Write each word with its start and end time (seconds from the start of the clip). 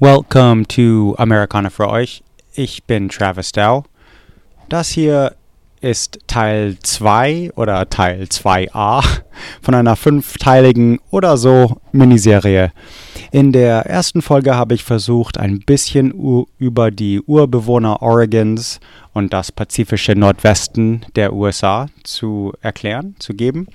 Welcome 0.00 0.66
to 0.70 1.14
Americana 1.18 1.70
für 1.70 1.88
euch. 1.88 2.24
Ich 2.52 2.82
bin 2.82 3.08
Travis 3.08 3.52
Dow. 3.52 3.84
Das 4.68 4.88
hier 4.88 5.36
ist 5.84 6.18
Teil 6.26 6.78
2 6.82 7.52
oder 7.56 7.90
Teil 7.90 8.22
2a 8.22 9.04
von 9.60 9.74
einer 9.74 9.96
fünfteiligen 9.96 10.98
oder 11.10 11.36
so 11.36 11.76
Miniserie. 11.92 12.72
In 13.30 13.52
der 13.52 13.84
ersten 13.84 14.22
Folge 14.22 14.54
habe 14.56 14.74
ich 14.74 14.82
versucht, 14.82 15.38
ein 15.38 15.60
bisschen 15.60 16.46
über 16.58 16.90
die 16.90 17.20
Urbewohner 17.20 18.00
Oregons 18.00 18.80
und 19.12 19.34
das 19.34 19.52
pazifische 19.52 20.14
Nordwesten 20.14 21.04
der 21.16 21.34
USA 21.34 21.88
zu 22.02 22.54
erklären, 22.62 23.14
zu 23.18 23.34
geben. 23.34 23.66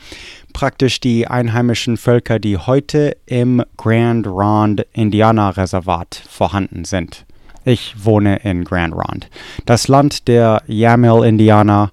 Praktisch 0.52 1.00
die 1.00 1.28
einheimischen 1.28 1.98
Völker, 1.98 2.40
die 2.40 2.58
heute 2.58 3.18
im 3.28 3.64
Grand 3.78 4.26
Ronde 4.26 4.88
Indianerreservat 4.94 6.24
vorhanden 6.28 6.86
sind. 6.86 7.26
Ich 7.66 7.96
wohne 8.04 8.38
in 8.44 8.64
Grand 8.64 8.94
Ronde, 8.94 9.28
das 9.66 9.88
Land 9.88 10.28
der 10.28 10.64
Yamil-Indianer 10.68 11.92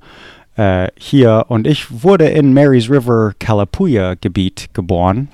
äh, 0.56 0.88
hier 0.96 1.46
und 1.48 1.66
ich 1.66 2.02
wurde 2.02 2.28
in 2.28 2.54
Marys 2.54 2.90
River 2.90 3.32
Calapooya 3.38 4.14
Gebiet 4.14 4.68
geboren, 4.74 5.28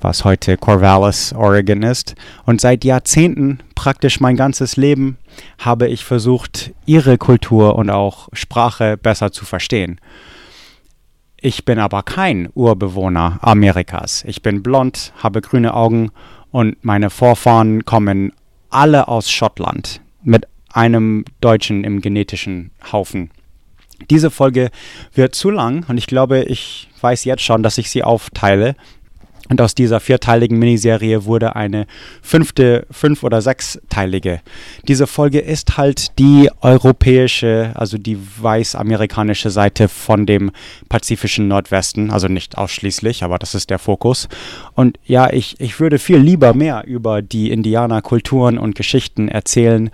was 0.00 0.24
heute 0.24 0.56
Corvallis, 0.56 1.32
Oregon 1.32 1.82
ist. 1.82 2.14
Und 2.44 2.60
seit 2.60 2.84
Jahrzehnten, 2.84 3.60
praktisch 3.74 4.20
mein 4.20 4.36
ganzes 4.36 4.76
Leben, 4.76 5.18
habe 5.58 5.88
ich 5.88 6.04
versucht, 6.04 6.72
ihre 6.84 7.18
Kultur 7.18 7.76
und 7.76 7.90
auch 7.90 8.28
Sprache 8.32 8.96
besser 8.96 9.32
zu 9.32 9.44
verstehen. 9.44 10.00
Ich 11.38 11.64
bin 11.64 11.78
aber 11.78 12.02
kein 12.02 12.48
Urbewohner 12.54 13.38
Amerikas. 13.42 14.24
Ich 14.26 14.42
bin 14.42 14.62
blond, 14.62 15.12
habe 15.18 15.40
grüne 15.40 15.74
Augen 15.74 16.10
und 16.50 16.82
meine 16.84 17.10
Vorfahren 17.10 17.84
kommen 17.84 18.32
alle 18.76 19.08
aus 19.08 19.30
Schottland 19.30 20.02
mit 20.22 20.46
einem 20.70 21.24
Deutschen 21.40 21.82
im 21.82 22.02
genetischen 22.02 22.72
Haufen. 22.92 23.30
Diese 24.10 24.30
Folge 24.30 24.70
wird 25.14 25.34
zu 25.34 25.50
lang 25.50 25.86
und 25.88 25.96
ich 25.96 26.06
glaube, 26.06 26.42
ich 26.42 26.88
weiß 27.00 27.24
jetzt 27.24 27.42
schon, 27.42 27.62
dass 27.62 27.78
ich 27.78 27.88
sie 27.88 28.02
aufteile. 28.02 28.76
Und 29.48 29.60
aus 29.60 29.74
dieser 29.74 30.00
vierteiligen 30.00 30.58
Miniserie 30.58 31.24
wurde 31.24 31.56
eine 31.56 31.86
fünfte, 32.22 32.86
fünf- 32.90 33.22
oder 33.22 33.40
sechsteilige. 33.42 34.40
Diese 34.88 35.06
Folge 35.06 35.38
ist 35.38 35.76
halt 35.76 36.18
die 36.18 36.50
europäische, 36.60 37.72
also 37.74 37.98
die 37.98 38.18
weiß-amerikanische 38.40 39.50
Seite 39.50 39.88
von 39.88 40.26
dem 40.26 40.50
pazifischen 40.88 41.48
Nordwesten. 41.48 42.10
Also 42.10 42.28
nicht 42.28 42.58
ausschließlich, 42.58 43.22
aber 43.22 43.38
das 43.38 43.54
ist 43.54 43.70
der 43.70 43.78
Fokus. 43.78 44.28
Und 44.74 44.98
ja, 45.04 45.32
ich, 45.32 45.60
ich 45.60 45.78
würde 45.80 45.98
viel 45.98 46.18
lieber 46.18 46.54
mehr 46.54 46.84
über 46.86 47.22
die 47.22 47.50
Indianerkulturen 47.50 48.58
und 48.58 48.74
Geschichten 48.74 49.28
erzählen. 49.28 49.90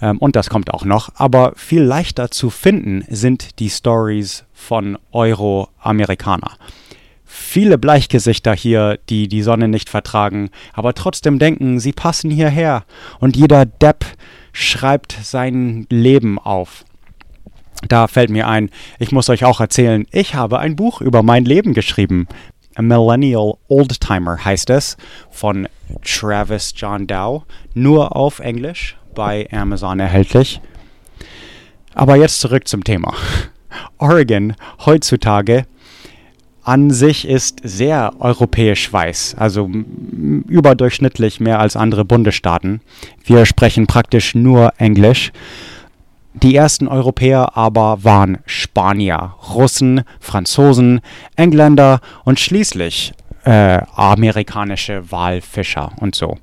Ähm, 0.00 0.18
und 0.18 0.36
das 0.36 0.48
kommt 0.48 0.72
auch 0.72 0.84
noch. 0.84 1.10
Aber 1.16 1.52
viel 1.56 1.82
leichter 1.82 2.30
zu 2.30 2.50
finden 2.50 3.04
sind 3.08 3.58
die 3.58 3.70
Stories 3.70 4.44
von 4.52 4.98
Euro-Amerikaner 5.12 6.56
viele 7.48 7.78
Bleichgesichter 7.78 8.54
hier, 8.54 8.98
die 9.08 9.26
die 9.26 9.42
Sonne 9.42 9.68
nicht 9.68 9.88
vertragen, 9.88 10.50
aber 10.74 10.94
trotzdem 10.94 11.38
denken, 11.38 11.80
sie 11.80 11.92
passen 11.92 12.30
hierher. 12.30 12.84
Und 13.20 13.36
jeder 13.36 13.64
Depp 13.64 14.04
schreibt 14.52 15.16
sein 15.22 15.86
Leben 15.88 16.38
auf. 16.38 16.84
Da 17.88 18.06
fällt 18.06 18.30
mir 18.30 18.48
ein, 18.48 18.70
ich 18.98 19.12
muss 19.12 19.30
euch 19.30 19.44
auch 19.44 19.60
erzählen, 19.60 20.06
ich 20.10 20.34
habe 20.34 20.58
ein 20.58 20.76
Buch 20.76 21.00
über 21.00 21.22
mein 21.22 21.44
Leben 21.44 21.74
geschrieben. 21.74 22.28
A 22.74 22.82
Millennial 22.82 23.54
Oldtimer 23.68 24.44
heißt 24.44 24.70
es, 24.70 24.96
von 25.30 25.68
Travis 26.04 26.74
John 26.76 27.06
Dow, 27.06 27.44
nur 27.74 28.14
auf 28.14 28.40
Englisch, 28.40 28.96
bei 29.14 29.48
Amazon 29.50 30.00
erhältlich. 30.00 30.60
Aber 31.94 32.16
jetzt 32.16 32.40
zurück 32.40 32.68
zum 32.68 32.84
Thema. 32.84 33.14
Oregon 33.98 34.54
heutzutage 34.84 35.64
an 36.68 36.90
sich 36.90 37.26
ist 37.26 37.60
sehr 37.64 38.12
europäisch 38.18 38.92
weiß, 38.92 39.36
also 39.38 39.70
überdurchschnittlich 40.48 41.40
mehr 41.40 41.60
als 41.60 41.76
andere 41.76 42.04
Bundesstaaten. 42.04 42.82
Wir 43.24 43.46
sprechen 43.46 43.86
praktisch 43.86 44.34
nur 44.34 44.74
Englisch. 44.76 45.32
Die 46.34 46.54
ersten 46.54 46.86
Europäer 46.86 47.56
aber 47.56 48.04
waren 48.04 48.36
Spanier, 48.44 49.34
Russen, 49.54 50.02
Franzosen, 50.20 51.00
Engländer 51.36 52.00
und 52.24 52.38
schließlich 52.38 53.14
äh, 53.44 53.80
amerikanische 53.94 55.10
Walfischer 55.10 55.92
und 56.00 56.14
so. 56.14 56.36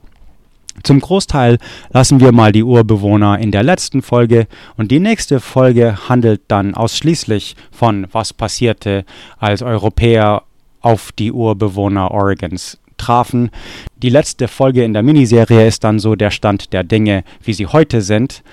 Zum 0.84 1.00
Großteil 1.00 1.58
lassen 1.92 2.20
wir 2.20 2.32
mal 2.32 2.52
die 2.52 2.64
Urbewohner 2.64 3.40
in 3.40 3.52
der 3.52 3.64
letzten 3.64 4.02
Folge 4.02 4.48
und 4.78 4.92
die 4.92 5.00
nächste 5.00 5.40
Folge 5.40 6.10
handelt 6.10 6.42
dann 6.48 6.76
ausschließlich 6.76 7.56
von 7.72 8.08
was 8.12 8.34
passierte, 8.34 9.06
als 9.40 9.62
Europäer 9.62 10.44
auf 10.82 11.12
die 11.12 11.32
Urbewohner 11.32 12.12
Oregons 12.12 12.78
trafen. 12.98 13.50
Die 13.98 14.10
letzte 14.10 14.48
Folge 14.48 14.84
in 14.84 14.94
der 14.94 15.04
Miniserie 15.04 15.68
ist 15.68 15.84
dann 15.84 16.00
so 16.00 16.16
der 16.16 16.32
Stand 16.32 16.74
der 16.74 16.84
Dinge, 16.84 17.24
wie 17.44 17.54
sie 17.54 17.68
heute 17.68 18.02
sind. 18.02 18.44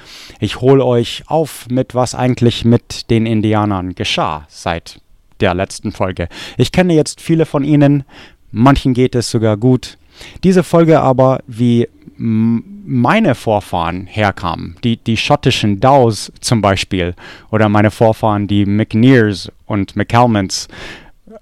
Ich 0.41 0.61
hole 0.61 0.85
euch 0.85 1.25
auf 1.27 1.67
mit 1.69 1.95
was 1.95 2.15
eigentlich 2.15 2.65
mit 2.65 3.11
den 3.11 3.27
Indianern 3.27 3.95
geschah 3.95 4.47
seit 4.49 5.01
der 5.41 5.55
letzten 5.55 5.93
Folge. 5.93 6.29
Ich 6.57 6.73
kenne 6.73 6.95
jetzt 6.95 7.21
viele 7.21 7.47
von 7.47 7.65
ihnen, 7.65 8.05
manchen 8.51 8.95
geht 8.95 9.15
es 9.15 9.31
sogar 9.31 9.57
gut. 9.57 9.99
Diese 10.45 10.63
Folge 10.63 11.01
aber, 11.01 11.41
wie 11.47 11.89
meine 12.23 13.35
Vorfahren 13.35 14.07
herkamen, 14.07 14.77
die, 14.85 14.97
die 14.97 15.17
schottischen 15.17 15.81
Dows 15.81 16.33
zum 16.41 16.61
Beispiel, 16.63 17.15
oder 17.51 17.69
meine 17.69 17.91
Vorfahren, 17.91 18.47
die 18.47 18.65
McNears 18.65 19.51
und 19.67 19.97
McCalmans, 19.97 20.69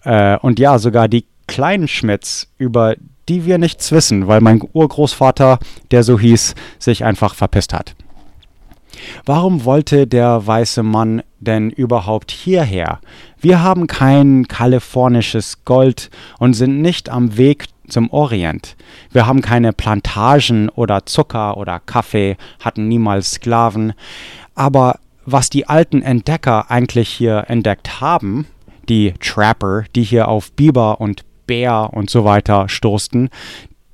äh, 0.04 0.38
und 0.38 0.58
ja, 0.58 0.78
sogar 0.78 1.08
die 1.08 1.26
kleinen 1.46 1.86
Schmidts, 1.86 2.48
über 2.56 2.94
die 3.28 3.44
wir 3.44 3.58
nichts 3.58 3.92
wissen, 3.92 4.26
weil 4.26 4.41
mein 4.41 4.62
Urgroßvater, 4.72 5.58
der 5.91 6.02
so 6.02 6.18
hieß, 6.18 6.54
sich 6.78 7.04
einfach 7.04 7.34
verpisst 7.34 7.74
hat. 7.74 7.94
Warum 9.24 9.64
wollte 9.64 10.06
der 10.06 10.47
weiße 10.47 10.82
Mann 10.82 11.22
denn 11.38 11.70
überhaupt 11.70 12.30
hierher? 12.30 13.00
Wir 13.38 13.62
haben 13.62 13.86
kein 13.86 14.48
kalifornisches 14.48 15.64
Gold 15.64 16.10
und 16.38 16.54
sind 16.54 16.80
nicht 16.80 17.08
am 17.08 17.36
Weg 17.36 17.66
zum 17.91 18.11
Orient. 18.11 18.77
Wir 19.12 19.27
haben 19.27 19.43
keine 19.43 19.73
Plantagen 19.73 20.69
oder 20.69 21.06
Zucker 21.06 21.56
oder 21.56 21.81
Kaffee, 21.81 22.37
hatten 22.61 22.89
niemals 22.89 23.33
Sklaven. 23.33 23.93
Aber 24.55 24.99
was 25.27 25.51
die 25.51 25.69
alten 25.69 26.03
Entdecker 26.03 26.71
eigentlich 26.71 27.09
hier 27.09 27.45
entdeckt 27.49 28.01
haben, 28.01 28.47
die 28.89 29.15
Trapper, 29.21 29.84
die 29.95 30.03
hier 30.03 30.28
auf 30.28 30.53
Biber 30.53 31.01
und 31.01 31.23
Bär 31.47 31.91
und 31.93 32.11
so 32.11 32.25
weiter 32.25 32.69
stoßten, 32.69 33.28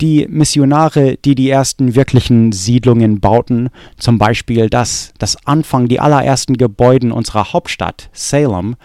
die 0.00 0.26
Missionare, 0.28 1.16
die 1.24 1.34
die 1.34 1.48
ersten 1.48 1.94
wirklichen 1.94 2.52
Siedlungen 2.52 3.20
bauten, 3.20 3.70
zum 3.96 4.18
Beispiel 4.18 4.68
das, 4.68 5.12
das 5.18 5.36
Anfang, 5.46 5.88
die 5.88 6.00
allerersten 6.00 6.56
Gebäude 6.56 7.14
unserer 7.14 7.52
Hauptstadt, 7.52 8.10
Salem, 8.12 8.76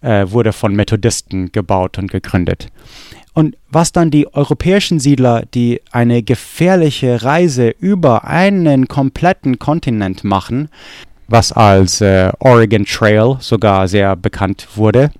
äh, 0.00 0.30
wurde 0.30 0.52
von 0.52 0.74
Methodisten 0.74 1.50
gebaut 1.50 1.98
und 1.98 2.10
gegründet. 2.10 2.68
Und 3.34 3.56
was 3.68 3.92
dann 3.92 4.10
die 4.10 4.32
europäischen 4.32 5.00
Siedler, 5.00 5.42
die 5.52 5.80
eine 5.90 6.22
gefährliche 6.22 7.22
Reise 7.22 7.68
über 7.68 8.24
einen 8.24 8.88
kompletten 8.88 9.58
Kontinent 9.58 10.24
machen, 10.24 10.68
was 11.26 11.52
als 11.52 12.00
äh, 12.00 12.30
Oregon 12.38 12.84
Trail 12.84 13.36
sogar 13.40 13.88
sehr 13.88 14.14
bekannt 14.14 14.68
wurde, 14.76 15.10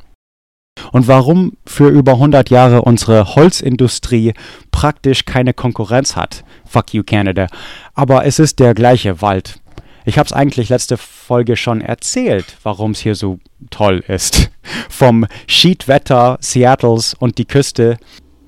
und 0.93 1.09
warum 1.09 1.57
für 1.67 1.89
über 1.89 2.13
100 2.13 2.51
Jahre 2.51 2.83
unsere 2.83 3.35
Holzindustrie 3.37 4.35
praktisch 4.71 5.25
keine 5.25 5.55
Konkurrenz 5.55 6.17
hat. 6.17 6.45
Fuck 6.67 6.95
you 6.95 7.03
Canada. 7.05 7.47
Aber 7.95 8.25
es 8.27 8.39
ist 8.39 8.59
der 8.59 8.75
gleiche 8.75 9.23
Wald. 9.23 9.61
Ich 10.07 10.19
habe 10.19 10.27
es 10.27 10.33
eigentlich 10.33 10.69
letzte 10.69 10.99
Folge 10.99 11.57
schon 11.57 11.81
erzählt, 11.81 12.59
warum 12.63 12.91
es 12.91 13.01
hier 13.01 13.15
so 13.15 13.39
toll 13.71 14.05
ist. 14.07 14.51
Vom 14.91 15.27
Schiedwetter 15.47 16.37
Seattles 16.41 17.15
und 17.15 17.39
die 17.39 17.47
Küste 17.47 17.97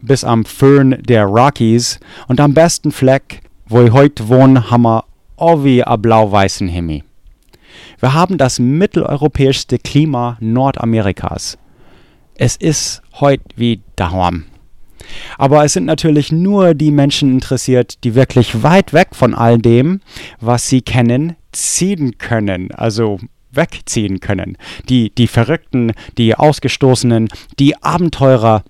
bis 0.02 0.22
am 0.22 0.44
Föhn 0.44 1.02
der 1.02 1.24
Rockies 1.24 1.98
und 2.28 2.40
am 2.40 2.52
besten 2.52 2.92
Fleck, 2.92 3.40
wo 3.66 3.82
ich 3.82 3.92
heute 3.92 4.28
wohne, 4.28 4.70
haben 4.70 4.82
wir 4.82 5.04
wie 5.38 5.82
a 5.82 5.96
blau-weißen 5.96 6.68
Himmel. 6.68 7.02
Wir 8.00 8.12
haben 8.12 8.36
das 8.36 8.58
mitteleuropäischste 8.58 9.78
Klima 9.78 10.36
Nordamerikas. 10.40 11.56
Es 12.34 12.56
ist 12.56 13.02
heute 13.14 13.44
wie 13.56 13.80
daheim. 13.96 14.44
Aber 15.38 15.64
es 15.64 15.72
sind 15.72 15.86
natürlich 15.86 16.32
nur 16.32 16.74
die 16.74 16.90
Menschen 16.90 17.30
interessiert, 17.30 18.04
die 18.04 18.14
wirklich 18.14 18.62
weit 18.62 18.92
weg 18.92 19.08
von 19.12 19.34
all 19.34 19.58
dem, 19.58 20.00
was 20.40 20.68
sie 20.68 20.82
kennen, 20.82 21.36
ziehen 21.56 22.18
können. 22.18 22.70
Also 22.72 23.18
wegziehen 23.56 24.20
können. 24.20 24.56
Die, 24.88 25.10
die 25.10 25.26
Verrückten, 25.26 25.92
die 26.18 26.34
Ausgestoßenen, 26.34 27.28
die 27.58 27.82
Abenteurer. 27.82 28.62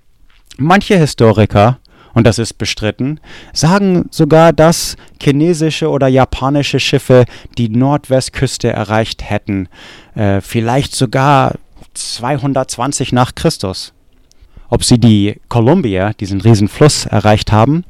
Manche 0.57 0.97
Historiker, 0.97 1.79
und 2.15 2.27
das 2.27 2.39
ist 2.39 2.55
bestritten, 2.55 3.21
sagen 3.53 4.07
sogar, 4.11 4.53
dass 4.53 4.97
chinesische 5.21 5.91
oder 5.91 6.09
japanische 6.09 6.81
Schiffe 6.81 7.27
die 7.59 7.69
Nordwestküste 7.69 8.71
erreicht 8.71 9.29
hätten, 9.29 9.69
äh, 10.15 10.41
vielleicht 10.41 10.95
sogar 10.95 11.57
220 11.93 13.13
nach 13.13 13.35
Christus. 13.35 13.93
Ob 14.69 14.85
sie 14.85 14.99
die 14.99 15.41
Columbia, 15.49 16.13
diesen 16.13 16.41
Riesenfluss, 16.41 17.07
erreicht 17.07 17.53
haben, 17.53 17.85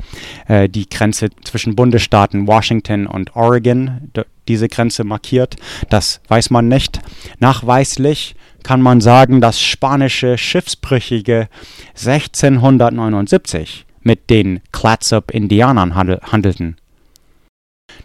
äh, 0.47 0.69
die 0.69 0.89
Grenze 0.89 1.31
zwischen 1.45 1.77
Bundesstaaten 1.77 2.47
Washington 2.47 3.07
und 3.07 3.35
Oregon, 3.35 4.11
diese 4.49 4.69
Grenze 4.69 5.05
markiert. 5.05 5.57
Das 5.89 6.21
weiß 6.29 6.51
man 6.51 6.69
nicht. 6.69 7.01
Nachweislich 7.39 8.37
kann 8.63 8.83
man 8.83 9.01
sagen, 9.01 9.41
dass 9.41 9.61
spanische 9.61 10.39
Schiffsbrüchige 10.39 11.49
1679 11.95 13.87
mit 14.03 14.31
den 14.31 14.61
Clatsop-Indianern 14.73 15.95
handel 15.95 16.21
handelten. 16.23 16.77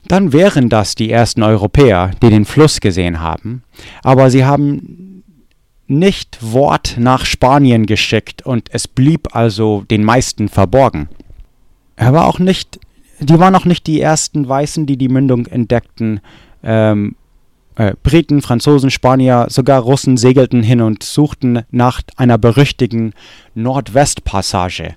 Dann 0.07 0.33
wären 0.33 0.69
das 0.69 0.95
die 0.95 1.12
ersten 1.12 1.44
Europäer, 1.44 2.12
die 2.21 2.29
den 2.29 2.45
Fluss 2.45 2.79
gesehen 2.79 3.19
haben, 3.19 3.63
aber 4.03 4.29
sie 4.29 4.45
haben 4.45 5.10
nicht 5.91 6.39
Wort 6.41 6.95
nach 6.97 7.25
Spanien 7.25 7.85
geschickt 7.85 8.41
und 8.41 8.69
es 8.71 8.88
blieb 8.88 9.35
also 9.35 9.83
den 9.89 10.03
meisten 10.03 10.49
verborgen. 10.49 11.09
Er 11.95 12.13
war 12.13 12.25
auch 12.25 12.39
nicht 12.39 12.79
die 13.21 13.39
waren 13.39 13.55
auch 13.55 13.65
nicht 13.65 13.85
die 13.85 14.01
ersten 14.01 14.47
Weißen, 14.49 14.88
die 14.88 14.97
die 14.97 15.07
Mündung 15.07 15.45
entdeckten. 15.45 16.21
Ähm, 16.63 17.15
äh, 17.75 17.93
Briten, 18.01 18.41
Franzosen, 18.41 18.89
Spanier, 18.89 19.45
sogar 19.49 19.81
Russen 19.81 20.17
segelten 20.17 20.63
hin 20.63 20.81
und 20.81 21.03
suchten 21.03 21.61
nach 21.69 22.01
einer 22.17 22.39
berüchtigten 22.39 23.13
Nordwestpassage. 23.53 24.95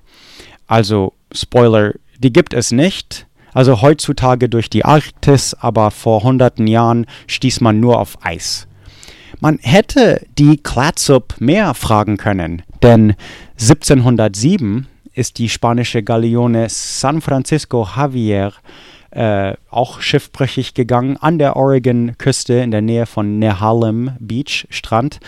Also, 0.65 1.13
Spoiler, 1.31 1.93
die 2.17 2.33
gibt 2.33 2.53
es 2.53 2.71
nicht. 2.71 3.27
Also 3.53 3.81
heutzutage 3.81 4.49
durch 4.49 4.69
die 4.69 4.83
Arktis, 4.83 5.53
aber 5.53 5.91
vor 5.91 6.23
hunderten 6.23 6.67
Jahren 6.67 7.05
stieß 7.27 7.61
man 7.61 7.79
nur 7.79 7.99
auf 7.99 8.17
Eis. 8.25 8.67
Man 9.39 9.59
hätte 9.61 10.25
die 10.37 10.57
Clatsop 10.57 11.35
mehr 11.39 11.73
fragen 11.73 12.17
können, 12.17 12.63
denn 12.81 13.15
1707 13.59 14.87
ist 15.13 15.37
die 15.37 15.49
spanische 15.49 16.03
Galeone 16.03 16.67
San 16.69 17.21
Francisco 17.21 17.87
Javier 17.95 18.53
äh, 19.11 19.53
auch 19.69 20.01
schiffbrüchig 20.01 20.73
gegangen 20.73 21.17
an 21.17 21.39
der 21.39 21.55
Oregon-Küste 21.55 22.55
in 22.55 22.71
der 22.71 22.81
Nähe 22.81 23.05
von 23.05 23.39
Nehalem 23.39 24.11
Beach 24.19 24.67
Strand. 24.69 25.19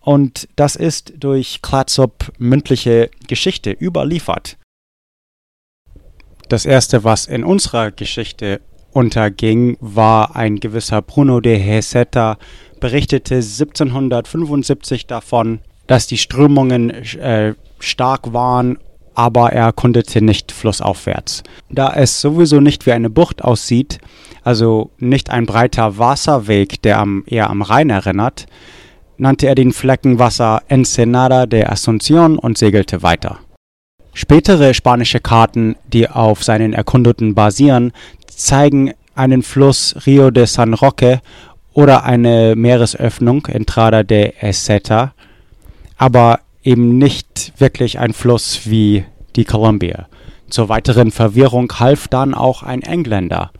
Und 0.00 0.48
das 0.56 0.74
ist 0.74 1.12
durch 1.18 1.62
Clatsop 1.62 2.32
mündliche 2.38 3.10
Geschichte 3.26 3.70
überliefert. 3.70 4.56
Das 6.48 6.64
erste, 6.64 7.04
was 7.04 7.26
in 7.26 7.44
unserer 7.44 7.90
Geschichte 7.90 8.60
unterging, 8.92 9.76
war 9.80 10.34
ein 10.34 10.56
gewisser 10.56 11.02
Bruno 11.02 11.40
de 11.40 11.58
Heseta, 11.58 12.38
berichtete 12.80 13.36
1775 13.36 15.06
davon, 15.06 15.60
dass 15.86 16.06
die 16.06 16.18
Strömungen 16.18 16.90
äh, 16.90 17.54
stark 17.80 18.32
waren 18.32 18.78
aber 19.18 19.52
er 19.52 19.64
erkundete 19.64 20.22
nicht 20.22 20.52
flussaufwärts. 20.52 21.42
Da 21.70 21.92
es 21.92 22.20
sowieso 22.20 22.60
nicht 22.60 22.86
wie 22.86 22.92
eine 22.92 23.10
Bucht 23.10 23.42
aussieht, 23.42 23.98
also 24.44 24.92
nicht 24.98 25.30
ein 25.30 25.44
breiter 25.44 25.98
Wasserweg, 25.98 26.80
der 26.82 27.00
am, 27.00 27.24
eher 27.26 27.50
am 27.50 27.62
Rhein 27.62 27.90
erinnert, 27.90 28.46
nannte 29.16 29.48
er 29.48 29.56
den 29.56 29.72
Flecken 29.72 30.20
Wasser 30.20 30.62
Ensenada 30.68 31.46
de 31.46 31.64
Asunción 31.64 32.38
und 32.38 32.58
segelte 32.58 33.02
weiter. 33.02 33.40
Spätere 34.14 34.72
spanische 34.72 35.18
Karten, 35.18 35.74
die 35.92 36.08
auf 36.08 36.44
seinen 36.44 36.72
Erkundungen 36.72 37.34
basieren, 37.34 37.90
zeigen 38.28 38.92
einen 39.16 39.42
Fluss 39.42 39.96
Rio 40.06 40.30
de 40.30 40.46
San 40.46 40.74
Roque 40.74 41.20
oder 41.78 42.02
eine 42.02 42.56
Meeresöffnung 42.56 43.46
Entrada 43.46 44.02
de 44.02 44.32
Eseta, 44.40 45.14
aber 45.96 46.40
eben 46.64 46.98
nicht 46.98 47.52
wirklich 47.58 48.00
ein 48.00 48.12
Fluss 48.12 48.62
wie 48.64 49.04
die 49.36 49.44
Columbia. 49.44 50.08
Zur 50.50 50.68
weiteren 50.68 51.12
Verwirrung 51.12 51.72
half 51.78 52.08
dann 52.08 52.34
auch 52.34 52.64
ein 52.64 52.82
Engländer. 52.82 53.52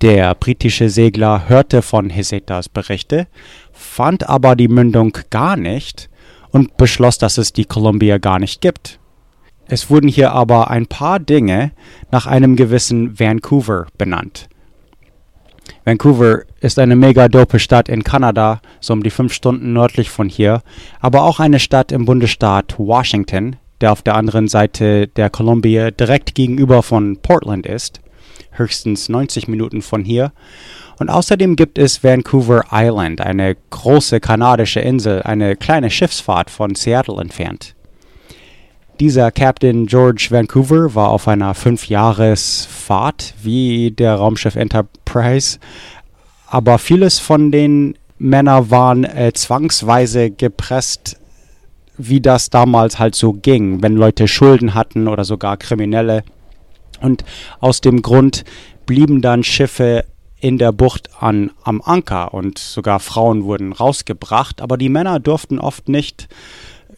Der 0.00 0.34
britische 0.34 0.90
Segler 0.90 1.48
hörte 1.48 1.82
von 1.82 2.10
Hesetas 2.10 2.68
Berichte, 2.68 3.28
fand 3.72 4.28
aber 4.28 4.56
die 4.56 4.66
Mündung 4.66 5.16
gar 5.30 5.56
nicht 5.56 6.10
und 6.50 6.76
beschloss, 6.76 7.18
dass 7.18 7.38
es 7.38 7.52
die 7.52 7.66
Columbia 7.66 8.18
gar 8.18 8.40
nicht 8.40 8.60
gibt. 8.60 8.98
Es 9.68 9.88
wurden 9.88 10.08
hier 10.08 10.32
aber 10.32 10.68
ein 10.68 10.88
paar 10.88 11.20
Dinge 11.20 11.70
nach 12.10 12.26
einem 12.26 12.56
gewissen 12.56 13.20
Vancouver 13.20 13.86
benannt. 13.98 14.48
Vancouver 15.84 16.42
ist 16.60 16.78
eine 16.78 16.96
mega 16.96 17.28
dope 17.28 17.58
Stadt 17.58 17.88
in 17.88 18.04
Kanada, 18.04 18.60
so 18.80 18.92
um 18.92 19.02
die 19.02 19.10
fünf 19.10 19.32
Stunden 19.32 19.72
nördlich 19.72 20.10
von 20.10 20.28
hier, 20.28 20.62
aber 21.00 21.22
auch 21.22 21.40
eine 21.40 21.58
Stadt 21.58 21.90
im 21.90 22.04
Bundesstaat 22.04 22.78
Washington, 22.78 23.56
der 23.80 23.92
auf 23.92 24.02
der 24.02 24.14
anderen 24.14 24.46
Seite 24.46 25.08
der 25.08 25.28
Columbia 25.28 25.90
direkt 25.90 26.34
gegenüber 26.34 26.82
von 26.82 27.16
Portland 27.18 27.66
ist, 27.66 28.00
höchstens 28.52 29.08
90 29.08 29.48
Minuten 29.48 29.82
von 29.82 30.04
hier. 30.04 30.32
Und 30.98 31.08
außerdem 31.08 31.56
gibt 31.56 31.78
es 31.78 32.04
Vancouver 32.04 32.66
Island, 32.70 33.20
eine 33.20 33.56
große 33.70 34.20
kanadische 34.20 34.80
Insel, 34.80 35.22
eine 35.22 35.56
kleine 35.56 35.90
Schiffsfahrt 35.90 36.48
von 36.48 36.76
Seattle 36.76 37.20
entfernt. 37.20 37.74
Dieser 39.00 39.32
Captain 39.32 39.86
George 39.86 40.28
Vancouver 40.30 40.94
war 40.94 41.08
auf 41.08 41.26
einer 41.26 41.54
Fünfjahresfahrt 41.54 43.34
wie 43.42 43.90
der 43.90 44.14
Raumschiff 44.14 44.54
Enterprise, 45.12 45.58
aber 46.46 46.78
vieles 46.78 47.18
von 47.18 47.50
den 47.50 47.96
Männern 48.18 48.70
waren 48.70 49.04
äh, 49.04 49.32
zwangsweise 49.32 50.30
gepresst, 50.30 51.18
wie 51.98 52.20
das 52.20 52.50
damals 52.50 52.98
halt 52.98 53.14
so 53.14 53.32
ging, 53.32 53.82
wenn 53.82 53.96
Leute 53.96 54.28
Schulden 54.28 54.74
hatten 54.74 55.08
oder 55.08 55.24
sogar 55.24 55.56
Kriminelle. 55.56 56.24
Und 57.00 57.24
aus 57.60 57.80
dem 57.80 58.02
Grund 58.02 58.44
blieben 58.86 59.22
dann 59.22 59.42
Schiffe 59.42 60.04
in 60.40 60.58
der 60.58 60.72
Bucht 60.72 61.10
an, 61.20 61.50
am 61.62 61.80
Anker 61.82 62.34
und 62.34 62.58
sogar 62.58 63.00
Frauen 63.00 63.44
wurden 63.44 63.72
rausgebracht, 63.72 64.60
aber 64.60 64.76
die 64.76 64.88
Männer 64.88 65.20
durften 65.20 65.58
oft 65.58 65.88
nicht 65.88 66.28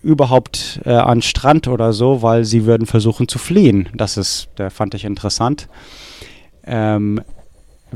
überhaupt 0.02 0.80
äh, 0.84 0.90
an 0.92 1.22
Strand 1.22 1.68
oder 1.68 1.92
so, 1.92 2.22
weil 2.22 2.44
sie 2.44 2.66
würden 2.66 2.86
versuchen 2.86 3.28
zu 3.28 3.38
fliehen. 3.38 3.88
Das 3.94 4.16
ist, 4.16 4.48
der 4.58 4.70
fand 4.70 4.94
ich 4.94 5.04
interessant. 5.04 5.68
Ähm, 6.66 7.20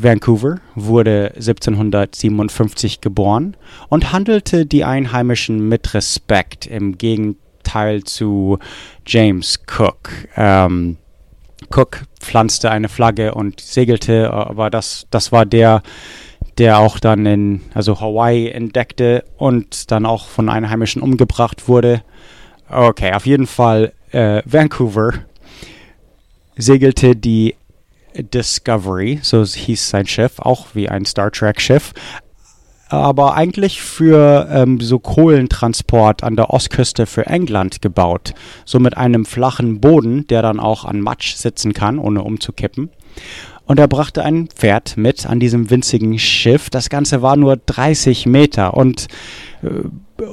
Vancouver 0.02 0.60
wurde 0.74 1.32
1757 1.36 3.00
geboren 3.00 3.56
und 3.88 4.12
handelte 4.12 4.66
die 4.66 4.84
Einheimischen 4.84 5.68
mit 5.68 5.94
Respekt 5.94 6.66
im 6.66 6.98
Gegenteil 6.98 8.04
zu 8.04 8.58
James 9.06 9.60
Cook. 9.66 10.10
Ähm, 10.36 10.96
Cook 11.74 12.04
pflanzte 12.20 12.70
eine 12.70 12.88
Flagge 12.88 13.34
und 13.34 13.60
segelte, 13.60 14.32
aber 14.32 14.70
das, 14.70 15.06
das 15.10 15.32
war 15.32 15.44
der, 15.44 15.82
der 16.56 16.78
auch 16.78 16.98
dann 16.98 17.26
in 17.26 17.60
also 17.74 18.00
Hawaii 18.00 18.48
entdeckte 18.48 19.24
und 19.36 19.90
dann 19.90 20.06
auch 20.06 20.28
von 20.28 20.48
Einheimischen 20.48 21.02
umgebracht 21.02 21.68
wurde. 21.68 22.02
Okay, 22.70 23.12
auf 23.12 23.26
jeden 23.26 23.46
Fall 23.46 23.92
äh, 24.12 24.42
Vancouver 24.44 25.12
segelte 26.56 27.16
die 27.16 27.54
Discovery, 28.14 29.20
so 29.22 29.44
hieß 29.44 29.90
sein 29.90 30.06
Schiff, 30.06 30.38
auch 30.38 30.68
wie 30.74 30.88
ein 30.88 31.04
Star 31.04 31.30
Trek 31.30 31.60
Schiff, 31.60 31.92
aber 32.88 33.34
eigentlich 33.34 33.82
für 33.82 34.48
ähm, 34.50 34.80
so 34.80 34.98
Kohlentransport 34.98 36.24
an 36.24 36.36
der 36.36 36.50
Ostküste 36.50 37.06
für 37.06 37.26
England 37.26 37.82
gebaut. 37.82 38.32
So 38.64 38.78
mit 38.78 38.96
einem 38.96 39.26
flachen 39.26 39.80
Boden, 39.80 40.26
der 40.28 40.42
dann 40.42 40.58
auch 40.58 40.84
an 40.84 41.00
Matsch 41.00 41.34
sitzen 41.34 41.74
kann, 41.74 41.98
ohne 41.98 42.22
umzukippen. 42.22 42.90
Und 43.66 43.78
er 43.78 43.88
brachte 43.88 44.24
ein 44.24 44.48
Pferd 44.48 44.96
mit 44.96 45.26
an 45.26 45.40
diesem 45.40 45.68
winzigen 45.68 46.18
Schiff. 46.18 46.70
Das 46.70 46.88
Ganze 46.88 47.20
war 47.20 47.36
nur 47.36 47.56
30 47.58 48.24
Meter 48.24 48.74
und 48.74 49.08
äh, 49.62 49.68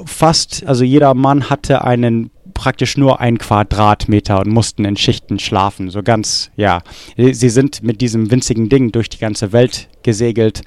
fast, 0.06 0.64
also 0.66 0.84
jeder 0.84 1.12
Mann 1.12 1.50
hatte 1.50 1.84
einen 1.84 2.30
praktisch 2.56 2.96
nur 2.96 3.20
ein 3.20 3.38
Quadratmeter 3.38 4.40
und 4.40 4.48
mussten 4.48 4.84
in 4.84 4.96
Schichten 4.96 5.38
schlafen. 5.38 5.90
So 5.90 6.02
ganz, 6.02 6.50
ja. 6.56 6.80
Sie 7.16 7.48
sind 7.50 7.82
mit 7.82 8.00
diesem 8.00 8.30
winzigen 8.30 8.68
Ding 8.68 8.90
durch 8.90 9.08
die 9.08 9.18
ganze 9.18 9.52
Welt 9.52 9.88
gesegelt. 10.02 10.62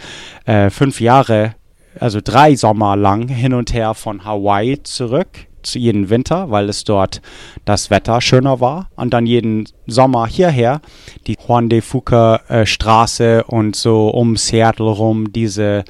Äh, 0.46 0.69
fünf 0.69 1.01
Jahre, 1.01 1.55
also 2.00 2.19
drei 2.24 2.55
Sommer 2.55 2.96
lang 2.96 3.27
hin 3.27 3.53
und 3.53 3.74
her 3.74 3.93
von 3.93 4.24
Hawaii 4.24 4.81
zurück 4.84 5.48
zu 5.62 5.79
jeden 5.79 6.10
Winter, 6.10 6.51
weil 6.51 6.69
es 6.69 6.84
dort 6.84 7.22
das 7.65 7.89
Wetter 7.89 8.22
schöner 8.22 8.62
war. 8.62 8.89
Und 8.96 9.13
dann 9.13 9.25
jeden 9.25 9.67
Sommer 9.88 10.27
hierher, 10.27 10.81
die 11.27 11.38
Juan 11.46 11.69
de 11.69 11.81
Fuca 11.81 12.38
äh, 12.48 12.65
Straße 12.65 13.43
und 13.43 13.75
so 13.75 14.10
um 14.10 14.38
Seattle 14.38 14.89
rum, 14.89 15.34
diese, 15.34 15.84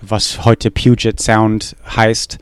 was 0.00 0.44
heute 0.44 0.70
Puget 0.70 1.20
Sound 1.20 1.76
heißt. 1.94 2.38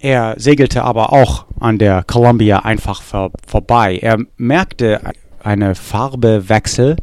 Er 0.00 0.34
segelte 0.38 0.82
aber 0.82 1.12
auch 1.12 1.44
an 1.60 1.78
der 1.78 2.02
Columbia 2.04 2.60
einfach 2.60 3.02
vor, 3.02 3.32
vorbei. 3.46 3.98
Er 4.00 4.18
merkte 4.38 5.00
eine 5.42 5.74
Farbewechsel, 5.74 6.96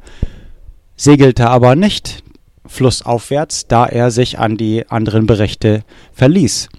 segelte 0.95 1.47
aber 1.47 1.75
nicht 1.75 2.23
flussaufwärts, 2.65 3.67
da 3.67 3.85
er 3.85 4.09
sich 4.09 4.39
an 4.39 4.57
die 4.57 4.89
anderen 4.89 5.27
Berichte 5.27 5.83
verließ. 6.11 6.69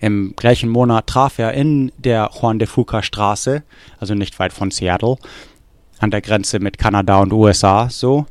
Im 0.00 0.34
gleichen 0.36 0.68
Monat 0.68 1.06
traf 1.06 1.38
er 1.38 1.54
in 1.54 1.90
der 1.96 2.30
Juan 2.38 2.58
de 2.58 2.68
Fuca 2.68 3.02
Straße, 3.02 3.62
also 3.98 4.14
nicht 4.14 4.38
weit 4.38 4.52
von 4.52 4.70
Seattle, 4.70 5.16
an 5.98 6.10
der 6.10 6.20
Grenze 6.20 6.60
mit 6.60 6.76
Kanada 6.76 7.20
und 7.20 7.32
USA, 7.32 7.88
so, 7.88 8.26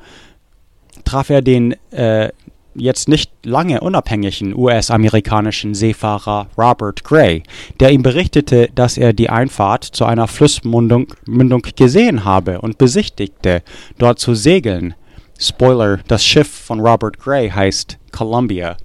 traf 1.03 1.31
er 1.31 1.41
den 1.41 1.71
äh, 1.91 2.29
jetzt 2.75 3.07
nicht 3.07 3.31
lange 3.43 3.81
unabhängigen 3.81 4.55
US-amerikanischen 4.55 5.75
Seefahrer 5.75 6.47
Robert 6.57 7.03
Gray, 7.03 7.43
der 7.79 7.91
ihm 7.91 8.03
berichtete, 8.03 8.69
dass 8.73 8.97
er 8.97 9.13
die 9.13 9.29
Einfahrt 9.29 9.83
zu 9.83 10.05
einer 10.05 10.27
Flussmündung 10.27 11.07
Mündung 11.25 11.61
gesehen 11.75 12.25
habe 12.25 12.61
und 12.61 12.77
besichtigte, 12.77 13.63
dort 13.97 14.19
zu 14.19 14.35
segeln. 14.35 14.95
Spoiler, 15.39 15.99
das 16.07 16.25
Schiff 16.25 16.47
von 16.47 16.79
Robert 16.79 17.19
Gray 17.19 17.49
heißt 17.49 17.97
Columbia. 18.11 18.77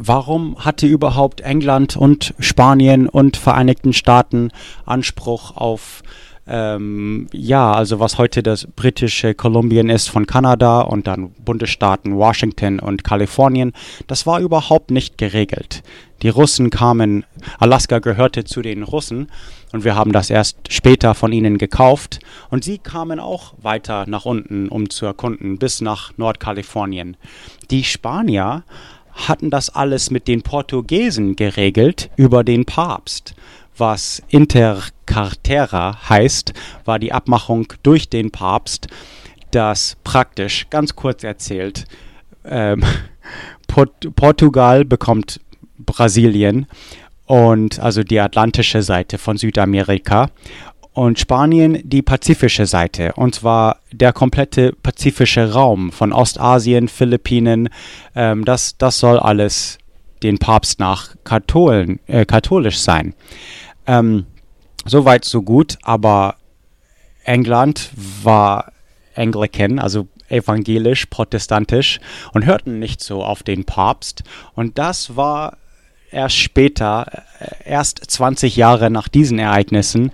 Warum 0.00 0.56
hatte 0.64 0.86
überhaupt 0.86 1.40
England 1.40 1.96
und 1.96 2.34
Spanien 2.38 3.08
und 3.08 3.36
Vereinigten 3.36 3.92
Staaten 3.92 4.50
Anspruch 4.86 5.56
auf 5.56 6.02
ähm, 6.48 7.26
ja, 7.32 7.72
also 7.72 8.00
was 8.00 8.16
heute 8.18 8.42
das 8.42 8.66
britische 8.66 9.34
Kolumbien 9.34 9.90
ist 9.90 10.08
von 10.08 10.26
Kanada 10.26 10.80
und 10.80 11.06
dann 11.06 11.30
Bundesstaaten 11.44 12.16
Washington 12.16 12.80
und 12.80 13.04
Kalifornien, 13.04 13.72
das 14.06 14.26
war 14.26 14.40
überhaupt 14.40 14.90
nicht 14.90 15.18
geregelt. 15.18 15.82
Die 16.22 16.30
Russen 16.30 16.70
kamen, 16.70 17.24
Alaska 17.58 17.98
gehörte 18.00 18.44
zu 18.44 18.62
den 18.62 18.82
Russen 18.82 19.30
und 19.72 19.84
wir 19.84 19.94
haben 19.94 20.12
das 20.12 20.30
erst 20.30 20.72
später 20.72 21.14
von 21.14 21.32
ihnen 21.32 21.58
gekauft 21.58 22.20
und 22.50 22.64
sie 22.64 22.78
kamen 22.78 23.20
auch 23.20 23.54
weiter 23.60 24.06
nach 24.08 24.24
unten, 24.24 24.68
um 24.68 24.90
zu 24.90 25.06
erkunden, 25.06 25.58
bis 25.58 25.80
nach 25.80 26.16
Nordkalifornien. 26.16 27.16
Die 27.70 27.84
Spanier 27.84 28.64
hatten 29.12 29.50
das 29.50 29.70
alles 29.70 30.10
mit 30.10 30.28
den 30.28 30.42
Portugiesen 30.42 31.36
geregelt 31.36 32.10
über 32.16 32.44
den 32.44 32.64
Papst. 32.64 33.34
Was 33.78 34.22
Intercartera 34.28 36.08
heißt, 36.08 36.52
war 36.84 36.98
die 36.98 37.12
Abmachung 37.12 37.72
durch 37.82 38.08
den 38.08 38.30
Papst, 38.30 38.88
dass 39.52 39.96
praktisch, 40.04 40.68
ganz 40.68 40.96
kurz 40.96 41.24
erzählt, 41.24 41.84
ähm, 42.44 42.82
Port 43.68 44.14
Portugal 44.16 44.84
bekommt 44.84 45.40
Brasilien 45.78 46.66
und 47.26 47.78
also 47.78 48.02
die 48.02 48.18
atlantische 48.18 48.82
Seite 48.82 49.18
von 49.18 49.36
Südamerika 49.36 50.30
und 50.92 51.20
Spanien 51.20 51.78
die 51.84 52.02
pazifische 52.02 52.66
Seite, 52.66 53.12
und 53.12 53.36
zwar 53.36 53.78
der 53.92 54.12
komplette 54.12 54.72
pazifische 54.82 55.52
Raum 55.52 55.92
von 55.92 56.12
Ostasien, 56.12 56.88
Philippinen. 56.88 57.68
Ähm, 58.16 58.44
das, 58.44 58.76
das 58.78 58.98
soll 58.98 59.20
alles 59.20 59.78
den 60.24 60.38
Papst 60.38 60.80
nach 60.80 61.14
Katholen, 61.22 62.00
äh, 62.08 62.24
katholisch 62.24 62.78
sein. 62.78 63.14
Ähm, 63.88 64.26
Soweit, 64.88 65.26
so 65.26 65.42
gut, 65.42 65.76
aber 65.82 66.36
England 67.24 67.90
war 68.22 68.72
Anglican, 69.14 69.78
also 69.78 70.08
evangelisch, 70.30 71.06
protestantisch 71.06 72.00
und 72.32 72.46
hörten 72.46 72.78
nicht 72.78 73.02
so 73.02 73.22
auf 73.22 73.42
den 73.42 73.64
Papst. 73.64 74.22
Und 74.54 74.78
das 74.78 75.16
war 75.16 75.58
erst 76.10 76.36
später, 76.36 77.24
äh, 77.38 77.70
erst 77.70 77.98
20 77.98 78.56
Jahre 78.56 78.90
nach 78.90 79.08
diesen 79.08 79.38
Ereignissen, 79.38 80.10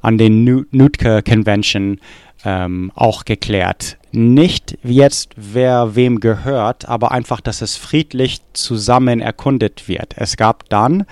an 0.00 0.18
den 0.18 0.66
Nootka 0.72 1.22
Convention 1.22 2.00
ähm, 2.44 2.90
auch 2.94 3.24
geklärt. 3.24 3.96
Nicht 4.10 4.78
jetzt, 4.82 5.34
wer 5.36 5.94
wem 5.94 6.20
gehört, 6.20 6.88
aber 6.88 7.12
einfach, 7.12 7.40
dass 7.40 7.62
es 7.62 7.76
friedlich 7.76 8.40
zusammen 8.54 9.20
erkundet 9.20 9.88
wird. 9.88 10.14
Es 10.16 10.36
gab 10.36 10.68
dann 10.68 11.06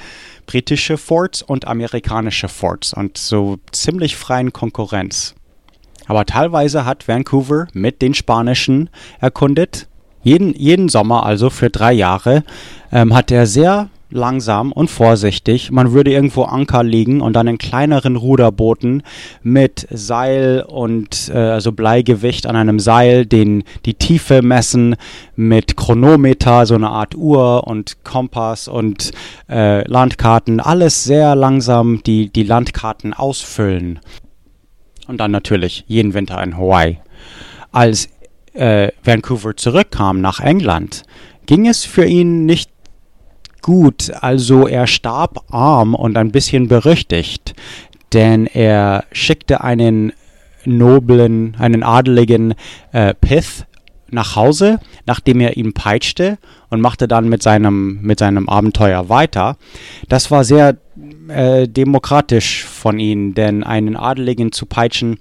britische 0.46 0.96
Forts 0.96 1.42
und 1.42 1.66
amerikanische 1.66 2.48
Forts 2.48 2.92
und 2.92 3.18
so 3.18 3.58
ziemlich 3.72 4.16
freien 4.16 4.52
Konkurrenz. 4.52 5.34
Aber 6.06 6.26
teilweise 6.26 6.84
hat 6.84 7.08
Vancouver 7.08 7.66
mit 7.72 8.02
den 8.02 8.14
Spanischen 8.14 8.90
erkundet. 9.20 9.88
Jeden, 10.22 10.54
jeden 10.54 10.88
Sommer, 10.88 11.24
also 11.24 11.50
für 11.50 11.70
drei 11.70 11.92
Jahre, 11.92 12.44
ähm, 12.92 13.14
hat 13.14 13.30
er 13.30 13.46
sehr 13.46 13.88
langsam 14.14 14.72
und 14.72 14.90
vorsichtig. 14.90 15.70
Man 15.70 15.92
würde 15.92 16.12
irgendwo 16.12 16.44
Anker 16.44 16.82
legen 16.82 17.20
und 17.20 17.34
dann 17.34 17.48
in 17.48 17.58
kleineren 17.58 18.16
Ruderbooten 18.16 19.02
mit 19.42 19.86
Seil 19.90 20.64
und 20.66 21.30
äh, 21.34 21.38
also 21.38 21.72
Bleigewicht 21.72 22.46
an 22.46 22.56
einem 22.56 22.78
Seil 22.78 23.26
den, 23.26 23.64
die 23.84 23.94
Tiefe 23.94 24.40
messen 24.40 24.96
mit 25.36 25.76
Chronometer, 25.76 26.64
so 26.64 26.76
eine 26.76 26.90
Art 26.90 27.14
Uhr 27.14 27.66
und 27.66 28.04
Kompass 28.04 28.68
und 28.68 29.10
äh, 29.50 29.86
Landkarten. 29.88 30.60
Alles 30.60 31.04
sehr 31.04 31.34
langsam 31.34 32.02
die, 32.04 32.30
die 32.30 32.44
Landkarten 32.44 33.12
ausfüllen. 33.12 33.98
Und 35.08 35.18
dann 35.18 35.32
natürlich 35.32 35.84
jeden 35.86 36.14
Winter 36.14 36.42
in 36.42 36.56
Hawaii. 36.56 36.98
Als 37.72 38.08
äh, 38.54 38.92
Vancouver 39.02 39.56
zurückkam 39.56 40.20
nach 40.20 40.38
England, 40.40 41.02
ging 41.46 41.66
es 41.66 41.84
für 41.84 42.06
ihn 42.06 42.46
nicht 42.46 42.73
gut. 43.64 44.12
Also 44.20 44.68
er 44.68 44.86
starb 44.86 45.42
arm 45.50 45.94
und 45.94 46.18
ein 46.18 46.30
bisschen 46.30 46.68
berüchtigt, 46.68 47.54
denn 48.12 48.46
er 48.46 49.04
schickte 49.10 49.64
einen 49.64 50.12
noblen, 50.66 51.56
einen 51.58 51.82
adeligen 51.82 52.54
äh, 52.92 53.14
Pith 53.14 53.64
nach 54.10 54.36
Hause, 54.36 54.80
nachdem 55.06 55.40
er 55.40 55.56
ihn 55.56 55.72
peitschte 55.72 56.36
und 56.68 56.82
machte 56.82 57.08
dann 57.08 57.28
mit 57.28 57.42
seinem, 57.42 58.00
mit 58.02 58.18
seinem 58.18 58.50
Abenteuer 58.50 59.08
weiter. 59.08 59.56
Das 60.10 60.30
war 60.30 60.44
sehr 60.44 60.76
äh, 61.28 61.66
demokratisch 61.66 62.64
von 62.64 62.98
ihm, 62.98 63.34
denn 63.34 63.64
einen 63.64 63.96
Adeligen 63.96 64.52
zu 64.52 64.66
peitschen 64.66 65.18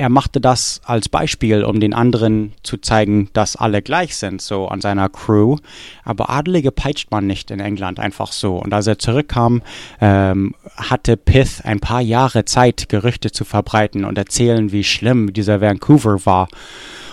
er 0.00 0.08
machte 0.08 0.40
das 0.40 0.80
als 0.86 1.10
Beispiel, 1.10 1.62
um 1.62 1.78
den 1.78 1.92
anderen 1.92 2.54
zu 2.62 2.78
zeigen, 2.78 3.28
dass 3.34 3.54
alle 3.54 3.82
gleich 3.82 4.16
sind, 4.16 4.40
so 4.40 4.66
an 4.66 4.80
seiner 4.80 5.10
Crew. 5.10 5.58
Aber 6.04 6.30
Adelige 6.30 6.72
peitscht 6.72 7.10
man 7.10 7.26
nicht 7.26 7.50
in 7.50 7.60
England 7.60 8.00
einfach 8.00 8.32
so. 8.32 8.56
Und 8.56 8.72
als 8.72 8.86
er 8.86 8.98
zurückkam, 8.98 9.60
ähm, 10.00 10.54
hatte 10.74 11.18
Pith 11.18 11.60
ein 11.64 11.80
paar 11.80 12.00
Jahre 12.00 12.46
Zeit, 12.46 12.88
Gerüchte 12.88 13.30
zu 13.30 13.44
verbreiten 13.44 14.06
und 14.06 14.16
erzählen, 14.16 14.72
wie 14.72 14.84
schlimm 14.84 15.34
dieser 15.34 15.60
Vancouver 15.60 16.24
war. 16.24 16.48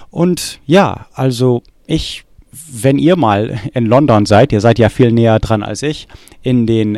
Und 0.10 0.62
ja, 0.65 1.08
also 1.13 1.63
ich 1.88 2.24
wenn 2.72 2.98
ihr 2.98 3.17
mal 3.17 3.60
in 3.74 3.86
London 3.86 4.25
seid, 4.25 4.51
ihr 4.51 4.62
seid 4.62 4.79
ja 4.79 4.89
viel 4.89 5.12
näher 5.12 5.39
dran 5.39 5.62
als 5.62 5.84
ich, 5.84 6.08
in 6.41 6.65
den 6.65 6.98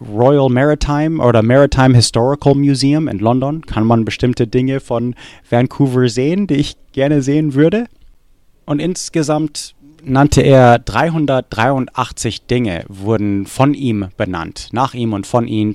Royal 0.00 0.48
Maritime 0.48 1.22
oder 1.22 1.42
Maritime 1.42 1.94
Historical 1.94 2.54
Museum 2.54 3.08
in 3.08 3.18
London 3.18 3.64
kann 3.66 3.86
man 3.86 4.04
bestimmte 4.04 4.46
Dinge 4.46 4.80
von 4.80 5.14
Vancouver 5.48 6.08
sehen, 6.08 6.46
die 6.46 6.54
ich 6.54 6.76
gerne 6.92 7.22
sehen 7.22 7.54
würde. 7.54 7.86
Und 8.64 8.80
insgesamt 8.80 9.74
nannte 10.02 10.42
er 10.42 10.78
383 10.78 12.46
Dinge, 12.46 12.84
wurden 12.88 13.46
von 13.46 13.74
ihm 13.74 14.08
benannt, 14.16 14.68
nach 14.72 14.94
ihm 14.94 15.12
und 15.12 15.26
von 15.26 15.46
ihm. 15.48 15.74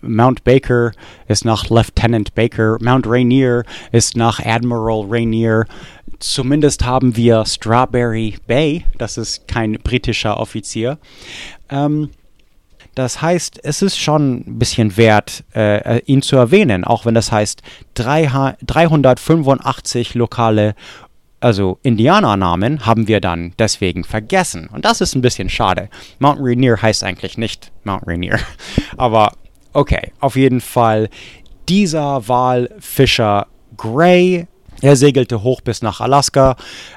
Mount 0.00 0.44
Baker 0.44 0.92
ist 1.28 1.44
nach 1.44 1.68
Lieutenant 1.68 2.34
Baker, 2.34 2.78
Mount 2.80 3.06
Rainier 3.06 3.64
ist 3.90 4.16
nach 4.16 4.40
Admiral 4.44 5.06
Rainier. 5.08 5.66
Zumindest 6.18 6.84
haben 6.84 7.16
wir 7.16 7.44
Strawberry 7.44 8.36
Bay, 8.46 8.84
das 8.98 9.18
ist 9.18 9.48
kein 9.48 9.72
britischer 9.82 10.38
Offizier. 10.38 10.98
Ähm, 11.68 12.10
das 12.94 13.22
heißt, 13.22 13.60
es 13.62 13.82
ist 13.82 13.98
schon 13.98 14.44
ein 14.46 14.58
bisschen 14.58 14.96
wert, 14.96 15.44
äh, 15.54 16.00
ihn 16.04 16.22
zu 16.22 16.36
erwähnen, 16.36 16.84
auch 16.84 17.06
wenn 17.06 17.14
das 17.14 17.32
heißt 17.32 17.62
385 17.94 20.14
lokale, 20.14 20.74
also 21.40 21.78
Indianernamen, 21.82 22.86
haben 22.86 23.08
wir 23.08 23.20
dann 23.20 23.54
deswegen 23.58 24.04
vergessen. 24.04 24.68
Und 24.72 24.84
das 24.84 25.00
ist 25.00 25.14
ein 25.14 25.22
bisschen 25.22 25.48
schade. 25.48 25.88
Mount 26.18 26.38
Rainier 26.40 26.80
heißt 26.80 27.02
eigentlich 27.02 27.38
nicht 27.38 27.72
Mount 27.84 28.06
Rainier. 28.06 28.38
Aber 28.96 29.32
Okay, 29.74 30.12
auf 30.20 30.36
jeden 30.36 30.60
Fall 30.60 31.08
dieser 31.68 32.28
Walfischer 32.28 33.46
Gray, 33.76 34.46
er 34.82 34.96
segelte 34.96 35.42
hoch 35.42 35.62
bis 35.62 35.80
nach 35.80 36.00
Alaska. 36.00 36.56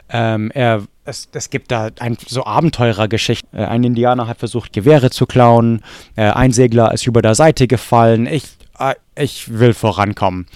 Ähm, 0.10 0.52
er, 0.54 0.84
es, 1.06 1.30
es, 1.34 1.50
gibt 1.50 1.72
da 1.72 1.90
ein, 2.00 2.18
so 2.28 2.46
Abenteurergeschichten. 2.46 3.58
Äh, 3.58 3.66
ein 3.66 3.84
Indianer 3.84 4.28
hat 4.28 4.40
versucht, 4.40 4.74
Gewehre 4.74 5.12
zu 5.12 5.26
klauen. 5.26 5.82
Äh, 6.16 6.24
ein 6.32 6.52
Segler 6.52 6.94
ist 6.94 7.08
über 7.08 7.22
der 7.22 7.36
Seite 7.36 7.68
gefallen. 7.68 8.26
Ich, 8.28 8.46
äh, 8.80 8.96
ich 9.16 9.58
will 9.58 9.74
vorankommen. 9.74 10.48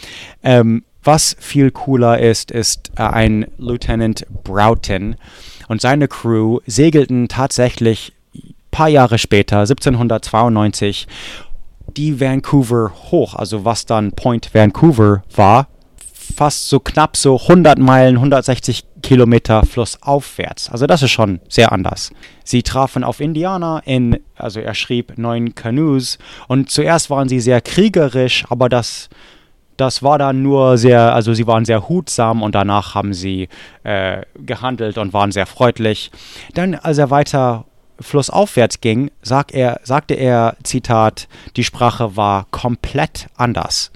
Ähm, 0.43 0.83
was 1.03 1.37
viel 1.39 1.71
cooler 1.71 2.19
ist, 2.19 2.51
ist 2.51 2.91
ein 2.97 3.47
Lieutenant 3.57 4.25
Broughton 4.43 5.15
und 5.69 5.79
seine 5.79 6.09
Crew 6.09 6.59
segelten 6.65 7.29
tatsächlich 7.29 8.11
ein 8.35 8.53
paar 8.69 8.89
Jahre 8.89 9.17
später, 9.17 9.59
1792, 9.59 11.07
die 11.95 12.19
Vancouver 12.19 12.91
hoch, 13.11 13.33
also 13.35 13.63
was 13.63 13.85
dann 13.85 14.11
Point 14.11 14.53
Vancouver 14.53 15.23
war, 15.33 15.67
fast 16.35 16.69
so 16.69 16.79
knapp 16.79 17.17
so 17.17 17.37
100 17.37 17.79
Meilen, 17.79 18.15
160 18.15 18.83
Kilometer 19.01 19.65
flussaufwärts. 19.65 20.69
Also 20.69 20.87
das 20.87 21.03
ist 21.03 21.11
schon 21.11 21.39
sehr 21.47 21.71
anders. 21.71 22.11
Sie 22.43 22.63
trafen 22.63 23.03
auf 23.03 23.19
Indianer 23.19 23.81
in, 23.85 24.19
also 24.35 24.59
er 24.59 24.73
schrieb 24.73 25.17
neun 25.17 25.55
Canoes 25.55 26.17
und 26.47 26.69
zuerst 26.69 27.09
waren 27.09 27.29
sie 27.29 27.39
sehr 27.39 27.61
kriegerisch, 27.61 28.45
aber 28.49 28.69
das 28.69 29.09
das 29.79 30.03
war 30.03 30.17
dann 30.17 30.43
nur 30.43 30.77
sehr, 30.77 31.13
also 31.13 31.33
sie 31.33 31.47
waren 31.47 31.63
sehr 31.63 31.87
hutsam 31.87 32.41
und 32.41 32.53
danach 32.53 32.95
haben 32.95 33.13
sie 33.13 33.47
äh, 33.83 34.23
gehandelt 34.35 34.97
und 34.97 35.13
waren 35.13 35.31
sehr 35.31 35.45
freundlich. 35.45 36.11
Dann, 36.53 36.75
als 36.75 36.97
er 36.97 37.09
weiter 37.11 37.63
flussaufwärts 38.01 38.81
ging, 38.81 39.09
sag 39.21 39.53
er, 39.53 39.79
sagte 39.83 40.15
er, 40.15 40.57
Zitat, 40.63 41.27
die 41.55 41.63
Sprache 41.63 42.17
war 42.17 42.47
komplett 42.51 43.27
anders. 43.35 43.91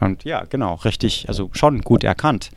Und 0.00 0.24
ja, 0.24 0.44
genau, 0.48 0.74
richtig, 0.74 1.26
also 1.28 1.50
schon 1.52 1.80
gut 1.82 2.04
erkannt. 2.04 2.50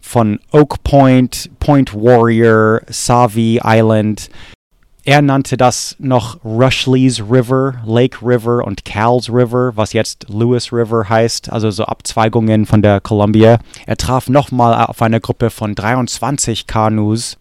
Von 0.00 0.38
Oak 0.52 0.82
Point, 0.84 1.50
Point 1.60 1.94
Warrior, 1.94 2.82
Savi 2.88 3.60
Island, 3.64 4.30
er 5.06 5.20
nannte 5.20 5.58
das 5.58 5.96
noch 5.98 6.42
Rushley's 6.44 7.20
River, 7.20 7.74
Lake 7.84 8.18
River 8.22 8.64
und 8.64 8.86
Cal's 8.86 9.28
River, 9.28 9.72
was 9.74 9.92
jetzt 9.92 10.26
Lewis 10.30 10.72
River 10.72 11.06
heißt, 11.06 11.52
also 11.52 11.70
so 11.70 11.84
Abzweigungen 11.84 12.64
von 12.64 12.80
der 12.80 13.02
Columbia. 13.02 13.58
Er 13.84 13.98
traf 13.98 14.30
nochmal 14.30 14.86
auf 14.86 15.02
eine 15.02 15.20
Gruppe 15.20 15.50
von 15.50 15.74
23 15.74 16.66
Kanus. 16.66 17.36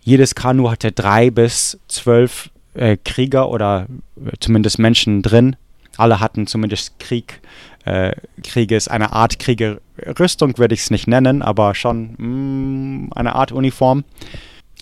Jedes 0.00 0.34
Kanu 0.34 0.70
hatte 0.70 0.92
drei 0.92 1.30
bis 1.30 1.78
zwölf 1.88 2.48
äh, 2.72 2.96
Krieger 3.04 3.50
oder 3.50 3.86
äh, 4.16 4.30
zumindest 4.40 4.78
Menschen 4.78 5.20
drin. 5.20 5.56
Alle 5.98 6.20
hatten 6.20 6.46
zumindest 6.46 6.98
Krieg, 6.98 7.42
äh, 7.84 8.12
Krieges, 8.42 8.88
eine 8.88 9.12
Art 9.12 9.38
Kriegerrüstung 9.38 10.58
würde 10.58 10.74
ich 10.74 10.80
es 10.80 10.90
nicht 10.90 11.06
nennen, 11.06 11.42
aber 11.42 11.74
schon 11.74 12.14
mh, 12.16 12.26
mm, 12.26 13.10
eine 13.14 13.34
Art 13.34 13.52
Uniform. 13.52 14.04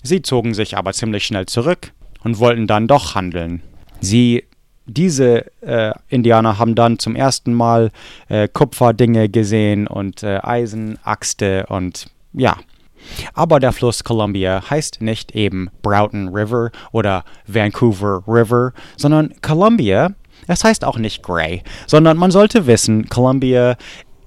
Sie 0.03 0.21
zogen 0.21 0.53
sich 0.53 0.77
aber 0.77 0.93
ziemlich 0.93 1.25
schnell 1.25 1.45
zurück 1.45 1.91
und 2.23 2.39
wollten 2.39 2.67
dann 2.67 2.87
doch 2.87 3.15
handeln. 3.15 3.61
Sie, 4.01 4.43
diese 4.85 5.45
äh, 5.61 5.93
Indianer 6.09 6.59
haben 6.59 6.75
dann 6.75 6.99
zum 6.99 7.15
ersten 7.15 7.53
Mal 7.53 7.91
äh, 8.27 8.47
Kupferdinge 8.47 9.29
gesehen 9.29 9.87
und 9.87 10.23
äh, 10.23 10.39
Eisen, 10.41 10.99
Axte 11.03 11.65
und 11.67 12.07
ja. 12.33 12.57
Aber 13.33 13.59
der 13.59 13.73
Fluss 13.73 14.05
Columbia 14.05 14.63
heißt 14.69 15.01
nicht 15.01 15.35
eben 15.35 15.69
Broughton 15.81 16.29
River 16.29 16.71
oder 16.93 17.25
Vancouver 17.47 18.23
River, 18.27 18.71
sondern 18.95 19.33
Columbia 19.41 20.13
es 20.47 20.63
heißt 20.63 20.85
auch 20.85 20.97
nicht 20.97 21.23
Gray, 21.23 21.63
sondern 21.87 22.17
man 22.17 22.31
sollte 22.31 22.67
wissen, 22.67 23.09
Columbia 23.09 23.77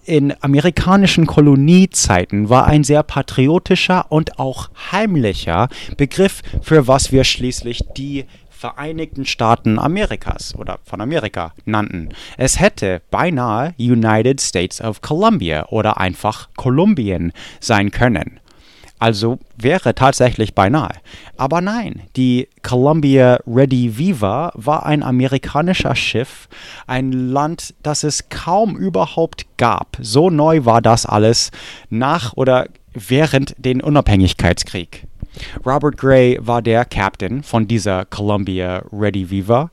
in 0.05 0.35
amerikanischen 0.41 1.27
Koloniezeiten 1.27 2.49
war 2.49 2.67
ein 2.67 2.85
sehr 2.85 3.03
patriotischer 3.03 4.07
und 4.11 4.39
auch 4.39 4.71
heimlicher 4.93 5.69
Begriff, 5.97 6.43
für 6.63 6.87
was 6.87 7.11
wir 7.11 7.25
schließlich 7.25 7.81
die 7.97 8.25
Vereinigten 8.49 9.27
Staaten 9.27 9.79
Amerikas 9.79 10.55
oder 10.55 10.79
von 10.85 11.03
Amerika 11.03 11.53
nannten. 11.67 12.09
Es 12.39 12.59
hätte 12.59 13.03
beinahe 13.11 13.75
United 13.79 14.41
States 14.41 14.81
of 14.81 15.03
Columbia 15.03 15.67
oder 15.67 15.99
einfach 15.99 16.49
Kolumbien 16.57 17.33
sein 17.61 17.91
können. 17.91 18.41
Also 18.99 19.39
wäre 19.57 19.95
tatsächlich 19.95 20.55
beinahe. 20.55 20.93
Aber 21.37 21.61
nein, 21.61 22.03
die 22.17 22.49
Columbia 22.63 23.39
Ready 23.47 23.99
Viva 23.99 24.53
war 24.55 24.87
ein 24.87 25.03
amerikanischer 25.03 25.95
Schiff, 25.95 26.49
ein 26.87 27.13
Land, 27.13 27.75
das 27.83 28.05
es 28.05 28.29
kaum 28.31 28.77
überhaupt 28.77 29.47
gab. 29.59 29.99
So 30.01 30.31
neu 30.31 30.65
war 30.65 30.81
das 30.81 31.05
alles 31.05 31.51
nach 31.91 32.33
oder 32.35 32.69
während 32.95 33.55
den 33.59 33.83
Unabhängigkeitskrieg. 33.83 35.07
Robert 35.67 35.99
Gray 35.99 36.39
war 36.41 36.63
der 36.63 36.87
Captain 36.87 37.43
von 37.43 37.69
dieser 37.69 38.07
Columbia 38.07 38.83
Ready 38.91 39.31
Viva 39.31 39.71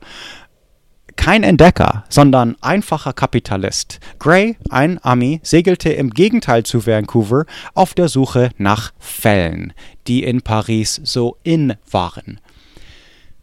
kein 1.16 1.42
Entdecker, 1.42 2.04
sondern 2.08 2.56
einfacher 2.60 3.12
Kapitalist. 3.12 4.00
Gray, 4.18 4.56
ein 4.70 4.98
Ami, 5.02 5.40
segelte 5.42 5.90
im 5.90 6.10
Gegenteil 6.10 6.64
zu 6.64 6.86
Vancouver 6.86 7.46
auf 7.74 7.94
der 7.94 8.08
Suche 8.08 8.50
nach 8.58 8.92
Fällen, 8.98 9.72
die 10.06 10.22
in 10.22 10.42
Paris 10.42 11.00
so 11.04 11.36
in 11.42 11.74
waren. 11.90 12.40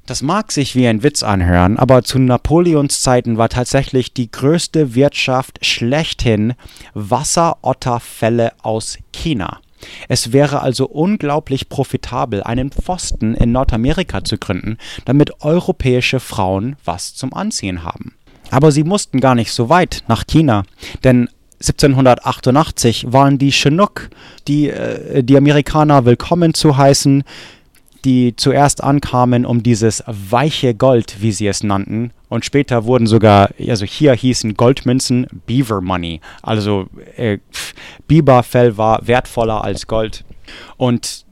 Das 0.05 0.21
mag 0.21 0.51
sich 0.51 0.75
wie 0.75 0.88
ein 0.88 1.03
Witz 1.03 1.23
anhören, 1.23 1.77
aber 1.77 2.03
zu 2.03 2.19
Napoleons 2.19 3.01
Zeiten 3.01 3.38
war 3.38 3.49
tatsächlich 3.49 4.13
die 4.13 4.29
größte 4.29 4.95
Wirtschaft 4.95 5.65
schlechthin 5.65 6.53
Wasserotterfälle 6.93 8.51
aus 8.62 8.97
China. 9.13 9.60
Es 10.08 10.34
wäre 10.34 10.62
also 10.62 10.88
unglaublich 10.88 11.70
profitabel, 11.70 12.44
einen 12.44 12.72
Pfosten 12.72 13.34
in 13.34 13.52
Nordamerika 13.52 14.24
zu 14.24 14.38
gründen, 14.38 14.78
damit 15.06 15.41
europäische 15.41 16.20
Frauen 16.20 16.76
was 16.86 17.15
zum 17.15 17.34
Anziehen 17.34 17.84
haben. 17.84 18.15
Aber 18.50 18.72
sie 18.72 18.84
mussten 18.84 19.20
gar 19.20 19.36
nicht 19.36 19.52
so 19.52 19.70
weit 19.70 20.04
nach 20.08 20.26
China, 20.28 20.63
denn 21.04 21.30
1788 21.62 23.13
waren 23.13 23.38
die 23.38 23.52
Chinook, 23.52 24.10
die 24.48 24.70
äh, 24.70 25.24
die 25.24 25.38
Amerikaner 25.38 26.06
willkommen 26.06 26.54
zu 26.56 26.76
heißen, 26.76 27.24
die 28.06 28.36
zuerst 28.36 28.84
ankamen, 28.84 29.46
um 29.46 29.64
dieses 29.64 30.04
weiche 30.08 30.74
Gold, 30.74 31.22
wie 31.22 31.32
sie 31.32 31.48
es 31.48 31.64
nannten, 31.64 32.12
und 32.30 32.46
später 32.46 32.86
wurden 32.86 33.08
sogar, 33.08 33.50
also 33.68 33.86
hier 33.86 34.14
hießen 34.14 34.54
Goldmünzen 34.54 35.28
Beaver 35.46 35.82
Money. 35.82 36.22
Also 36.42 36.88
äh, 37.18 37.40
Biberfell 38.08 38.78
war 38.78 39.06
wertvoller 39.06 39.66
als 39.66 39.86
Gold. 39.86 40.24
Und 40.78 41.26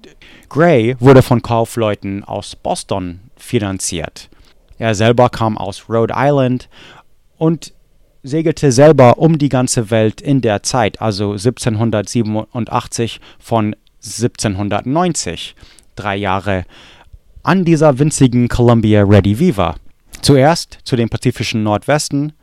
Gray 0.50 0.98
wurde 1.00 1.22
von 1.22 1.42
Kaufleuten 1.42 2.26
aus 2.26 2.56
Boston 2.58 3.22
finanziert. 3.38 4.30
Er 4.78 4.94
selber 4.94 5.30
kam 5.30 5.58
aus 5.58 5.86
Rhode 5.90 6.14
Island 6.18 6.68
und 7.38 7.74
segelte 8.24 8.72
selber 8.72 9.20
um 9.20 9.38
die 9.38 9.50
ganze 9.50 9.92
Welt 9.92 10.20
in 10.20 10.42
der 10.42 10.64
Zeit, 10.64 11.02
also 11.02 11.32
1787 11.32 13.22
von 13.40 13.76
1790, 14.04 15.56
drei 16.00 16.16
Jahre 16.16 16.66
an 17.44 17.66
dieser 17.66 18.00
winzigen 18.00 18.48
Columbia 18.48 19.04
Ready 19.04 19.40
Viva. 19.40 19.76
Zuerst 20.22 20.80
zu 20.84 20.96
dem 20.96 21.10
pazifischen 21.10 21.64
Nordwesten, 21.64 22.34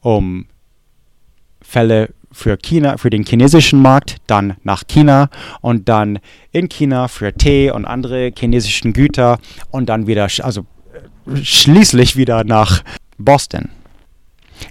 um 0.00 0.46
Fälle 1.60 2.10
für 2.32 2.56
China, 2.56 2.96
für 2.96 3.10
den 3.10 3.24
chinesischen 3.24 3.80
Markt, 3.80 4.16
dann 4.26 4.56
nach 4.62 4.84
China 4.86 5.28
und 5.60 5.88
dann 5.88 6.18
in 6.50 6.68
China 6.68 7.08
für 7.08 7.32
Tee 7.32 7.70
und 7.70 7.84
andere 7.84 8.32
chinesischen 8.36 8.92
Güter 8.92 9.38
und 9.70 9.88
dann 9.88 10.06
wieder, 10.06 10.28
also 10.40 10.66
schließlich 11.42 12.16
wieder 12.16 12.44
nach 12.44 12.82
Boston. 13.18 13.68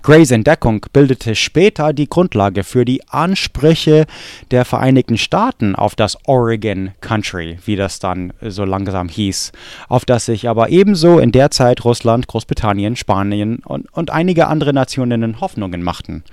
Grays 0.03 0.31
Entdeckung 0.31 0.85
bildete 0.93 1.35
später 1.35 1.93
die 1.93 2.09
Grundlage 2.09 2.63
für 2.63 2.85
die 2.85 3.07
Ansprüche 3.07 4.05
der 4.51 4.65
Vereinigten 4.65 5.17
Staaten 5.17 5.75
auf 5.75 5.95
das 5.95 6.17
Oregon 6.25 6.91
Country, 7.01 7.59
wie 7.65 7.75
das 7.75 7.99
dann 7.99 8.33
so 8.41 8.65
langsam 8.65 9.09
hieß, 9.09 9.51
auf 9.89 10.05
das 10.05 10.25
sich 10.25 10.49
aber 10.49 10.69
ebenso 10.69 11.19
in 11.19 11.31
der 11.31 11.51
Zeit 11.51 11.85
Russland, 11.85 12.27
Großbritannien, 12.27 12.95
Spanien 12.95 13.59
und, 13.65 13.91
und 13.93 14.09
einige 14.09 14.47
andere 14.47 14.73
Nationen 14.73 15.39
Hoffnungen 15.39 15.83
machten. 15.83 16.23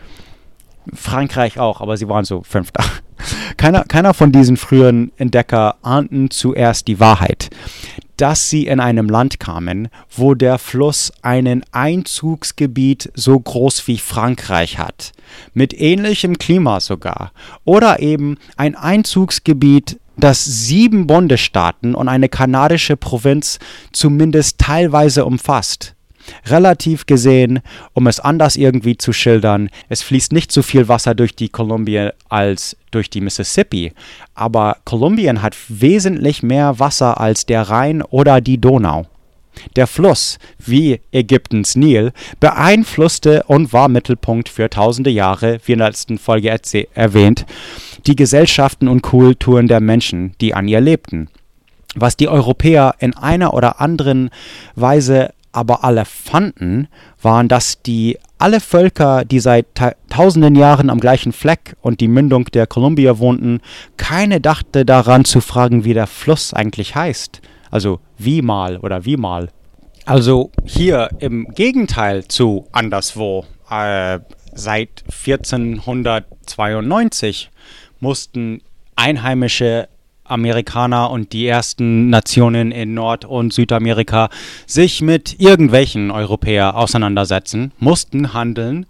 Frankreich 0.93 1.59
auch, 1.59 1.81
aber 1.81 1.97
sie 1.97 2.09
waren 2.09 2.25
so 2.25 2.43
Fünfter. 2.43 2.85
Keiner, 3.57 3.85
keiner 3.85 4.15
von 4.15 4.33
diesen 4.33 4.57
früheren 4.57 5.13
Entdecker 5.17 5.77
ahnten 5.83 6.31
zuerst 6.31 6.89
die 6.89 7.01
Wahrheit. 7.01 7.51
Dass 8.17 8.51
sie 8.51 8.67
in 8.67 8.81
einem 8.81 9.09
Land 9.09 9.39
kamen, 9.39 9.89
wo 10.11 10.35
der 10.35 10.59
Fluss 10.59 11.13
einen 11.23 11.63
Einzugsgebiet 11.71 13.13
so 13.15 13.39
groß 13.39 13.87
wie 13.87 13.99
Frankreich 13.99 14.79
hat, 14.79 15.13
mit 15.55 15.73
ähnlichem 15.79 16.39
Klima 16.39 16.81
sogar, 16.81 17.33
oder 17.65 18.01
eben 18.01 18.39
ein 18.57 18.75
Einzugsgebiet, 18.75 20.01
das 20.17 20.45
sieben 20.45 21.07
Bundesstaaten 21.07 21.95
und 21.95 22.09
eine 22.09 22.29
kanadische 22.29 22.97
Provinz 22.97 23.61
zumindest 23.93 24.59
teilweise 24.59 25.25
umfasst. 25.25 25.95
Relativ 26.47 27.07
gesehen, 27.07 27.61
um 27.95 28.07
es 28.07 28.21
anders 28.21 28.57
irgendwie 28.57 28.97
zu 28.97 29.13
schildern, 29.13 29.71
es 29.89 30.03
fließt 30.03 30.33
nicht 30.33 30.53
so 30.53 30.63
viel 30.63 30.89
Wasser 30.89 31.15
durch 31.15 31.35
die 31.35 31.49
Kolumbien 31.49 32.11
als 32.29 32.77
durch 32.91 33.11
die 33.11 33.21
Mississippi, 33.21 33.93
aber 34.35 34.79
Kolumbien 34.85 35.43
hat 35.43 35.57
wesentlich 35.69 36.43
mehr 36.43 36.79
Wasser 36.79 37.21
als 37.21 37.47
der 37.47 37.63
Rhein 37.63 38.03
oder 38.03 38.41
die 38.41 38.61
Donau. 38.61 39.07
Der 39.77 39.87
Fluss, 39.87 40.39
wie 40.59 41.01
Ägyptens 41.13 41.77
Nil, 41.77 42.13
beeinflusste 42.41 43.43
und 43.47 43.73
war 43.73 43.89
Mittelpunkt 43.89 44.49
für 44.49 44.71
tausende 44.71 45.11
Jahre, 45.11 45.59
wie 45.65 45.73
in 45.73 45.79
der 45.79 45.89
letzten 45.89 46.19
Folge 46.19 46.57
erwähnt, 46.95 47.47
die 48.07 48.17
Gesellschaften 48.17 48.89
und 48.89 49.03
Kulturen 49.03 49.69
der 49.69 49.81
Menschen, 49.81 50.35
die 50.41 50.55
an 50.55 50.69
ihr 50.69 50.81
lebten. 50.81 51.29
Was 51.95 52.17
die 52.17 52.29
Europäer 52.29 52.95
in 52.99 53.17
einer 53.17 53.55
oder 53.55 53.81
anderen 53.81 54.31
Weise 54.75 55.31
aber 55.53 55.85
alle 55.85 56.05
fanden, 56.05 56.89
waren, 57.21 57.49
dass 57.49 57.83
die 57.83 58.19
alle 58.39 58.61
Völker, 58.61 59.25
die 59.25 59.41
seit 59.41 59.75
ta 59.75 59.93
tausenden 60.09 60.55
Jahren 60.55 60.91
am 60.91 61.01
gleichen 61.01 61.33
Fleck 61.33 61.75
und 61.81 62.01
die 62.01 62.07
Mündung 62.09 62.45
der 62.47 62.67
Columbia 62.67 63.19
wohnten, 63.19 63.61
keine 63.97 64.41
dachte 64.41 64.85
daran 64.85 65.25
zu 65.25 65.41
fragen, 65.41 65.85
wie 65.85 65.95
der 65.95 66.07
Fluss 66.07 66.55
eigentlich 66.55 66.95
heißt. 66.95 67.41
Also 67.71 67.99
wie 68.17 68.43
mal 68.43 68.79
oder 68.79 69.05
wie 69.05 69.17
mal. 69.17 69.49
Also 70.05 70.53
hier 70.65 71.09
im 71.19 71.49
Gegenteil 71.49 72.27
zu 72.27 72.69
anderswo. 72.73 73.45
Äh, 73.71 74.21
seit 74.55 75.05
1492 75.07 77.51
mussten 78.01 78.63
einheimische 78.97 79.89
Amerikaner 80.29 81.11
und 81.11 81.33
die 81.33 81.47
ersten 81.47 82.11
Nationen 82.11 82.71
in 82.73 82.95
Nord- 82.95 83.25
und 83.25 83.53
Südamerika 83.53 84.29
sich 84.67 85.01
mit 85.03 85.41
irgendwelchen 85.41 86.11
Europäer 86.11 86.77
auseinandersetzen, 86.77 87.73
mussten 87.79 88.33
handeln 88.33 88.87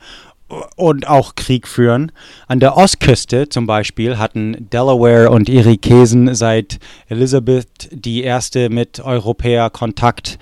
und 0.77 1.07
auch 1.09 1.35
Krieg 1.35 1.69
führen. 1.69 2.13
An 2.47 2.61
der 2.61 2.77
Ostküste 2.77 3.49
zum 3.49 3.67
Beispiel 3.67 4.19
hatten 4.19 4.69
Delaware 4.73 5.31
und 5.31 5.49
Irokesen 5.49 6.35
seit 6.35 6.79
Elizabeth 7.09 7.89
die 7.91 8.23
erste 8.23 8.71
mit 8.71 9.01
Europäer 9.01 9.71
Kontakt. 9.71 10.39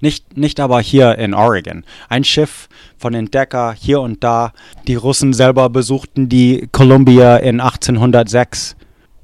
Nicht, 0.00 0.36
nicht 0.36 0.60
aber 0.60 0.80
hier 0.80 1.18
in 1.18 1.34
Oregon. 1.34 1.84
Ein 2.08 2.24
Schiff 2.24 2.68
von 2.96 3.14
Entdecker 3.14 3.74
hier 3.78 4.00
und 4.00 4.22
da. 4.22 4.52
Die 4.86 4.94
Russen 4.94 5.32
selber 5.32 5.68
besuchten 5.68 6.28
die 6.28 6.68
Columbia 6.70 7.36
in 7.36 7.60
1806. 7.60 8.76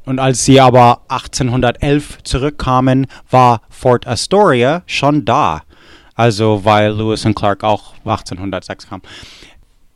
Und 0.06 0.20
als 0.20 0.44
sie 0.44 0.60
aber 0.60 1.02
1811 1.08 2.22
zurückkamen, 2.22 3.08
war 3.28 3.60
Fort 3.68 4.06
Astoria 4.06 4.82
schon 4.86 5.24
da. 5.24 5.62
Also 6.14 6.64
weil 6.64 6.92
Lewis 6.92 7.26
und 7.26 7.34
Clark 7.34 7.62
auch 7.62 7.94
1806 8.04 8.88
kamen. 8.88 9.02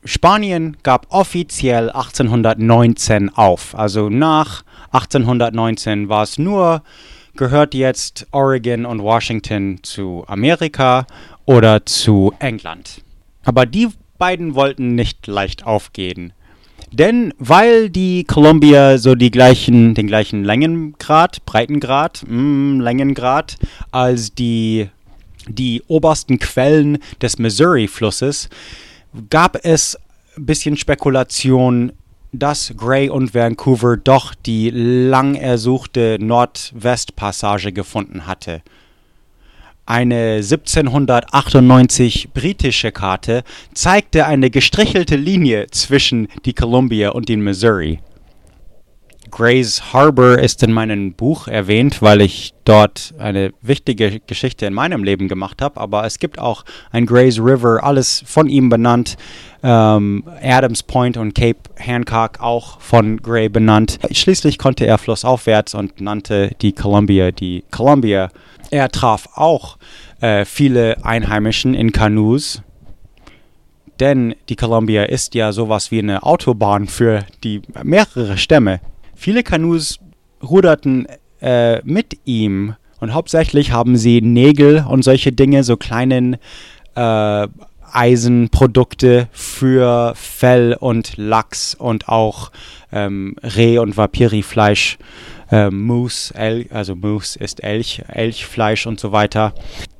Spanien 0.04 0.76
gab 0.82 1.06
offiziell 1.10 1.90
1819 1.90 3.30
auf. 3.30 3.74
Also 3.74 4.08
nach 4.08 4.64
1819 4.92 6.08
war 6.08 6.24
es 6.24 6.38
nur, 6.38 6.82
gehört 7.36 7.74
jetzt 7.74 8.26
Oregon 8.32 8.86
und 8.86 9.02
Washington 9.02 9.78
zu 9.82 10.24
Amerika 10.26 11.06
oder 11.44 11.86
zu 11.86 12.34
England. 12.40 13.02
Aber 13.44 13.64
die 13.64 13.88
beiden 14.18 14.54
wollten 14.54 14.94
nicht 14.94 15.26
leicht 15.26 15.64
aufgehen. 15.64 16.32
Denn 16.92 17.33
weil 17.38 17.88
die 17.88 18.24
Columbia 18.24 18.98
so 18.98 19.14
die 19.14 19.31
gleichen, 19.31 19.94
den 19.94 20.09
gleichen 20.09 20.42
Längengrad, 20.42 21.44
Breitengrad, 21.46 22.24
mm, 22.26 22.81
Längengrad 22.81 23.57
als 23.92 24.35
die, 24.35 24.88
die 25.46 25.83
obersten 25.87 26.38
Quellen 26.40 26.98
des 27.22 27.38
Missouri-Flusses, 27.38 28.48
gab 29.31 29.64
es 29.64 29.96
ein 30.37 30.46
bisschen 30.46 30.76
Spekulation, 30.76 31.92
dass 32.33 32.74
Gray 32.76 33.09
und 33.09 33.35
Vancouver 33.35 33.96
doch 33.96 34.35
die 34.35 34.70
lang 34.70 35.35
ersuchte 35.35 36.18
Nordwestpassage 36.20 37.72
gefunden 37.72 38.26
hatte. 38.26 38.62
Eine 39.90 40.37
1798 40.37 42.29
britische 42.33 42.92
Karte 42.92 43.42
zeigte 43.74 44.24
eine 44.24 44.48
gestrichelte 44.48 45.16
Linie 45.16 45.66
zwischen 45.72 46.29
die 46.44 46.53
Columbia 46.53 47.09
und 47.09 47.29
den 47.29 47.40
Missouri. 47.40 47.98
Grays 49.30 49.92
Harbor 49.92 50.38
ist 50.38 50.62
in 50.62 50.72
meinem 50.72 51.12
Buch 51.12 51.48
erwähnt, 51.48 52.02
weil 52.02 52.20
ich 52.20 52.52
dort 52.64 53.14
eine 53.18 53.52
wichtige 53.62 54.20
Geschichte 54.20 54.66
in 54.66 54.74
meinem 54.74 55.04
Leben 55.04 55.28
gemacht 55.28 55.62
habe. 55.62 55.80
Aber 55.80 56.04
es 56.04 56.18
gibt 56.18 56.38
auch 56.38 56.64
ein 56.90 57.06
Grays 57.06 57.38
River, 57.38 57.82
alles 57.82 58.22
von 58.26 58.48
ihm 58.48 58.68
benannt. 58.68 59.16
Ähm, 59.62 60.24
Adams 60.42 60.82
Point 60.82 61.16
und 61.16 61.34
Cape 61.34 61.58
Hancock 61.76 62.40
auch 62.40 62.80
von 62.80 63.18
Gray 63.18 63.48
benannt. 63.48 63.98
Schließlich 64.10 64.58
konnte 64.58 64.86
er 64.86 64.98
flussaufwärts 64.98 65.74
und 65.74 66.00
nannte 66.00 66.50
die 66.60 66.72
Columbia 66.72 67.30
die 67.30 67.64
Columbia. 67.70 68.30
Er 68.70 68.88
traf 68.88 69.28
auch 69.34 69.78
äh, 70.20 70.44
viele 70.44 71.04
Einheimischen 71.04 71.74
in 71.74 71.92
Kanus, 71.92 72.62
denn 73.98 74.34
die 74.48 74.56
Columbia 74.56 75.04
ist 75.04 75.34
ja 75.34 75.52
sowas 75.52 75.90
wie 75.90 75.98
eine 75.98 76.22
Autobahn 76.22 76.86
für 76.86 77.26
die 77.44 77.60
mehrere 77.82 78.38
Stämme. 78.38 78.80
Viele 79.22 79.42
Kanus 79.42 80.00
ruderten 80.42 81.06
äh, 81.42 81.83
mit 81.85 82.20
ihm 82.24 82.74
und 83.00 83.12
hauptsächlich 83.12 83.70
haben 83.70 83.98
sie 83.98 84.22
Nägel 84.22 84.83
und 84.88 85.02
solche 85.02 85.30
Dinge, 85.30 85.62
so 85.62 85.76
kleinen 85.76 86.38
äh, 86.94 87.46
Eisenprodukte 87.92 89.28
für 89.30 90.14
Fell 90.16 90.74
und 90.80 91.18
Lachs 91.18 91.74
und 91.74 92.09
auch 92.09 92.50
ähm, 92.92 93.37
Reh- 93.42 93.76
und 93.76 93.98
Vapirifleisch, 93.98 94.96
äh, 95.50 95.68
Moose, 95.68 96.35
El 96.35 96.68
also 96.70 96.96
Moose 96.96 97.38
ist 97.38 97.62
Elch, 97.62 98.02
Elchfleisch 98.09 98.87
und 98.87 98.98
so 98.98 99.12
weiter. 99.12 99.52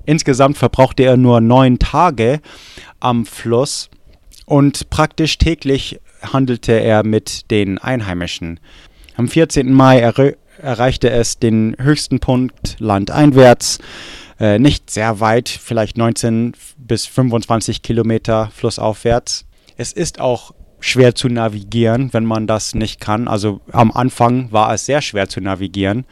Insgesamt 0.07 0.57
verbrauchte 0.57 1.03
er 1.03 1.19
nur 1.19 1.43
neun 1.43 1.79
Tage 1.79 2.41
am 3.01 3.27
Fluss 3.27 3.91
und 4.47 4.89
praktisch 4.89 5.37
täglich 5.37 6.01
handelte 6.23 6.73
er 6.73 7.05
mit 7.05 7.51
den 7.51 7.77
Einheimischen. 7.77 8.61
Am 9.21 9.29
14. 9.29 9.71
Mai 9.71 10.01
er 10.01 10.35
erreichte 10.63 11.11
es 11.11 11.39
den 11.39 11.77
höchsten 11.79 12.21
Punkt 12.21 12.77
landeinwärts, 12.79 13.79
äh, 14.41 14.59
nicht 14.59 14.89
sehr 14.89 15.21
weit, 15.21 15.51
vielleicht 15.51 15.99
19 15.99 16.55
bis 16.79 17.05
25 17.05 17.83
Kilometer 17.83 18.51
flussaufwärts. 18.55 19.45
Es 19.77 19.93
ist 19.93 20.23
auch 20.23 20.55
schwer 20.81 21.15
zu 21.15 21.29
navigieren, 21.29 22.15
wenn 22.15 22.25
man 22.25 22.47
das 22.47 22.75
nicht 22.75 22.99
kann. 22.99 23.29
Also 23.29 23.61
am 23.73 23.93
Anfang 23.93 24.51
war 24.53 24.73
es 24.73 24.87
sehr 24.87 25.03
schwer 25.03 25.29
zu 25.29 25.43
navigieren, 25.43 26.07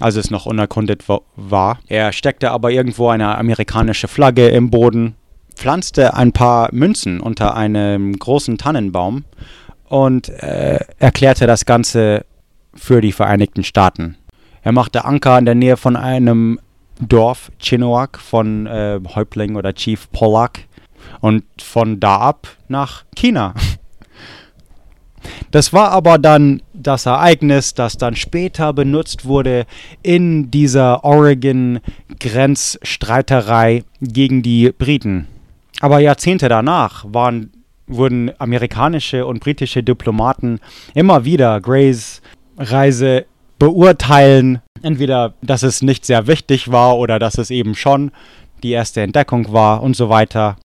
als 0.00 0.16
es 0.16 0.32
noch 0.32 0.44
unerkundet 0.44 1.04
war. 1.36 1.78
Er 1.86 2.12
steckte 2.12 2.50
aber 2.50 2.72
irgendwo 2.72 3.10
eine 3.10 3.38
amerikanische 3.38 4.08
Flagge 4.08 4.48
im 4.48 4.70
Boden, 4.70 5.14
pflanzte 5.54 6.14
ein 6.14 6.32
paar 6.32 6.68
Münzen 6.72 7.20
unter 7.20 7.54
einem 7.54 8.18
großen 8.18 8.58
Tannenbaum 8.58 9.24
und 9.92 10.28
äh, 10.30 10.80
erklärte 10.98 11.46
das 11.46 11.64
Ganze 11.66 12.24
für 12.74 13.02
die 13.02 13.12
Vereinigten 13.12 13.62
Staaten. 13.62 14.16
Er 14.62 14.72
machte 14.72 15.04
Anker 15.04 15.38
in 15.38 15.44
der 15.44 15.54
Nähe 15.54 15.76
von 15.76 15.96
einem 15.96 16.58
Dorf 16.98 17.52
Chinook 17.58 18.16
von 18.16 18.66
äh, 18.66 18.98
Häuptling 19.14 19.54
oder 19.54 19.74
Chief 19.74 20.10
Pollack 20.10 20.60
und 21.20 21.44
von 21.60 22.00
da 22.00 22.16
ab 22.16 22.48
nach 22.68 23.04
China. 23.14 23.52
Das 25.50 25.74
war 25.74 25.90
aber 25.90 26.16
dann 26.18 26.62
das 26.72 27.04
Ereignis, 27.04 27.74
das 27.74 27.98
dann 27.98 28.16
später 28.16 28.72
benutzt 28.72 29.26
wurde 29.26 29.66
in 30.02 30.50
dieser 30.50 31.04
Oregon-Grenzstreiterei 31.04 33.84
gegen 34.00 34.42
die 34.42 34.72
Briten. 34.72 35.28
Aber 35.80 35.98
Jahrzehnte 35.98 36.48
danach 36.48 37.04
waren 37.06 37.52
wurden 37.86 38.30
amerikanische 38.38 39.26
und 39.26 39.40
britische 39.40 39.82
Diplomaten 39.82 40.60
immer 40.94 41.24
wieder 41.24 41.60
Grays 41.60 42.22
Reise 42.56 43.26
beurteilen. 43.58 44.60
Entweder, 44.82 45.34
dass 45.42 45.62
es 45.62 45.82
nicht 45.82 46.04
sehr 46.04 46.26
wichtig 46.26 46.70
war 46.70 46.98
oder 46.98 47.18
dass 47.18 47.38
es 47.38 47.50
eben 47.50 47.74
schon 47.74 48.10
die 48.62 48.72
erste 48.72 49.00
Entdeckung 49.00 49.52
war 49.52 49.82
und 49.82 49.96
so 49.96 50.08
weiter. 50.08 50.56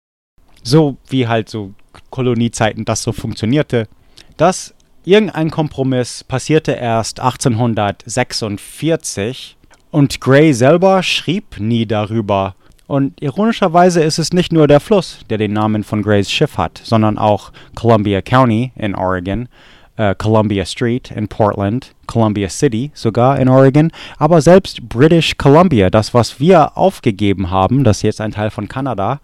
So 0.63 0.97
wie 1.09 1.29
halt 1.29 1.49
so 1.49 1.73
Koloniezeiten 2.11 2.85
das 2.85 3.03
so 3.03 3.13
funktionierte. 3.13 3.89
Dass 4.37 4.75
irgendein 5.05 5.51
Kompromiss 5.51 6.25
passierte 6.25 6.73
erst 6.73 7.21
1846 7.21 9.57
und 9.91 10.21
Gray 10.21 10.53
selber 10.53 11.03
schrieb 11.03 11.59
nie 11.59 11.87
darüber, 11.87 12.55
und 12.87 13.21
ironischerweise 13.21 14.03
ist 14.03 14.19
es 14.19 14.33
nicht 14.33 14.53
nur 14.53 14.69
der 14.69 14.81
Fluss, 14.81 15.21
der 15.29 15.39
den 15.39 15.53
Namen 15.53 15.85
von 15.85 16.03
Grays 16.03 16.31
Schiff 16.31 16.57
hat, 16.57 16.81
sondern 16.85 17.19
auch 17.19 17.53
Columbia 17.75 18.23
County 18.23 18.73
in 18.77 18.95
Oregon 18.95 19.49
äh, 19.97 20.15
Columbia 20.15 20.65
Street 20.65 21.11
in 21.11 21.29
Portland, 21.29 21.95
Columbia 22.07 22.49
City 22.49 22.91
sogar 22.95 23.39
in 23.39 23.49
Oregon, 23.49 23.91
aber 24.19 24.41
selbst 24.41 24.89
British 24.89 25.37
Columbia, 25.37 25.91
das 25.91 26.15
was 26.15 26.39
wir 26.39 26.77
aufgegeben 26.77 27.51
haben, 27.51 27.85
das 27.85 28.03
jetzt 28.03 28.21
ein 28.21 28.33
Teil 28.33 28.51
von 28.51 28.69
Kanada, 28.69 29.21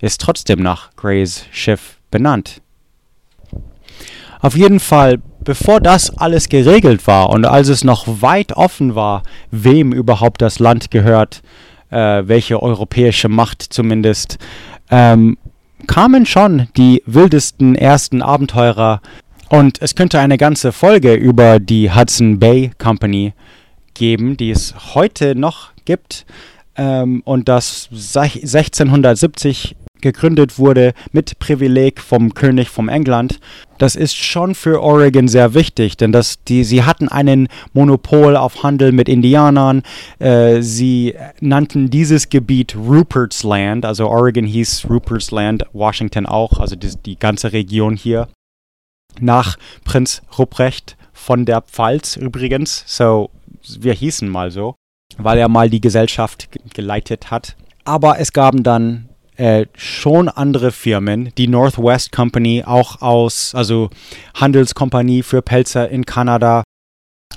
ist 0.00 0.20
trotzdem 0.20 0.62
nach 0.62 0.90
Grays 0.96 1.46
Schiff 1.52 1.98
benannt. 2.10 2.60
Auf 4.40 4.56
jeden 4.56 4.80
Fall, 4.80 5.20
bevor 5.40 5.80
das 5.80 6.16
alles 6.18 6.48
geregelt 6.48 7.06
war 7.06 7.30
und 7.30 7.46
als 7.46 7.68
es 7.68 7.84
noch 7.84 8.06
weit 8.20 8.52
offen 8.52 8.94
war, 8.94 9.22
wem 9.50 9.92
überhaupt 9.92 10.42
das 10.42 10.58
Land 10.58 10.90
gehört, 10.90 11.42
äh, 11.94 12.28
welche 12.28 12.62
europäische 12.62 13.28
Macht 13.28 13.62
zumindest, 13.62 14.38
ähm, 14.90 15.38
kamen 15.86 16.26
schon 16.26 16.68
die 16.76 17.02
wildesten 17.06 17.74
ersten 17.74 18.22
Abenteurer 18.22 19.00
und 19.48 19.80
es 19.80 19.94
könnte 19.94 20.18
eine 20.18 20.38
ganze 20.38 20.72
Folge 20.72 21.14
über 21.14 21.60
die 21.60 21.92
Hudson 21.92 22.38
Bay 22.38 22.72
Company 22.78 23.34
geben, 23.94 24.36
die 24.36 24.50
es 24.50 24.74
heute 24.94 25.34
noch 25.34 25.70
gibt. 25.84 26.26
Ähm, 26.76 27.22
und 27.24 27.48
das 27.48 27.88
1670 27.92 29.76
gegründet 30.04 30.58
wurde 30.58 30.92
mit 31.12 31.38
Privileg 31.38 31.98
vom 31.98 32.34
König 32.34 32.68
von 32.68 32.88
England. 32.88 33.40
Das 33.78 33.96
ist 33.96 34.14
schon 34.14 34.54
für 34.54 34.82
Oregon 34.82 35.28
sehr 35.28 35.54
wichtig, 35.54 35.96
denn 35.96 36.12
das, 36.12 36.44
die, 36.44 36.62
sie 36.62 36.84
hatten 36.84 37.08
einen 37.08 37.48
Monopol 37.72 38.36
auf 38.36 38.62
Handel 38.62 38.92
mit 38.92 39.08
Indianern. 39.08 39.82
Äh, 40.20 40.60
sie 40.60 41.14
nannten 41.40 41.90
dieses 41.90 42.28
Gebiet 42.28 42.76
Rupert's 42.76 43.42
Land, 43.42 43.84
also 43.84 44.06
Oregon 44.08 44.44
hieß 44.44 44.86
Rupert's 44.90 45.30
Land, 45.30 45.64
Washington 45.72 46.26
auch, 46.26 46.60
also 46.60 46.76
die, 46.76 46.92
die 47.04 47.18
ganze 47.18 47.52
Region 47.52 47.96
hier, 47.96 48.28
nach 49.18 49.56
Prinz 49.84 50.22
Ruprecht 50.38 50.96
von 51.14 51.46
der 51.46 51.62
Pfalz 51.62 52.16
übrigens. 52.16 52.84
So, 52.86 53.30
wir 53.80 53.94
hießen 53.94 54.28
mal 54.28 54.50
so, 54.50 54.74
weil 55.16 55.38
er 55.38 55.48
mal 55.48 55.70
die 55.70 55.80
Gesellschaft 55.80 56.50
geleitet 56.74 57.30
hat. 57.30 57.56
Aber 57.84 58.18
es 58.18 58.32
gaben 58.32 58.62
dann 58.62 59.08
äh, 59.36 59.66
schon 59.76 60.28
andere 60.28 60.70
Firmen, 60.72 61.32
die 61.36 61.48
Northwest 61.48 62.12
Company, 62.12 62.62
auch 62.64 63.02
aus, 63.02 63.54
also 63.54 63.90
Handelskompanie 64.34 65.22
für 65.22 65.42
Pelzer 65.42 65.88
in 65.88 66.06
Kanada, 66.06 66.62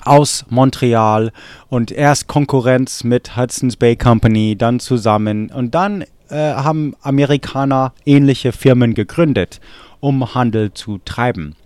aus 0.04 0.44
Montreal 0.48 1.32
und 1.68 1.90
erst 1.90 2.28
Konkurrenz 2.28 3.04
mit 3.04 3.36
Hudson's 3.36 3.76
Bay 3.76 3.96
Company, 3.96 4.56
dann 4.56 4.80
zusammen 4.80 5.50
und 5.50 5.74
dann 5.74 6.02
äh, 6.28 6.36
haben 6.36 6.94
Amerikaner 7.02 7.92
ähnliche 8.04 8.52
Firmen 8.52 8.94
gegründet, 8.94 9.60
um 10.00 10.34
Handel 10.34 10.72
zu 10.72 10.98
treiben. 11.04 11.56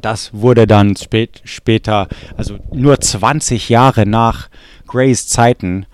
Das 0.00 0.32
wurde 0.32 0.66
dann 0.66 0.96
spät, 0.96 1.40
später, 1.44 2.08
also 2.36 2.58
nur 2.72 3.00
20 3.00 3.68
Jahre 3.68 4.06
nach 4.06 4.48
Grays 4.86 5.26
Zeiten, 5.28 5.86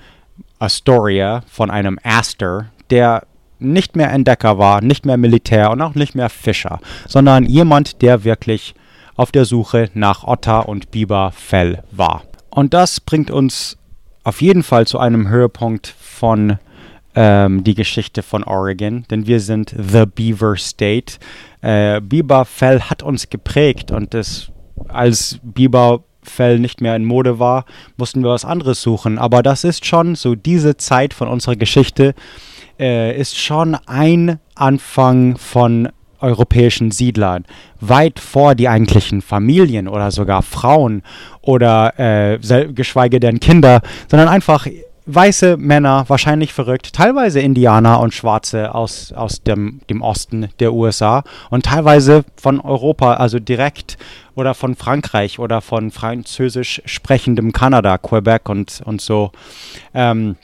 Astoria 0.58 1.42
von 1.50 1.70
einem 1.70 1.98
Astor, 2.02 2.66
der 2.90 3.26
nicht 3.64 3.96
mehr 3.96 4.10
Entdecker 4.12 4.58
war, 4.58 4.80
nicht 4.82 5.06
mehr 5.06 5.16
Militär 5.16 5.70
und 5.70 5.80
auch 5.82 5.94
nicht 5.94 6.14
mehr 6.14 6.28
Fischer, 6.28 6.80
sondern 7.06 7.44
jemand, 7.44 8.02
der 8.02 8.24
wirklich 8.24 8.74
auf 9.16 9.32
der 9.32 9.44
Suche 9.44 9.90
nach 9.94 10.24
Otter 10.24 10.68
und 10.68 10.90
Biberfell 10.90 11.82
war. 11.90 12.22
Und 12.50 12.74
das 12.74 13.00
bringt 13.00 13.30
uns 13.30 13.76
auf 14.22 14.40
jeden 14.40 14.62
Fall 14.62 14.86
zu 14.86 14.98
einem 14.98 15.28
Höhepunkt 15.28 15.94
von 16.00 16.58
ähm, 17.14 17.62
die 17.62 17.74
Geschichte 17.74 18.22
von 18.22 18.42
Oregon, 18.44 19.04
denn 19.10 19.26
wir 19.26 19.40
sind 19.40 19.74
The 19.76 20.04
Beaver 20.06 20.56
State. 20.56 21.18
Äh, 21.60 22.00
Biberfell 22.00 22.80
hat 22.80 23.02
uns 23.02 23.28
geprägt 23.30 23.90
und 23.90 24.14
das, 24.14 24.50
als 24.88 25.38
Biberfell 25.42 26.58
nicht 26.58 26.80
mehr 26.80 26.96
in 26.96 27.04
Mode 27.04 27.38
war, 27.38 27.66
mussten 27.96 28.22
wir 28.22 28.30
was 28.30 28.44
anderes 28.44 28.82
suchen. 28.82 29.18
Aber 29.18 29.42
das 29.42 29.64
ist 29.64 29.86
schon 29.86 30.16
so 30.16 30.34
diese 30.34 30.76
Zeit 30.76 31.14
von 31.14 31.28
unserer 31.28 31.56
Geschichte, 31.56 32.14
äh, 32.78 33.18
ist 33.18 33.38
schon 33.38 33.76
ein 33.86 34.38
Anfang 34.54 35.36
von 35.36 35.88
europäischen 36.20 36.90
Siedlern, 36.90 37.44
weit 37.80 38.18
vor 38.18 38.54
die 38.54 38.68
eigentlichen 38.68 39.20
Familien 39.20 39.88
oder 39.88 40.10
sogar 40.10 40.42
Frauen 40.42 41.02
oder 41.42 41.98
äh, 41.98 42.38
geschweige 42.72 43.20
denn 43.20 43.40
Kinder, 43.40 43.82
sondern 44.08 44.28
einfach 44.28 44.66
weiße 45.06 45.58
Männer, 45.58 46.04
wahrscheinlich 46.08 46.54
verrückt, 46.54 46.94
teilweise 46.94 47.40
Indianer 47.40 48.00
und 48.00 48.14
Schwarze 48.14 48.74
aus, 48.74 49.12
aus 49.12 49.42
dem, 49.42 49.80
dem 49.90 50.00
Osten 50.00 50.48
der 50.60 50.72
USA 50.72 51.24
und 51.50 51.66
teilweise 51.66 52.24
von 52.36 52.58
Europa, 52.60 53.14
also 53.14 53.38
direkt 53.38 53.98
oder 54.34 54.54
von 54.54 54.74
Frankreich 54.74 55.38
oder 55.38 55.60
von 55.60 55.90
französisch 55.90 56.80
sprechendem 56.86 57.52
Kanada, 57.52 57.98
Quebec 57.98 58.48
und, 58.48 58.80
und 58.84 59.02
so. 59.02 59.30
Ähm, 59.92 60.36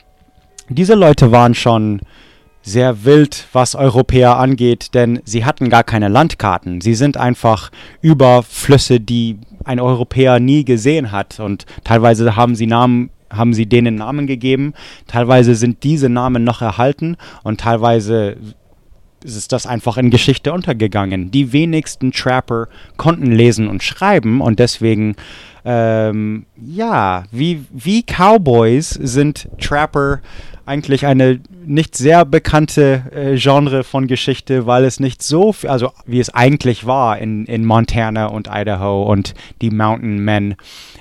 diese 0.69 0.93
Leute 0.93 1.31
waren 1.31 1.55
schon 1.55 2.01
sehr 2.61 3.03
wild, 3.03 3.47
was 3.53 3.75
Europäer 3.75 4.37
angeht, 4.37 4.93
denn 4.93 5.21
sie 5.25 5.45
hatten 5.45 5.69
gar 5.69 5.83
keine 5.83 6.07
Landkarten. 6.07 6.81
Sie 6.81 6.93
sind 6.93 7.17
einfach 7.17 7.71
über 8.01 8.43
Flüsse, 8.43 8.99
die 8.99 9.39
ein 9.63 9.79
Europäer 9.79 10.39
nie 10.39 10.63
gesehen 10.63 11.11
hat. 11.11 11.39
Und 11.39 11.65
teilweise 11.83 12.35
haben 12.35 12.55
sie 12.55 12.67
Namen, 12.67 13.09
haben 13.31 13.53
sie 13.53 13.65
denen 13.65 13.95
Namen 13.95 14.27
gegeben. 14.27 14.73
Teilweise 15.07 15.55
sind 15.55 15.83
diese 15.83 16.09
Namen 16.09 16.43
noch 16.43 16.61
erhalten 16.61 17.17
und 17.43 17.61
teilweise 17.61 18.37
ist 19.23 19.51
das 19.51 19.67
einfach 19.67 19.97
in 19.97 20.09
Geschichte 20.09 20.51
untergegangen. 20.51 21.31
Die 21.31 21.53
wenigsten 21.53 22.11
Trapper 22.11 22.67
konnten 22.97 23.31
lesen 23.31 23.67
und 23.67 23.83
schreiben 23.83 24.41
und 24.41 24.59
deswegen, 24.59 25.15
ähm, 25.63 26.45
ja, 26.59 27.25
wie, 27.31 27.65
wie 27.71 28.03
Cowboys 28.03 28.89
sind 28.89 29.47
Trapper 29.59 30.21
eigentlich 30.65 31.05
eine 31.05 31.39
nicht 31.65 31.95
sehr 31.95 32.25
bekannte 32.25 33.03
äh, 33.13 33.35
Genre 33.37 33.83
von 33.83 34.07
Geschichte, 34.07 34.65
weil 34.65 34.85
es 34.85 34.99
nicht 34.99 35.21
so, 35.21 35.53
also 35.67 35.91
wie 36.05 36.19
es 36.19 36.33
eigentlich 36.33 36.85
war 36.85 37.17
in, 37.17 37.45
in 37.45 37.65
Montana 37.65 38.27
und 38.27 38.47
Idaho 38.51 39.03
und 39.03 39.33
die 39.61 39.69
Mountain 39.69 40.19
Men, 40.19 40.55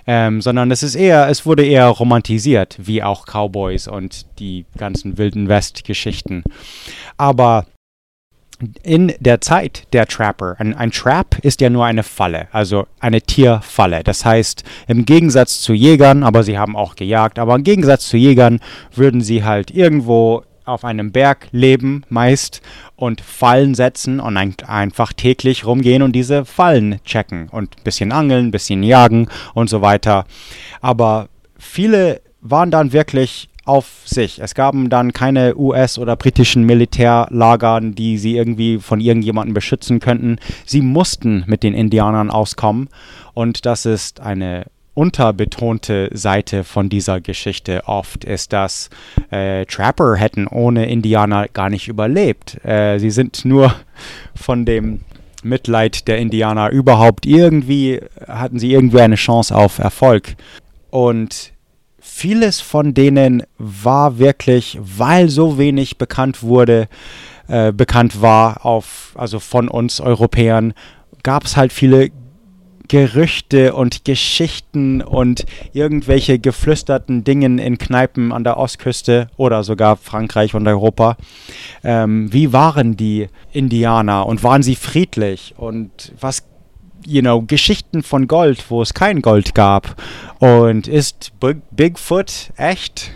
ähm, 0.07 0.41
sondern 0.41 0.71
es 0.71 0.83
ist 0.83 0.95
eher, 0.95 1.29
es 1.29 1.47
wurde 1.47 1.65
eher 1.65 1.87
romantisiert, 1.87 2.77
wie 2.81 3.03
auch 3.03 3.27
Cowboys 3.27 3.89
und 3.89 4.27
die 4.39 4.67
ganzen 4.77 5.19
wilden 5.19 5.49
West-Geschichten. 5.49 6.43
Aber 7.17 7.67
in 8.83 9.13
der 9.21 9.41
Zeit 9.41 9.87
der 9.93 10.07
Trapper, 10.07 10.57
ein, 10.59 10.75
ein, 10.75 10.91
Trap 10.91 11.39
ist 11.43 11.61
ja 11.61 11.71
nur 11.71 11.85
eine 11.85 12.03
Falle, 12.03 12.49
also 12.53 12.87
eine 12.99 13.23
Tierfalle. 13.23 14.03
Das 14.05 14.25
heißt, 14.25 14.65
im 14.87 15.05
Gegensatz 15.05 15.61
zu 15.61 15.73
Jägern, 15.73 16.23
aber 16.23 16.43
sie 16.43 16.59
haben 16.59 16.77
auch 16.77 16.97
gejagt, 16.97 17.39
aber 17.39 17.55
im 17.55 17.65
Gegensatz 17.65 18.09
zu 18.09 18.17
Jägern 18.17 18.61
würden 18.95 19.21
sie 19.21 19.45
halt 19.45 19.71
irgendwo 19.71 20.45
auf 20.65 20.85
einem 20.85 21.13
Berg 21.13 21.49
leben, 21.53 22.05
meist, 22.09 22.63
und 22.97 23.21
Fallen 23.21 23.75
setzen 23.75 24.21
und 24.21 24.37
ein, 24.37 24.55
einfach 24.67 25.13
täglich 25.13 25.65
rumgehen 25.67 26.03
und 26.03 26.13
diese 26.13 26.45
Fallen 26.45 27.01
checken 27.05 27.49
und 27.49 27.79
ein 27.79 27.85
bisschen 27.85 28.13
angeln, 28.13 28.47
ein 28.47 28.51
bisschen 28.51 28.83
jagen 28.83 29.29
und 29.55 29.71
so 29.71 29.81
weiter. 29.83 30.27
Aber 30.81 31.29
viele 31.59 32.21
waren 32.41 32.71
dann 32.71 32.93
wirklich 32.93 33.50
auf 33.65 34.03
sich. 34.05 34.41
Es 34.41 34.55
gaben 34.55 34.91
dann 34.91 35.13
keine 35.13 35.57
US- 35.57 35.99
oder 35.99 36.17
britischen 36.17 36.65
Militärlagern, 36.65 37.95
die 37.95 38.19
sie 38.19 38.37
irgendwie 38.37 38.79
von 38.79 39.01
irgendjemandem 39.01 39.55
beschützen 39.55 40.01
könnten. 40.01 40.39
Sie 40.65 40.81
mussten 40.81 41.45
mit 41.47 41.63
den 41.63 41.75
Indianern 41.75 42.31
auskommen 42.31 42.89
und 43.35 43.67
das 43.67 43.87
ist 43.87 44.21
eine 44.21 44.67
unterbetonte 44.95 46.11
Seite 46.13 46.65
von 46.65 46.89
dieser 46.89 47.21
Geschichte 47.21 47.85
oft 47.87 48.25
ist, 48.25 48.53
dass 48.53 48.91
äh, 49.31 49.65
Trapper 49.67 50.17
hätten 50.17 50.47
ohne 50.47 50.91
Indianer 50.91 51.49
gar 51.49 51.71
nicht 51.71 51.89
überlebt. 51.89 52.63
Äh, 52.65 52.99
sie 52.99 53.11
sind 53.11 53.45
nur 53.45 53.75
von 54.35 54.65
dem 54.65 55.01
Mitleid 55.43 56.07
der 56.07 56.19
Indianer 56.19 56.71
überhaupt 56.71 57.25
irgendwie, 57.25 58.01
hatten 58.27 58.59
sie 58.59 58.73
irgendwie 58.73 59.01
eine 59.01 59.15
Chance 59.15 59.55
auf 59.55 59.79
Erfolg. 59.79 60.37
Und 60.91 61.53
vieles 62.21 62.61
von 62.61 62.93
denen 62.93 63.45
war 63.57 64.19
wirklich, 64.19 64.79
weil 64.79 65.31
so 65.31 65.57
wenig 65.57 65.97
bekannt 65.97 66.43
wurde, 66.43 66.87
äh, 67.49 67.73
bekannt 67.73 68.21
war 68.21 68.67
auf, 68.67 69.15
also 69.15 69.41
von 69.41 69.69
uns 69.69 70.03
Europäern, 70.03 70.75
gab 71.23 71.45
es 71.45 71.57
halt 71.57 71.73
viele 71.73 72.11
Gerüchte 72.89 73.73
und 73.73 74.05
Geschichten 74.05 75.01
und 75.01 75.47
irgendwelche 75.73 76.39
geflüsterten 76.39 77.25
Dingen 77.25 77.59
in 77.59 77.79
Kneipen 77.79 78.33
an 78.33 78.45
der 78.45 78.59
Ostküste 78.59 79.29
oder 79.39 79.65
sogar 79.65 79.97
Frankreich 79.97 80.55
und 80.55 80.69
Europa. 80.69 81.17
Ähm, 81.83 82.31
wie 82.33 82.53
waren 82.53 82.99
die 82.99 83.29
Indianer 83.53 84.27
und 84.27 84.43
waren 84.43 84.63
sie 84.63 84.77
friedlich 84.77 85.55
und 85.57 86.13
was 86.21 86.50
you 87.07 87.21
know, 87.21 87.43
Geschichten 87.43 88.03
von 88.03 88.27
Gold, 88.27 88.71
wo 88.71 88.83
es 88.83 88.95
kein 88.95 89.23
Gold 89.23 89.55
gab. 89.55 90.01
Und 90.39 90.89
ist 90.89 91.33
Bigfoot 91.71 92.53
echt? 92.57 93.11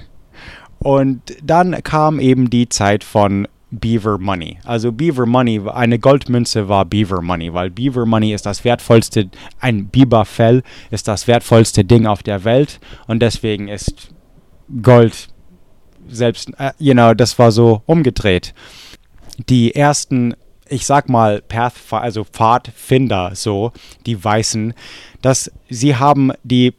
Und 0.78 1.22
dann 1.42 1.82
kam 1.82 2.20
eben 2.20 2.50
die 2.50 2.68
Zeit 2.68 3.04
von 3.04 3.48
Beaver 3.80 4.18
Money. 4.18 4.58
Also 4.64 4.92
Beaver 4.92 5.26
Money, 5.26 5.62
eine 5.72 5.98
Goldmünze 5.98 6.68
war 6.68 6.84
Beaver 6.84 7.22
Money, 7.22 7.52
weil 7.52 7.70
Beaver 7.70 8.06
Money 8.06 8.32
ist 8.32 8.46
das 8.46 8.64
wertvollste, 8.64 9.30
ein 9.60 9.86
Biberfell 9.86 10.62
ist 10.90 11.08
das 11.08 11.26
wertvollste 11.26 11.84
Ding 11.84 12.06
auf 12.06 12.22
der 12.22 12.44
Welt 12.44 12.80
und 13.06 13.20
deswegen 13.20 13.68
ist 13.68 14.10
Gold 14.82 15.28
selbst, 16.08 16.50
äh, 16.58 16.72
you 16.78 16.92
know, 16.92 17.14
das 17.14 17.38
war 17.38 17.50
so 17.50 17.82
umgedreht. 17.86 18.54
Die 19.48 19.74
ersten, 19.74 20.34
ich 20.68 20.86
sag 20.86 21.08
mal, 21.08 21.42
Path, 21.42 21.74
also 21.90 22.24
Pfadfinder, 22.24 23.32
so, 23.34 23.72
die 24.06 24.22
Weißen, 24.22 24.74
dass 25.22 25.50
sie 25.68 25.96
haben 25.96 26.32
die 26.42 26.74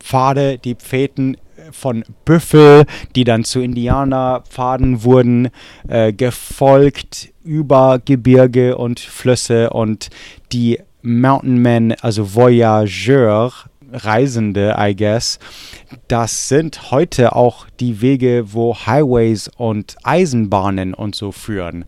Pfade, 0.00 0.58
die 0.58 0.74
Pfäden 0.74 1.36
von 1.72 2.04
Büffel, 2.24 2.84
die 3.14 3.24
dann 3.24 3.44
zu 3.44 3.60
Indianerpfaden 3.60 5.02
wurden, 5.02 5.48
äh, 5.88 6.12
gefolgt 6.12 7.32
über 7.42 8.00
Gebirge 8.04 8.76
und 8.76 9.00
Flüsse 9.00 9.70
und 9.70 10.10
die 10.52 10.80
Mountain 11.02 11.58
Men, 11.58 11.92
also 12.00 12.34
Voyageur, 12.34 13.52
Reisende, 13.92 14.74
I 14.78 14.96
guess, 14.96 15.38
das 16.08 16.48
sind 16.48 16.90
heute 16.90 17.36
auch 17.36 17.66
die 17.78 18.00
Wege, 18.00 18.52
wo 18.52 18.74
Highways 18.74 19.48
und 19.56 19.96
Eisenbahnen 20.02 20.92
und 20.92 21.14
so 21.14 21.30
führen 21.30 21.84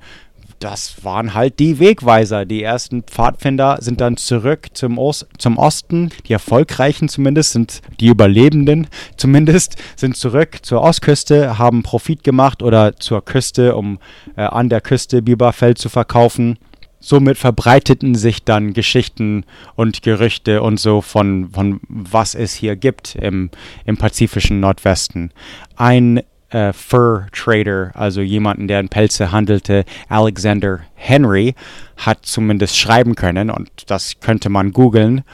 das 0.59 1.05
waren 1.05 1.35
halt 1.35 1.59
die 1.59 1.79
Wegweiser. 1.79 2.45
Die 2.45 2.63
ersten 2.63 3.03
Pfadfinder 3.03 3.79
sind 3.81 4.01
dann 4.01 4.17
zurück 4.17 4.69
zum, 4.75 4.99
Ost, 4.99 5.27
zum 5.39 5.57
Osten. 5.57 6.11
Die 6.27 6.33
Erfolgreichen 6.33 7.09
zumindest 7.09 7.53
sind 7.53 7.81
die 8.01 8.09
Überlebenden 8.09 8.89
zumindest 9.17 9.77
sind 9.97 10.17
zurück 10.17 10.59
zur 10.63 10.83
Ostküste, 10.83 11.59
haben 11.59 11.83
Profit 11.83 12.25
gemacht 12.25 12.63
oder 12.63 12.97
zur 12.97 13.25
Küste, 13.25 13.77
um 13.77 13.99
äh, 14.37 14.43
an 14.43 14.69
der 14.69 14.81
Küste 14.81 15.23
Biberfell 15.23 15.77
zu 15.77 15.89
verkaufen. 15.89 16.59
Somit 17.01 17.39
verbreiteten 17.39 18.17
sich 18.17 18.45
dann 18.45 18.73
Geschichten 18.73 19.45
und 19.77 20.03
Gerüchte 20.03 20.63
und 20.63 20.81
so 20.81 21.01
von, 21.01 21.51
von 21.51 21.81
was 21.89 22.35
es 22.35 22.55
hier 22.55 22.75
gibt 22.75 23.15
im, 23.15 23.51
im 23.85 23.97
pazifischen 23.97 24.59
Nordwesten. 24.59 25.33
Ein 25.77 26.23
äh, 26.51 26.73
Fur 26.73 27.27
Trader, 27.33 27.91
also 27.95 28.21
jemanden, 28.21 28.69
der 28.69 28.81
in 28.81 28.89
Pelze 28.89 29.33
handelte, 29.33 29.85
Alexander 30.09 30.81
Henry, 30.95 31.55
hat 31.97 32.21
zumindest 32.23 32.77
schreiben 32.77 33.15
können 33.15 33.51
und 33.51 33.71
das 33.87 34.21
könnte 34.21 34.49
man 34.49 34.73
googeln. 34.73 35.25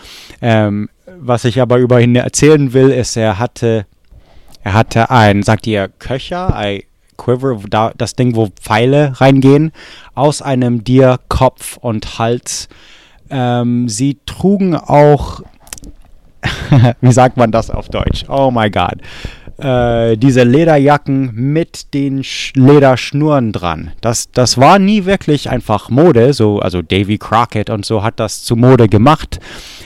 Ähm, 0.42 0.88
was 1.06 1.44
ich 1.44 1.60
aber 1.60 1.78
über 1.78 2.00
ihn 2.00 2.16
erzählen 2.16 2.72
will, 2.72 2.90
ist, 2.90 3.16
er 3.16 3.38
hatte, 3.38 3.86
er 4.62 4.72
hatte 4.72 5.10
ein, 5.10 5.42
sagt 5.42 5.66
ihr, 5.66 5.88
Köcher, 5.88 6.54
ein 6.54 6.82
Quiver, 7.16 7.60
da, 7.68 7.92
das 7.96 8.16
Ding, 8.16 8.34
wo 8.34 8.48
Pfeile 8.48 9.20
reingehen, 9.20 9.72
aus 10.14 10.42
einem 10.42 10.82
Deer 10.82 11.20
Kopf 11.28 11.76
und 11.76 12.18
Hals. 12.18 12.68
Ähm, 13.30 13.88
sie 13.88 14.18
trugen 14.26 14.74
auch, 14.74 15.42
wie 17.00 17.12
sagt 17.12 17.36
man 17.36 17.52
das 17.52 17.70
auf 17.70 17.88
Deutsch? 17.88 18.24
Oh 18.28 18.50
my 18.50 18.68
God 18.68 19.00
äh, 19.58 20.16
diese 20.16 20.42
Lederjacken 20.42 21.30
mit 21.34 21.94
den 21.94 22.24
Sch 22.24 22.52
Lederschnüren 22.56 23.52
dran. 23.52 23.92
Das, 24.00 24.30
das 24.32 24.58
war 24.58 24.78
nie 24.78 25.04
wirklich 25.04 25.50
einfach 25.50 25.90
Mode, 25.90 26.32
so, 26.32 26.58
also 26.58 26.82
Davy 26.82 27.18
Crockett 27.18 27.70
und 27.70 27.84
so 27.84 28.02
hat 28.02 28.20
das 28.20 28.42
zu 28.42 28.56
Mode 28.56 28.88
gemacht, 28.88 29.40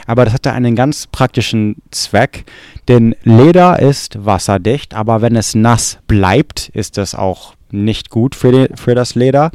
aber 0.07 0.25
das 0.25 0.35
hatte 0.35 0.53
einen 0.53 0.75
ganz 0.75 1.07
praktischen 1.07 1.77
Zweck, 1.91 2.45
denn 2.89 3.15
Leder 3.25 3.79
ist 3.79 4.25
wasserdicht, 4.25 4.95
aber 4.95 5.21
wenn 5.21 5.37
es 5.37 5.55
nass 5.55 5.99
bleibt, 6.07 6.71
ist 6.73 6.97
das 6.97 7.15
auch 7.15 7.55
nicht 7.71 8.11
gut 8.11 8.35
für, 8.35 8.53
die, 8.53 8.77
für 8.77 8.95
das 8.95 9.15
Leder. 9.15 9.51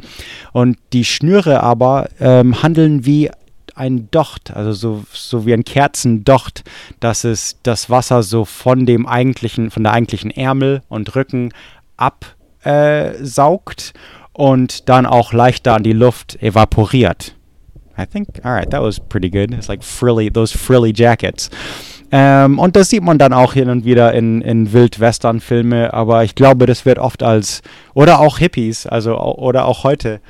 Und 0.52 0.78
die 0.92 1.04
Schnüre 1.04 1.62
aber 1.62 2.08
ähm, 2.20 2.62
handeln 2.62 3.04
wie 3.06 3.30
ein 3.74 4.10
Docht, 4.10 4.54
also 4.54 4.72
so, 4.72 5.04
so 5.12 5.46
wie 5.46 5.54
ein 5.54 5.64
Kerzendocht, 5.64 6.64
dass 7.00 7.24
es 7.24 7.58
das 7.62 7.90
Wasser 7.90 8.22
so 8.22 8.44
von 8.44 8.86
dem 8.86 9.06
eigentlichen, 9.06 9.70
von 9.70 9.82
der 9.82 9.92
eigentlichen 9.92 10.30
Ärmel 10.30 10.82
und 10.88 11.14
Rücken 11.16 11.52
absaugt 11.96 13.92
äh, 13.94 13.98
und 14.32 14.88
dann 14.88 15.06
auch 15.06 15.32
leichter 15.32 15.74
an 15.74 15.82
die 15.82 15.92
Luft 15.92 16.42
evaporiert. 16.42 17.34
I 17.96 18.06
think, 18.06 18.44
alright, 18.44 18.70
that 18.70 18.82
was 18.82 18.98
pretty 18.98 19.30
good. 19.30 19.52
It's 19.52 19.68
like 19.68 19.84
frilly, 19.84 20.28
those 20.28 20.56
frilly 20.56 20.92
jackets. 20.94 21.48
Ähm, 22.10 22.58
und 22.58 22.76
das 22.76 22.90
sieht 22.90 23.02
man 23.02 23.18
dann 23.18 23.32
auch 23.32 23.54
hin 23.54 23.68
und 23.68 23.84
wieder 23.84 24.12
in, 24.14 24.40
in 24.42 24.72
Wild-Western-Filme, 24.72 25.92
aber 25.92 26.24
ich 26.24 26.34
glaube, 26.34 26.66
das 26.66 26.84
wird 26.84 26.98
oft 26.98 27.22
als, 27.22 27.62
oder 27.94 28.20
auch 28.20 28.38
Hippies, 28.38 28.86
also 28.86 29.18
oder 29.18 29.64
auch 29.66 29.84
heute. 29.84 30.20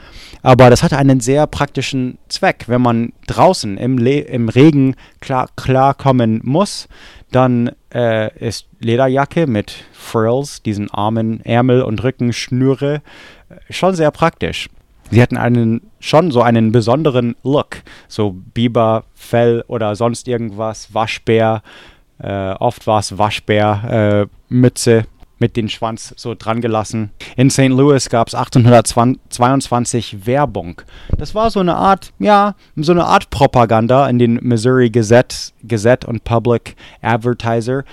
Aber 0.44 0.68
das 0.68 0.82
hatte 0.82 0.98
einen 0.98 1.20
sehr 1.20 1.46
praktischen 1.46 2.18
Zweck. 2.28 2.64
Wenn 2.66 2.82
man 2.82 3.14
draußen 3.26 3.78
im, 3.78 3.96
Le 3.96 4.18
im 4.18 4.50
Regen 4.50 4.94
klar, 5.20 5.48
klarkommen 5.56 6.42
muss, 6.44 6.86
dann 7.32 7.72
äh, 7.94 8.30
ist 8.38 8.68
Lederjacke 8.78 9.46
mit 9.46 9.74
Frills, 9.94 10.62
diesen 10.62 10.90
Armen, 10.90 11.40
Ärmel 11.46 11.80
und 11.80 12.04
Rückenschnüre, 12.04 12.96
äh, 12.96 13.72
schon 13.72 13.94
sehr 13.94 14.10
praktisch. 14.10 14.68
Sie 15.10 15.22
hatten 15.22 15.38
einen 15.38 15.80
schon 15.98 16.30
so 16.30 16.42
einen 16.42 16.72
besonderen 16.72 17.36
Look, 17.42 17.78
so 18.06 18.36
Biberfell 18.52 19.64
oder 19.66 19.96
sonst 19.96 20.28
irgendwas, 20.28 20.92
Waschbär, 20.92 21.62
äh, 22.18 22.50
oft 22.52 22.86
war 22.86 22.98
es 22.98 23.16
Waschbär, 23.16 24.28
äh, 24.28 24.52
Mütze 24.52 25.06
mit 25.38 25.56
dem 25.56 25.68
Schwanz 25.68 26.14
so 26.16 26.34
dran 26.34 26.60
gelassen. 26.60 27.10
In 27.36 27.50
St. 27.50 27.68
Louis 27.68 28.08
gab 28.08 28.28
es 28.28 28.34
1822 28.34 30.26
Werbung. 30.26 30.82
Das 31.18 31.34
war 31.34 31.50
so 31.50 31.60
eine 31.60 31.76
Art, 31.76 32.12
ja, 32.18 32.54
so 32.76 32.92
eine 32.92 33.04
Art 33.04 33.30
Propaganda 33.30 34.08
in 34.08 34.18
den 34.18 34.38
Missouri 34.42 34.90
Gazette, 34.90 35.36
Gazette 35.66 36.06
und 36.06 36.24
Public 36.24 36.76
Advertiser. 37.02 37.84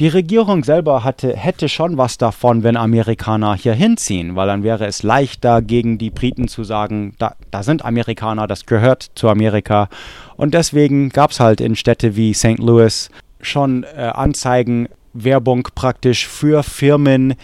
Die 0.00 0.08
Regierung 0.08 0.64
selber 0.64 1.04
hatte, 1.04 1.36
hätte 1.36 1.68
schon 1.68 1.98
was 1.98 2.16
davon, 2.16 2.62
wenn 2.62 2.78
Amerikaner 2.78 3.54
hier 3.54 3.74
hinziehen, 3.74 4.36
weil 4.36 4.46
dann 4.46 4.62
wäre 4.62 4.86
es 4.86 5.02
leichter, 5.02 5.60
gegen 5.60 5.98
die 5.98 6.08
Briten 6.08 6.48
zu 6.48 6.64
sagen, 6.64 7.14
da, 7.18 7.34
da 7.50 7.62
sind 7.62 7.84
Amerikaner, 7.84 8.46
das 8.46 8.64
gehört 8.64 9.10
zu 9.14 9.28
Amerika. 9.28 9.90
Und 10.36 10.54
deswegen 10.54 11.10
gab 11.10 11.32
es 11.32 11.40
halt 11.40 11.60
in 11.60 11.76
Städte 11.76 12.16
wie 12.16 12.32
St. 12.32 12.58
Louis 12.58 13.10
schon 13.42 13.84
äh, 13.84 14.10
Anzeigen, 14.14 14.88
Werbung 15.12 15.68
praktisch 15.74 16.26
für 16.26 16.62
Firmen, 16.62 17.34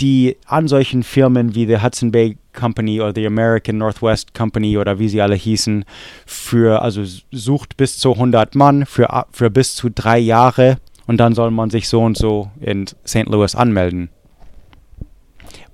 die 0.00 0.36
an 0.46 0.68
solchen 0.68 1.02
Firmen 1.02 1.54
wie 1.54 1.66
die 1.66 1.80
Hudson 1.80 2.10
Bay 2.10 2.36
Company 2.52 3.00
oder 3.00 3.12
die 3.12 3.26
American 3.26 3.78
Northwest 3.78 4.34
Company 4.34 4.78
oder 4.78 4.98
wie 4.98 5.08
sie 5.08 5.20
alle 5.20 5.34
hießen, 5.34 5.84
für, 6.26 6.82
also 6.82 7.02
sucht 7.30 7.76
bis 7.76 7.98
zu 7.98 8.12
100 8.12 8.54
Mann 8.54 8.86
für, 8.86 9.26
für 9.32 9.50
bis 9.50 9.74
zu 9.74 9.90
drei 9.90 10.18
Jahre 10.18 10.78
und 11.06 11.18
dann 11.18 11.34
soll 11.34 11.50
man 11.50 11.70
sich 11.70 11.88
so 11.88 12.02
und 12.02 12.16
so 12.16 12.50
in 12.60 12.86
St. 13.06 13.26
Louis 13.26 13.54
anmelden. 13.54 14.08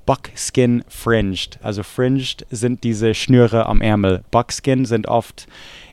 Buckskin 0.06 0.82
Fringed. 0.88 1.60
Also 1.62 1.82
Fringed 1.84 2.44
sind 2.50 2.82
diese 2.82 3.14
Schnüre 3.14 3.66
am 3.66 3.80
Ärmel. 3.80 4.24
Buckskin 4.32 4.84
sind 4.84 5.06
oft 5.06 5.46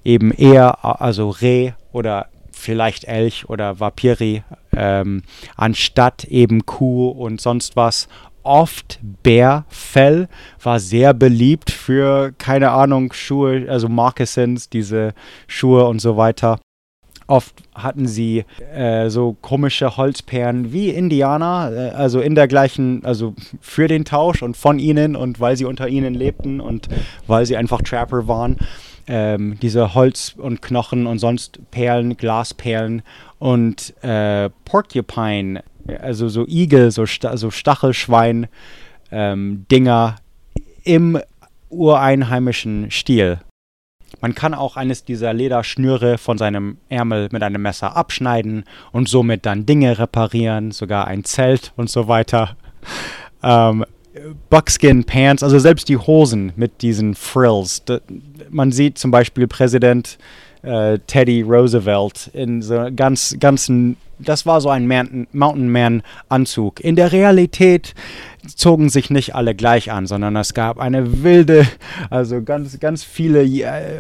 eben 0.04 0.32
eher, 0.32 0.84
also 0.84 1.30
Reh 1.30 1.74
oder 1.92 2.28
vielleicht 2.58 3.06
Elch 3.06 3.50
oder 3.50 3.80
Vapiri, 3.80 4.44
ähm, 4.76 5.24
anstatt 5.56 6.26
eben 6.26 6.66
Kuh 6.66 7.10
und 7.10 7.42
sonst 7.42 7.76
was. 7.76 8.08
Oft 8.44 9.00
Bärfell 9.24 10.30
war 10.64 10.80
sehr 10.80 11.14
beliebt 11.14 11.70
für, 11.70 12.32
keine 12.38 12.72
Ahnung, 12.72 13.12
Schuhe, 13.12 13.66
also 13.70 13.90
Moccasins, 13.90 14.70
diese 14.70 15.14
Schuhe 15.48 15.86
und 15.86 16.00
so 16.00 16.16
weiter. 16.16 16.60
Oft 17.30 17.56
hatten 17.76 18.08
sie 18.08 18.46
äh, 18.74 19.10
so 19.10 19.36
komische 19.42 19.98
Holzperlen 19.98 20.72
wie 20.72 20.92
Indianer, 20.92 21.72
äh, 21.74 21.90
also 21.90 22.22
in 22.22 22.36
der 22.36 22.48
gleichen, 22.48 23.04
also 23.04 23.36
für 23.60 23.90
den 23.90 24.06
Tausch 24.06 24.42
und 24.42 24.56
von 24.56 24.80
ihnen 24.80 25.18
und 25.18 25.42
weil 25.42 25.58
sie 25.58 25.66
unter 25.66 25.90
ihnen 25.90 26.14
lebten 26.14 26.62
und 26.62 26.88
weil 27.28 27.46
sie 27.46 27.58
einfach 27.58 27.82
Trapper 27.82 28.30
waren. 28.30 28.56
Ähm, 29.08 29.58
diese 29.62 29.94
Holz 29.94 30.36
und 30.38 30.62
Knochen 30.62 31.08
und 31.08 31.20
sonst 31.20 31.60
Perlen, 31.72 32.18
Glasperlen 32.18 33.02
und 33.40 33.94
äh, 34.04 34.50
Porcupine, 34.66 35.64
also 36.00 36.28
so 36.28 36.46
Igel, 36.46 36.92
so, 36.92 37.06
so 37.06 37.52
Stachelschwein, 37.52 38.48
ähm, 39.12 39.66
Dinger 39.72 40.16
im 40.84 41.20
ureinheimischen 41.70 42.92
Stil. 42.92 43.40
Man 44.22 44.36
kann 44.36 44.54
auch 44.54 44.78
eines 44.78 45.04
dieser 45.04 45.34
Lederschnüre 45.34 46.18
von 46.18 46.38
seinem 46.38 46.78
Ärmel 46.90 47.30
mit 47.32 47.44
einem 47.44 47.62
Messer 47.62 47.96
abschneiden 47.96 48.64
und 48.92 49.10
somit 49.10 49.46
dann 49.46 49.66
Dinge 49.66 50.00
reparieren, 50.00 50.72
sogar 50.72 51.08
ein 51.08 51.24
Zelt 51.24 51.74
und 51.76 51.90
so 51.90 52.08
weiter. 52.08 52.56
Ähm, 53.44 53.86
Buckskin 54.50 55.04
Pants, 55.04 55.44
also 55.44 55.60
selbst 55.60 55.90
die 55.90 55.98
Hosen 55.98 56.54
mit 56.56 56.82
diesen 56.82 57.16
Frills. 57.16 57.84
man 58.50 58.72
sieht 58.72 58.98
zum 58.98 59.12
Beispiel 59.12 59.48
Präsident 59.48 60.18
äh, 60.64 61.00
Teddy 61.08 61.42
Roosevelt 61.42 62.30
in 62.34 62.62
so 62.62 62.90
ganz, 62.96 63.36
ganzen, 63.40 63.98
das 64.20 64.46
war 64.46 64.62
so 64.62 64.70
ein 64.70 64.88
Mountain 65.32 65.72
Man 65.72 66.04
Anzug. 66.30 66.80
In 66.80 66.96
der 66.96 67.12
Realität 67.12 67.94
zogen 68.56 68.90
sich 68.90 69.10
nicht 69.10 69.36
alle 69.36 69.56
gleich 69.56 69.92
an, 69.92 70.08
sondern 70.08 70.36
es 70.36 70.54
gab 70.54 70.80
eine 70.80 71.24
wilde, 71.24 71.68
also 72.10 72.42
ganz, 72.42 72.80
ganz 72.80 73.04
viele, 73.04 73.46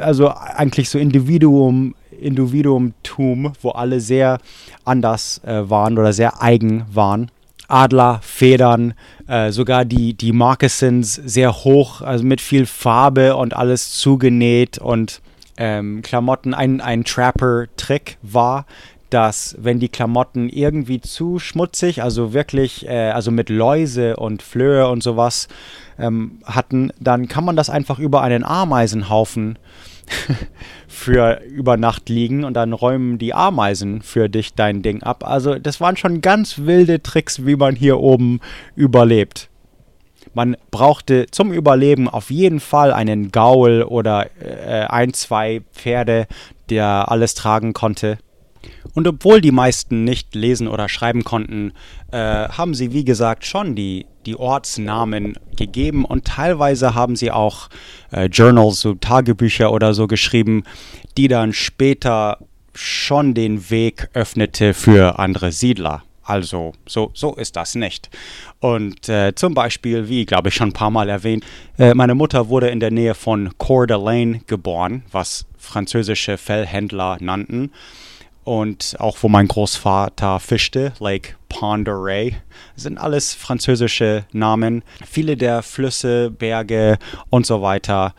also 0.02 0.30
eigentlich 0.30 0.90
so 0.90 1.00
Individuum, 1.00 1.96
Individuumtum, 2.20 3.54
wo 3.62 3.70
alle 3.72 4.00
sehr 4.00 4.40
anders 4.86 5.42
äh, 5.46 5.70
waren 5.70 5.98
oder 5.98 6.14
sehr 6.14 6.42
eigen 6.42 6.86
waren. 6.92 7.30
Adler, 7.68 8.20
Federn, 8.24 8.94
äh, 9.28 9.52
sogar 9.52 9.86
die, 9.86 10.14
die 10.14 10.32
Moccasins 10.32 11.16
sehr 11.16 11.54
hoch, 11.64 12.02
also 12.02 12.24
mit 12.24 12.42
viel 12.42 12.66
Farbe 12.66 13.36
und 13.36 13.56
alles 13.56 13.94
zugenäht 13.94 14.78
und 14.78 15.22
ähm, 15.58 16.02
Klamotten. 16.02 16.54
Ein, 16.54 16.82
ein 16.82 17.04
Trapper-Trick 17.04 18.18
war, 18.22 18.66
dass 19.10 19.56
wenn 19.60 19.80
die 19.80 19.90
Klamotten 19.90 20.50
irgendwie 20.50 21.00
zu 21.00 21.40
schmutzig, 21.40 22.04
also 22.04 22.34
wirklich, 22.34 22.88
äh, 22.88 23.12
also 23.12 23.32
mit 23.32 23.50
Läuse 23.50 24.18
und 24.18 24.42
Flöhe 24.42 24.88
und 24.90 25.02
sowas 25.02 25.48
ähm, 25.98 26.40
hatten, 26.46 26.92
dann 27.00 27.28
kann 27.28 27.46
man 27.46 27.56
das 27.56 27.70
einfach 27.70 28.00
über 28.00 28.22
einen 28.22 28.44
Ameisenhaufen 28.44 29.58
für 30.88 31.42
über 31.44 31.78
Nacht 31.78 32.10
liegen 32.10 32.44
und 32.44 32.54
dann 32.54 32.74
räumen 32.74 33.18
die 33.18 33.34
Ameisen 33.34 34.02
für 34.02 34.30
dich 34.30 34.54
dein 34.54 34.82
Ding 34.82 35.04
ab. 35.04 35.24
Also 35.26 35.56
das 35.56 35.80
waren 35.80 35.98
schon 35.98 36.22
ganz 36.22 36.60
wilde 36.60 37.02
Tricks, 37.04 37.46
wie 37.46 37.56
man 37.56 37.76
hier 37.76 38.00
oben 38.00 38.40
überlebt. 38.76 39.50
Man 40.34 40.56
brauchte 40.72 41.28
zum 41.32 41.52
Überleben 41.52 42.08
auf 42.08 42.30
jeden 42.30 42.60
Fall 42.60 42.94
einen 42.94 43.32
Gaul 43.32 43.84
oder 43.84 44.28
äh, 44.40 44.86
ein, 44.86 45.14
zwei 45.14 45.62
Pferde, 45.74 46.28
der 46.70 47.12
alles 47.12 47.34
tragen 47.34 47.74
konnte. 47.74 48.18
Und 48.94 49.08
obwohl 49.08 49.42
die 49.42 49.52
meisten 49.52 50.04
nicht 50.04 50.34
lesen 50.34 50.68
oder 50.68 50.90
schreiben 50.90 51.24
konnten, 51.24 51.74
äh, 52.12 52.18
haben 52.50 52.74
sie, 52.74 52.94
wie 52.94 53.06
gesagt, 53.06 53.46
schon 53.46 53.76
die, 53.76 54.06
die 54.26 54.36
Ortsnamen 54.36 55.38
gegeben 55.56 56.06
und 56.06 56.26
teilweise 56.26 56.96
haben 56.96 57.16
sie 57.16 57.32
auch 57.32 57.70
äh, 58.12 58.26
Journals, 58.26 58.82
so 58.82 58.96
Tagebücher 58.96 59.72
oder 59.72 59.94
so 59.94 60.08
geschrieben, 60.08 60.64
die 61.18 61.28
dann 61.28 61.54
später 61.54 62.40
schon 62.74 63.34
den 63.34 63.70
Weg 63.70 64.10
öffnete 64.14 64.74
für 64.74 65.20
andere 65.20 65.52
Siedler. 65.52 66.04
Also 66.24 66.74
so, 66.86 67.12
so 67.14 67.36
ist 67.36 67.56
das 67.56 67.76
nicht. 67.76 68.10
Und 68.60 69.08
äh, 69.08 69.34
zum 69.34 69.54
Beispiel, 69.54 70.10
wie 70.10 70.26
glaube 70.26 70.50
ich 70.50 70.56
schon 70.56 70.70
ein 70.70 70.74
paar 70.74 70.92
Mal 70.92 71.08
erwähnt, 71.08 71.46
äh, 71.78 71.94
meine 71.94 72.16
Mutter 72.16 72.50
wurde 72.50 72.68
in 72.68 72.82
der 72.82 72.92
Nähe 72.92 73.16
von 73.16 73.58
Coeur 73.58 73.86
d'Alene 73.86 74.42
geboren, 74.46 75.04
was 75.12 75.46
französische 75.58 76.38
Fellhändler 76.38 77.18
nannten 77.22 77.72
und 78.48 78.96
auch 79.00 79.18
wo 79.24 79.28
mein 79.28 79.50
Großvater 79.50 80.40
fischte, 80.40 80.94
Lake 81.00 81.36
Oreille, 81.60 82.38
sind 82.78 82.98
alles 82.98 83.34
französische 83.34 84.24
Namen. 84.32 84.84
Viele 85.06 85.36
der 85.36 85.64
Flüsse, 85.64 86.32
Berge 86.32 86.98
und 87.30 87.46
so 87.46 87.62
weiter. 87.62 88.16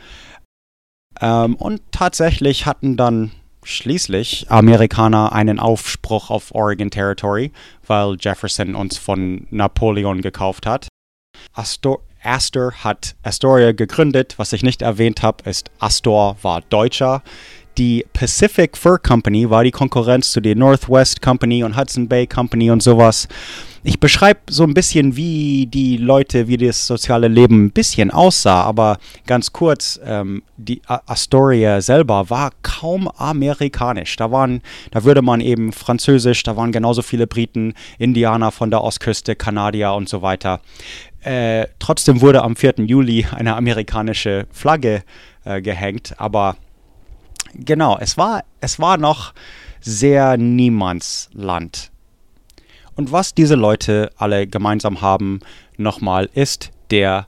Ähm, 1.23 1.55
und 1.57 1.81
tatsächlich 1.93 2.67
hatten 2.67 2.99
dann 2.99 3.31
schließlich 3.63 4.51
Amerikaner 4.51 5.33
einen 5.33 5.59
Aufspruch 5.59 6.29
auf 6.29 6.55
Oregon 6.55 6.91
Territory, 6.91 7.51
weil 7.87 8.19
Jefferson 8.21 8.75
uns 8.75 8.99
von 8.99 9.47
Napoleon 9.51 10.21
gekauft 10.21 10.67
hat. 10.67 10.89
Astor 11.55 12.01
Astor 12.23 12.73
hat 12.85 13.15
Astoria 13.23 13.73
gegründet. 13.73 14.35
Was 14.39 14.53
ich 14.53 14.63
nicht 14.63 14.83
erwähnt 14.83 15.23
habe, 15.23 15.49
ist 15.49 15.71
Astor 15.79 16.37
war 16.43 16.61
Deutscher. 16.63 17.23
Die 17.79 18.05
Pacific 18.13 18.77
Fur 18.77 18.99
Company 18.99 19.49
war 19.49 19.63
die 19.63 19.71
Konkurrenz 19.71 20.33
zu 20.33 20.41
der 20.41 20.57
Northwest 20.57 21.23
Company 21.23 21.63
und 21.63 21.77
Hudson 21.77 22.09
Bay 22.09 22.27
Company 22.27 22.73
und 22.73 22.83
sowas. 22.83 23.29
Ich 23.85 24.01
beschreibe 24.01 24.41
so 24.51 24.65
ein 24.65 24.75
bisschen, 24.75 25.15
wie 25.15 25.67
die 25.67 25.97
Leute, 25.97 26.49
wie 26.49 26.57
das 26.57 26.89
soziale 26.89 27.29
Leben 27.29 27.67
ein 27.67 27.71
bisschen 27.71 28.11
aussah, 28.11 28.63
aber 28.63 28.99
ganz 29.29 29.53
kurz, 29.53 30.01
ähm, 30.05 30.43
die 30.57 30.83
Astoria 30.89 31.81
selber 31.81 32.29
war 32.31 32.51
kaum 32.63 33.07
amerikanisch. 33.07 34.17
Da 34.17 34.33
waren, 34.33 34.61
da 34.91 35.05
würde 35.05 35.23
man 35.23 35.41
eben 35.41 35.73
Französisch, 35.73 36.43
da 36.43 36.57
waren 36.57 36.73
genauso 36.73 37.03
viele 37.03 37.29
Briten, 37.29 37.75
Indianer 37.99 38.51
von 38.51 38.73
der 38.73 38.83
Ostküste, 38.83 39.37
Kanadier 39.37 39.93
und 39.93 40.09
so 40.09 40.21
weiter. 40.21 40.61
Äh, 41.23 41.69
trotzdem 41.79 42.21
wurde 42.23 42.43
am 42.43 42.57
4. 42.57 42.75
Juli 42.79 43.25
eine 43.31 43.55
amerikanische 43.55 44.49
Flagge 44.51 45.05
äh, 45.45 45.63
gehängt, 45.63 46.15
aber 46.19 46.57
genau, 47.55 47.99
es 47.99 48.17
war, 48.17 48.45
es 48.61 48.79
war 48.79 48.97
noch 48.97 49.33
sehr 49.81 50.37
Niemandsland. 50.37 51.91
Und 52.95 53.13
was 53.13 53.35
diese 53.35 53.55
Leute 53.55 54.11
alle 54.17 54.47
gemeinsam 54.47 55.01
haben, 55.01 55.41
nochmal, 55.77 56.29
ist 56.35 56.71
der 56.91 57.27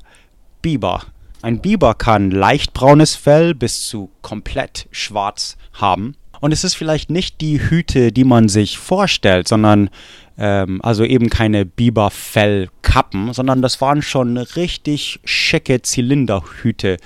Biber. 0.62 1.04
Ein 1.42 1.60
Biber 1.60 1.94
kann 1.94 2.30
leicht 2.30 2.74
braunes 2.74 3.14
Fell 3.14 3.54
bis 3.54 3.86
zu 3.86 4.10
komplett 4.20 4.88
schwarz 4.90 5.56
haben. 5.72 6.16
Und 6.40 6.52
es 6.52 6.64
ist 6.64 6.74
vielleicht 6.74 7.10
nicht 7.10 7.40
die 7.40 7.60
Hüte, 7.60 8.12
die 8.12 8.24
man 8.24 8.48
sich 8.48 8.78
vorstellt, 8.78 9.46
sondern 9.46 9.90
ähm, 10.38 10.80
also 10.82 11.04
eben 11.04 11.30
keine 11.30 11.64
Biberfellkappen, 11.64 13.32
sondern 13.32 13.62
das 13.62 13.80
waren 13.80 14.02
schon 14.02 14.36
richtig 14.38 15.20
schicke 15.24 15.82
Zylinderhüte, 15.82 16.96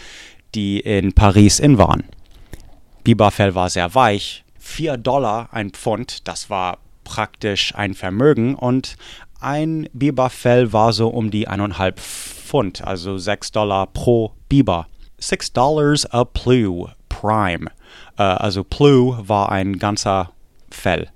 die 0.55 0.81
in 0.81 1.13
Paris 1.13 1.59
in 1.59 1.79
waren. 1.79 2.05
Biberfell 3.05 3.55
war 3.55 3.71
sehr 3.71 3.95
weich. 3.95 4.45
4 4.59 4.97
Dollar 4.97 5.51
ein 5.53 5.71
Pfund, 5.71 6.27
das 6.27 6.49
war 6.49 6.79
praktisch 7.05 7.75
ein 7.75 7.95
Vermögen 7.95 8.55
und 8.55 8.97
ein 9.41 9.89
Biberfell 9.93 10.73
war 10.73 10.95
so 10.95 11.09
um 11.09 11.31
die 11.31 11.49
1,5 11.49 11.93
Pfund, 11.97 12.83
also 12.83 13.19
6 13.19 13.53
Dollar 13.53 13.87
pro 13.87 14.33
Biber. 14.49 14.87
6 15.19 15.53
Dollars 15.53 16.07
a 16.07 16.25
Plew 16.25 16.89
Prime. 17.11 17.71
Äh, 18.17 18.23
also 18.23 18.65
Plew 18.65 19.17
war 19.29 19.53
ein 19.53 19.79
ganzer 19.79 20.31
Fell. 20.71 21.09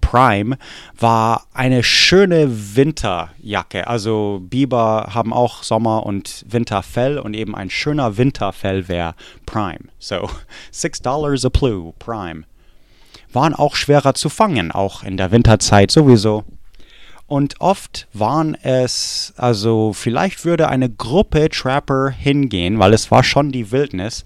Prime 0.00 0.58
war 0.98 1.46
eine 1.52 1.82
schöne 1.82 2.76
Winterjacke. 2.76 3.86
Also 3.86 4.40
Biber 4.42 5.10
haben 5.14 5.32
auch 5.32 5.62
Sommer- 5.62 6.06
und 6.06 6.44
Winterfell 6.48 7.18
und 7.18 7.34
eben 7.34 7.54
ein 7.54 7.70
schöner 7.70 8.16
Winterfell 8.16 8.88
wäre 8.88 9.14
Prime. 9.46 9.88
So, 9.98 10.28
6 10.70 11.02
Dollars 11.02 11.44
a 11.44 11.48
Blue, 11.48 11.92
Prime. 11.98 12.44
Waren 13.32 13.54
auch 13.54 13.76
schwerer 13.76 14.14
zu 14.14 14.28
fangen, 14.28 14.72
auch 14.72 15.02
in 15.02 15.16
der 15.16 15.30
Winterzeit 15.30 15.90
sowieso. 15.90 16.44
Und 17.28 17.60
oft 17.60 18.08
waren 18.14 18.54
es, 18.54 19.34
also 19.36 19.92
vielleicht 19.92 20.46
würde 20.46 20.68
eine 20.68 20.88
Gruppe 20.88 21.50
Trapper 21.50 22.08
hingehen, 22.08 22.78
weil 22.78 22.94
es 22.94 23.10
war 23.10 23.22
schon 23.22 23.52
die 23.52 23.70
Wildnis, 23.70 24.24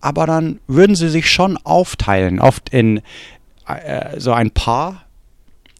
aber 0.00 0.24
dann 0.26 0.60
würden 0.68 0.94
sie 0.94 1.08
sich 1.08 1.28
schon 1.28 1.56
aufteilen, 1.56 2.38
oft 2.38 2.68
in 2.68 3.02
äh, 3.66 4.20
so 4.20 4.32
ein 4.32 4.52
Paar 4.52 5.03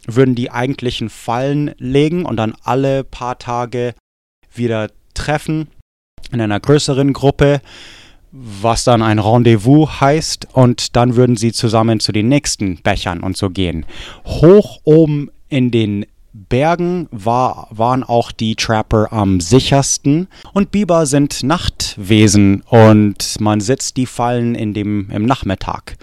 würden 0.06 0.34
die 0.34 0.50
eigentlichen 0.50 1.10
Fallen 1.10 1.74
legen 1.78 2.24
und 2.24 2.36
dann 2.36 2.54
alle 2.62 3.04
paar 3.04 3.38
Tage 3.38 3.94
wieder 4.52 4.90
treffen 5.14 5.68
in 6.32 6.40
einer 6.40 6.60
größeren 6.60 7.12
Gruppe, 7.12 7.60
was 8.32 8.84
dann 8.84 9.02
ein 9.02 9.18
Rendezvous 9.18 10.00
heißt 10.00 10.48
und 10.52 10.96
dann 10.96 11.14
würden 11.16 11.36
sie 11.36 11.52
zusammen 11.52 12.00
zu 12.00 12.10
den 12.10 12.28
nächsten 12.28 12.82
Bechern 12.82 13.20
und 13.20 13.36
so 13.36 13.50
gehen. 13.50 13.86
Hoch 14.24 14.80
oben 14.84 15.30
in 15.48 15.70
den 15.70 16.06
Bergen 16.32 17.06
war, 17.12 17.68
waren 17.70 18.02
auch 18.02 18.32
die 18.32 18.56
Trapper 18.56 19.12
am 19.12 19.40
sichersten 19.40 20.26
und 20.52 20.72
Biber 20.72 21.06
sind 21.06 21.44
Nachtwesen 21.44 22.62
und 22.62 23.40
man 23.40 23.60
setzt 23.60 23.96
die 23.96 24.06
Fallen 24.06 24.56
in 24.56 24.74
dem, 24.74 25.10
im 25.10 25.26
Nachmittag. 25.26 25.96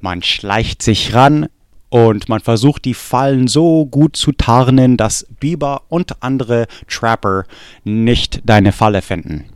Man 0.00 0.22
schleicht 0.22 0.82
sich 0.82 1.14
ran, 1.14 1.48
und 1.90 2.28
man 2.28 2.40
versucht 2.40 2.84
die 2.84 2.94
Fallen 2.94 3.48
so 3.48 3.86
gut 3.86 4.16
zu 4.16 4.32
tarnen, 4.32 4.96
dass 4.96 5.26
Biber 5.40 5.82
und 5.88 6.22
andere 6.22 6.66
Trapper 6.88 7.44
nicht 7.84 8.40
deine 8.44 8.72
Falle 8.72 9.02
finden. 9.02 9.46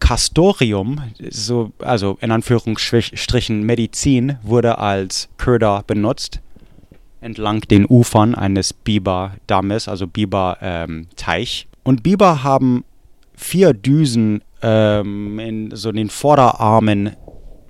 Castorium, 0.00 1.00
so, 1.30 1.72
also 1.80 2.18
in 2.20 2.30
Anführungsstrichen 2.30 3.62
Medizin, 3.62 4.38
wurde 4.42 4.78
als 4.78 5.28
Köder 5.38 5.82
benutzt 5.86 6.40
entlang 7.20 7.60
den 7.62 7.86
Ufern 7.86 8.34
eines 8.34 8.72
Biberdammes, 8.72 9.88
also 9.88 10.06
Biberteich. 10.06 11.66
Ähm, 11.66 11.78
und 11.84 12.02
Biber 12.02 12.42
haben 12.42 12.84
vier 13.34 13.72
Düsen 13.72 14.42
ähm, 14.62 15.38
in 15.38 15.74
so 15.74 15.92
den 15.92 16.10
Vorderarmen, 16.10 17.16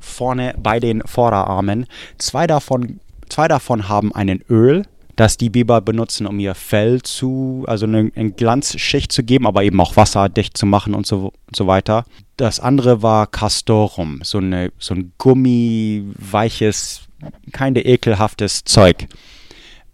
vorne 0.00 0.54
bei 0.62 0.80
den 0.80 1.02
Vorderarmen. 1.02 1.86
Zwei 2.18 2.46
davon 2.46 3.00
Zwei 3.28 3.48
davon 3.48 3.88
haben 3.88 4.14
einen 4.14 4.42
Öl, 4.48 4.84
das 5.16 5.36
die 5.36 5.50
Biber 5.50 5.80
benutzen, 5.80 6.26
um 6.26 6.38
ihr 6.38 6.54
Fell 6.54 7.02
zu, 7.02 7.64
also 7.66 7.86
eine, 7.86 8.12
eine 8.14 8.30
Glanzschicht 8.30 9.10
zu 9.10 9.24
geben, 9.24 9.46
aber 9.46 9.64
eben 9.64 9.80
auch 9.80 9.96
wasserdicht 9.96 10.56
zu 10.56 10.64
machen 10.64 10.94
und 10.94 11.06
so, 11.06 11.32
und 11.46 11.56
so 11.56 11.66
weiter. 11.66 12.04
Das 12.36 12.60
andere 12.60 13.02
war 13.02 13.26
Castorum, 13.26 14.20
so, 14.22 14.38
eine, 14.38 14.70
so 14.78 14.94
ein 14.94 15.12
gummiweiches, 15.18 17.02
keine 17.50 17.84
ekelhaftes 17.84 18.62
Zeug. 18.64 19.08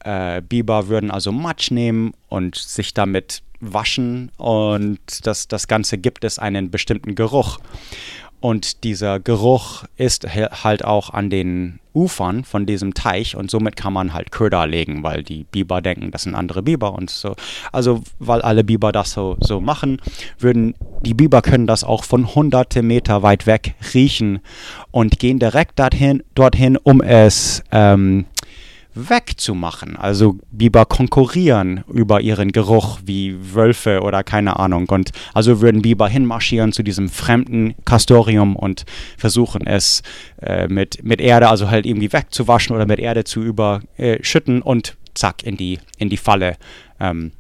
Äh, 0.01 0.43
Biber 0.43 0.89
würden 0.89 1.11
also 1.11 1.33
Matsch 1.33 1.71
nehmen 1.71 2.13
und 2.29 2.57
sich 2.57 2.93
damit 2.93 3.43
waschen 3.61 4.31
und 4.37 4.99
das, 5.27 5.49
das 5.49 5.69
Ganze 5.69 5.97
gibt 5.97 6.25
es 6.25 6.39
einen 6.39 6.71
bestimmten 6.71 7.15
Geruch. 7.15 7.59
Und 8.45 8.85
dieser 8.85 9.21
Geruch 9.21 9.85
ist 9.97 10.27
halt 10.37 10.85
auch 10.85 11.09
an 11.09 11.31
den 11.31 11.81
Ufern 11.95 12.45
von 12.45 12.67
diesem 12.67 12.93
Teich 12.93 13.37
und 13.37 13.51
somit 13.51 13.75
kann 13.75 13.95
man 13.95 14.13
halt 14.13 14.33
Köder 14.33 14.67
legen, 14.67 15.03
weil 15.03 15.23
die 15.23 15.45
Biber 15.45 15.81
denken, 15.81 16.11
das 16.11 16.25
sind 16.25 16.35
andere 16.35 16.63
Biber 16.63 16.93
und 16.93 17.09
so. 17.09 17.37
Also 17.73 18.03
weil 18.19 18.43
alle 18.43 18.63
Biber 18.63 18.93
das 18.93 19.13
so, 19.13 19.39
so 19.41 19.63
machen, 19.63 19.99
würden 20.39 20.75
die 21.01 21.15
Biber 21.15 21.41
können 21.41 21.67
das 21.67 21.85
auch 21.85 22.05
von 22.05 22.35
hunderte 22.35 22.83
Meter 22.83 23.23
weit 23.23 23.47
weg 23.47 23.77
riechen 23.95 24.41
und 24.91 25.19
gehen 25.19 25.39
direkt 25.39 25.79
dorthin, 25.79 26.23
dorthin 26.35 26.77
um 26.77 27.01
es 27.01 27.63
ähm, 27.73 28.27
wegzumachen. 28.95 29.97
Also 29.97 30.39
Biber 30.51 30.85
konkurrieren 30.87 31.85
über 31.93 32.21
ihren 32.21 32.53
Geruch 32.53 33.01
wie 33.05 33.55
Wölfe 33.55 34.01
oder 34.03 34.23
keine 34.23 34.59
Ahnung. 34.59 34.89
Und 34.89 35.11
also 35.33 35.61
würden 35.61 35.83
Biber 35.83 36.09
hinmarschieren 36.09 36.73
zu 36.73 36.83
diesem 36.83 37.09
fremden 37.09 37.75
Castorium 37.85 38.57
und 38.57 38.85
versuchen 39.19 39.67
es 39.67 40.03
äh, 40.41 40.69
mit, 40.69 41.05
mit 41.05 41.21
Erde, 41.21 41.49
also 41.49 41.71
halt 41.71 41.87
irgendwie 41.87 42.13
wegzuwaschen 42.13 42.75
oder 42.75 42.87
mit 42.87 42.99
Erde 42.99 43.25
zu 43.25 43.43
überschütten 43.43 44.63
und 44.63 44.97
zack 45.15 45.43
in 45.43 45.57
die, 45.57 45.79
in 45.99 46.09
die 46.09 46.17
Falle. 46.17 46.57
Ähm, 47.01 47.33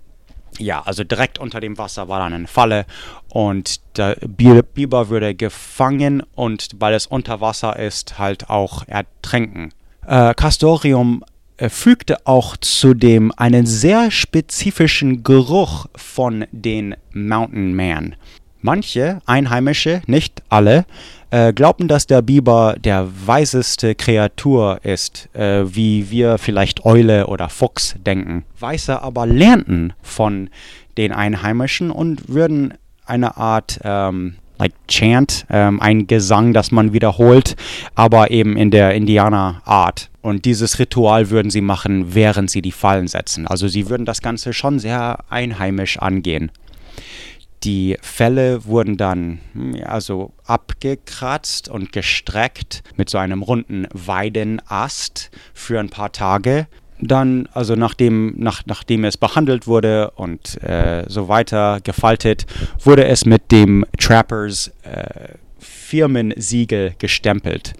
ja, 0.59 0.83
also 0.83 1.03
direkt 1.03 1.39
unter 1.39 1.61
dem 1.61 1.79
Wasser 1.79 2.09
war 2.09 2.21
dann 2.21 2.33
eine 2.33 2.47
Falle 2.47 2.87
und 3.29 3.81
der 3.97 4.15
Biber 4.17 5.09
würde 5.09 5.35
gefangen 5.35 6.23
und 6.35 6.69
weil 6.79 6.95
es 6.95 7.07
unter 7.07 7.41
Wasser 7.41 7.77
ist, 7.77 8.19
halt 8.19 8.51
auch 8.51 8.87
ertränken. 8.87 9.73
Äh, 10.07 10.35
Castorium 10.35 11.25
fügte 11.59 12.27
auch 12.27 12.57
zudem 12.57 13.33
einen 13.37 13.67
sehr 13.67 14.11
spezifischen 14.11 15.23
Geruch 15.23 15.87
von 15.95 16.47
den 16.53 16.95
Mountain 17.13 17.75
Man. 17.75 18.17
Manche 18.61 19.21
Einheimische, 19.27 20.03
nicht 20.07 20.43
alle, 20.49 20.87
äh, 21.31 21.53
glaubten, 21.53 21.87
dass 21.87 22.07
der 22.07 22.23
Biber 22.23 22.77
der 22.79 23.09
weiseste 23.27 23.95
Kreatur 23.95 24.81
ist, 24.85 25.29
äh, 25.35 25.65
wie 25.67 26.11
wir 26.11 26.39
vielleicht 26.39 26.85
Eule 26.85 27.27
oder 27.27 27.49
Fuchs 27.49 27.95
denken. 28.07 28.45
Weiße 28.59 29.03
aber 29.03 29.27
lernten 29.27 29.93
von 30.01 30.49
den 30.97 31.13
Einheimischen 31.13 31.91
und 31.91 32.29
würden 32.29 32.75
eine 33.05 33.37
Art 33.37 33.81
ähm, 33.85 34.37
like 34.59 34.75
Chant, 34.89 35.47
ähm, 35.51 35.81
ein 35.81 36.07
Gesang, 36.07 36.53
das 36.53 36.71
man 36.71 36.93
wiederholt, 36.93 37.57
aber 37.95 38.31
eben 38.31 38.57
in 38.57 38.71
der 38.71 38.95
Indianer-Art. 38.95 40.11
Und 40.23 40.45
dieses 40.45 40.79
Ritual 40.79 41.31
würden 41.31 41.51
sie 41.51 41.61
machen, 41.61 42.15
während 42.15 42.51
sie 42.51 42.63
die 42.63 42.73
Fallen 42.73 43.09
setzen. 43.09 43.47
Also 43.47 43.69
sie 43.69 43.89
würden 43.89 44.07
das 44.07 44.23
Ganze 44.23 44.53
schon 44.53 44.79
sehr 44.79 45.19
einheimisch 45.29 45.99
angehen. 45.99 46.51
Die 47.65 47.97
Felle 48.03 48.67
wurden 48.67 48.97
dann 48.99 49.41
hm, 49.55 49.77
also 49.85 50.33
abgekratzt 50.45 51.69
und 51.69 51.93
gestreckt 51.93 52.83
mit 52.97 53.09
so 53.09 53.19
einem 53.19 53.43
runden 53.43 53.87
Weidenast 53.93 55.31
für 55.55 55.81
ein 55.81 55.89
paar 55.89 56.13
Tage 56.13 56.67
dann, 57.01 57.49
also 57.53 57.75
nachdem, 57.75 58.35
nach, 58.37 58.63
nachdem 58.67 59.05
es 59.05 59.17
behandelt 59.17 59.67
wurde 59.67 60.11
und 60.13 60.63
äh, 60.63 61.05
so 61.09 61.29
weiter 61.29 61.81
gefaltet, 61.83 62.47
wurde 62.83 63.07
es 63.07 63.25
mit 63.25 63.51
dem 63.51 63.85
Trappers 63.99 64.73
äh, 64.83 65.35
Firmensiegel 65.59 66.95
gestempelt. 66.99 67.75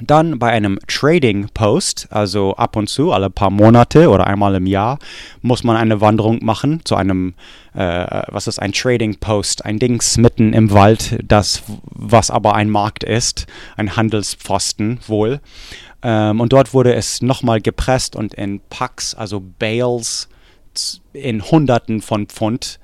Dann 0.00 0.38
bei 0.38 0.50
einem 0.50 0.78
Trading 0.86 1.48
Post, 1.52 2.06
also 2.10 2.54
ab 2.54 2.76
und 2.76 2.88
zu, 2.88 3.10
alle 3.10 3.30
paar 3.30 3.50
Monate 3.50 4.08
oder 4.10 4.28
einmal 4.28 4.54
im 4.54 4.66
Jahr, 4.66 5.00
muss 5.42 5.64
man 5.64 5.76
eine 5.76 6.00
Wanderung 6.00 6.38
machen 6.44 6.82
zu 6.84 6.94
einem, 6.94 7.34
äh, 7.74 8.22
was 8.28 8.46
ist 8.46 8.60
ein 8.60 8.72
Trading 8.72 9.16
Post, 9.16 9.64
ein 9.64 9.80
Dings 9.80 10.16
mitten 10.16 10.52
im 10.52 10.70
Wald, 10.70 11.18
das, 11.26 11.64
was 11.82 12.30
aber 12.30 12.54
ein 12.54 12.70
Markt 12.70 13.02
ist, 13.02 13.48
ein 13.76 13.96
Handelspfosten 13.96 15.00
wohl. 15.08 15.40
Ähm, 16.02 16.40
und 16.40 16.52
dort 16.52 16.74
wurde 16.74 16.94
es 16.94 17.22
nochmal 17.22 17.60
gepresst 17.60 18.16
und 18.16 18.34
in 18.34 18.60
Packs, 18.70 19.14
also 19.14 19.42
Bales, 19.58 20.28
in 21.12 21.42
Hunderten 21.42 22.00
von 22.00 22.26
Pfund 22.26 22.78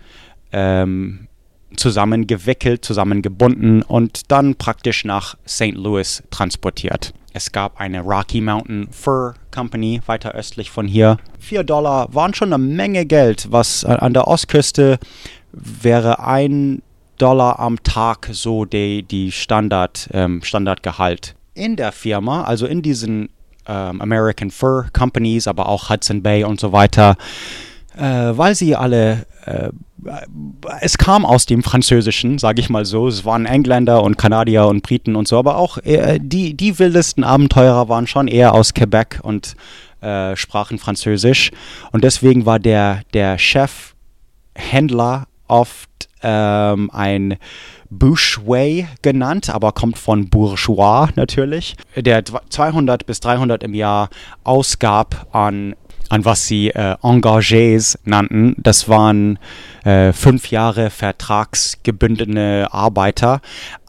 ähm, 0.53 1.29
zusammengewickelt, 1.77 2.85
zusammengebunden 2.85 3.83
und 3.83 4.31
dann 4.31 4.57
praktisch 4.57 5.05
nach 5.05 5.37
St. 5.47 5.75
Louis 5.75 6.23
transportiert. 6.31 7.15
Es 7.33 7.51
gab 7.51 7.81
eine 7.81 8.01
Rocky 8.01 8.41
Mountain 8.41 8.89
Fur 8.93 9.35
Company 9.53 10.01
weiter 10.07 10.33
östlich 10.33 10.71
von 10.71 10.87
hier. 10.87 11.19
4 11.41 11.65
Dollar 11.65 12.15
waren 12.15 12.33
schon 12.33 12.53
eine 12.53 12.63
Menge 12.63 13.07
Geld, 13.07 13.49
was 13.51 13.85
an 13.85 14.15
der 14.15 14.29
Ostküste 14.29 14.99
wäre 15.53 16.21
ein 16.21 16.83
Dollar 17.19 17.59
am 17.59 17.83
Tag 17.83 18.29
so 18.33 18.65
die, 18.65 19.03
die 19.03 19.33
Standard, 19.33 20.09
ähm, 20.13 20.43
Standardgehalt 20.43 21.35
in 21.55 21.77
der 21.77 21.93
Firma, 21.93 22.45
also 22.45 22.67
in 22.67 22.83
diesen 22.83 23.31
ähm, 23.67 24.01
American 24.01 24.51
Fur 24.51 24.87
Companies, 24.93 25.47
aber 25.47 25.69
auch 25.69 25.89
Hudson 25.89 26.23
Bay 26.23 26.45
und 26.45 26.61
so 26.61 26.73
weiter, 26.73 27.17
äh, 27.97 28.03
weil 28.03 28.55
sie 28.55 28.77
alle, 28.77 29.27
äh, 29.47 29.71
es 30.81 30.99
kam 30.99 31.25
aus 31.25 31.47
dem 31.47 31.63
Französischen, 31.63 32.39
sage 32.39 32.61
ich 32.61 32.69
mal 32.69 32.85
so, 32.85 33.09
es 33.09 33.25
waren 33.25 33.47
Engländer 33.47 34.03
und 34.03 34.19
Kanadier 34.19 34.67
und 34.67 34.83
Briten 34.83 35.17
und 35.17 35.29
so, 35.29 35.39
aber 35.39 35.57
auch 35.57 35.79
äh, 35.79 36.19
die, 36.21 36.55
die 36.55 36.79
wildesten 36.79 37.25
Abenteurer 37.25 37.89
waren 37.89 38.07
schon 38.07 38.29
eher 38.29 38.55
aus 38.55 38.75
Quebec 38.75 39.21
und 39.23 39.57
äh, 40.01 40.37
sprachen 40.37 40.79
Französisch. 40.79 41.51
Und 41.93 42.05
deswegen 42.05 42.45
war 42.45 42.59
der, 42.59 43.01
der 43.15 43.39
Chefhändler 43.39 45.27
oft 45.49 45.89
ähm, 46.23 46.91
ein 46.93 47.37
Bourgeois 47.99 48.85
genannt, 49.03 49.51
aber 49.51 49.73
kommt 49.73 49.99
von 49.99 50.29
Bourgeois 50.29 51.09
natürlich, 51.17 51.77
der 51.97 52.25
200 52.25 53.07
bis 53.07 53.21
300 53.21 53.63
im 53.63 53.75
Jahr 53.75 54.09
ausgab 54.45 55.27
an 55.33 55.75
an 56.11 56.25
was 56.25 56.47
sie 56.47 56.69
äh, 56.69 56.97
Engagés 57.03 57.99
nannten. 58.05 58.55
Das 58.59 58.89
waren 58.91 59.39
äh, 59.85 60.13
fünf 60.13 60.51
Jahre 60.51 60.91
vertragsgebündene 60.91 62.69
Arbeiter. 62.71 63.41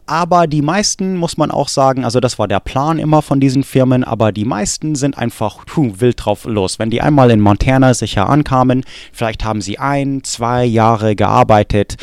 Aber 0.06 0.46
die 0.46 0.62
meisten, 0.62 1.16
muss 1.16 1.36
man 1.36 1.50
auch 1.50 1.66
sagen, 1.66 2.04
also 2.04 2.20
das 2.20 2.38
war 2.38 2.46
der 2.46 2.60
Plan 2.60 3.00
immer 3.00 3.22
von 3.22 3.40
diesen 3.40 3.64
Firmen, 3.64 4.04
aber 4.04 4.30
die 4.30 4.44
meisten 4.44 4.94
sind 4.94 5.18
einfach 5.18 5.66
puh, 5.66 5.94
wild 5.98 6.24
drauf 6.24 6.44
los. 6.44 6.78
Wenn 6.78 6.90
die 6.90 7.02
einmal 7.02 7.32
in 7.32 7.40
Montana 7.40 7.92
sicher 7.92 8.28
ankamen, 8.28 8.84
vielleicht 9.12 9.44
haben 9.44 9.60
sie 9.60 9.80
ein, 9.80 10.22
zwei 10.22 10.64
Jahre 10.64 11.16
gearbeitet, 11.16 11.96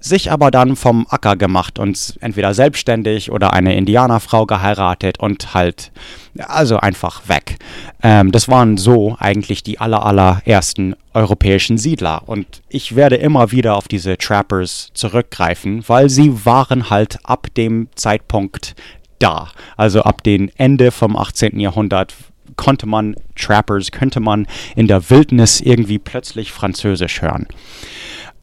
sich 0.00 0.30
aber 0.30 0.50
dann 0.50 0.76
vom 0.76 1.06
Acker 1.10 1.36
gemacht 1.36 1.78
und 1.78 2.16
entweder 2.20 2.54
selbstständig 2.54 3.30
oder 3.30 3.52
eine 3.52 3.76
Indianerfrau 3.76 4.46
geheiratet 4.46 5.18
und 5.18 5.54
halt, 5.54 5.90
also 6.38 6.78
einfach 6.78 7.28
weg. 7.28 7.58
Ähm, 8.02 8.32
das 8.32 8.48
waren 8.48 8.76
so 8.76 9.16
eigentlich 9.18 9.62
die 9.62 9.80
aller, 9.80 10.04
allerersten 10.04 10.94
europäischen 11.14 11.78
Siedler 11.78 12.22
und 12.26 12.62
ich 12.68 12.94
werde 12.94 13.16
immer 13.16 13.52
wieder 13.52 13.76
auf 13.76 13.88
diese 13.88 14.18
Trappers 14.18 14.90
zurückgreifen, 14.94 15.84
weil 15.88 16.10
sie 16.10 16.44
waren 16.44 16.90
halt 16.90 17.18
ab 17.24 17.48
dem 17.56 17.88
Zeitpunkt 17.94 18.74
da, 19.18 19.48
also 19.76 20.02
ab 20.02 20.22
dem 20.22 20.50
Ende 20.56 20.90
vom 20.90 21.16
18. 21.16 21.58
Jahrhundert 21.58 22.14
konnte 22.56 22.86
man 22.86 23.16
Trappers, 23.34 23.90
könnte 23.90 24.20
man 24.20 24.46
in 24.74 24.86
der 24.86 25.10
Wildnis 25.10 25.60
irgendwie 25.60 25.98
plötzlich 25.98 26.52
Französisch 26.52 27.22
hören. 27.22 27.46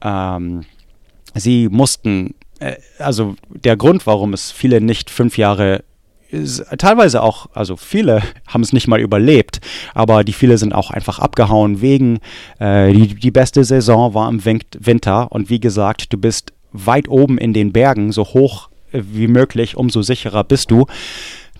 Ähm, 0.01 0.65
sie 1.33 1.69
mussten, 1.69 2.35
äh, 2.59 2.75
also 2.99 3.35
der 3.49 3.77
Grund, 3.77 4.05
warum 4.05 4.33
es 4.33 4.51
viele 4.51 4.81
nicht 4.81 5.09
fünf 5.09 5.37
Jahre 5.37 5.83
teilweise 6.77 7.21
auch, 7.21 7.47
also 7.53 7.75
viele 7.75 8.21
haben 8.47 8.61
es 8.61 8.73
nicht 8.73 8.87
mal 8.87 8.99
überlebt, 8.99 9.61
aber 9.93 10.23
die 10.23 10.33
viele 10.33 10.57
sind 10.57 10.73
auch 10.73 10.91
einfach 10.91 11.19
abgehauen 11.19 11.81
wegen, 11.81 12.19
äh, 12.59 12.91
die, 12.91 13.15
die 13.15 13.31
beste 13.31 13.63
Saison 13.63 14.13
war 14.13 14.29
im 14.29 14.43
Winter 14.43 15.31
und 15.31 15.49
wie 15.49 15.59
gesagt, 15.59 16.11
du 16.11 16.17
bist 16.17 16.53
weit 16.71 17.07
oben 17.07 17.37
in 17.37 17.53
den 17.53 17.71
Bergen, 17.71 18.11
so 18.11 18.23
hoch 18.23 18.69
äh, 18.91 19.01
wie 19.03 19.27
möglich, 19.27 19.77
umso 19.77 20.01
sicherer 20.01 20.43
bist 20.43 20.71
du. 20.71 20.85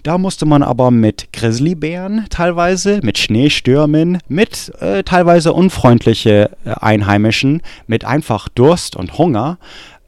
Da 0.04 0.18
musste 0.18 0.46
man 0.46 0.64
aber 0.64 0.92
mit 0.92 1.32
Grizzlybären 1.32 2.26
teilweise, 2.30 3.00
mit 3.04 3.18
Schneestürmen, 3.18 4.20
mit 4.28 4.74
äh, 4.82 5.02
teilweise 5.04 5.54
unfreundliche 5.54 6.52
äh, 6.66 6.72
Einheimischen, 6.72 7.62
mit 7.88 8.04
einfach 8.04 8.50
Durst 8.50 8.98
und 8.98 9.18
Hunger 9.18 9.58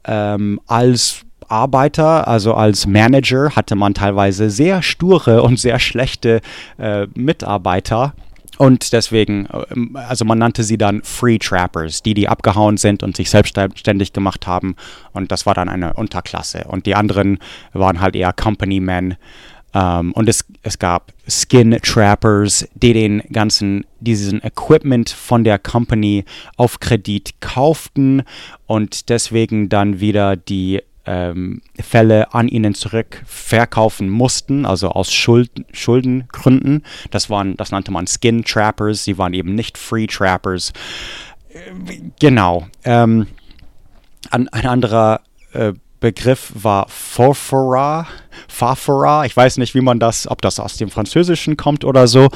ähm, 0.04 0.60
als 0.66 1.22
Arbeiter, 1.48 2.28
also 2.28 2.52
als 2.52 2.86
Manager, 2.86 3.56
hatte 3.56 3.74
man 3.74 3.94
teilweise 3.94 4.50
sehr 4.50 4.82
sture 4.82 5.42
und 5.42 5.58
sehr 5.58 5.78
schlechte 5.78 6.42
äh, 6.78 7.06
Mitarbeiter 7.14 8.12
Und 8.58 8.92
deswegen, 8.92 9.48
ähm, 9.70 9.96
also 9.96 10.24
man 10.24 10.38
nannte 10.38 10.62
sie 10.64 10.78
dann 10.78 11.02
Free 11.04 11.38
Trappers, 11.38 12.02
die, 12.02 12.14
die 12.14 12.28
abgehauen 12.28 12.76
sind 12.76 13.02
und 13.02 13.16
sich 13.16 13.30
selbstständig 13.30 14.12
gemacht 14.12 14.46
haben. 14.46 14.76
Und 15.12 15.30
das 15.30 15.46
war 15.46 15.54
dann 15.54 15.68
eine 15.68 15.94
Unterklasse. 15.94 16.64
Und 16.68 16.86
die 16.86 16.94
anderen 16.94 17.38
waren 17.72 18.00
halt 18.00 18.16
eher 18.16 18.32
Company 18.32 18.80
Men. 18.80 19.16
Um, 19.76 20.12
und 20.12 20.26
es, 20.26 20.42
es 20.62 20.78
gab 20.78 21.12
Skin 21.28 21.76
Trappers, 21.82 22.66
die 22.76 22.94
den 22.94 23.22
ganzen, 23.30 23.84
diesen 24.00 24.42
Equipment 24.42 25.10
von 25.10 25.44
der 25.44 25.58
Company 25.58 26.24
auf 26.56 26.80
Kredit 26.80 27.34
kauften 27.42 28.22
und 28.64 29.10
deswegen 29.10 29.68
dann 29.68 30.00
wieder 30.00 30.34
die 30.36 30.80
ähm, 31.04 31.60
Fälle 31.78 32.32
an 32.32 32.48
ihnen 32.48 32.74
zurück 32.74 33.22
verkaufen 33.26 34.08
mussten, 34.08 34.64
also 34.64 34.88
aus 34.88 35.12
Schuld, 35.12 35.50
Schuldengründen. 35.72 36.82
Das, 37.10 37.28
waren, 37.28 37.54
das 37.58 37.70
nannte 37.70 37.90
man 37.90 38.06
Skin 38.06 38.44
Trappers, 38.44 39.04
sie 39.04 39.18
waren 39.18 39.34
eben 39.34 39.54
nicht 39.54 39.76
Free 39.76 40.06
Trappers. 40.06 40.72
Genau. 42.18 42.66
Ähm, 42.82 43.26
ein, 44.30 44.48
ein 44.48 44.66
anderer 44.66 45.20
äh, 45.52 45.74
Begriff 46.06 46.52
war 46.54 46.86
Forfora. 46.88 48.06
Fafora, 48.48 49.24
ich 49.24 49.36
weiß 49.36 49.56
nicht, 49.56 49.74
wie 49.74 49.80
man 49.80 49.98
das, 49.98 50.28
ob 50.30 50.40
das 50.42 50.60
aus 50.60 50.76
dem 50.76 50.90
Französischen 50.90 51.56
kommt 51.56 51.84
oder 51.84 52.06
so, 52.06 52.28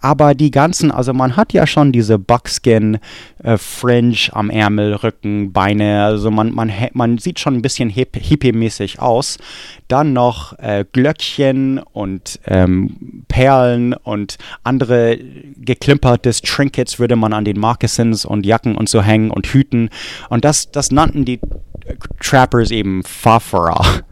aber 0.00 0.34
die 0.34 0.50
ganzen, 0.50 0.90
also 0.90 1.14
man 1.14 1.36
hat 1.36 1.52
ja 1.52 1.66
schon 1.66 1.92
diese 1.92 2.18
Buckskin 2.18 2.98
äh, 3.42 3.56
Fringe 3.56 4.16
am 4.32 4.50
Ärmel, 4.50 4.94
Rücken, 4.94 5.52
Beine, 5.52 6.04
also 6.04 6.30
man, 6.30 6.52
man, 6.52 6.72
man 6.92 7.18
sieht 7.18 7.40
schon 7.40 7.54
ein 7.54 7.62
bisschen 7.62 7.88
hip, 7.88 8.16
hippie-mäßig 8.16 8.98
aus. 8.98 9.38
Dann 9.88 10.12
noch 10.12 10.58
äh, 10.58 10.84
Glöckchen 10.90 11.78
und 11.78 12.40
ähm, 12.46 13.24
Perlen 13.28 13.94
und 13.94 14.38
andere 14.64 15.18
geklimpertes 15.56 16.42
Trinkets 16.42 16.98
würde 16.98 17.16
man 17.16 17.32
an 17.32 17.44
den 17.44 17.60
Moccasins 17.60 18.24
und 18.24 18.44
Jacken 18.44 18.76
und 18.76 18.88
so 18.88 19.02
hängen 19.02 19.30
und 19.30 19.46
Hüten 19.46 19.90
und 20.30 20.44
das, 20.44 20.70
das 20.72 20.90
nannten 20.90 21.24
die 21.24 21.38
Trappers 22.20 22.70
eben 22.70 23.02
Fafara. 23.02 23.80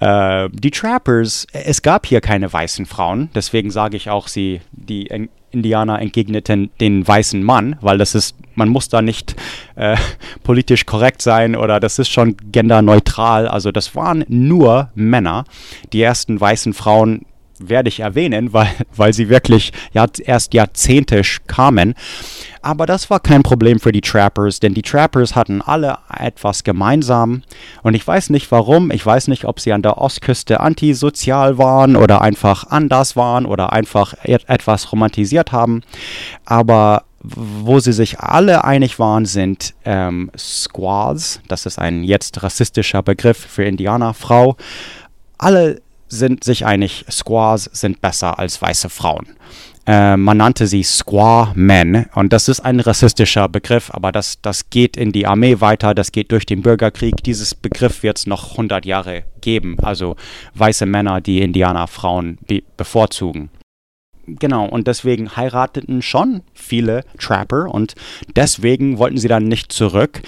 Äh, 0.00 0.48
die 0.52 0.70
Trappers, 0.70 1.44
es 1.52 1.82
gab 1.82 2.06
hier 2.06 2.20
keine 2.20 2.52
weißen 2.52 2.86
Frauen, 2.86 3.30
deswegen 3.34 3.72
sage 3.72 3.96
ich 3.96 4.10
auch, 4.10 4.28
sie, 4.28 4.60
die 4.70 5.10
Indianer 5.50 6.00
entgegneten 6.00 6.70
den 6.80 7.06
weißen 7.06 7.42
Mann, 7.42 7.76
weil 7.80 7.98
das 7.98 8.14
ist, 8.14 8.36
man 8.54 8.68
muss 8.68 8.88
da 8.88 9.02
nicht 9.02 9.34
äh, 9.76 9.96
politisch 10.42 10.86
korrekt 10.86 11.22
sein 11.22 11.56
oder 11.56 11.80
das 11.80 11.98
ist 11.98 12.10
schon 12.10 12.36
genderneutral. 12.52 13.48
Also 13.48 13.72
das 13.72 13.94
waren 13.94 14.24
nur 14.28 14.90
Männer. 14.94 15.44
Die 15.92 16.02
ersten 16.02 16.40
weißen 16.40 16.74
Frauen 16.74 17.24
werde 17.60 17.88
ich 17.88 18.00
erwähnen, 18.00 18.52
weil, 18.52 18.68
weil 18.96 19.12
sie 19.12 19.28
wirklich 19.28 19.72
erst 19.92 20.54
Jahrzehnte 20.54 21.22
kamen. 21.46 21.94
Aber 22.62 22.86
das 22.86 23.08
war 23.08 23.20
kein 23.20 23.42
Problem 23.42 23.80
für 23.80 23.92
die 23.92 24.00
Trappers, 24.00 24.60
denn 24.60 24.74
die 24.74 24.82
Trappers 24.82 25.36
hatten 25.36 25.62
alle 25.62 25.98
etwas 26.18 26.64
gemeinsam. 26.64 27.42
Und 27.82 27.94
ich 27.94 28.06
weiß 28.06 28.30
nicht 28.30 28.50
warum, 28.50 28.90
ich 28.90 29.04
weiß 29.04 29.28
nicht, 29.28 29.44
ob 29.44 29.60
sie 29.60 29.72
an 29.72 29.82
der 29.82 29.98
Ostküste 29.98 30.60
antisozial 30.60 31.58
waren 31.58 31.96
oder 31.96 32.20
einfach 32.20 32.64
anders 32.68 33.16
waren 33.16 33.46
oder 33.46 33.72
einfach 33.72 34.14
etwas 34.22 34.92
romantisiert 34.92 35.52
haben. 35.52 35.82
Aber 36.44 37.04
wo 37.20 37.80
sie 37.80 37.92
sich 37.92 38.20
alle 38.20 38.64
einig 38.64 38.98
waren, 38.98 39.26
sind 39.26 39.74
ähm, 39.84 40.30
Squaws. 40.36 41.40
Das 41.48 41.66
ist 41.66 41.78
ein 41.78 42.04
jetzt 42.04 42.42
rassistischer 42.42 43.02
Begriff 43.02 43.38
für 43.38 43.64
Indianerfrau. 43.64 44.56
Alle 45.36 45.80
sind 46.08 46.44
sich 46.44 46.66
einig, 46.66 47.04
Squaws 47.10 47.64
sind 47.72 48.00
besser 48.00 48.38
als 48.38 48.60
weiße 48.60 48.88
Frauen. 48.88 49.26
Äh, 49.86 50.18
man 50.18 50.36
nannte 50.36 50.66
sie 50.66 50.82
Squaw 50.82 51.52
Men 51.54 52.06
und 52.14 52.34
das 52.34 52.48
ist 52.48 52.60
ein 52.60 52.78
rassistischer 52.78 53.48
Begriff, 53.48 53.90
aber 53.90 54.12
das, 54.12 54.38
das 54.42 54.68
geht 54.68 54.98
in 54.98 55.12
die 55.12 55.26
Armee 55.26 55.60
weiter, 55.60 55.94
das 55.94 56.12
geht 56.12 56.30
durch 56.30 56.44
den 56.44 56.60
Bürgerkrieg. 56.60 57.22
Dieses 57.24 57.54
Begriff 57.54 58.02
wird 58.02 58.18
es 58.18 58.26
noch 58.26 58.50
100 58.50 58.84
Jahre 58.84 59.24
geben, 59.40 59.78
also 59.80 60.16
weiße 60.54 60.84
Männer, 60.84 61.22
die 61.22 61.40
Indianerfrauen 61.40 62.36
be 62.46 62.62
bevorzugen. 62.76 63.48
Genau, 64.26 64.66
und 64.66 64.86
deswegen 64.86 65.36
heirateten 65.36 66.02
schon 66.02 66.42
viele 66.52 67.02
Trapper 67.18 67.72
und 67.72 67.94
deswegen 68.36 68.98
wollten 68.98 69.16
sie 69.16 69.28
dann 69.28 69.44
nicht 69.44 69.72
zurück. 69.72 70.20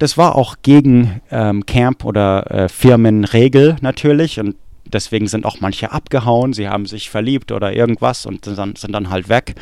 Das 0.00 0.18
war 0.18 0.34
auch 0.34 0.56
gegen 0.62 1.20
ähm, 1.30 1.64
Camp- 1.64 2.04
oder 2.04 2.50
äh, 2.50 2.68
Firmenregel 2.68 3.76
natürlich 3.80 4.40
und 4.40 4.56
deswegen 4.94 5.26
sind 5.26 5.44
auch 5.44 5.60
manche 5.60 5.92
abgehauen, 5.92 6.52
sie 6.52 6.68
haben 6.68 6.86
sich 6.86 7.10
verliebt 7.10 7.52
oder 7.52 7.72
irgendwas 7.72 8.26
und 8.26 8.44
sind, 8.44 8.94
dann 8.94 9.10
halt 9.10 9.28
weg. 9.28 9.54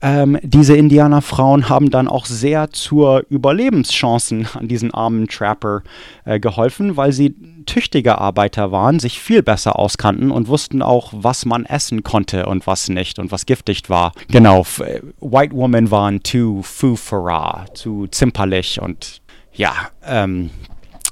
Ähm, 0.00 0.38
diese 0.42 0.76
Indianerfrauen 0.76 1.68
haben 1.68 1.90
dann 1.90 2.08
auch 2.08 2.26
sehr 2.26 2.70
zur 2.70 3.24
Überlebenschancen 3.28 4.48
an 4.54 4.68
diesen 4.68 4.94
armen 4.94 5.28
Trapper 5.28 5.82
äh, 6.24 6.40
geholfen, 6.40 6.96
weil 6.96 7.12
sie 7.12 7.34
tüchtige 7.66 8.18
Arbeiter 8.18 8.72
waren, 8.72 8.98
sich 8.98 9.20
viel 9.20 9.42
besser 9.42 9.78
auskannten 9.78 10.30
und 10.30 10.48
wussten 10.48 10.82
auch, 10.82 11.12
was 11.14 11.44
man 11.44 11.64
essen 11.66 12.02
konnte 12.02 12.46
und 12.46 12.66
was 12.66 12.88
nicht 12.88 13.18
und 13.18 13.30
was 13.30 13.46
giftig 13.46 13.88
war. 13.88 14.12
Genau, 14.28 14.64
äh, 14.80 15.00
White 15.20 15.54
Women 15.54 15.90
waren 15.90 16.24
zu 16.24 16.62
fufara, 16.62 17.66
zu 17.74 18.06
zimperlich 18.08 18.80
und 18.80 19.20
ja, 19.52 19.72
ähm, 20.06 20.50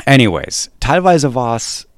anyways, 0.07 0.71
teilweise 0.81 1.35
war 1.35 1.57
es 1.57 1.90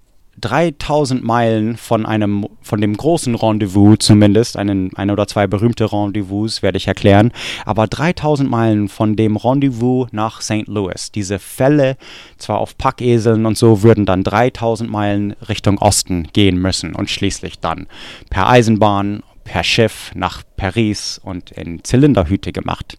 3000 0.43 1.22
Meilen 1.24 1.76
von 1.76 2.05
einem, 2.05 2.47
von 2.61 2.80
dem 2.80 2.97
großen 2.97 3.34
Rendezvous 3.34 3.97
zumindest, 4.01 4.57
einen, 4.57 4.95
ein 4.97 5.11
oder 5.11 5.26
zwei 5.26 5.47
berühmte 5.47 5.90
Rendezvous 5.90 6.62
werde 6.62 6.76
ich 6.76 6.88
erklären, 6.88 7.32
aber 7.64 7.86
3000 7.86 8.51
Meilen 8.51 8.88
von 8.88 9.16
dem 9.16 9.36
Rendezvous 9.36 10.09
nach 10.12 10.43
St. 10.43 10.66
Louis. 10.66 11.12
Diese 11.12 11.38
Fälle, 11.38 11.97
zwar 12.38 12.59
auf 12.59 12.76
Packeseln 12.76 13.47
und 13.47 13.57
so, 13.57 13.82
würden 13.82 14.05
dann 14.05 14.24
3000 14.24 14.90
Meilen 14.90 15.32
Richtung 15.49 15.78
Osten 15.78 16.28
gehen 16.32 16.59
müssen 16.59 16.95
und 16.95 17.09
schließlich 17.09 17.61
dann 17.61 17.86
per 18.28 18.49
Eisenbahn, 18.49 19.22
per 19.45 19.64
Schiff 19.64 20.11
nach 20.14 20.43
Paris 20.57 21.20
und 21.22 21.53
in 21.53 21.84
Zylinderhüte 21.84 22.53
gemacht. 22.53 22.99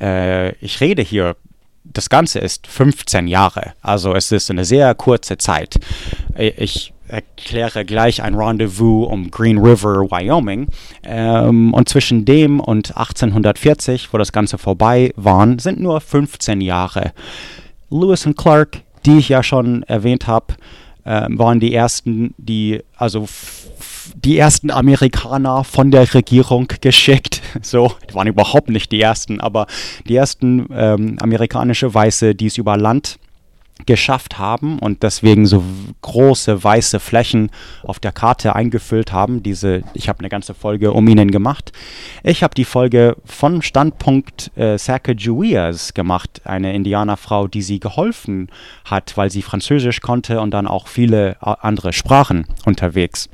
Äh, 0.00 0.54
ich 0.56 0.80
rede 0.80 1.02
hier 1.02 1.36
das 1.84 2.08
Ganze 2.08 2.40
ist 2.40 2.66
15 2.66 3.28
Jahre. 3.28 3.74
Also 3.82 4.14
es 4.14 4.32
ist 4.32 4.50
eine 4.50 4.64
sehr 4.64 4.94
kurze 4.94 5.38
Zeit. 5.38 5.78
Ich 6.36 6.92
erkläre 7.06 7.84
gleich 7.84 8.22
ein 8.22 8.34
Rendezvous 8.34 9.08
um 9.08 9.30
Green 9.30 9.58
River, 9.58 10.10
Wyoming. 10.10 10.68
Ähm, 11.02 11.74
und 11.74 11.88
zwischen 11.88 12.24
dem 12.24 12.60
und 12.60 12.96
1840, 12.96 14.12
wo 14.12 14.18
das 14.18 14.32
Ganze 14.32 14.58
vorbei 14.58 15.12
war, 15.16 15.46
sind 15.58 15.80
nur 15.80 16.00
15 16.00 16.60
Jahre. 16.60 17.12
Lewis 17.90 18.26
und 18.26 18.36
Clark, 18.36 18.80
die 19.04 19.18
ich 19.18 19.28
ja 19.28 19.42
schon 19.42 19.82
erwähnt 19.84 20.26
habe, 20.26 20.54
äh, 21.04 21.26
waren 21.28 21.60
die 21.60 21.74
ersten, 21.74 22.34
die 22.38 22.82
also 22.96 23.26
die 24.14 24.38
ersten 24.38 24.70
Amerikaner 24.70 25.64
von 25.64 25.90
der 25.90 26.12
Regierung 26.14 26.68
geschickt. 26.80 27.40
So, 27.62 27.92
die 28.10 28.14
waren 28.14 28.26
überhaupt 28.26 28.68
nicht 28.68 28.92
die 28.92 29.00
ersten, 29.00 29.40
aber 29.40 29.66
die 30.06 30.16
ersten 30.16 30.66
ähm, 30.72 31.16
amerikanische 31.20 31.92
Weiße, 31.94 32.34
die 32.34 32.46
es 32.46 32.58
über 32.58 32.76
Land 32.76 33.18
geschafft 33.86 34.38
haben 34.38 34.78
und 34.78 35.02
deswegen 35.02 35.46
so 35.46 35.62
große 36.00 36.62
weiße 36.62 37.00
Flächen 37.00 37.50
auf 37.82 37.98
der 37.98 38.12
Karte 38.12 38.54
eingefüllt 38.54 39.12
haben. 39.12 39.42
Diese, 39.42 39.82
ich 39.94 40.08
habe 40.08 40.20
eine 40.20 40.28
ganze 40.28 40.54
Folge 40.54 40.92
um 40.92 41.06
ihnen 41.08 41.30
gemacht. 41.30 41.72
Ich 42.22 42.42
habe 42.42 42.54
die 42.54 42.64
Folge 42.64 43.16
von 43.24 43.62
Standpunkt 43.62 44.56
äh, 44.56 44.78
Sacagaweas 44.78 45.92
gemacht, 45.92 46.42
eine 46.44 46.74
Indianerfrau, 46.74 47.48
die 47.48 47.62
sie 47.62 47.80
geholfen 47.80 48.48
hat, 48.84 49.16
weil 49.16 49.30
sie 49.30 49.42
Französisch 49.42 50.00
konnte 50.00 50.40
und 50.40 50.52
dann 50.52 50.66
auch 50.66 50.86
viele 50.86 51.32
äh, 51.32 51.54
andere 51.60 51.92
Sprachen 51.92 52.46
unterwegs. 52.64 53.28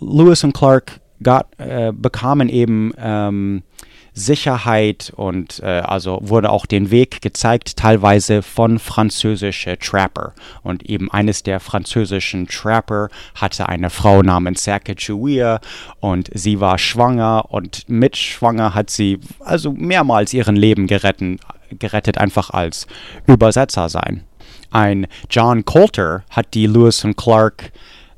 Lewis 0.00 0.44
und 0.44 0.52
Clark 0.52 1.00
got, 1.22 1.46
äh, 1.58 1.92
bekamen 1.92 2.48
eben 2.48 2.92
ähm, 2.98 3.62
Sicherheit 4.18 5.12
und 5.14 5.60
äh, 5.60 5.66
also 5.66 6.18
wurde 6.22 6.50
auch 6.50 6.66
den 6.66 6.90
Weg 6.90 7.22
gezeigt, 7.22 7.76
teilweise 7.76 8.42
von 8.42 8.78
französischen 8.78 9.78
Trapper. 9.78 10.34
Und 10.62 10.88
eben 10.88 11.10
eines 11.10 11.42
der 11.42 11.60
französischen 11.60 12.46
Trapper 12.48 13.08
hatte 13.34 13.68
eine 13.68 13.90
Frau 13.90 14.22
namens 14.22 14.64
Sacagawea 14.64 15.60
und 16.00 16.30
sie 16.34 16.60
war 16.60 16.78
schwanger 16.78 17.46
und 17.48 17.88
mit 17.88 18.16
schwanger 18.16 18.74
hat 18.74 18.90
sie 18.90 19.20
also 19.40 19.72
mehrmals 19.72 20.34
ihren 20.34 20.56
Leben 20.56 20.86
gerettet, 20.86 21.40
gerettet 21.70 22.18
einfach 22.18 22.50
als 22.50 22.86
Übersetzer 23.26 23.88
sein. 23.88 24.24
Ein 24.70 25.06
John 25.30 25.64
Coulter 25.64 26.24
hat 26.30 26.54
die 26.54 26.66
Lewis 26.66 27.04
und 27.04 27.16
Clark 27.16 27.72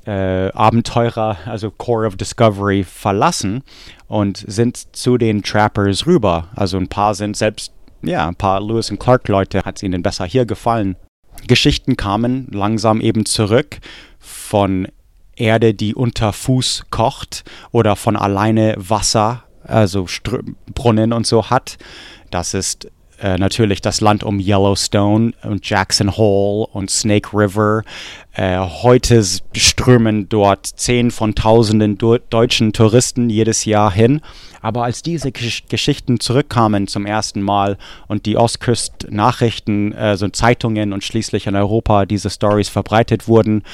äh, 0.07 0.51
Abenteurer, 0.53 1.37
also 1.47 1.71
Core 1.71 2.07
of 2.07 2.17
Discovery, 2.17 2.85
verlassen 2.85 3.63
und 4.09 4.45
sind 4.47 4.97
zu 4.97 5.19
den 5.19 5.43
Trappers 5.43 6.07
rüber. 6.07 6.49
Also 6.55 6.77
ein 6.77 6.89
paar 6.89 7.15
sind 7.15 7.37
selbst, 7.37 7.73
ja, 8.03 8.27
ein 8.27 8.37
paar 8.37 8.61
Lewis 8.61 8.91
und 8.91 8.99
Clark 8.99 9.29
Leute 9.29 9.63
hat 9.65 9.77
es 9.77 9.83
ihnen 9.83 10.03
besser 10.03 10.25
hier 10.25 10.47
gefallen. 10.47 10.97
Geschichten 11.47 11.97
kamen 11.97 12.49
langsam 12.51 13.01
eben 13.01 13.25
zurück 13.25 13.79
von 14.19 14.89
Erde, 15.37 15.75
die 15.75 15.95
unter 15.95 16.33
Fuß 16.33 16.87
kocht 16.91 17.45
oder 17.73 17.97
von 17.97 18.17
alleine 18.17 18.75
Wasser 18.77 19.45
also 19.71 20.07
Str 20.07 20.41
Brunnen 20.75 21.13
und 21.13 21.27
so 21.27 21.51
hat. 21.51 21.79
Das 22.31 22.55
ist 22.55 22.91
äh, 23.21 23.37
natürlich 23.37 23.81
das 23.81 24.01
Land 24.01 24.25
um 24.25 24.39
Yellowstone 24.39 25.33
und 25.43 25.69
Jackson 25.69 26.17
Hole 26.17 26.67
und 26.73 26.91
Snake 26.91 27.31
River. 27.35 27.83
Äh, 28.33 28.59
heute 28.59 29.23
strömen 29.55 30.29
dort 30.29 30.67
zehn 30.67 31.11
von 31.11 31.35
tausenden 31.35 31.99
deutschen 31.99 32.73
Touristen 32.73 33.29
jedes 33.29 33.65
Jahr 33.65 33.93
hin. 33.93 34.21
Aber 34.63 34.85
als 34.85 35.03
diese 35.03 35.33
Gesch 35.33 35.65
Geschichten 35.69 36.21
zurückkamen 36.21 36.87
zum 36.87 37.07
ersten 37.07 37.43
Mal 37.43 37.77
und 38.07 38.27
die 38.27 38.37
Ostküst-Nachrichten, 38.37 39.93
äh, 39.93 40.17
so 40.17 40.29
Zeitungen 40.29 40.93
und 40.93 41.05
schließlich 41.05 41.47
in 41.47 41.57
Europa 41.57 42.07
diese 42.07 42.31
Stories 42.31 42.69
verbreitet 42.69 43.29
wurden, 43.29 43.65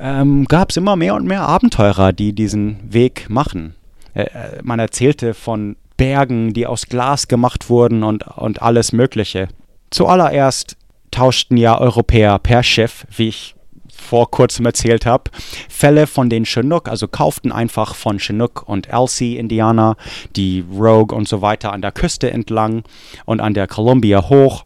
ähm, 0.00 0.46
gab 0.46 0.70
es 0.70 0.76
immer 0.76 0.96
mehr 0.96 1.14
und 1.14 1.26
mehr 1.26 1.42
Abenteurer, 1.42 2.12
die 2.12 2.32
diesen 2.32 2.92
Weg 2.92 3.28
machen. 3.28 3.74
Äh, 4.14 4.22
äh 4.22 4.62
man 4.62 4.78
erzählte 4.78 5.34
von 5.34 5.76
Bergen, 5.96 6.52
die 6.52 6.66
aus 6.66 6.86
Glas 6.86 7.28
gemacht 7.28 7.68
wurden 7.70 8.02
und, 8.02 8.26
und 8.26 8.62
alles 8.62 8.92
Mögliche. 8.92 9.48
Zuallererst 9.90 10.76
tauschten 11.10 11.56
ja 11.56 11.78
Europäer 11.78 12.38
per 12.38 12.62
Schiff, 12.62 13.06
wie 13.14 13.28
ich 13.28 13.54
vor 14.02 14.30
kurzem 14.30 14.66
erzählt 14.66 15.06
habe, 15.06 15.30
Fälle 15.68 16.06
von 16.06 16.28
den 16.28 16.44
Chinook, 16.44 16.88
also 16.88 17.08
kauften 17.08 17.52
einfach 17.52 17.94
von 17.94 18.18
Chinook 18.18 18.64
und 18.66 18.88
Elsie 18.92 19.36
Indianer 19.36 19.96
die 20.34 20.64
Rogue 20.70 21.16
und 21.16 21.28
so 21.28 21.40
weiter 21.40 21.72
an 21.72 21.82
der 21.82 21.92
Küste 21.92 22.30
entlang 22.30 22.82
und 23.24 23.40
an 23.40 23.54
der 23.54 23.68
Columbia 23.68 24.28
hoch 24.28 24.64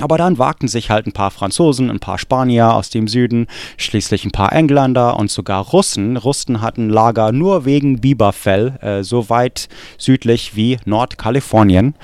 aber 0.00 0.18
dann 0.18 0.38
wagten 0.38 0.68
sich 0.68 0.90
halt 0.90 1.06
ein 1.06 1.12
paar 1.12 1.30
Franzosen, 1.30 1.90
ein 1.90 2.00
paar 2.00 2.18
Spanier 2.18 2.74
aus 2.74 2.90
dem 2.90 3.08
Süden, 3.08 3.46
schließlich 3.78 4.24
ein 4.24 4.30
paar 4.30 4.52
Engländer 4.52 5.16
und 5.16 5.30
sogar 5.30 5.64
Russen. 5.64 6.16
Russen 6.16 6.60
hatten 6.60 6.90
Lager 6.90 7.32
nur 7.32 7.64
wegen 7.64 8.00
Biberfell, 8.00 8.78
äh, 8.82 9.02
so 9.02 9.30
weit 9.30 9.68
südlich 9.96 10.54
wie 10.54 10.78
Nordkalifornien. 10.84 11.94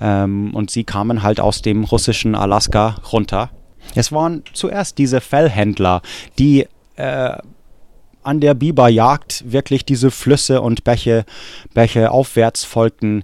Ähm, 0.00 0.54
und 0.54 0.70
sie 0.70 0.84
kamen 0.84 1.22
halt 1.22 1.40
aus 1.40 1.62
dem 1.62 1.84
russischen 1.84 2.34
Alaska 2.34 2.96
runter. 3.12 3.50
Es 3.94 4.10
waren 4.10 4.42
zuerst 4.52 4.98
diese 4.98 5.20
Fellhändler, 5.20 6.02
die 6.38 6.66
äh, 6.96 7.36
an 8.22 8.40
der 8.40 8.54
Biberjagd 8.54 9.44
wirklich 9.52 9.84
diese 9.84 10.10
Flüsse 10.10 10.60
und 10.60 10.82
Bäche, 10.82 11.24
Bäche 11.74 12.10
aufwärts 12.10 12.64
folgten, 12.64 13.22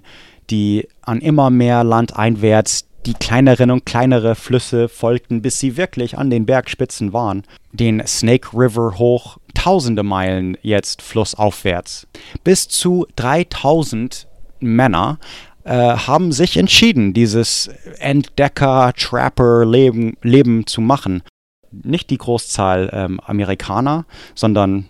die 0.49 0.87
an 1.01 1.19
immer 1.19 1.49
mehr 1.49 1.83
Land 1.83 2.15
einwärts 2.15 2.87
die 3.05 3.13
kleineren 3.13 3.71
und 3.71 3.85
kleinere 3.85 4.35
Flüsse 4.35 4.89
folgten, 4.89 5.41
bis 5.41 5.59
sie 5.59 5.77
wirklich 5.77 6.17
an 6.17 6.29
den 6.29 6.45
Bergspitzen 6.45 7.13
waren. 7.13 7.43
Den 7.71 8.05
Snake 8.05 8.49
River 8.53 8.97
hoch, 8.97 9.37
tausende 9.53 10.03
Meilen 10.03 10.57
jetzt 10.61 11.01
flussaufwärts. 11.01 12.07
Bis 12.43 12.67
zu 12.67 13.07
3000 13.15 14.27
Männer 14.59 15.19
äh, 15.63 15.71
haben 15.71 16.31
sich 16.31 16.57
entschieden, 16.57 17.13
dieses 17.13 17.69
Entdecker-Trapper-Leben 17.99 20.17
Leben 20.21 20.67
zu 20.67 20.81
machen. 20.81 21.23
Nicht 21.71 22.09
die 22.09 22.17
Großzahl 22.17 22.89
ähm, 22.93 23.19
Amerikaner, 23.21 24.05
sondern 24.35 24.89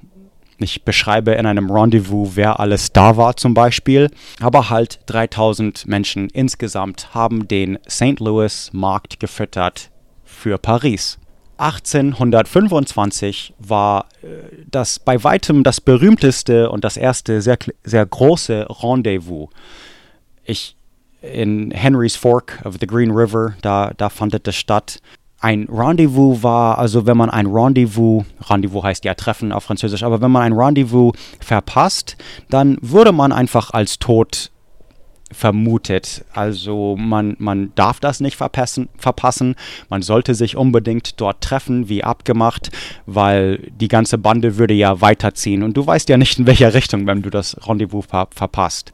ich 0.58 0.84
beschreibe 0.84 1.32
in 1.32 1.46
einem 1.46 1.70
Rendezvous, 1.72 2.32
wer 2.36 2.60
alles 2.60 2.92
da 2.92 3.18
war 3.18 3.36
zum 3.36 3.54
Beispiel. 3.54 4.10
Aber 4.40 4.70
halt 4.70 5.00
3000 5.08 5.88
Menschen 5.88 6.30
insgesamt 6.30 7.14
haben 7.14 7.48
den 7.48 7.80
St. 7.90 8.20
Louis 8.20 8.70
Markt 8.74 9.20
gefüttert 9.20 9.90
für 10.24 10.58
Paris. 10.58 11.18
1825 11.58 13.54
war 13.60 14.08
äh, 14.22 14.28
das 14.70 15.00
bei 15.00 15.24
weitem 15.24 15.64
das 15.64 15.80
berühmteste 15.80 16.70
und 16.70 16.84
das 16.84 16.98
erste 16.98 17.42
sehr, 17.42 17.58
sehr 17.84 18.06
große 18.06 18.68
Rendezvous. 18.70 19.50
Ich 20.44 20.76
in 21.22 21.72
Henry's 21.72 22.18
Fork 22.18 22.60
of 22.66 22.76
the 22.82 22.88
Green 22.88 23.12
River, 23.12 23.56
da, 23.62 23.94
da 23.96 24.10
fand 24.10 24.46
es 24.46 24.56
statt 24.56 25.00
ein 25.44 25.68
Rendezvous 25.70 26.42
war, 26.42 26.78
also 26.78 27.06
wenn 27.06 27.18
man 27.18 27.30
ein 27.30 27.48
Rendezvous, 27.48 28.24
Rendezvous 28.50 28.84
heißt 28.84 29.04
ja 29.04 29.14
Treffen 29.14 29.52
auf 29.52 29.66
Französisch, 29.66 30.02
aber 30.04 30.22
wenn 30.22 30.32
man 30.32 30.44
ein 30.44 30.54
Rendezvous 30.54 31.14
verpasst, 31.42 32.16
dann 32.50 32.78
würde 32.82 33.12
man 33.12 33.34
einfach 33.34 33.72
als 33.72 34.00
tot 34.00 34.52
vermutet. 35.34 36.24
Also 36.34 36.96
man, 36.98 37.36
man 37.40 37.74
darf 37.76 38.00
das 38.00 38.22
nicht 38.22 38.38
verpassen, 38.38 38.88
verpassen. 38.98 39.56
Man 39.90 40.02
sollte 40.02 40.34
sich 40.34 40.56
unbedingt 40.56 41.20
dort 41.20 41.42
treffen, 41.42 41.90
wie 41.90 42.06
abgemacht, 42.06 42.72
weil 43.06 43.70
die 43.76 43.90
ganze 43.90 44.18
Bande 44.18 44.58
würde 44.58 44.74
ja 44.76 45.02
weiterziehen. 45.02 45.64
Und 45.64 45.76
du 45.76 45.86
weißt 45.86 46.08
ja 46.08 46.16
nicht, 46.16 46.40
in 46.40 46.48
welcher 46.48 46.74
Richtung, 46.74 47.06
wenn 47.06 47.22
du 47.22 47.30
das 47.30 47.58
Rendezvous 47.68 48.06
ver 48.06 48.30
verpasst. 48.34 48.94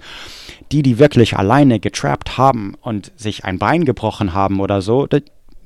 Die, 0.72 0.82
die 0.82 0.98
wirklich 0.98 1.38
alleine 1.38 1.80
getrappt 1.80 2.38
haben 2.38 2.76
und 2.82 3.12
sich 3.18 3.46
ein 3.46 3.60
Bein 3.60 3.86
gebrochen 3.86 4.34
haben 4.34 4.60
oder 4.60 4.82
so, 4.82 5.06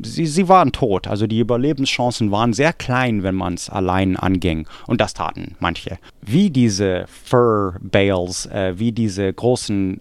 sie, 0.06 0.26
sie 0.26 0.48
waren 0.48 0.72
tot. 0.72 1.08
Also 1.08 1.28
die 1.28 1.40
Überlebenschancen 1.40 2.32
waren 2.32 2.54
sehr 2.54 2.74
klein, 2.74 3.24
wenn 3.24 3.36
man 3.36 3.56
es 3.56 3.70
allein 3.70 4.16
anging. 4.18 4.68
Und 4.88 5.02
das 5.02 5.14
taten 5.14 5.56
manche. 5.60 5.98
Wie 6.22 6.50
diese 6.50 7.06
Fur 7.08 7.76
Bales, 7.82 8.46
äh, 8.48 8.74
wie 8.78 8.92
diese 8.92 9.32
großen 9.32 10.00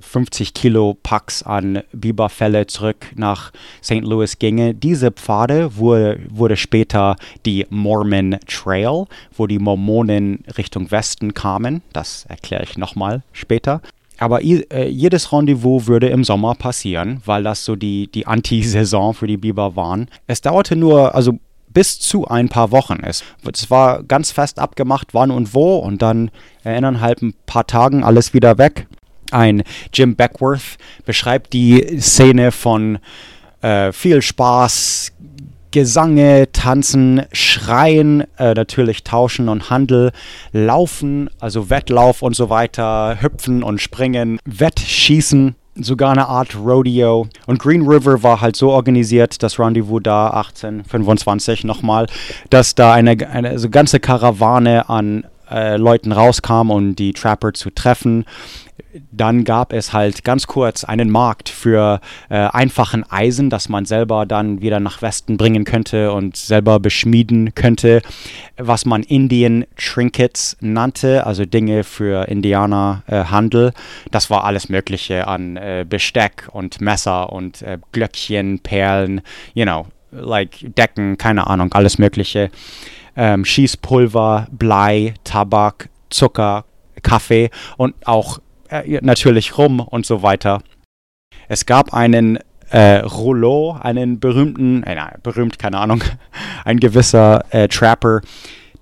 50 0.00 0.48
äh, 0.48 0.52
Kilo 0.52 0.96
Packs 1.02 1.42
an 1.42 1.82
Biberfelle 1.92 2.66
zurück 2.66 3.06
nach 3.14 3.52
St. 3.82 4.02
Louis 4.02 4.38
ginge. 4.38 4.74
Diese 4.74 5.10
Pfade 5.10 5.76
wurde, 5.76 6.20
wurde 6.28 6.56
später 6.56 7.16
die 7.46 7.66
Mormon 7.70 8.38
Trail, 8.46 9.06
wo 9.36 9.46
die 9.46 9.58
Mormonen 9.58 10.44
Richtung 10.58 10.90
Westen 10.90 11.34
kamen. 11.34 11.82
Das 11.92 12.26
erkläre 12.28 12.64
ich 12.64 12.76
nochmal 12.76 13.22
später. 13.32 13.80
Aber 14.20 14.44
äh, 14.44 14.88
jedes 14.88 15.32
Rendezvous 15.32 15.86
würde 15.86 16.08
im 16.08 16.24
Sommer 16.24 16.54
passieren, 16.54 17.22
weil 17.24 17.42
das 17.42 17.64
so 17.64 17.74
die, 17.74 18.06
die 18.12 18.26
Anti-Saison 18.26 19.14
für 19.14 19.26
die 19.26 19.38
Biber 19.38 19.76
waren. 19.76 20.08
Es 20.26 20.42
dauerte 20.42 20.76
nur, 20.76 21.14
also 21.14 21.38
bis 21.72 21.98
zu 21.98 22.28
ein 22.28 22.48
paar 22.50 22.70
Wochen. 22.70 22.98
Es, 23.02 23.24
es 23.50 23.70
war 23.70 24.02
ganz 24.02 24.30
fest 24.30 24.58
abgemacht, 24.58 25.14
wann 25.14 25.30
und 25.30 25.54
wo, 25.54 25.76
und 25.76 26.02
dann 26.02 26.30
äh, 26.64 26.76
innerhalb 26.76 27.22
ein 27.22 27.34
paar 27.46 27.66
Tagen 27.66 28.04
alles 28.04 28.34
wieder 28.34 28.58
weg. 28.58 28.86
Ein 29.30 29.62
Jim 29.92 30.16
Beckworth 30.16 30.76
beschreibt 31.06 31.52
die 31.54 31.98
Szene 31.98 32.52
von 32.52 32.98
äh, 33.62 33.92
viel 33.92 34.20
Spaß, 34.20 35.12
Gesange, 35.70 36.50
Tanzen, 36.52 37.22
Schreien, 37.32 38.24
äh, 38.38 38.54
natürlich 38.54 39.04
Tauschen 39.04 39.48
und 39.48 39.70
Handel, 39.70 40.12
Laufen, 40.52 41.30
also 41.38 41.70
Wettlauf 41.70 42.22
und 42.22 42.34
so 42.34 42.50
weiter, 42.50 43.18
Hüpfen 43.20 43.62
und 43.62 43.80
Springen, 43.80 44.38
Wettschießen, 44.44 45.54
sogar 45.76 46.12
eine 46.12 46.26
Art 46.26 46.56
Rodeo. 46.56 47.28
Und 47.46 47.58
Green 47.58 47.86
River 47.86 48.22
war 48.22 48.40
halt 48.40 48.56
so 48.56 48.70
organisiert, 48.70 49.42
das 49.42 49.58
Rendezvous 49.58 50.02
da 50.02 50.28
1825 50.30 51.64
nochmal, 51.64 52.06
dass 52.50 52.74
da 52.74 52.92
eine, 52.92 53.12
eine 53.30 53.50
also 53.50 53.70
ganze 53.70 54.00
Karawane 54.00 54.88
an 54.88 55.24
äh, 55.50 55.76
Leuten 55.76 56.12
rauskam, 56.12 56.70
um 56.70 56.96
die 56.96 57.12
Trapper 57.12 57.52
zu 57.52 57.70
treffen 57.70 58.24
dann 59.12 59.44
gab 59.44 59.72
es 59.72 59.92
halt 59.92 60.24
ganz 60.24 60.46
kurz 60.46 60.84
einen 60.84 61.10
Markt 61.10 61.48
für 61.48 62.00
äh, 62.28 62.36
einfachen 62.36 63.08
Eisen, 63.10 63.50
das 63.50 63.68
man 63.68 63.84
selber 63.84 64.26
dann 64.26 64.60
wieder 64.60 64.80
nach 64.80 65.02
Westen 65.02 65.36
bringen 65.36 65.64
könnte 65.64 66.12
und 66.12 66.36
selber 66.36 66.80
beschmieden 66.80 67.54
könnte, 67.54 68.02
was 68.56 68.84
man 68.84 69.02
Indian 69.02 69.64
Trinkets 69.76 70.56
nannte, 70.60 71.26
also 71.26 71.44
Dinge 71.44 71.84
für 71.84 72.28
Indianerhandel. 72.28 73.68
Äh, 73.68 73.72
das 74.10 74.30
war 74.30 74.44
alles 74.44 74.68
Mögliche 74.68 75.26
an 75.28 75.56
äh, 75.56 75.84
Besteck 75.88 76.48
und 76.52 76.80
Messer 76.80 77.32
und 77.32 77.62
äh, 77.62 77.78
Glöckchen, 77.92 78.58
Perlen, 78.60 79.20
you 79.54 79.64
know, 79.64 79.86
like 80.10 80.74
Decken, 80.76 81.16
keine 81.18 81.46
Ahnung, 81.46 81.72
alles 81.72 81.98
Mögliche. 81.98 82.50
Ähm, 83.22 83.44
Schießpulver, 83.44 84.46
Blei, 84.50 85.12
Tabak, 85.24 85.90
Zucker, 86.08 86.64
Kaffee 87.02 87.50
und 87.76 87.94
auch 88.06 88.38
äh, 88.70 88.98
natürlich 89.02 89.58
rum 89.58 89.80
und 89.80 90.06
so 90.06 90.22
weiter. 90.22 90.62
Es 91.46 91.66
gab 91.66 91.92
einen 91.92 92.38
äh, 92.70 93.00
Rouleau, 93.00 93.72
einen 93.78 94.20
berühmten, 94.20 94.84
äh, 94.84 94.94
nein, 94.94 95.18
berühmt, 95.22 95.58
keine 95.58 95.76
Ahnung, 95.76 96.02
ein 96.64 96.80
gewisser 96.80 97.44
äh, 97.50 97.68
Trapper, 97.68 98.22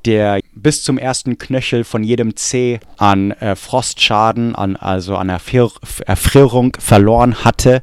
der 0.04 0.38
bis 0.54 0.84
zum 0.84 0.98
ersten 0.98 1.36
Knöchel 1.38 1.82
von 1.82 2.04
jedem 2.04 2.36
Zeh 2.36 2.78
an 2.96 3.32
äh, 3.32 3.56
Frostschaden, 3.56 4.54
an, 4.54 4.76
also 4.76 5.16
an 5.16 5.30
Erfrier 5.30 5.68
Erfrierung 6.06 6.76
verloren 6.78 7.42
hatte. 7.44 7.80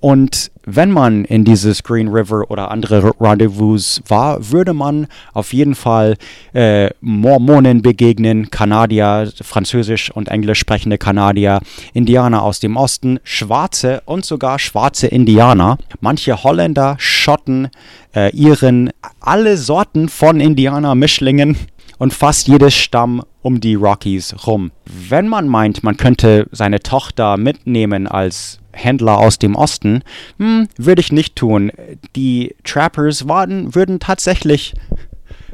Und 0.00 0.52
wenn 0.64 0.92
man 0.92 1.24
in 1.24 1.44
dieses 1.44 1.82
Green 1.82 2.08
River 2.08 2.50
oder 2.50 2.70
andere 2.70 3.12
Rendezvous 3.18 4.00
war, 4.06 4.50
würde 4.50 4.72
man 4.72 5.08
auf 5.32 5.52
jeden 5.52 5.74
Fall 5.74 6.16
äh, 6.52 6.90
Mormonen 7.00 7.82
begegnen, 7.82 8.50
Kanadier, 8.50 9.32
Französisch 9.42 10.10
und 10.10 10.28
Englisch 10.28 10.60
sprechende 10.60 10.98
Kanadier, 10.98 11.60
Indianer 11.94 12.42
aus 12.42 12.60
dem 12.60 12.76
Osten, 12.76 13.18
Schwarze 13.24 14.02
und 14.04 14.24
sogar 14.24 14.58
schwarze 14.58 15.08
Indianer, 15.08 15.78
manche 16.00 16.44
Holländer, 16.44 16.96
Schotten, 16.98 17.68
äh, 18.14 18.30
Iren, 18.36 18.90
alle 19.20 19.56
Sorten 19.56 20.08
von 20.08 20.38
Indianer-Mischlingen 20.38 21.56
und 21.98 22.14
fast 22.14 22.48
jedes 22.48 22.74
Stamm 22.74 23.22
um 23.42 23.60
die 23.60 23.74
Rockies 23.74 24.46
rum. 24.46 24.70
Wenn 24.86 25.28
man 25.28 25.48
meint, 25.48 25.82
man 25.82 25.96
könnte 25.96 26.48
seine 26.52 26.80
Tochter 26.80 27.36
mitnehmen 27.36 28.06
als 28.06 28.60
Händler 28.72 29.18
aus 29.18 29.38
dem 29.38 29.56
Osten, 29.56 30.02
hm, 30.38 30.68
würde 30.76 31.00
ich 31.00 31.12
nicht 31.12 31.36
tun. 31.36 31.72
Die 32.14 32.54
Trappers 32.64 33.28
waren, 33.28 33.74
würden 33.74 33.98
tatsächlich 33.98 34.74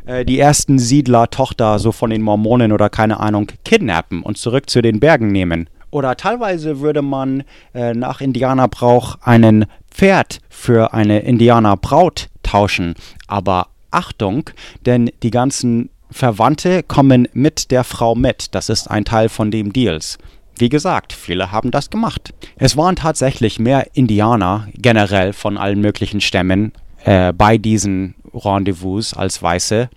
äh, 0.06 0.24
die 0.24 0.38
ersten 0.38 0.78
Siedler-Tochter 0.78 1.78
so 1.78 1.92
von 1.92 2.10
den 2.10 2.22
Mormonen 2.22 2.72
oder 2.72 2.90
keine 2.90 3.20
Ahnung 3.20 3.48
kidnappen 3.64 4.22
und 4.22 4.36
zurück 4.38 4.68
zu 4.68 4.82
den 4.82 5.00
Bergen 5.00 5.28
nehmen. 5.28 5.68
Oder 5.90 6.16
teilweise 6.16 6.80
würde 6.80 7.02
man 7.02 7.44
äh, 7.72 7.94
nach 7.94 8.20
Indianerbrauch 8.20 9.18
einen 9.22 9.66
Pferd 9.90 10.40
für 10.48 10.92
eine 10.92 11.20
Indianerbraut 11.20 12.28
tauschen. 12.42 12.94
Aber 13.28 13.68
Achtung, 13.92 14.50
denn 14.86 15.10
die 15.22 15.30
ganzen 15.30 15.90
Verwandte 16.14 16.84
kommen 16.84 17.26
mit 17.32 17.72
der 17.72 17.82
Frau 17.82 18.14
mit. 18.14 18.54
Das 18.54 18.68
ist 18.68 18.88
ein 18.88 19.04
Teil 19.04 19.28
von 19.28 19.50
dem 19.50 19.72
Deals. 19.72 20.16
Wie 20.56 20.68
gesagt, 20.68 21.12
viele 21.12 21.50
haben 21.50 21.72
das 21.72 21.90
gemacht. 21.90 22.32
Es 22.54 22.76
waren 22.76 22.94
tatsächlich 22.94 23.58
mehr 23.58 23.88
Indianer 23.94 24.68
generell 24.74 25.32
von 25.32 25.58
allen 25.58 25.80
möglichen 25.80 26.20
Stämmen 26.20 26.70
äh, 27.02 27.32
bei 27.32 27.58
diesen 27.58 28.14
Rendezvous 28.32 29.12
als 29.12 29.42
Weiße 29.42 29.90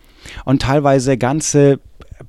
und 0.43 0.63
teilweise 0.63 1.20
ganze 1.20 1.80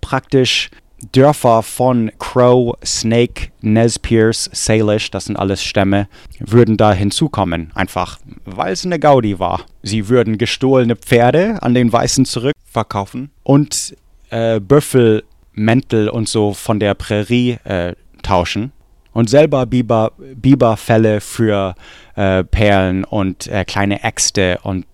praktisch 0.03 0.69
Dörfer 1.13 1.63
von 1.63 2.11
Crow, 2.19 2.77
Snake, 2.85 3.51
Nez 3.61 3.99
Perce, 3.99 4.51
Salish, 4.53 5.11
das 5.11 5.27
sind 5.27 5.37
alles 5.37 5.63
Stämme, 5.63 6.09
würden 6.41 6.77
da 6.77 6.93
hinzukommen, 6.93 7.71
einfach 7.75 8.19
weil 8.45 8.73
es 8.73 8.85
eine 8.85 8.99
Gaudi 8.99 9.39
war. 9.39 9.63
Sie 9.83 10.09
würden 10.09 10.39
gestohlene 10.39 10.97
Pferde 10.97 11.63
an 11.63 11.75
den 11.75 11.93
Weißen 11.93 12.25
zurückverkaufen 12.25 13.31
und 13.45 13.97
äh, 14.31 14.61
Büffelmäntel 14.61 16.09
und 16.09 16.29
so 16.29 16.53
von 16.53 16.81
der 16.81 16.95
Prärie 16.95 17.59
äh, 17.65 17.95
tauschen 18.23 18.73
und 19.13 19.31
selber 19.31 19.67
Biber, 19.67 20.13
Biberfälle 20.35 21.21
für 21.21 21.75
äh, 22.17 22.45
Perlen 22.45 23.05
und 23.05 23.47
äh, 23.47 23.65
kleine 23.65 24.03
Äxte 24.03 24.59
und 24.63 24.87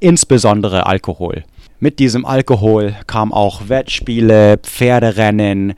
insbesondere 0.00 0.86
Alkohol. 0.86 1.44
Mit 1.82 1.98
diesem 1.98 2.24
Alkohol 2.24 2.94
kam 3.08 3.32
auch 3.32 3.68
Wettspiele, 3.68 4.56
Pferderennen, 4.58 5.74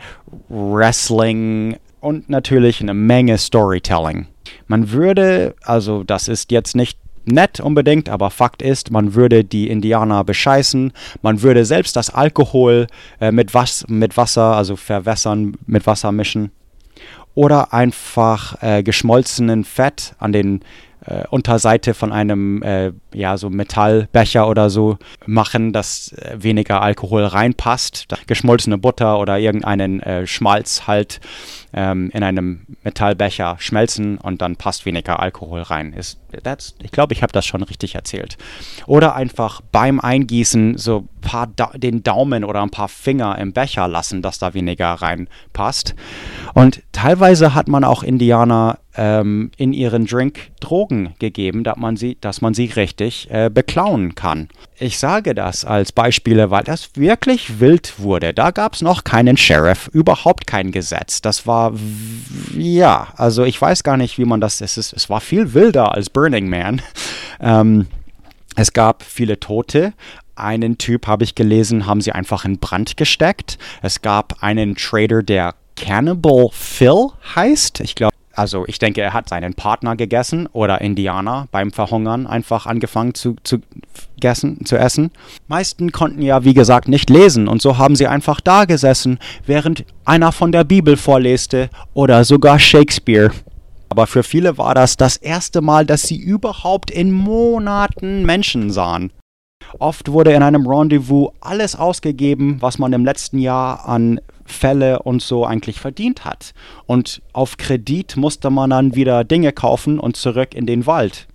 Wrestling 0.51 1.79
und 2.01 2.29
natürlich 2.29 2.83
eine 2.83 2.93
Menge 2.93 3.39
Storytelling. 3.39 4.27
Man 4.67 4.91
würde, 4.91 5.55
also 5.63 6.05
das 6.05 6.29
ist 6.29 6.53
jetzt 6.53 6.77
nicht 6.77 6.99
nett 7.25 7.59
unbedingt, 7.59 8.11
aber 8.11 8.29
Fakt 8.29 8.61
ist, 8.61 8.91
man 8.91 9.15
würde 9.15 9.45
die 9.45 9.71
Indianer 9.71 10.25
bescheißen, 10.25 10.93
man 11.23 11.41
würde 11.41 11.65
selbst 11.65 11.97
das 11.97 12.11
Alkohol 12.11 12.87
äh, 13.19 13.33
mit, 13.33 13.55
Was 13.55 13.87
mit 13.89 14.19
Wasser, 14.19 14.57
also 14.57 14.77
verwässern, 14.77 15.57
mit 15.67 15.87
Wasser 15.87 16.13
mischen 16.13 16.51
oder 17.35 17.73
einfach 17.73 18.63
äh, 18.63 18.83
geschmolzenen 18.83 19.65
Fett 19.65 20.15
an 20.19 20.35
den 20.35 20.61
äh, 21.07 21.25
Unterseite 21.31 21.95
von 21.95 22.13
einem 22.13 22.63
äh, 22.63 22.93
ja 23.13 23.37
so 23.37 23.51
Metallbecher 23.51 24.49
oder 24.49 24.71
so 24.71 24.99
machen, 25.27 25.73
dass 25.73 26.13
äh, 26.13 26.37
weniger 26.39 26.83
Alkohol 26.83 27.25
reinpasst. 27.25 28.07
Geschmolzene 28.27 28.79
Butter 28.79 29.19
oder 29.19 29.39
irgendeinen 29.39 30.01
äh, 30.01 30.27
Schmalz 30.27 30.87
halt 30.87 31.21
ähm, 31.75 32.11
in 32.13 32.23
einem 32.23 32.67
Metallbecher 32.83 33.57
schmelzen 33.59 34.19
und 34.19 34.41
dann 34.41 34.57
passt 34.57 34.87
weniger 34.87 35.21
Alkohol 35.21 35.63
rein. 35.63 35.93
Ist, 35.93 36.21
ich 36.83 36.91
glaube, 36.91 37.13
ich 37.13 37.23
habe 37.23 37.33
das 37.33 37.45
schon 37.45 37.63
richtig 37.63 37.95
erzählt. 37.95 38.37
Oder 38.87 39.15
einfach 39.15 39.61
beim 39.73 40.01
Eingießen 40.01 40.79
so 40.79 41.09
paar 41.25 41.49
da 41.49 41.71
den 41.75 42.03
Daumen 42.03 42.45
oder 42.45 42.63
ein 42.63 42.71
paar 42.71 42.89
Finger 42.89 43.39
im 43.39 43.53
Becher 43.53 43.89
lassen, 43.89 44.23
dass 44.23 44.39
da 44.39 44.55
weniger 44.55 44.93
reinpasst. 44.93 45.95
Und 46.53 46.83
teilweise 46.93 47.55
hat 47.55 47.67
man 47.67 47.83
auch 47.83 48.03
Indianer 48.03 48.79
ähm, 48.97 49.51
in 49.57 49.73
ihren 49.73 50.07
Drink 50.07 50.53
Drogen 50.61 51.15
gegeben, 51.19 51.65
dass 51.65 51.77
man 51.77 51.97
sie, 51.97 52.17
dass 52.21 52.41
man 52.41 52.55
sie 52.55 52.67
richtig 52.67 53.29
äh, 53.31 53.51
beklauen 53.53 54.15
kann. 54.15 54.49
Ich 54.79 54.99
sage 54.99 55.35
das 55.35 55.65
als 55.65 55.93
Beispiele, 55.93 56.51
weil 56.51 56.63
das 56.63 56.91
wirklich 56.95 57.59
wild 57.59 57.99
wurde. 57.99 58.35
Da 58.35 58.51
gab 58.51 58.75
es 58.75 58.83
noch 58.83 59.03
keinen 59.03 59.37
Sheriff, 59.37 59.89
überhaupt 59.93 60.47
kein 60.47 60.71
Gesetz. 60.71 61.23
Das 61.23 61.47
war, 61.47 61.64
ja, 62.57 63.09
also 63.17 63.45
ich 63.45 63.61
weiß 63.61 63.83
gar 63.83 63.97
nicht, 63.97 64.19
wie 64.19 64.25
man 64.25 64.41
das, 64.41 64.61
es, 64.61 64.77
ist, 64.77 64.93
es 64.93 65.09
war 65.11 65.21
viel 65.21 65.55
wilder 65.55 65.93
als 65.93 66.11
Burning 66.11 66.49
Man. 66.49 66.83
Ähm, 67.41 67.89
es 68.55 68.73
gab 68.73 69.03
viele 69.03 69.41
Tote. 69.41 69.93
Einen 70.37 70.79
Typ 70.79 71.09
habe 71.09 71.25
ich 71.25 71.35
gelesen, 71.35 71.85
haben 71.85 72.01
sie 72.01 72.13
einfach 72.13 72.45
in 72.45 72.59
Brand 72.59 72.97
gesteckt. 72.97 73.59
Es 73.83 74.03
gab 74.03 74.43
einen 74.43 74.77
Trader, 74.77 75.23
der 75.23 75.57
Cannibal 75.77 76.49
Phil 76.53 77.09
heißt. 77.35 77.81
Ich 77.81 77.97
glaube, 77.97 78.15
also 78.35 78.65
ich 78.67 78.79
denke, 78.79 79.01
er 79.01 79.13
hat 79.13 79.29
seinen 79.29 79.55
Partner 79.55 79.97
gegessen 79.97 80.49
oder 80.53 80.81
Indianer 80.81 81.49
beim 81.51 81.71
Verhungern 81.71 82.27
einfach 82.27 82.67
angefangen 82.67 83.15
zu, 83.15 83.37
zu, 83.45 83.59
gessen, 84.21 84.65
zu 84.65 84.77
essen. 84.77 85.11
Meisten 85.49 85.93
konnten 85.93 86.23
ja, 86.23 86.45
wie 86.45 86.55
gesagt, 86.55 86.89
nicht 86.89 87.11
lesen 87.11 87.49
und 87.49 87.63
so 87.63 87.79
haben 87.79 87.97
sie 87.97 88.07
einfach 88.07 88.41
da 88.41 88.65
gesessen, 88.65 89.19
während 89.47 89.85
einer 90.05 90.33
von 90.33 90.53
der 90.53 90.65
Bibel 90.65 90.97
vorleste 90.97 91.71
oder 91.95 92.25
sogar 92.25 92.59
Shakespeare. 92.59 93.31
Aber 93.89 94.07
für 94.07 94.23
viele 94.23 94.59
war 94.59 94.75
das 94.75 94.97
das 94.97 95.17
erste 95.17 95.61
Mal, 95.61 95.87
dass 95.87 96.03
sie 96.03 96.17
überhaupt 96.17 96.91
in 96.91 97.13
Monaten 97.13 98.25
Menschen 98.25 98.71
sahen. 98.71 99.13
Oft 99.79 100.11
wurde 100.11 100.33
in 100.33 100.43
einem 100.43 100.67
Rendezvous 100.67 101.31
alles 101.41 101.77
ausgegeben, 101.77 102.57
was 102.61 102.79
man 102.79 102.93
im 102.93 103.05
letzten 103.05 103.39
Jahr 103.39 103.89
an 103.89 104.21
Fälle 104.45 105.01
und 105.01 105.23
so 105.23 105.45
eigentlich 105.45 105.81
verdient 105.81 106.25
hat. 106.25 106.55
Und 106.87 107.23
auf 107.33 107.57
Kredit 107.57 108.17
musste 108.17 108.51
man 108.51 108.71
dann 108.71 108.95
wieder 108.95 109.25
Dinge 109.25 109.53
kaufen 109.53 109.99
und 109.99 110.17
zurück 110.17 110.55
in 110.55 110.67
den 110.67 110.87
Wald. 110.87 111.27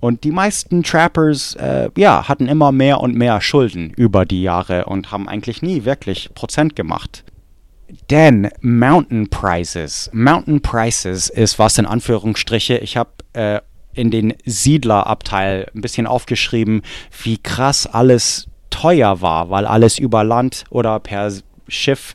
Und 0.00 0.24
die 0.24 0.32
meisten 0.32 0.82
Trappers, 0.82 1.54
äh, 1.54 1.88
ja, 1.96 2.28
hatten 2.28 2.48
immer 2.48 2.72
mehr 2.72 3.00
und 3.00 3.14
mehr 3.14 3.40
Schulden 3.40 3.90
über 3.90 4.24
die 4.24 4.42
Jahre 4.42 4.86
und 4.86 5.12
haben 5.12 5.28
eigentlich 5.28 5.62
nie 5.62 5.84
wirklich 5.84 6.34
Prozent 6.34 6.74
gemacht. 6.74 7.24
Denn 8.10 8.48
Mountain 8.60 9.28
Prices, 9.28 10.10
Mountain 10.12 10.60
Prices 10.60 11.28
ist 11.28 11.58
was 11.58 11.78
in 11.78 11.86
Anführungsstriche. 11.86 12.78
Ich 12.78 12.96
habe 12.96 13.10
äh, 13.34 13.60
in 13.94 14.10
den 14.10 14.34
Siedlerabteil 14.44 15.70
ein 15.74 15.82
bisschen 15.82 16.06
aufgeschrieben, 16.06 16.82
wie 17.22 17.38
krass 17.38 17.86
alles 17.86 18.48
teuer 18.70 19.20
war, 19.20 19.50
weil 19.50 19.66
alles 19.66 19.98
über 19.98 20.24
Land 20.24 20.64
oder 20.70 20.98
per 20.98 21.30
Schiff 21.68 22.14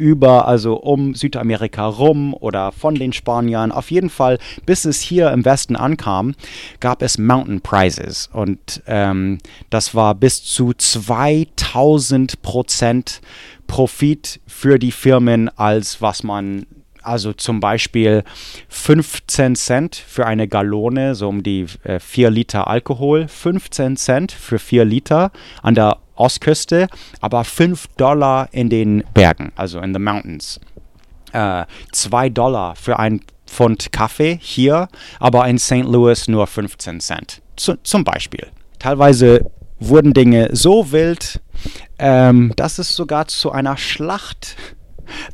über, 0.00 0.48
also 0.48 0.76
um 0.76 1.14
Südamerika 1.14 1.86
rum 1.86 2.32
oder 2.32 2.72
von 2.72 2.94
den 2.94 3.12
Spaniern. 3.12 3.70
Auf 3.70 3.90
jeden 3.90 4.08
Fall, 4.08 4.38
bis 4.64 4.86
es 4.86 5.00
hier 5.00 5.30
im 5.30 5.44
Westen 5.44 5.76
ankam, 5.76 6.34
gab 6.80 7.02
es 7.02 7.18
Mountain 7.18 7.60
Prizes 7.60 8.28
und 8.32 8.82
ähm, 8.86 9.38
das 9.68 9.94
war 9.94 10.14
bis 10.14 10.42
zu 10.42 10.72
2000 10.72 12.40
Prozent 12.40 13.20
Profit 13.66 14.40
für 14.46 14.78
die 14.78 14.90
Firmen, 14.90 15.50
als 15.56 16.00
was 16.00 16.22
man 16.22 16.66
also 17.02 17.32
zum 17.32 17.60
Beispiel 17.60 18.24
15 18.68 19.56
Cent 19.56 19.96
für 19.96 20.26
eine 20.26 20.48
Gallone, 20.48 21.14
so 21.14 21.28
um 21.28 21.42
die 21.42 21.66
äh, 21.84 21.98
4 21.98 22.30
Liter 22.30 22.68
Alkohol, 22.68 23.28
15 23.28 23.96
Cent 23.96 24.32
für 24.32 24.58
4 24.58 24.84
Liter 24.84 25.32
an 25.62 25.74
der 25.74 25.98
Ostküste, 26.14 26.88
aber 27.20 27.44
5 27.44 27.88
Dollar 27.96 28.48
in 28.52 28.68
den 28.68 29.04
Bergen, 29.14 29.52
also 29.56 29.80
in 29.80 29.94
the 29.94 30.00
mountains. 30.00 30.60
2 31.32 32.26
äh, 32.26 32.30
Dollar 32.30 32.74
für 32.74 32.98
ein 32.98 33.20
Pfund 33.46 33.92
Kaffee 33.92 34.38
hier, 34.40 34.88
aber 35.18 35.46
in 35.48 35.58
St. 35.58 35.84
Louis 35.84 36.28
nur 36.28 36.46
15 36.46 37.00
Cent. 37.00 37.42
Zu, 37.56 37.76
zum 37.82 38.04
Beispiel. 38.04 38.46
Teilweise 38.78 39.50
wurden 39.78 40.12
Dinge 40.12 40.50
so 40.52 40.92
wild, 40.92 41.40
ähm, 41.98 42.52
dass 42.56 42.78
es 42.78 42.94
sogar 42.94 43.26
zu 43.28 43.50
einer 43.50 43.76
Schlacht 43.76 44.56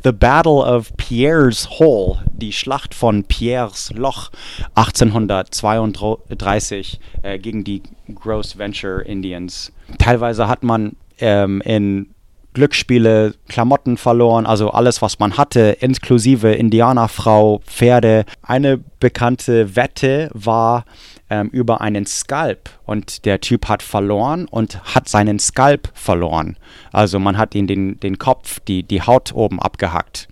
The 0.02 0.12
Battle 0.12 0.64
of 0.64 0.96
Pierre's 0.96 1.78
Hole, 1.78 2.18
die 2.32 2.52
Schlacht 2.52 2.94
von 2.94 3.24
Pierres 3.24 3.92
Loch 3.94 4.30
1832 4.74 7.00
äh, 7.22 7.38
gegen 7.38 7.64
die 7.64 7.82
Gross 8.14 8.56
Venture 8.58 9.04
Indians. 9.04 9.72
Teilweise 9.98 10.48
hat 10.48 10.62
man 10.62 10.96
ähm, 11.18 11.60
in 11.62 12.14
Glücksspiele, 12.56 13.34
Klamotten 13.48 13.98
verloren, 13.98 14.46
also 14.46 14.70
alles, 14.70 15.02
was 15.02 15.18
man 15.18 15.36
hatte, 15.36 15.76
inklusive 15.80 16.52
Indianerfrau, 16.52 17.60
Pferde. 17.66 18.24
Eine 18.42 18.78
bekannte 18.78 19.76
Wette 19.76 20.30
war, 20.32 20.86
ähm, 21.30 21.48
über 21.48 21.80
einen 21.80 22.06
Skalp 22.06 22.70
und 22.84 23.24
der 23.24 23.40
Typ 23.40 23.68
hat 23.68 23.82
verloren 23.82 24.46
und 24.46 24.94
hat 24.94 25.08
seinen 25.08 25.38
Skalp 25.38 25.90
verloren. 25.94 26.56
Also 26.92 27.18
man 27.18 27.36
hat 27.38 27.54
ihn 27.54 27.66
den, 27.66 27.98
den 28.00 28.18
Kopf, 28.18 28.60
die, 28.60 28.82
die 28.82 29.02
Haut 29.02 29.34
oben 29.34 29.60
abgehackt. 29.60 30.28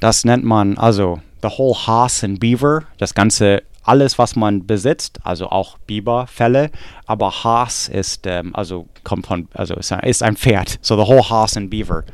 Das 0.00 0.24
nennt 0.24 0.44
man 0.44 0.78
also 0.78 1.20
the 1.42 1.48
whole 1.48 1.74
Haas 1.86 2.24
and 2.24 2.40
Beaver, 2.40 2.84
das 2.98 3.14
ganze 3.14 3.62
alles, 3.82 4.18
was 4.18 4.36
man 4.36 4.66
besitzt, 4.66 5.18
also 5.24 5.48
auch 5.48 5.78
Biberfälle, 5.78 6.70
aber 7.06 7.44
Haas 7.44 7.88
ist, 7.88 8.26
ähm, 8.26 8.54
also 8.54 8.86
kommt 9.04 9.26
von, 9.26 9.48
also 9.54 9.74
ist 9.74 9.90
ein, 9.92 10.00
ist 10.00 10.22
ein 10.22 10.36
Pferd, 10.36 10.78
so 10.82 10.96
the 10.96 11.08
whole 11.08 11.28
Haas 11.28 11.56
and 11.56 11.70
Beaver. 11.70 12.04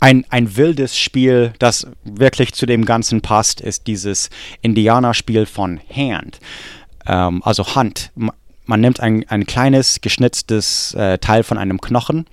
Ein, 0.00 0.24
ein 0.28 0.56
wildes 0.56 0.98
Spiel, 0.98 1.52
das 1.58 1.86
wirklich 2.04 2.52
zu 2.52 2.66
dem 2.66 2.84
Ganzen 2.84 3.20
passt, 3.22 3.60
ist 3.60 3.86
dieses 3.86 4.30
Indianerspiel 4.62 5.46
von 5.46 5.80
Hand, 5.90 6.38
ähm, 7.06 7.42
also 7.44 7.74
Hand. 7.74 8.12
Man 8.14 8.80
nimmt 8.80 9.00
ein, 9.00 9.24
ein 9.28 9.46
kleines 9.46 10.00
geschnitztes 10.00 10.94
äh, 10.94 11.18
Teil 11.18 11.42
von 11.44 11.56
einem 11.56 11.80
Knochen 11.80 12.26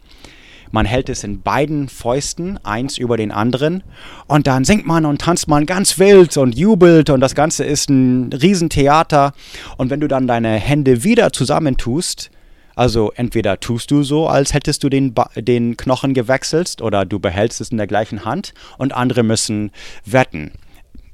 man 0.74 0.88
hält 0.88 1.08
es 1.10 1.24
in 1.24 1.44
beiden 1.44 1.88
Fäusten, 1.88 2.58
eins 2.66 2.98
über 2.98 3.16
den 3.16 3.32
anderen. 3.32 3.84
Und 4.26 4.48
dann 4.48 4.66
singt 4.66 4.88
man 4.88 5.06
und 5.06 5.22
tanzt 5.22 5.48
man 5.48 5.68
ganz 5.68 6.00
wild 6.00 6.36
und 6.36 6.58
jubelt. 6.58 7.12
Und 7.12 7.20
das 7.20 7.36
Ganze 7.36 7.64
ist 7.64 7.92
ein 7.92 8.34
Riesentheater. 8.34 9.34
Und 9.78 9.92
wenn 9.92 10.00
du 10.00 10.08
dann 10.08 10.26
deine 10.26 10.56
Hände 10.56 11.04
wieder 11.04 11.32
zusammentust, 11.32 12.32
also 12.76 13.12
entweder 13.16 13.60
tust 13.60 13.92
du 13.92 14.04
so, 14.04 14.28
als 14.28 14.54
hättest 14.54 14.84
du 14.84 14.90
den, 14.90 15.14
den 15.36 15.78
Knochen 15.78 16.14
gewechselt, 16.14 16.82
oder 16.82 17.06
du 17.06 17.20
behältst 17.20 17.62
es 17.62 17.70
in 17.70 17.78
der 17.78 17.88
gleichen 17.88 18.26
Hand 18.26 18.54
und 18.78 18.94
andere 18.94 19.24
müssen 19.24 19.72
wetten. 20.06 20.52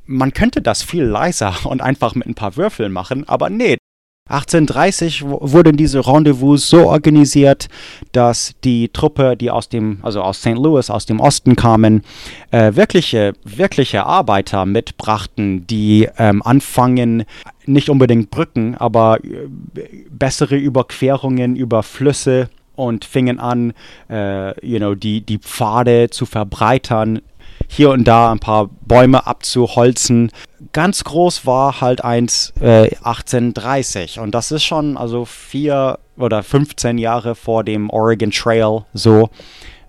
Man 0.05 0.33
könnte 0.33 0.61
das 0.61 0.83
viel 0.83 1.03
leiser 1.03 1.55
und 1.65 1.81
einfach 1.81 2.15
mit 2.15 2.27
ein 2.27 2.35
paar 2.35 2.55
Würfeln 2.55 2.91
machen, 2.91 3.27
aber 3.27 3.49
nee, 3.49 3.77
1830 4.29 5.23
wurden 5.25 5.75
diese 5.75 6.05
Rendezvous 6.05 6.69
so 6.69 6.87
organisiert, 6.87 7.67
dass 8.11 8.53
die 8.63 8.89
Truppe, 8.89 9.35
die 9.35 9.49
aus 9.49 9.69
dem, 9.69 9.99
also 10.03 10.21
aus 10.21 10.39
St. 10.39 10.55
Louis, 10.55 10.91
aus 10.91 11.07
dem 11.07 11.19
Osten 11.19 11.55
kamen, 11.55 12.03
äh, 12.51 12.75
wirkliche, 12.75 13.33
wirkliche 13.43 14.05
Arbeiter 14.05 14.65
mitbrachten, 14.67 15.65
die 15.65 16.07
ähm, 16.19 16.43
anfangen, 16.43 17.25
nicht 17.65 17.89
unbedingt 17.89 18.29
Brücken, 18.29 18.75
aber 18.75 19.17
äh, 19.23 19.47
bessere 20.11 20.57
Überquerungen 20.57 21.55
über 21.55 21.81
Flüsse 21.81 22.49
und 22.75 23.05
fingen 23.05 23.39
an, 23.39 23.73
äh, 24.09 24.65
you 24.65 24.77
know, 24.77 24.93
die, 24.93 25.21
die 25.21 25.39
Pfade 25.39 26.11
zu 26.11 26.27
verbreitern, 26.27 27.21
hier 27.67 27.91
und 27.91 28.05
da 28.05 28.31
ein 28.31 28.39
paar 28.39 28.69
Bäume 28.81 29.27
abzuholzen. 29.27 30.31
Ganz 30.71 31.03
groß 31.03 31.45
war 31.45 31.81
halt 31.81 32.03
eins 32.03 32.53
äh, 32.61 32.95
1830 33.03 34.19
und 34.19 34.35
das 34.35 34.51
ist 34.51 34.63
schon 34.63 34.97
also 34.97 35.25
vier 35.25 35.99
oder 36.17 36.43
15 36.43 36.97
Jahre 36.97 37.35
vor 37.35 37.63
dem 37.63 37.89
Oregon 37.89 38.31
Trail 38.31 38.85
so. 38.93 39.29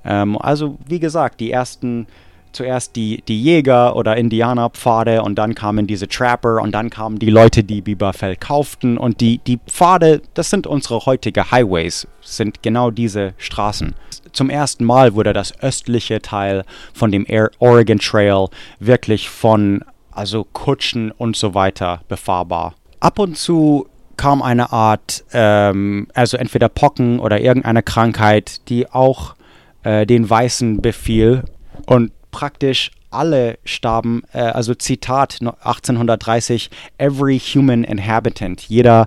Ähm, 0.04 0.38
also 0.40 0.78
wie 0.86 1.00
gesagt, 1.00 1.40
die 1.40 1.50
ersten 1.50 2.06
zuerst 2.52 2.96
die, 2.96 3.22
die 3.26 3.40
Jäger 3.42 3.96
oder 3.96 4.16
Indianerpfade 4.16 5.22
und 5.22 5.36
dann 5.36 5.54
kamen 5.54 5.86
diese 5.86 6.08
Trapper 6.08 6.60
und 6.60 6.72
dann 6.72 6.90
kamen 6.90 7.18
die 7.18 7.30
Leute, 7.30 7.62
die 7.64 7.80
Biberfell 7.80 8.36
kauften 8.36 8.98
und 8.98 9.20
die, 9.20 9.38
die 9.38 9.58
Pfade, 9.66 10.22
das 10.34 10.50
sind 10.50 10.66
unsere 10.66 11.06
heutige 11.06 11.50
Highways, 11.50 12.06
sind 12.22 12.62
genau 12.62 12.90
diese 12.90 13.34
Straßen. 13.38 13.94
Zum 14.32 14.50
ersten 14.50 14.84
Mal 14.84 15.14
wurde 15.14 15.32
das 15.32 15.58
östliche 15.62 16.20
Teil 16.22 16.64
von 16.92 17.10
dem 17.10 17.26
Oregon 17.58 17.98
Trail 17.98 18.48
wirklich 18.78 19.28
von 19.28 19.84
also 20.12 20.44
Kutschen 20.52 21.12
und 21.12 21.36
so 21.36 21.54
weiter 21.54 22.00
befahrbar. 22.08 22.74
Ab 23.00 23.18
und 23.18 23.38
zu 23.38 23.86
kam 24.16 24.42
eine 24.42 24.72
Art, 24.72 25.24
ähm, 25.32 26.08
also 26.14 26.36
entweder 26.36 26.68
Pocken 26.68 27.20
oder 27.20 27.40
irgendeine 27.40 27.82
Krankheit, 27.82 28.68
die 28.68 28.90
auch 28.90 29.34
äh, 29.82 30.04
den 30.04 30.28
Weißen 30.28 30.82
befiel 30.82 31.44
und 31.86 32.12
praktisch 32.30 32.90
alle 33.10 33.58
starben, 33.64 34.22
äh, 34.32 34.40
also 34.40 34.74
Zitat 34.74 35.38
1830, 35.40 36.70
every 36.98 37.38
human 37.38 37.82
inhabitant, 37.82 38.60
jeder 38.62 39.06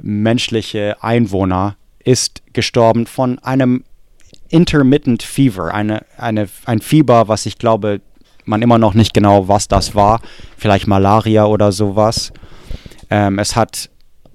menschliche 0.00 0.96
Einwohner 1.02 1.76
ist 2.02 2.42
gestorben 2.52 3.06
von 3.06 3.38
einem 3.40 3.84
intermittent 4.54 5.24
fever, 5.24 5.74
eine, 5.74 6.04
eine, 6.16 6.48
ein 6.64 6.80
Fieber, 6.80 7.26
was 7.26 7.44
ich 7.44 7.58
glaube, 7.58 8.00
man 8.44 8.62
immer 8.62 8.78
noch 8.78 8.94
nicht 8.94 9.12
genau, 9.12 9.48
was 9.48 9.66
das 9.66 9.96
war, 9.96 10.20
vielleicht 10.56 10.86
Malaria 10.86 11.46
oder 11.46 11.72
sowas. 11.72 12.32
Ähm, 13.10 13.40
es 13.40 13.56
hat 13.56 13.90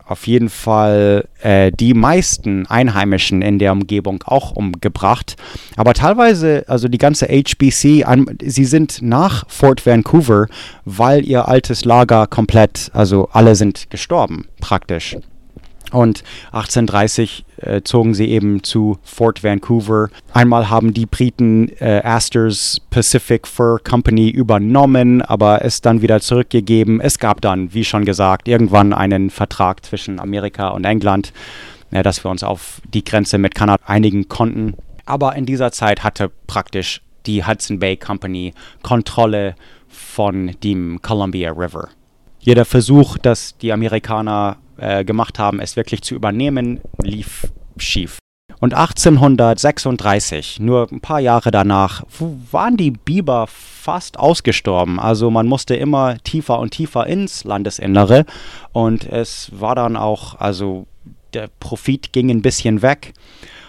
auf 0.05 0.27
jeden 0.27 0.49
Fall 0.49 1.29
äh, 1.41 1.71
die 1.71 1.93
meisten 1.93 2.65
Einheimischen 2.65 3.41
in 3.41 3.59
der 3.59 3.71
Umgebung 3.71 4.21
auch 4.25 4.51
umgebracht. 4.51 5.37
Aber 5.77 5.93
teilweise, 5.93 6.65
also 6.67 6.89
die 6.89 6.97
ganze 6.97 7.27
HBC, 7.27 8.03
sie 8.41 8.65
sind 8.65 9.01
nach 9.01 9.47
Fort 9.47 9.85
Vancouver, 9.85 10.47
weil 10.83 11.25
ihr 11.25 11.47
altes 11.47 11.85
Lager 11.85 12.27
komplett, 12.27 12.89
also 12.93 13.29
alle 13.31 13.55
sind 13.55 13.89
gestorben 13.89 14.47
praktisch. 14.59 15.15
Und 15.91 16.23
1830 16.51 17.45
äh, 17.57 17.81
zogen 17.81 18.13
sie 18.13 18.29
eben 18.29 18.63
zu 18.63 18.97
Fort 19.03 19.43
Vancouver. 19.43 20.09
Einmal 20.33 20.69
haben 20.69 20.93
die 20.93 21.05
Briten 21.05 21.69
äh, 21.79 22.01
Astor's 22.03 22.79
Pacific 22.89 23.47
Fur 23.47 23.79
Company 23.79 24.29
übernommen, 24.29 25.21
aber 25.21 25.65
es 25.65 25.81
dann 25.81 26.01
wieder 26.01 26.21
zurückgegeben. 26.21 27.01
Es 27.01 27.17
gab 27.17 27.41
dann, 27.41 27.73
wie 27.73 27.83
schon 27.83 28.05
gesagt, 28.05 28.47
irgendwann 28.47 28.93
einen 28.93 29.29
Vertrag 29.29 29.83
zwischen 29.85 30.19
Amerika 30.19 30.69
und 30.69 30.85
England, 30.85 31.33
äh, 31.91 32.03
dass 32.03 32.23
wir 32.23 32.29
uns 32.29 32.43
auf 32.43 32.81
die 32.93 33.03
Grenze 33.03 33.37
mit 33.37 33.55
Kanada 33.55 33.83
einigen 33.85 34.29
konnten. 34.29 34.75
Aber 35.05 35.35
in 35.35 35.45
dieser 35.45 35.71
Zeit 35.71 36.03
hatte 36.03 36.31
praktisch 36.45 37.01
die 37.25 37.45
Hudson 37.45 37.79
Bay 37.79 37.97
Company 37.97 38.53
Kontrolle 38.83 39.55
von 39.87 40.55
dem 40.63 41.01
Columbia 41.01 41.51
River. 41.51 41.89
Jeder 42.39 42.63
Versuch, 42.63 43.17
dass 43.17 43.57
die 43.57 43.73
Amerikaner 43.73 44.57
äh, 44.79 45.03
gemacht 45.03 45.39
haben, 45.39 45.59
es 45.59 45.75
wirklich 45.75 46.01
zu 46.01 46.15
übernehmen, 46.15 46.81
lief 47.01 47.47
schief. 47.77 48.19
Und 48.59 48.73
1836, 48.73 50.59
nur 50.59 50.91
ein 50.91 50.99
paar 50.99 51.21
Jahre 51.21 51.49
danach, 51.49 52.03
waren 52.51 52.75
die 52.75 52.91
Biber 52.91 53.47
fast 53.47 54.19
ausgestorben. 54.19 54.99
Also 54.99 55.31
man 55.31 55.47
musste 55.47 55.75
immer 55.75 56.17
tiefer 56.23 56.59
und 56.59 56.71
tiefer 56.71 57.07
ins 57.07 57.45
Landesinnere 57.45 58.25
und 58.73 59.05
es 59.07 59.49
war 59.53 59.75
dann 59.75 59.95
auch, 59.95 60.35
also 60.39 60.87
der 61.33 61.49
Profit 61.59 62.11
ging 62.11 62.29
ein 62.29 62.41
bisschen 62.41 62.81
weg. 62.81 63.13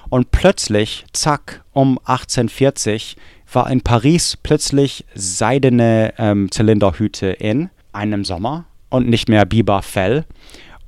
Und 0.08 0.32
plötzlich, 0.32 1.04
zack, 1.12 1.62
um 1.72 1.98
1840 1.98 3.16
war 3.52 3.70
in 3.70 3.80
Paris 3.82 4.36
plötzlich 4.42 5.04
seidene 5.14 6.14
ähm, 6.18 6.50
Zylinderhüte 6.50 7.28
in 7.28 7.70
einem 7.92 8.24
Sommer 8.24 8.64
und 8.88 9.08
nicht 9.08 9.28
mehr 9.28 9.44
Biberfell. 9.44 10.24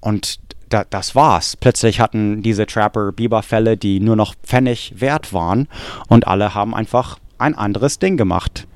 Und 0.02 0.40
da, 0.68 0.84
das 0.84 1.14
war's. 1.14 1.56
Plötzlich 1.56 2.00
hatten 2.00 2.42
diese 2.42 2.66
Trapper 2.66 3.12
Biberfälle, 3.12 3.78
die 3.78 4.00
nur 4.00 4.16
noch 4.16 4.34
Pfennig 4.42 4.94
wert 5.00 5.32
waren 5.32 5.68
und 6.08 6.26
alle 6.26 6.54
haben 6.54 6.74
einfach 6.74 7.18
ein 7.38 7.54
anderes 7.54 7.98
Ding 7.98 8.16
gemacht. 8.16 8.66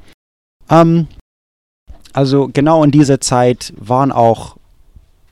Ähm, 0.71 1.09
also 2.13 2.49
genau 2.53 2.83
in 2.83 2.91
dieser 2.91 3.21
Zeit 3.21 3.75
waren 3.77 4.13
auch 4.13 4.56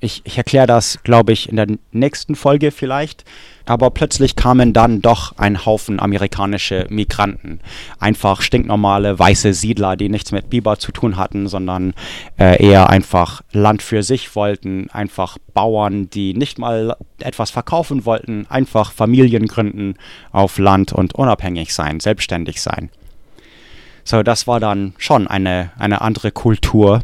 ich, 0.04 0.22
ich 0.24 0.36
erkläre 0.36 0.66
das, 0.66 0.98
glaube 1.02 1.32
ich, 1.32 1.48
in 1.48 1.56
der 1.56 1.66
nächsten 1.92 2.34
Folge 2.34 2.70
vielleicht. 2.70 3.24
Aber 3.66 3.90
plötzlich 3.90 4.36
kamen 4.36 4.74
dann 4.74 5.00
doch 5.00 5.38
ein 5.38 5.64
Haufen 5.64 5.98
amerikanische 5.98 6.86
Migranten. 6.90 7.60
Einfach 7.98 8.42
stinknormale 8.42 9.18
weiße 9.18 9.54
Siedler, 9.54 9.96
die 9.96 10.10
nichts 10.10 10.32
mit 10.32 10.50
Biber 10.50 10.78
zu 10.78 10.92
tun 10.92 11.16
hatten, 11.16 11.48
sondern 11.48 11.94
äh, 12.38 12.62
eher 12.62 12.90
einfach 12.90 13.40
Land 13.52 13.80
für 13.80 14.02
sich 14.02 14.36
wollten. 14.36 14.90
Einfach 14.90 15.38
Bauern, 15.54 16.10
die 16.10 16.34
nicht 16.34 16.58
mal 16.58 16.96
etwas 17.20 17.50
verkaufen 17.50 18.04
wollten. 18.04 18.46
Einfach 18.50 18.92
Familien 18.92 19.46
gründen 19.46 19.94
auf 20.30 20.58
Land 20.58 20.92
und 20.92 21.14
unabhängig 21.14 21.72
sein, 21.74 22.00
selbstständig 22.00 22.60
sein. 22.60 22.90
So, 24.04 24.22
das 24.22 24.46
war 24.46 24.60
dann 24.60 24.92
schon 24.98 25.26
eine, 25.26 25.70
eine 25.78 26.02
andere 26.02 26.30
Kultur. 26.30 27.00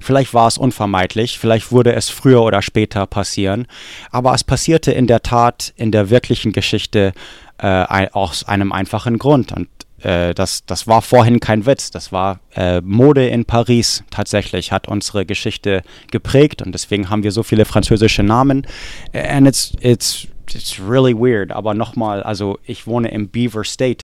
Vielleicht 0.00 0.34
war 0.34 0.48
es 0.48 0.58
unvermeidlich, 0.58 1.38
vielleicht 1.38 1.72
würde 1.72 1.94
es 1.94 2.08
früher 2.08 2.42
oder 2.42 2.62
später 2.62 3.06
passieren, 3.06 3.66
aber 4.10 4.34
es 4.34 4.44
passierte 4.44 4.92
in 4.92 5.06
der 5.06 5.22
Tat 5.22 5.72
in 5.76 5.90
der 5.90 6.10
wirklichen 6.10 6.52
Geschichte 6.52 7.12
äh, 7.58 8.08
aus 8.12 8.44
einem 8.44 8.72
einfachen 8.72 9.18
Grund. 9.18 9.52
Und 9.52 9.68
äh, 10.04 10.34
das, 10.34 10.66
das 10.66 10.86
war 10.86 11.02
vorhin 11.02 11.40
kein 11.40 11.66
Witz, 11.66 11.90
das 11.90 12.12
war 12.12 12.40
äh, 12.54 12.80
Mode 12.82 13.26
in 13.28 13.44
Paris 13.44 14.04
tatsächlich, 14.10 14.72
hat 14.72 14.88
unsere 14.88 15.24
Geschichte 15.24 15.82
geprägt 16.10 16.62
und 16.62 16.72
deswegen 16.72 17.10
haben 17.10 17.22
wir 17.22 17.32
so 17.32 17.42
viele 17.42 17.64
französische 17.64 18.22
Namen. 18.22 18.66
And 19.12 19.46
it's, 19.48 19.72
it's, 19.80 20.26
it's 20.52 20.78
really 20.78 21.14
weird, 21.14 21.52
aber 21.52 21.74
nochmal, 21.74 22.22
also 22.22 22.58
ich 22.64 22.86
wohne 22.86 23.10
im 23.10 23.28
Beaver 23.28 23.64
State 23.64 24.03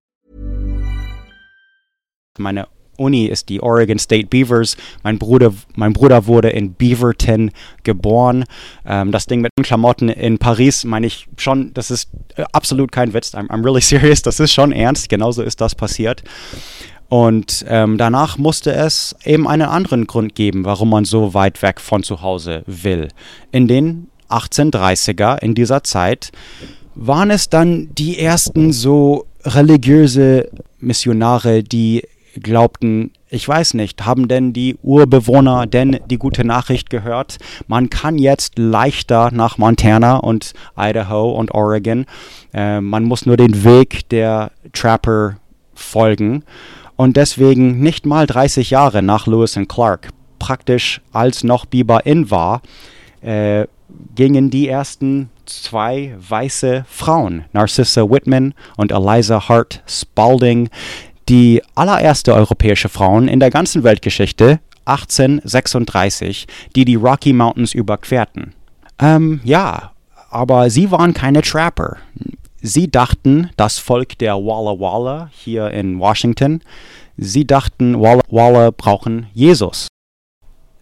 Meine 2.39 2.67
Uni 2.97 3.25
ist 3.25 3.49
die 3.49 3.61
Oregon 3.61 3.99
State 3.99 4.27
Beavers. 4.27 4.77
Mein 5.03 5.19
Bruder, 5.19 5.53
mein 5.75 5.91
Bruder 5.91 6.27
wurde 6.27 6.49
in 6.49 6.73
Beaverton 6.73 7.51
geboren. 7.83 8.45
Ähm, 8.85 9.11
das 9.11 9.25
Ding 9.25 9.41
mit 9.41 9.51
den 9.57 9.63
Klamotten 9.63 10.07
in 10.07 10.37
Paris 10.37 10.85
meine 10.85 11.07
ich 11.07 11.27
schon, 11.37 11.73
das 11.73 11.91
ist 11.91 12.09
äh, 12.35 12.43
absolut 12.53 12.91
kein 12.91 13.13
Witz. 13.13 13.33
I'm, 13.33 13.49
I'm 13.49 13.63
really 13.65 13.81
serious. 13.81 14.21
Das 14.21 14.39
ist 14.39 14.53
schon 14.53 14.71
ernst. 14.71 15.09
Genauso 15.09 15.41
ist 15.41 15.59
das 15.59 15.75
passiert. 15.75 16.23
Und 17.09 17.65
ähm, 17.67 17.97
danach 17.97 18.37
musste 18.37 18.71
es 18.71 19.13
eben 19.25 19.45
einen 19.45 19.67
anderen 19.67 20.07
Grund 20.07 20.33
geben, 20.33 20.63
warum 20.63 20.91
man 20.91 21.03
so 21.03 21.33
weit 21.33 21.61
weg 21.61 21.81
von 21.81 22.03
zu 22.03 22.21
Hause 22.21 22.63
will. 22.65 23.09
In 23.51 23.67
den 23.67 24.07
1830er, 24.29 25.37
in 25.39 25.53
dieser 25.53 25.83
Zeit, 25.83 26.31
waren 26.95 27.29
es 27.29 27.49
dann 27.49 27.89
die 27.95 28.17
ersten 28.19 28.71
so 28.71 29.25
religiöse 29.43 30.49
Missionare, 30.79 31.63
die 31.63 32.03
glaubten, 32.39 33.11
ich 33.29 33.47
weiß 33.47 33.73
nicht, 33.73 34.05
haben 34.05 34.27
denn 34.27 34.53
die 34.53 34.77
Urbewohner 34.81 35.65
denn 35.67 35.99
die 36.09 36.17
gute 36.17 36.45
Nachricht 36.45 36.89
gehört? 36.89 37.37
Man 37.67 37.89
kann 37.89 38.17
jetzt 38.17 38.57
leichter 38.57 39.31
nach 39.31 39.57
Montana 39.57 40.17
und 40.17 40.53
Idaho 40.77 41.31
und 41.31 41.53
Oregon. 41.53 42.05
Äh, 42.53 42.81
man 42.81 43.03
muss 43.03 43.25
nur 43.25 43.37
den 43.37 43.63
Weg 43.63 44.09
der 44.09 44.51
Trapper 44.73 45.37
folgen. 45.73 46.43
Und 46.95 47.17
deswegen 47.17 47.79
nicht 47.79 48.05
mal 48.05 48.27
30 48.27 48.69
Jahre 48.69 49.01
nach 49.01 49.25
Lewis 49.27 49.57
und 49.57 49.67
Clark, 49.67 50.09
praktisch 50.39 51.01
als 51.11 51.43
noch 51.43 51.65
Biber 51.65 52.05
in 52.05 52.29
war, 52.29 52.61
äh, 53.21 53.65
gingen 54.15 54.49
die 54.49 54.67
ersten 54.67 55.29
zwei 55.45 56.15
weiße 56.17 56.85
Frauen, 56.87 57.45
Narcissa 57.53 58.09
Whitman 58.09 58.53
und 58.77 58.91
Eliza 58.91 59.49
Hart 59.49 59.83
Spalding, 59.85 60.69
die 61.31 61.63
allererste 61.75 62.33
europäische 62.33 62.89
Frauen 62.89 63.29
in 63.29 63.39
der 63.39 63.49
ganzen 63.49 63.85
Weltgeschichte 63.85 64.59
1836, 64.83 66.45
die 66.75 66.83
die 66.83 66.95
Rocky 66.95 67.31
Mountains 67.31 67.73
überquerten. 67.73 68.53
Ähm, 68.99 69.39
ja, 69.45 69.93
aber 70.29 70.69
sie 70.69 70.91
waren 70.91 71.13
keine 71.13 71.41
Trapper. 71.41 71.97
Sie 72.61 72.91
dachten, 72.91 73.49
das 73.55 73.79
Volk 73.79 74.17
der 74.17 74.35
Walla 74.35 74.77
Walla 74.77 75.29
hier 75.31 75.71
in 75.71 75.99
Washington, 75.99 76.61
sie 77.15 77.47
dachten, 77.47 77.99
Walla 78.01 78.23
Walla 78.29 78.71
brauchen 78.71 79.27
Jesus. 79.33 79.87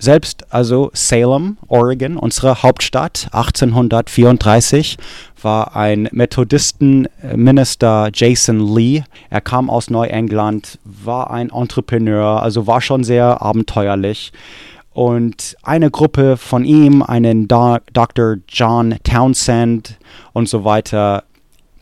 Selbst 0.02 0.46
also 0.50 0.92
Salem, 0.94 1.58
Oregon, 1.68 2.16
unsere 2.16 2.64
Hauptstadt, 2.64 3.28
1834, 3.34 4.98
war 5.42 5.76
ein 5.76 6.08
Methodistenminister 6.14 8.10
Jason 8.14 8.74
Lee. 8.74 9.04
Er 9.30 9.42
kam 9.42 9.70
aus 9.70 9.90
Neuengland, 9.90 10.80
war 10.86 11.32
ein 11.32 11.50
Entrepreneur, 11.50 12.42
also 12.42 12.66
war 12.66 12.80
schon 12.80 13.04
sehr 13.04 13.42
abenteuerlich. 13.42 14.32
Und 14.94 15.58
eine 15.64 15.92
Gruppe 15.92 16.38
von 16.38 16.64
ihm, 16.64 17.02
einen 17.04 17.50
Do 17.50 17.80
Dr. 17.92 18.38
John 18.48 18.96
Townsend 19.04 19.98
und 20.32 20.48
so 20.48 20.64
weiter, 20.64 21.26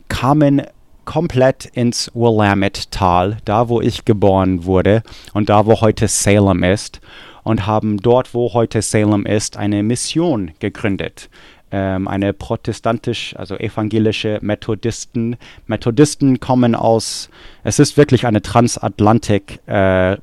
kamen 0.08 0.62
komplett 1.04 1.66
ins 1.66 2.10
Willamette-Tal, 2.14 3.36
da 3.44 3.68
wo 3.68 3.80
ich 3.80 4.04
geboren 4.04 4.64
wurde 4.64 5.04
und 5.34 5.48
da 5.48 5.66
wo 5.66 5.80
heute 5.80 6.08
Salem 6.08 6.64
ist 6.64 7.00
und 7.48 7.66
haben 7.66 7.96
dort, 7.96 8.34
wo 8.34 8.52
heute 8.52 8.82
Salem 8.82 9.24
ist, 9.24 9.56
eine 9.56 9.82
Mission 9.82 10.50
gegründet. 10.58 11.30
Ähm, 11.70 12.06
eine 12.06 12.34
protestantisch, 12.34 13.34
also 13.36 13.56
evangelische 13.56 14.38
Methodisten. 14.42 15.36
Methodisten 15.66 16.40
kommen 16.40 16.74
aus, 16.74 17.30
es 17.64 17.78
ist 17.78 17.96
wirklich 17.96 18.26
eine 18.26 18.42
transatlantik 18.42 19.60
äh, 19.66 20.18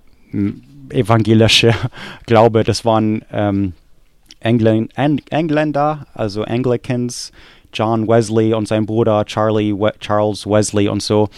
evangelische 0.89 1.73
Glaube. 2.28 2.63
Das 2.63 2.86
waren 2.86 3.23
ähm, 3.32 3.73
Engl 4.39 4.88
Engländer, 4.95 6.05
also 6.13 6.43
Anglicans, 6.43 7.32
John 7.73 8.07
Wesley 8.07 8.53
und 8.53 8.67
sein 8.67 8.86
Bruder 8.86 9.26
Charlie 9.26 9.73
We 9.73 9.91
Charles 9.99 10.45
Wesley 10.45 10.89
und 10.89 11.01
so. 11.01 11.30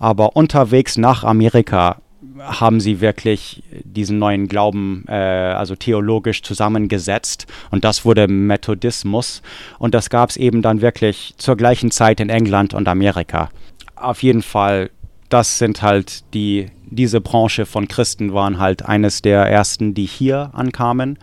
Aber 0.00 0.34
unterwegs 0.34 0.96
nach 0.98 1.22
Amerika 1.22 1.98
haben 2.38 2.80
sie 2.80 3.00
wirklich 3.00 3.62
diesen 3.84 4.18
neuen 4.18 4.48
Glauben, 4.48 5.04
äh, 5.08 5.12
also 5.12 5.74
theologisch 5.76 6.42
zusammengesetzt. 6.42 7.46
Und 7.70 7.84
das 7.84 8.04
wurde 8.04 8.28
Methodismus. 8.28 9.42
Und 9.78 9.94
das 9.94 10.10
gab 10.10 10.30
es 10.30 10.36
eben 10.36 10.62
dann 10.62 10.80
wirklich 10.80 11.34
zur 11.36 11.56
gleichen 11.56 11.90
Zeit 11.90 12.20
in 12.20 12.28
England 12.28 12.74
und 12.74 12.88
Amerika. 12.88 13.48
Auf 13.94 14.22
jeden 14.22 14.42
Fall, 14.42 14.90
das 15.28 15.58
sind 15.58 15.82
halt 15.82 16.34
die, 16.34 16.70
diese 16.84 17.20
Branche 17.20 17.66
von 17.66 17.88
Christen 17.88 18.32
waren 18.32 18.58
halt 18.58 18.84
eines 18.84 19.22
der 19.22 19.42
ersten, 19.42 19.94
die 19.94 20.06
hier 20.06 20.50
ankamen. 20.52 21.18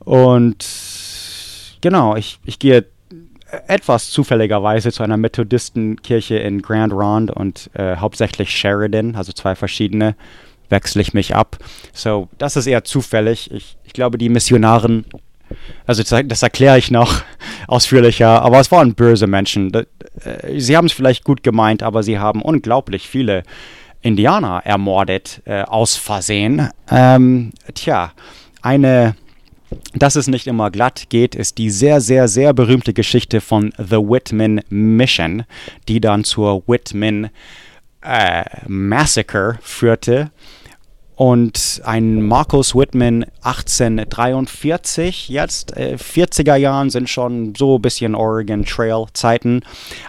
Und 0.00 0.66
genau, 1.80 2.16
ich, 2.16 2.38
ich 2.44 2.58
gehe 2.58 2.86
etwas 3.66 4.10
zufälligerweise 4.10 4.92
zu 4.92 5.02
einer 5.02 5.16
Methodistenkirche 5.16 6.36
in 6.36 6.62
Grand 6.62 6.92
Ronde 6.92 7.34
und 7.34 7.70
äh, 7.74 7.96
hauptsächlich 7.96 8.50
Sheridan, 8.50 9.14
also 9.14 9.32
zwei 9.32 9.54
verschiedene, 9.54 10.16
wechsle 10.68 11.02
ich 11.02 11.12
mich 11.14 11.34
ab. 11.34 11.58
So, 11.92 12.28
das 12.38 12.56
ist 12.56 12.66
eher 12.66 12.84
zufällig. 12.84 13.50
Ich, 13.52 13.76
ich 13.84 13.92
glaube, 13.92 14.18
die 14.18 14.28
Missionaren, 14.28 15.04
also 15.86 16.02
das, 16.02 16.22
das 16.26 16.42
erkläre 16.42 16.78
ich 16.78 16.90
noch 16.90 17.22
ausführlicher, 17.68 18.42
aber 18.42 18.58
es 18.60 18.70
waren 18.72 18.94
böse 18.94 19.26
Menschen. 19.26 19.72
Äh, 19.74 19.84
sie 20.58 20.76
haben 20.76 20.86
es 20.86 20.92
vielleicht 20.92 21.24
gut 21.24 21.42
gemeint, 21.42 21.82
aber 21.82 22.02
sie 22.02 22.18
haben 22.18 22.42
unglaublich 22.42 23.08
viele 23.08 23.42
Indianer 24.00 24.62
ermordet 24.64 25.42
äh, 25.44 25.62
aus 25.62 25.96
Versehen. 25.96 26.70
Ähm, 26.90 27.52
tja, 27.74 28.12
eine 28.62 29.14
dass 29.94 30.16
es 30.16 30.26
nicht 30.26 30.46
immer 30.46 30.70
glatt 30.70 31.06
geht, 31.08 31.34
ist 31.34 31.58
die 31.58 31.70
sehr, 31.70 32.00
sehr, 32.00 32.28
sehr 32.28 32.52
berühmte 32.52 32.92
Geschichte 32.92 33.40
von 33.40 33.72
The 33.78 33.96
Whitman 33.96 34.60
Mission, 34.68 35.44
die 35.88 36.00
dann 36.00 36.24
zur 36.24 36.62
Whitman 36.66 37.30
äh, 38.02 38.44
Massacre 38.66 39.58
führte. 39.62 40.30
Und 41.14 41.82
ein 41.84 42.22
Marcus 42.22 42.74
Whitman 42.74 43.26
1843, 43.42 45.28
jetzt 45.28 45.76
äh, 45.76 45.96
40er 45.96 46.56
Jahren 46.56 46.90
sind 46.90 47.08
schon 47.08 47.54
so 47.54 47.76
ein 47.76 47.82
bisschen 47.82 48.14
Oregon 48.14 48.64
Trail 48.64 49.04
Zeiten. 49.12 49.60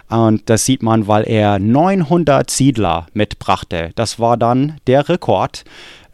Und 0.08 0.48
das 0.48 0.64
sieht 0.64 0.82
man, 0.82 1.06
weil 1.06 1.22
er 1.28 1.58
900 1.58 2.50
Siedler 2.50 3.06
mitbrachte. 3.12 3.92
Das 3.94 4.18
war 4.18 4.36
dann 4.36 4.78
der 4.86 5.08
Rekord 5.08 5.64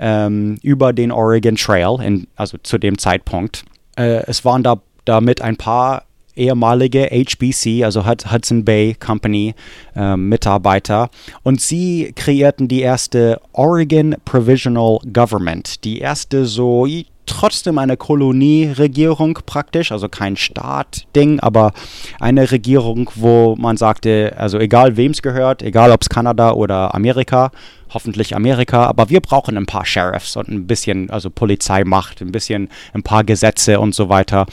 ähm, 0.01 0.59
über 0.62 0.92
den 0.92 1.12
Oregon 1.12 1.57
Trail, 1.57 2.01
in, 2.03 2.26
also 2.34 2.59
zu 2.59 2.78
dem 2.78 2.98
Zeitpunkt. 2.98 3.64
Äh, 3.96 4.24
es 4.26 4.44
waren 4.44 4.62
da 4.62 4.80
damit 5.05 5.42
ein 5.42 5.57
paar 5.57 6.05
ehemalige 6.37 7.09
HBC, 7.11 7.85
also 7.85 8.07
Hudson 8.07 8.64
Bay 8.64 8.95
Company 8.95 9.55
äh, 9.97 10.16
Mitarbeiter 10.16 11.11
und 11.43 11.61
sie 11.61 12.12
kreierten 12.14 12.68
die 12.68 12.81
erste 12.81 13.41
Oregon 13.53 14.16
Provisional 14.24 14.99
Government, 15.12 15.85
die 15.85 15.99
erste 15.99 16.47
so 16.47 16.87
trotzdem 17.31 17.78
eine 17.78 17.97
Kolonieregierung 17.97 19.39
praktisch, 19.47 19.93
also 19.93 20.09
kein 20.09 20.37
Staat-Ding, 20.37 21.41
aber 21.41 21.72
eine 22.18 22.51
Regierung, 22.51 23.09
wo 23.14 23.55
man 23.57 23.76
sagte, 23.76 24.35
also 24.37 24.59
egal 24.59 24.97
wem 24.97 25.12
es 25.12 25.22
gehört, 25.22 25.62
egal 25.62 25.93
ob 25.93 26.03
es 26.03 26.09
Kanada 26.09 26.53
oder 26.53 26.95
Amerika, 26.95 27.53
hoffentlich 27.95 28.35
Amerika, 28.35 28.87
aber 28.87 29.11
wir 29.11 29.20
brauchen 29.20 29.57
ein 29.57 29.66
paar 29.66 29.87
Sheriffs 29.87 30.37
und 30.37 30.49
ein 30.49 30.66
bisschen, 30.66 31.11
also 31.11 31.31
Polizeimacht, 31.31 32.20
ein 32.20 32.33
bisschen, 32.33 32.68
ein 32.95 33.03
paar 33.03 33.24
Gesetze 33.24 33.81
und 33.81 33.94
so 33.94 34.09
weiter. 34.09 34.47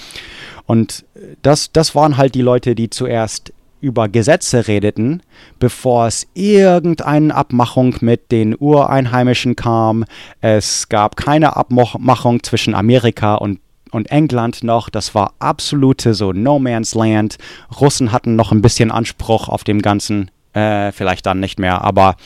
Und 0.67 1.05
das, 1.41 1.71
das 1.71 1.95
waren 1.95 2.17
halt 2.17 2.35
die 2.35 2.41
Leute, 2.41 2.75
die 2.75 2.91
zuerst 2.91 3.53
über 3.79 4.09
Gesetze 4.09 4.67
redeten, 4.67 5.21
bevor 5.59 6.07
es 6.07 6.27
irgendeine 6.33 7.33
Abmachung 7.33 7.95
mit 8.01 8.31
den 8.31 8.55
Ureinheimischen 8.57 9.55
kam. 9.55 10.03
Es 10.41 10.89
gab 10.89 11.15
keine 11.15 11.55
Abmachung 11.55 12.43
zwischen 12.43 12.75
Amerika 12.75 13.35
und 13.35 13.59
und 13.91 14.11
England 14.11 14.65
noch, 14.65 14.89
das 14.89 15.15
war 15.15 15.33
absolute 15.39 16.13
so 16.13 16.33
No 16.33 16.59
Man's 16.59 16.93
Land. 16.93 17.37
Russen 17.79 18.11
hatten 18.11 18.35
noch 18.35 18.51
ein 18.51 18.61
bisschen 18.61 18.91
Anspruch 18.91 19.47
auf 19.47 19.63
dem 19.63 19.81
Ganzen, 19.81 20.29
äh, 20.51 20.91
vielleicht 20.91 21.25
dann 21.25 21.39
nicht 21.39 21.57
mehr, 21.57 21.83
aber 21.85 22.17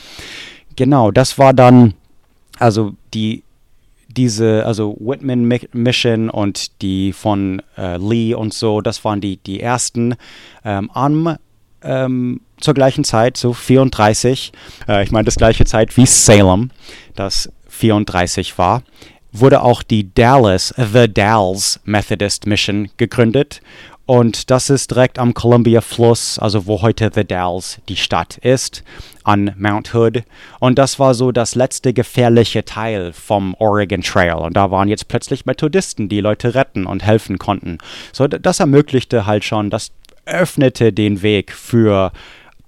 genau, 0.74 1.12
das 1.12 1.38
war 1.38 1.54
dann, 1.54 1.94
also 2.58 2.94
die, 3.14 3.44
diese, 4.16 4.64
also 4.66 4.96
Whitman 5.00 5.46
Mission 5.72 6.30
und 6.30 6.82
die 6.82 7.12
von 7.12 7.62
äh, 7.76 7.96
Lee 7.96 8.34
und 8.34 8.54
so, 8.54 8.80
das 8.80 9.04
waren 9.04 9.20
die, 9.20 9.36
die 9.38 9.60
ersten 9.60 10.14
ähm, 10.64 10.90
am, 10.92 11.36
ähm, 11.82 12.40
zur 12.60 12.74
gleichen 12.74 13.04
Zeit, 13.04 13.36
so 13.36 13.52
34, 13.52 14.52
äh, 14.88 15.02
ich 15.02 15.10
meine 15.10 15.24
das 15.24 15.36
gleiche 15.36 15.64
Zeit 15.64 15.96
wie 15.96 16.06
Salem, 16.06 16.70
das 17.14 17.50
34 17.68 18.56
war. 18.58 18.82
wurde 19.32 19.62
auch 19.62 19.82
die 19.82 20.12
Dallas, 20.12 20.74
The 20.76 21.12
Dalles 21.12 21.80
Methodist 21.84 22.46
Mission 22.46 22.90
gegründet. 22.98 23.62
Und 24.04 24.50
das 24.50 24.68
ist 24.68 24.90
direkt 24.90 25.18
am 25.18 25.32
Columbia 25.32 25.80
Fluss, 25.80 26.38
also 26.38 26.66
wo 26.66 26.82
heute 26.82 27.10
The 27.14 27.24
Dalles 27.24 27.80
die 27.88 27.96
Stadt 27.96 28.38
ist, 28.38 28.82
an 29.22 29.54
Mount 29.56 29.94
Hood. 29.94 30.24
Und 30.58 30.78
das 30.78 30.98
war 30.98 31.14
so 31.14 31.30
das 31.30 31.54
letzte 31.54 31.92
gefährliche 31.92 32.64
Teil 32.64 33.12
vom 33.12 33.54
Oregon 33.58 34.02
Trail. 34.02 34.34
Und 34.34 34.56
da 34.56 34.70
waren 34.70 34.88
jetzt 34.88 35.08
plötzlich 35.08 35.46
Methodisten, 35.46 36.08
die 36.08 36.20
Leute 36.20 36.54
retten 36.54 36.86
und 36.86 37.04
helfen 37.04 37.38
konnten. 37.38 37.78
So, 38.12 38.26
das 38.26 38.60
ermöglichte 38.60 39.26
halt 39.26 39.44
schon, 39.44 39.70
das 39.70 39.92
öffnete 40.26 40.92
den 40.92 41.22
Weg 41.22 41.52
für 41.52 42.12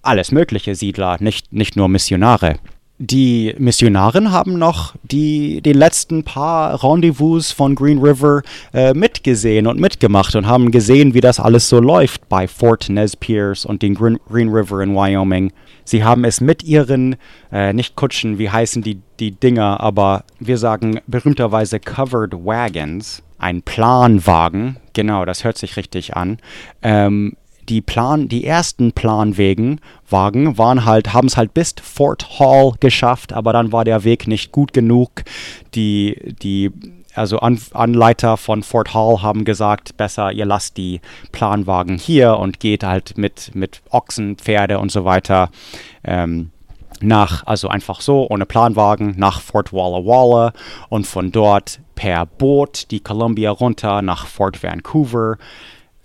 alles 0.03 0.31
mögliche 0.33 0.75
Siedler, 0.75 1.17
nicht, 1.21 1.53
nicht 1.53 1.77
nur 1.77 1.89
Missionare 1.89 2.57
die 2.99 3.55
Missionaren 3.59 4.31
haben 4.31 4.57
noch 4.57 4.95
die, 5.03 5.61
die 5.63 5.73
letzten 5.73 6.23
paar 6.23 6.83
Rendezvous 6.83 7.51
von 7.51 7.75
Green 7.75 7.99
River 7.99 8.43
äh, 8.73 8.95
mitgesehen 8.95 9.67
und 9.67 9.81
mitgemacht 9.81 10.37
und 10.37 10.47
haben 10.47 10.71
gesehen, 10.71 11.13
wie 11.13 11.21
das 11.21 11.41
alles 11.41 11.69
so 11.69 11.81
läuft 11.81 12.29
bei 12.29 12.47
Fort 12.47 12.89
Nez 12.89 13.17
Pierce 13.17 13.67
und 13.67 13.83
den 13.83 13.95
Green, 13.95 14.19
Green 14.31 14.49
River 14.49 14.81
in 14.81 14.95
Wyoming. 14.95 15.53
Sie 15.85 16.05
haben 16.05 16.25
es 16.25 16.41
mit 16.41 16.63
ihren, 16.63 17.17
äh, 17.51 17.73
nicht 17.73 17.97
Kutschen, 17.97 18.39
wie 18.39 18.51
heißen 18.51 18.83
die, 18.83 19.01
die 19.19 19.33
Dinger, 19.33 19.81
aber 19.81 20.25
wir 20.39 20.57
sagen 20.57 21.01
berühmterweise 21.09 21.81
Covered 21.81 22.33
Wagons, 22.45 23.23
ein 23.39 23.63
Planwagen, 23.63 24.77
genau, 24.93 25.25
das 25.25 25.43
hört 25.43 25.59
sich 25.59 25.77
richtig 25.77 26.17
an, 26.17 26.39
ähm, 26.83 27.37
die 27.69 27.81
Plan, 27.81 28.29
die 28.29 28.45
ersten 28.45 28.93
Planwegen, 28.93 29.81
Wagen 30.09 30.59
waren 30.59 30.85
halt, 30.85 31.13
haben 31.13 31.27
es 31.27 31.37
halt 31.37 31.55
bis 31.55 31.75
Fort 31.83 32.39
Hall 32.39 32.73
geschafft, 32.81 33.33
aber 33.33 33.53
dann 33.53 33.73
war 33.73 33.85
der 33.85 34.05
Weg 34.05 34.27
nicht 34.29 34.53
gut 34.53 34.73
genug. 34.73 35.25
Die, 35.75 36.35
die 36.43 36.71
also 37.15 37.39
An 37.39 37.61
Anleiter 37.73 38.37
von 38.37 38.63
Fort 38.63 38.93
Hall 38.93 39.23
haben 39.23 39.45
gesagt, 39.45 39.97
besser 39.97 40.33
ihr 40.33 40.45
lasst 40.45 40.77
die 40.77 41.01
Planwagen 41.33 41.97
hier 41.97 42.39
und 42.39 42.61
geht 42.61 42.85
halt 42.85 43.17
mit, 43.17 43.55
mit 43.55 43.83
Ochsen, 43.91 44.37
Pferde 44.37 44.79
und 44.79 44.91
so 44.91 45.05
weiter 45.05 45.51
ähm, 46.03 46.51
nach, 47.01 47.47
also 47.47 47.69
einfach 47.69 48.01
so, 48.01 48.29
ohne 48.29 48.47
Planwagen, 48.47 49.15
nach 49.17 49.41
Fort 49.41 49.73
Walla 49.73 50.05
Walla 50.05 50.53
und 50.89 51.07
von 51.07 51.33
dort 51.33 51.81
per 51.95 52.27
Boot 52.27 52.91
die 52.91 53.01
Columbia 53.01 53.51
runter 53.51 54.03
nach 54.03 54.27
Fort 54.27 54.63
Vancouver. 54.63 55.39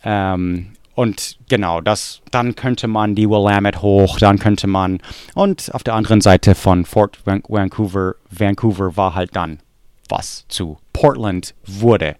Ähm, 0.04 0.74
und 1.00 1.38
genau, 1.48 1.80
das, 1.80 2.20
dann 2.30 2.58
könnte 2.58 2.90
man 2.90 3.16
die 3.16 3.30
Willamette 3.30 3.82
hoch, 3.82 4.20
dann 4.20 4.38
könnte 4.38 4.68
man, 4.68 5.00
und 5.34 5.74
auf 5.74 5.82
der 5.82 5.94
anderen 5.94 6.20
Seite 6.20 6.56
von 6.56 6.84
Fort 6.84 7.20
Vancouver, 7.24 8.16
Vancouver 8.30 8.98
war 8.98 9.16
halt 9.16 9.34
dann, 9.34 9.60
was 10.10 10.44
zu 10.50 10.78
Portland 10.92 11.56
wurde, 11.66 12.18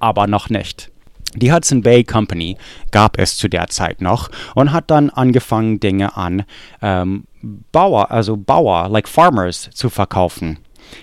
aber 0.00 0.26
noch 0.26 0.50
nicht. 0.50 0.90
Die 1.36 1.52
Hudson 1.52 1.82
Bay 1.82 2.02
Company 2.02 2.56
gab 2.90 3.20
es 3.20 3.36
zu 3.36 3.46
der 3.46 3.68
Zeit 3.68 4.00
noch 4.00 4.30
und 4.56 4.72
hat 4.72 4.90
dann 4.90 5.10
angefangen, 5.10 5.78
Dinge 5.78 6.16
an 6.16 6.42
ähm, 6.82 7.22
Bauer, 7.70 8.10
also 8.10 8.36
Bauer, 8.36 8.88
like 8.88 9.06
Farmers, 9.06 9.70
zu 9.72 9.90
verkaufen. 9.90 10.58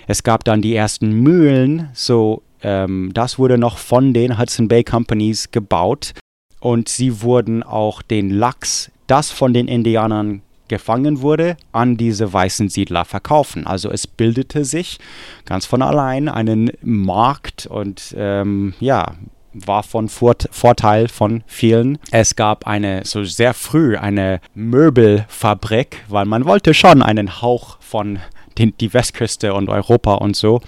Es 0.06 0.22
gab 0.22 0.44
dann 0.44 0.60
die 0.60 0.74
ersten 0.74 1.12
Mühlen, 1.12 1.88
so 1.94 2.42
ähm, 2.60 3.10
das 3.14 3.38
wurde 3.38 3.56
noch 3.56 3.78
von 3.78 4.12
den 4.12 4.38
Hudson 4.38 4.68
Bay 4.68 4.84
Companies 4.84 5.50
gebaut 5.50 6.12
und 6.60 6.88
sie 6.88 7.22
wurden 7.22 7.62
auch 7.62 8.02
den 8.02 8.30
Lachs, 8.30 8.90
das 9.06 9.30
von 9.30 9.54
den 9.54 9.68
Indianern 9.68 10.42
gefangen 10.68 11.20
wurde, 11.20 11.56
an 11.72 11.96
diese 11.96 12.32
weißen 12.32 12.68
Siedler 12.68 13.04
verkaufen. 13.04 13.66
Also 13.66 13.90
es 13.90 14.06
bildete 14.06 14.64
sich 14.64 14.98
ganz 15.44 15.66
von 15.66 15.82
allein 15.82 16.28
einen 16.28 16.72
Markt 16.82 17.66
und 17.66 18.14
ähm, 18.18 18.74
ja, 18.80 19.14
war 19.52 19.82
von 19.82 20.08
Vort 20.08 20.48
Vorteil 20.50 21.08
von 21.08 21.42
vielen. 21.46 21.98
Es 22.10 22.36
gab 22.36 22.66
eine, 22.66 23.04
so 23.04 23.24
sehr 23.24 23.54
früh, 23.54 23.96
eine 23.96 24.40
Möbelfabrik, 24.54 26.04
weil 26.08 26.26
man 26.26 26.44
wollte 26.44 26.74
schon 26.74 27.02
einen 27.02 27.40
Hauch 27.40 27.78
von 27.80 28.18
den, 28.58 28.76
die 28.78 28.92
Westküste 28.92 29.54
und 29.54 29.68
Europa 29.68 30.14
und 30.14 30.36
so. 30.36 30.60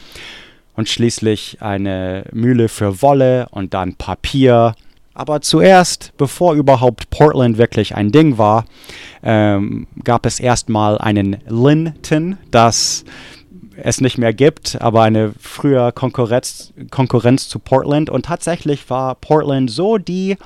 Und 0.74 0.88
schließlich 0.88 1.58
eine 1.60 2.24
Mühle 2.32 2.68
für 2.68 3.02
Wolle 3.02 3.48
und 3.50 3.74
dann 3.74 3.96
Papier 3.96 4.74
aber 5.18 5.40
zuerst, 5.40 6.12
bevor 6.16 6.54
überhaupt 6.54 7.10
Portland 7.10 7.58
wirklich 7.58 7.96
ein 7.96 8.12
Ding 8.12 8.38
war, 8.38 8.66
ähm, 9.22 9.88
gab 10.04 10.26
es 10.26 10.38
erstmal 10.38 10.96
einen 10.98 11.38
Linton, 11.48 12.38
das 12.52 13.04
es 13.76 14.00
nicht 14.00 14.16
mehr 14.16 14.32
gibt, 14.32 14.80
aber 14.80 15.02
eine 15.02 15.32
frühe 15.40 15.90
Konkurrenz, 15.90 16.72
Konkurrenz 16.90 17.48
zu 17.48 17.58
Portland. 17.58 18.10
Und 18.10 18.26
tatsächlich 18.26 18.88
war 18.90 19.16
Portland 19.16 19.70
so 19.72 19.98
die 19.98 20.36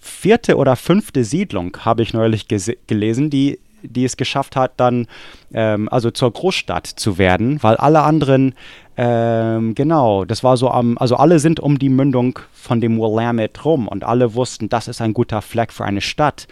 vierte 0.00 0.56
oder 0.56 0.74
fünfte 0.74 1.22
Siedlung, 1.22 1.76
habe 1.80 2.02
ich 2.02 2.12
neulich 2.12 2.48
gelesen, 2.48 3.30
die 3.30 3.60
die 3.82 4.04
es 4.04 4.16
geschafft 4.16 4.56
hat, 4.56 4.72
dann 4.76 5.06
ähm, 5.52 5.88
also 5.90 6.10
zur 6.10 6.32
Großstadt 6.32 6.86
zu 6.86 7.16
werden, 7.16 7.62
weil 7.62 7.76
alle 7.76 8.02
anderen, 8.02 8.54
ähm, 9.02 9.74
genau, 9.74 10.26
das 10.26 10.44
war 10.44 10.58
so 10.58 10.70
am, 10.70 10.98
also 10.98 11.16
alle 11.16 11.38
sind 11.38 11.58
um 11.58 11.78
die 11.78 11.88
Mündung 11.88 12.38
von 12.52 12.82
dem 12.82 12.98
Willamette 12.98 13.62
rum 13.62 13.88
und 13.88 14.04
alle 14.04 14.34
wussten, 14.34 14.68
das 14.68 14.88
ist 14.88 15.00
ein 15.00 15.14
guter 15.14 15.40
Fleck 15.40 15.72
für 15.72 15.86
eine 15.86 16.02
Stadt. 16.02 16.46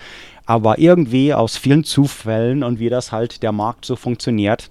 Aber 0.47 0.79
irgendwie 0.79 1.35
aus 1.35 1.59
vielen 1.59 1.85
Zufällen 1.85 2.63
und 2.63 2.79
wie 2.79 2.89
das 2.89 3.13
halt 3.13 3.43
der 3.43 3.53
Markt 3.53 3.85
so 3.85 3.97
funktioniert, 3.97 4.71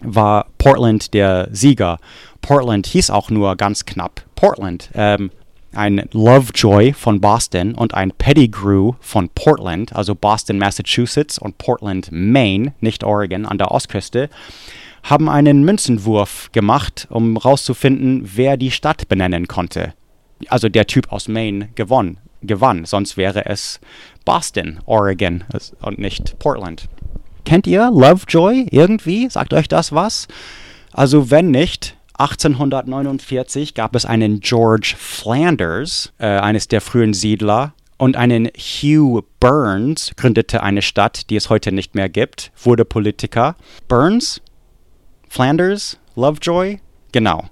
war 0.00 0.48
Portland 0.58 1.14
der 1.14 1.48
Sieger. 1.52 1.96
Portland 2.42 2.86
hieß 2.86 3.08
auch 3.08 3.30
nur 3.30 3.56
ganz 3.56 3.86
knapp 3.86 4.20
Portland. 4.34 4.90
Ähm, 4.92 5.30
ein 5.72 6.06
Lovejoy 6.12 6.92
von 6.92 7.22
Boston 7.22 7.74
und 7.74 7.94
ein 7.94 8.12
Pettigrew 8.12 8.92
von 9.00 9.30
Portland, 9.30 9.96
also 9.96 10.14
Boston, 10.14 10.58
Massachusetts 10.58 11.38
und 11.38 11.56
Portland, 11.56 12.10
Maine, 12.12 12.74
nicht 12.80 13.04
Oregon, 13.04 13.46
an 13.46 13.56
der 13.56 13.70
Ostküste, 13.70 14.28
haben 15.06 15.28
einen 15.28 15.64
Münzenwurf 15.64 16.50
gemacht, 16.52 17.06
um 17.10 17.34
herauszufinden, 17.34 18.28
wer 18.34 18.56
die 18.56 18.72
Stadt 18.72 19.08
benennen 19.08 19.46
konnte. 19.46 19.94
Also 20.48 20.68
der 20.68 20.86
Typ 20.86 21.12
aus 21.12 21.28
Maine 21.28 21.68
gewonnen, 21.76 22.18
gewann, 22.42 22.84
sonst 22.84 23.16
wäre 23.16 23.46
es 23.46 23.80
Boston, 24.24 24.80
Oregon 24.84 25.44
und 25.80 25.98
nicht 25.98 26.38
Portland. 26.38 26.88
Kennt 27.44 27.66
ihr 27.68 27.90
Lovejoy 27.90 28.66
irgendwie? 28.70 29.30
Sagt 29.30 29.54
euch 29.54 29.68
das 29.68 29.92
was? 29.92 30.26
Also 30.92 31.30
wenn 31.30 31.52
nicht, 31.52 31.96
1849 32.18 33.74
gab 33.74 33.94
es 33.94 34.04
einen 34.04 34.40
George 34.40 34.94
Flanders, 34.98 36.12
äh, 36.18 36.26
eines 36.26 36.66
der 36.66 36.80
frühen 36.80 37.14
Siedler, 37.14 37.74
und 37.98 38.16
einen 38.16 38.48
Hugh 38.56 39.24
Burns 39.40 40.12
gründete 40.16 40.62
eine 40.62 40.82
Stadt, 40.82 41.30
die 41.30 41.36
es 41.36 41.48
heute 41.48 41.72
nicht 41.72 41.94
mehr 41.94 42.08
gibt, 42.08 42.52
wurde 42.62 42.84
Politiker. 42.84 43.56
Burns? 43.88 44.42
Flanders? 45.28 45.98
Lovejoy? 46.14 46.80
Genau. 47.12 47.44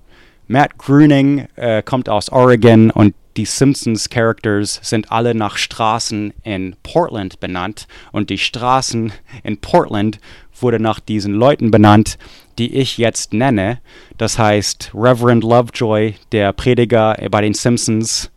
Matt 0.46 0.78
Gruning 0.78 1.48
äh, 1.56 1.82
kommt 1.82 2.09
aus 2.09 2.30
Oregon 2.30 2.90
und 2.90 3.14
die 3.36 3.46
Simpsons 3.46 4.09
Characters 4.10 4.78
sind 4.82 5.10
alle 5.10 5.34
nach 5.34 5.56
Straßen 5.56 6.32
in 6.44 6.76
Portland 6.82 7.40
benannt 7.40 7.88
und 8.12 8.30
die 8.30 8.38
Straßen 8.38 9.12
in 9.42 9.60
Portland 9.60 10.20
wurde 10.60 10.78
nach 10.78 11.01
diesen 11.01 11.34
Leuten 11.34 11.70
benannt, 11.70 12.16
die 12.59 12.74
ich 12.76 12.96
jetzt 12.96 13.32
nenne. 13.32 13.80
Das 14.18 14.38
heißt, 14.38 14.92
Reverend 14.94 15.42
Lovejoy, 15.42 16.14
der 16.30 16.52
Prediger 16.52 17.16
bei 17.30 17.40
den 17.40 17.55
Simpsons, 17.55 18.30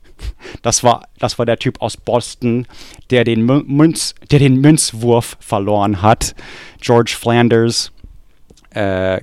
das 0.64 0.84
war, 0.84 1.08
das 1.20 1.38
war 1.38 1.46
der 1.46 1.60
Typ 1.60 1.80
aus 1.82 1.96
Boston, 1.96 2.66
der 3.12 3.24
den, 3.24 3.46
Münz, 3.46 4.16
der 4.32 4.40
den 4.40 4.60
Münzwurf 4.60 5.38
verloren 5.40 6.02
hat. 6.02 6.34
George 6.82 7.16
Flanders, 7.20 7.92
äh, 8.78 9.22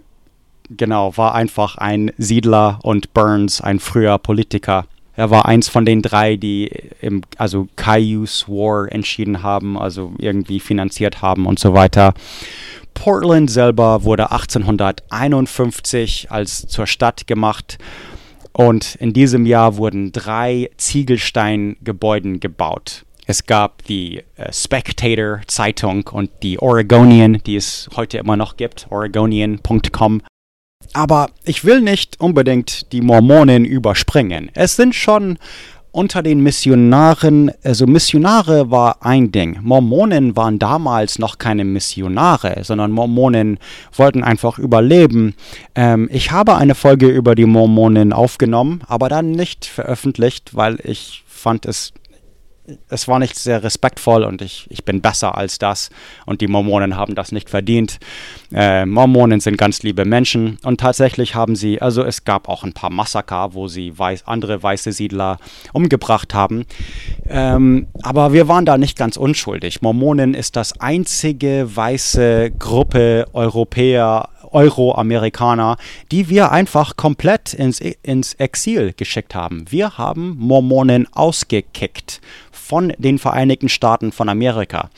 genau, 0.68 1.16
war 1.16 1.34
einfach 1.34 1.78
ein 1.78 2.12
Siedler 2.18 2.80
und 2.82 3.14
Burns 3.14 3.60
ein 3.60 3.78
früher 3.78 4.18
Politiker. 4.18 4.86
Er 5.16 5.30
war 5.30 5.46
eins 5.46 5.68
von 5.68 5.84
den 5.84 6.02
drei, 6.02 6.36
die 6.36 6.72
im, 7.00 7.22
also 7.38 7.68
Cayuse 7.76 8.48
War 8.48 8.90
entschieden 8.90 9.44
haben, 9.44 9.78
also 9.78 10.12
irgendwie 10.18 10.58
finanziert 10.58 11.22
haben 11.22 11.46
und 11.46 11.60
so 11.60 11.72
weiter. 11.72 12.14
Portland 12.94 13.48
selber 13.48 14.02
wurde 14.02 14.32
1851 14.32 16.32
als 16.32 16.66
zur 16.66 16.88
Stadt 16.88 17.28
gemacht 17.28 17.78
und 18.52 18.96
in 18.96 19.12
diesem 19.12 19.46
Jahr 19.46 19.76
wurden 19.76 20.10
drei 20.10 20.70
Ziegelsteingebäude 20.76 22.40
gebaut. 22.40 23.04
Es 23.26 23.46
gab 23.46 23.84
die 23.84 24.22
äh, 24.36 24.52
Spectator 24.52 25.40
Zeitung 25.46 26.08
und 26.08 26.30
die 26.42 26.58
Oregonian, 26.58 27.40
die 27.46 27.56
es 27.56 27.88
heute 27.96 28.18
immer 28.18 28.36
noch 28.36 28.56
gibt, 28.56 28.86
oregonian.com. 28.90 30.22
Aber 30.92 31.30
ich 31.44 31.64
will 31.64 31.80
nicht 31.80 32.20
unbedingt 32.20 32.92
die 32.92 33.00
Mormonen 33.00 33.64
überspringen. 33.64 34.50
Es 34.54 34.76
sind 34.76 34.94
schon 34.94 35.38
unter 35.94 36.22
den 36.22 36.40
Missionaren, 36.40 37.52
also 37.62 37.86
Missionare 37.86 38.70
war 38.70 39.06
ein 39.06 39.30
Ding. 39.30 39.60
Mormonen 39.62 40.36
waren 40.36 40.58
damals 40.58 41.20
noch 41.20 41.38
keine 41.38 41.64
Missionare, 41.64 42.64
sondern 42.64 42.90
Mormonen 42.90 43.58
wollten 43.96 44.24
einfach 44.24 44.58
überleben. 44.58 45.34
Ähm, 45.76 46.08
ich 46.12 46.32
habe 46.32 46.56
eine 46.56 46.74
Folge 46.74 47.06
über 47.06 47.36
die 47.36 47.46
Mormonen 47.46 48.12
aufgenommen, 48.12 48.82
aber 48.88 49.08
dann 49.08 49.30
nicht 49.30 49.66
veröffentlicht, 49.66 50.56
weil 50.56 50.78
ich 50.82 51.22
fand 51.26 51.64
es 51.64 51.92
es 52.88 53.08
war 53.08 53.18
nicht 53.18 53.36
sehr 53.36 53.62
respektvoll 53.62 54.24
und 54.24 54.40
ich, 54.40 54.66
ich 54.70 54.84
bin 54.84 55.02
besser 55.02 55.36
als 55.36 55.58
das 55.58 55.90
und 56.24 56.40
die 56.40 56.46
Mormonen 56.46 56.96
haben 56.96 57.14
das 57.14 57.30
nicht 57.30 57.50
verdient. 57.50 57.98
Äh, 58.52 58.86
Mormonen 58.86 59.40
sind 59.40 59.58
ganz 59.58 59.82
liebe 59.82 60.04
Menschen 60.04 60.58
und 60.62 60.80
tatsächlich 60.80 61.34
haben 61.34 61.56
sie, 61.56 61.82
also 61.82 62.02
es 62.02 62.24
gab 62.24 62.48
auch 62.48 62.64
ein 62.64 62.72
paar 62.72 62.90
Massaker, 62.90 63.54
wo 63.54 63.68
sie 63.68 63.98
weiß, 63.98 64.26
andere 64.26 64.62
weiße 64.62 64.92
Siedler 64.92 65.38
umgebracht 65.72 66.32
haben, 66.32 66.64
ähm, 67.28 67.86
aber 68.02 68.32
wir 68.32 68.48
waren 68.48 68.64
da 68.64 68.78
nicht 68.78 68.96
ganz 68.96 69.16
unschuldig. 69.16 69.82
Mormonen 69.82 70.34
ist 70.34 70.56
das 70.56 70.80
einzige 70.80 71.68
weiße 71.74 72.52
Gruppe 72.58 73.26
Europäer 73.32 74.28
Euro-Amerikaner, 74.54 75.76
die 76.12 76.28
wir 76.28 76.52
einfach 76.52 76.96
komplett 76.96 77.52
ins, 77.52 77.80
ins 77.80 78.34
Exil 78.34 78.94
geschickt 78.96 79.34
haben. 79.34 79.64
Wir 79.68 79.98
haben 79.98 80.36
Mormonen 80.38 81.08
ausgekickt 81.12 82.20
von 82.64 82.94
den 82.96 83.18
Vereinigten 83.18 83.68
Staaten 83.68 84.10
von 84.10 84.28
Amerika. 84.28 84.88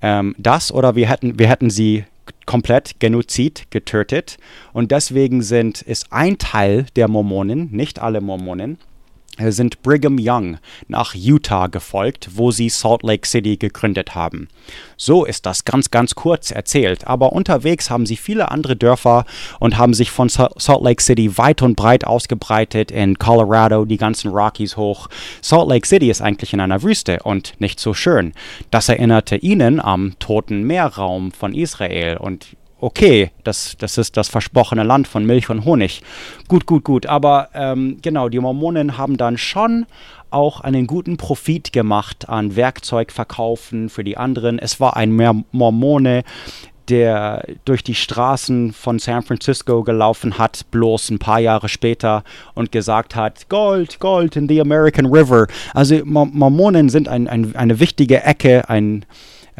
Ähm, 0.00 0.34
das 0.38 0.72
oder 0.72 0.96
wir 0.96 1.08
hätten, 1.08 1.38
wir 1.38 1.48
hätten 1.48 1.68
sie 1.68 2.04
komplett 2.46 2.98
Genozid 2.98 3.66
getötet 3.70 4.38
und 4.72 4.90
deswegen 4.90 5.42
sind, 5.42 5.82
ist 5.82 6.06
ein 6.10 6.38
Teil 6.38 6.86
der 6.96 7.08
Mormonen, 7.08 7.70
nicht 7.72 7.98
alle 8.00 8.20
Mormonen, 8.20 8.78
sind 9.38 9.82
Brigham 9.82 10.18
Young 10.20 10.58
nach 10.88 11.14
Utah 11.14 11.68
gefolgt, 11.68 12.30
wo 12.34 12.50
sie 12.50 12.68
Salt 12.68 13.02
Lake 13.02 13.26
City 13.26 13.56
gegründet 13.56 14.14
haben. 14.14 14.48
So 14.96 15.24
ist 15.24 15.46
das 15.46 15.64
ganz, 15.64 15.90
ganz 15.90 16.14
kurz 16.14 16.50
erzählt, 16.50 17.06
aber 17.06 17.32
unterwegs 17.32 17.90
haben 17.90 18.06
sie 18.06 18.16
viele 18.16 18.50
andere 18.50 18.76
Dörfer 18.76 19.24
und 19.58 19.78
haben 19.78 19.94
sich 19.94 20.10
von 20.10 20.28
Salt 20.28 20.82
Lake 20.82 21.02
City 21.02 21.38
weit 21.38 21.62
und 21.62 21.76
breit 21.76 22.04
ausgebreitet 22.06 22.90
in 22.90 23.18
Colorado, 23.18 23.84
die 23.84 23.96
ganzen 23.96 24.30
Rockies 24.30 24.76
hoch. 24.76 25.08
Salt 25.40 25.68
Lake 25.68 25.86
City 25.86 26.10
ist 26.10 26.20
eigentlich 26.20 26.52
in 26.52 26.60
einer 26.60 26.82
Wüste 26.82 27.20
und 27.22 27.54
nicht 27.60 27.80
so 27.80 27.94
schön. 27.94 28.32
Das 28.70 28.88
erinnerte 28.88 29.36
ihnen 29.36 29.80
am 29.80 30.18
Toten 30.18 30.64
Meerraum 30.64 31.32
von 31.32 31.54
Israel 31.54 32.18
und 32.18 32.56
okay, 32.80 33.30
das, 33.44 33.76
das 33.78 33.98
ist 33.98 34.16
das 34.16 34.28
versprochene 34.28 34.82
Land 34.82 35.08
von 35.08 35.24
Milch 35.24 35.50
und 35.50 35.64
Honig. 35.64 36.02
Gut, 36.48 36.66
gut, 36.66 36.84
gut. 36.84 37.06
Aber 37.06 37.48
ähm, 37.54 37.98
genau, 38.02 38.28
die 38.28 38.40
Mormonen 38.40 38.96
haben 38.96 39.16
dann 39.16 39.38
schon 39.38 39.86
auch 40.30 40.60
einen 40.60 40.86
guten 40.86 41.16
Profit 41.16 41.72
gemacht 41.72 42.28
an 42.28 42.56
Werkzeugverkaufen 42.56 43.88
für 43.88 44.04
die 44.04 44.16
anderen. 44.16 44.58
Es 44.58 44.80
war 44.80 44.96
ein 44.96 45.44
Mormone, 45.50 46.22
der 46.88 47.44
durch 47.64 47.84
die 47.84 47.94
Straßen 47.94 48.72
von 48.72 48.98
San 48.98 49.22
Francisco 49.22 49.82
gelaufen 49.84 50.38
hat, 50.38 50.70
bloß 50.70 51.10
ein 51.10 51.18
paar 51.18 51.38
Jahre 51.38 51.68
später 51.68 52.24
und 52.54 52.72
gesagt 52.72 53.14
hat, 53.14 53.48
Gold, 53.48 54.00
Gold 54.00 54.36
in 54.36 54.48
the 54.48 54.60
American 54.60 55.06
River. 55.06 55.46
Also 55.72 56.00
Mormonen 56.04 56.88
sind 56.88 57.08
ein, 57.08 57.28
ein, 57.28 57.54
eine 57.54 57.78
wichtige 57.78 58.22
Ecke, 58.22 58.68
ein 58.68 59.04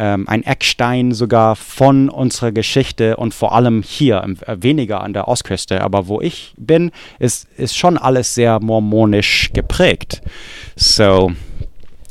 ähm, 0.00 0.26
ein 0.26 0.42
Eckstein 0.44 1.12
sogar 1.12 1.56
von 1.56 2.08
unserer 2.08 2.52
Geschichte 2.52 3.18
und 3.18 3.34
vor 3.34 3.54
allem 3.54 3.82
hier, 3.82 4.24
äh, 4.46 4.56
weniger 4.58 5.02
an 5.02 5.12
der 5.12 5.28
Ostküste, 5.28 5.82
aber 5.82 6.08
wo 6.08 6.22
ich 6.22 6.54
bin, 6.56 6.90
ist, 7.18 7.46
ist 7.58 7.76
schon 7.76 7.98
alles 7.98 8.34
sehr 8.34 8.60
mormonisch 8.60 9.50
geprägt. 9.52 10.22
So, 10.74 11.32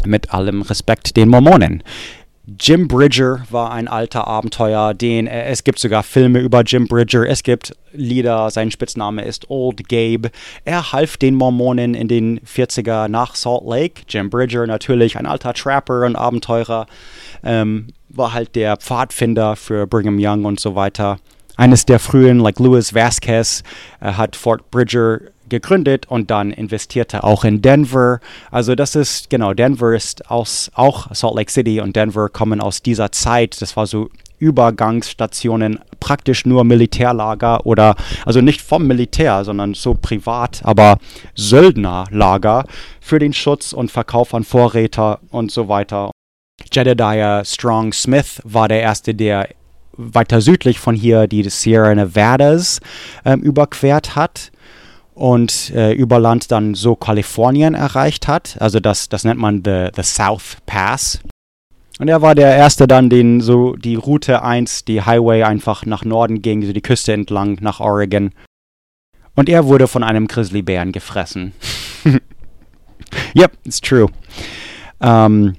mit 0.06 0.32
allem 0.32 0.61
Respekt 0.61 1.18
den 1.18 1.30
Mormonen. 1.30 1.84
Jim 2.57 2.88
Bridger 2.88 3.45
war 3.49 3.71
ein 3.71 3.88
alter 3.88 4.27
Abenteuer, 4.27 4.93
den 4.93 5.27
äh, 5.27 5.45
es 5.45 5.63
gibt 5.63 5.80
sogar 5.80 6.03
Filme 6.03 6.39
über 6.39 6.63
Jim 6.63 6.88
Bridger, 6.88 7.27
es 7.27 7.43
gibt 7.43 7.76
Lieder, 7.91 8.49
sein 8.49 8.71
Spitzname 8.71 9.23
ist 9.23 9.49
Old 9.49 9.88
Gabe. 9.89 10.31
Er 10.63 10.91
half 10.91 11.17
den 11.17 11.35
Mormonen 11.35 11.93
in 11.93 12.07
den 12.07 12.39
40er 12.41 13.07
nach 13.07 13.35
Salt 13.35 13.63
Lake. 13.65 14.03
Jim 14.07 14.30
Bridger 14.30 14.65
natürlich 14.67 15.17
ein 15.17 15.26
alter 15.26 15.53
Trapper 15.53 16.05
und 16.05 16.15
Abenteurer, 16.15 16.88
ähm, 17.43 17.88
war 18.09 18.34
halt 18.34 18.55
der 18.55 18.77
Pfadfinder 18.77 19.55
für 19.55 19.85
Brigham 19.85 20.17
Young 20.19 20.45
und 20.45 20.59
so 20.59 20.76
weiter. 20.76 21.17
Eines 21.57 21.85
der 21.85 21.99
frühen, 21.99 22.39
like 22.39 22.59
Louis 22.59 22.93
Vasquez, 22.93 23.63
äh, 23.99 24.13
hat 24.13 24.35
Fort 24.35 24.71
Bridger 24.71 25.19
gegründet 25.49 26.05
und 26.07 26.31
dann 26.31 26.51
investierte 26.51 27.23
auch 27.23 27.43
in 27.43 27.61
Denver. 27.61 28.19
Also 28.51 28.76
das 28.76 28.95
ist, 28.95 29.30
genau, 29.30 29.53
Denver 29.53 29.95
ist 29.95 30.30
aus, 30.30 30.71
auch 30.73 31.13
Salt 31.13 31.35
Lake 31.35 31.51
City 31.51 31.81
und 31.81 31.95
Denver 31.95 32.30
kommen 32.30 32.61
aus 32.61 32.81
dieser 32.81 33.11
Zeit. 33.11 33.61
Das 33.61 33.76
war 33.76 33.88
so 33.88 34.09
Übergangsstationen, 34.39 35.80
praktisch 35.99 36.45
nur 36.45 36.63
Militärlager 36.63 37.65
oder, 37.65 37.95
also 38.26 38.41
nicht 38.41 38.61
vom 38.61 38.88
Militär, 38.88 39.43
sondern 39.43 39.73
so 39.73 39.93
privat, 39.93 40.61
aber 40.63 40.97
Söldnerlager 41.35 42.65
für 43.01 43.19
den 43.19 43.34
Schutz 43.34 43.73
und 43.73 43.91
Verkauf 43.91 44.34
an 44.34 44.43
Vorräte 44.43 45.19
und 45.30 45.51
so 45.51 45.67
weiter. 45.67 46.11
Jedediah 46.71 47.43
Strong 47.45 47.93
Smith 47.93 48.41
war 48.43 48.67
der 48.67 48.81
erste, 48.81 49.13
der 49.13 49.49
weiter 49.93 50.39
südlich 50.39 50.80
von 50.80 50.95
hier 50.95 51.27
die 51.27 51.49
Sierra 51.49 51.93
Nevadas 51.93 52.80
ähm, 53.26 53.41
überquert 53.41 54.15
hat 54.15 54.51
und 55.19 55.71
äh, 55.71 55.91
über 55.91 56.17
Land 56.17 56.49
dann 56.49 56.75
so 56.75 56.95
Kalifornien 56.95 57.75
erreicht 57.75 58.29
hat. 58.29 58.55
Also 58.61 58.79
das, 58.79 59.09
das 59.09 59.25
nennt 59.25 59.39
man 59.39 59.61
the, 59.65 59.89
the 59.93 60.01
South 60.01 60.55
Pass. 60.65 61.19
Und 61.99 62.07
er 62.07 62.21
war 62.21 62.35
der 62.35 62.55
Erste 62.55 62.87
dann, 62.87 63.09
den 63.09 63.41
so 63.41 63.75
die 63.75 63.95
Route 63.95 64.43
1, 64.43 64.85
die 64.85 65.01
Highway 65.01 65.43
einfach 65.43 65.85
nach 65.85 66.05
Norden 66.05 66.41
ging, 66.41 66.65
so 66.65 66.71
die 66.71 66.81
Küste 66.81 67.11
entlang 67.11 67.57
nach 67.59 67.81
Oregon. 67.81 68.31
Und 69.35 69.49
er 69.49 69.65
wurde 69.65 69.89
von 69.89 70.03
einem 70.03 70.29
Grizzlybären 70.29 70.93
gefressen. 70.93 71.51
yep, 73.35 73.51
it's 73.65 73.81
true. 73.81 74.07
Ähm, 75.01 75.57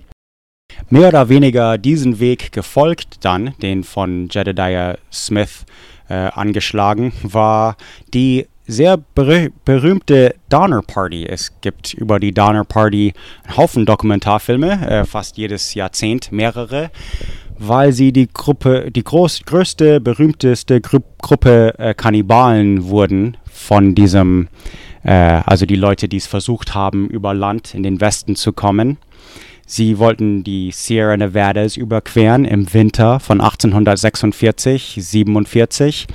mehr 0.88 1.08
oder 1.08 1.28
weniger 1.28 1.76
diesen 1.76 2.18
Weg 2.18 2.52
gefolgt 2.52 3.26
dann, 3.26 3.52
den 3.60 3.84
von 3.84 4.30
Jedediah 4.30 4.96
Smith 5.12 5.66
äh, 6.08 6.14
angeschlagen, 6.14 7.12
war 7.22 7.76
die 8.14 8.46
sehr 8.70 8.96
berüh 8.96 9.50
berühmte 9.64 10.34
Donner 10.48 10.82
Party. 10.82 11.26
Es 11.26 11.52
gibt 11.60 11.94
über 11.94 12.20
die 12.20 12.32
Donner 12.32 12.64
Party 12.64 13.12
einen 13.44 13.56
Haufen 13.56 13.84
Dokumentarfilme, 13.84 14.88
äh, 14.88 15.04
fast 15.04 15.36
jedes 15.36 15.74
Jahrzehnt 15.74 16.32
mehrere, 16.32 16.90
weil 17.58 17.92
sie 17.92 18.12
die 18.12 18.28
Gruppe, 18.32 18.90
die 18.90 19.04
groß, 19.04 19.42
größte, 19.44 20.00
berühmteste 20.00 20.80
Gru 20.80 21.00
Gruppe 21.20 21.74
äh, 21.78 21.94
Kannibalen 21.94 22.84
wurden 22.88 23.36
von 23.50 23.94
diesem, 23.94 24.48
äh, 25.02 25.12
also 25.12 25.66
die 25.66 25.76
Leute, 25.76 26.08
die 26.08 26.16
es 26.16 26.26
versucht 26.26 26.74
haben, 26.74 27.08
über 27.08 27.34
Land 27.34 27.74
in 27.74 27.82
den 27.82 28.00
Westen 28.00 28.36
zu 28.36 28.52
kommen. 28.52 28.98
Sie 29.66 29.98
wollten 29.98 30.42
die 30.42 30.72
Sierra 30.72 31.16
Nevadas 31.16 31.76
überqueren 31.76 32.44
im 32.44 32.72
Winter 32.72 33.20
von 33.20 33.40
1846, 33.40 34.96
47 34.98 36.08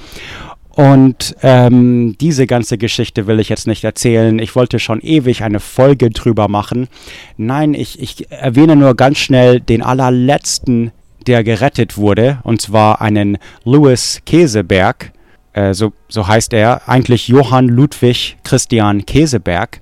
und 0.76 1.38
ähm, 1.42 2.18
diese 2.20 2.48
ganze 2.48 2.78
Geschichte 2.78 3.28
will 3.28 3.40
ich 3.40 3.48
jetzt 3.48 3.66
nicht 3.66 3.86
erzählen. 3.86 4.38
Ich 4.40 4.56
wollte 4.58 4.78
schon 4.80 5.00
ewig 5.00 5.42
eine 5.44 5.62
Folge 5.62 6.10
drüber 6.10 6.50
machen. 6.50 6.90
Nein, 7.38 7.74
ich, 7.74 8.02
ich 8.02 8.30
erwähne 8.30 8.76
nur 8.76 8.94
ganz 8.96 9.18
schnell 9.18 9.62
den 9.62 9.82
allerletzten, 9.82 10.92
der 11.28 11.46
gerettet 11.46 11.98
wurde, 11.98 12.40
und 12.44 12.62
zwar 12.62 13.02
einen 13.02 13.38
Louis 13.64 14.22
Käseberg. 14.26 15.14
Äh, 15.54 15.74
so, 15.74 15.94
so 16.10 16.28
heißt 16.28 16.52
er, 16.52 16.90
eigentlich 16.90 17.30
Johann 17.30 17.70
Ludwig 17.70 18.36
Christian 18.44 19.06
Käseberg. 19.06 19.80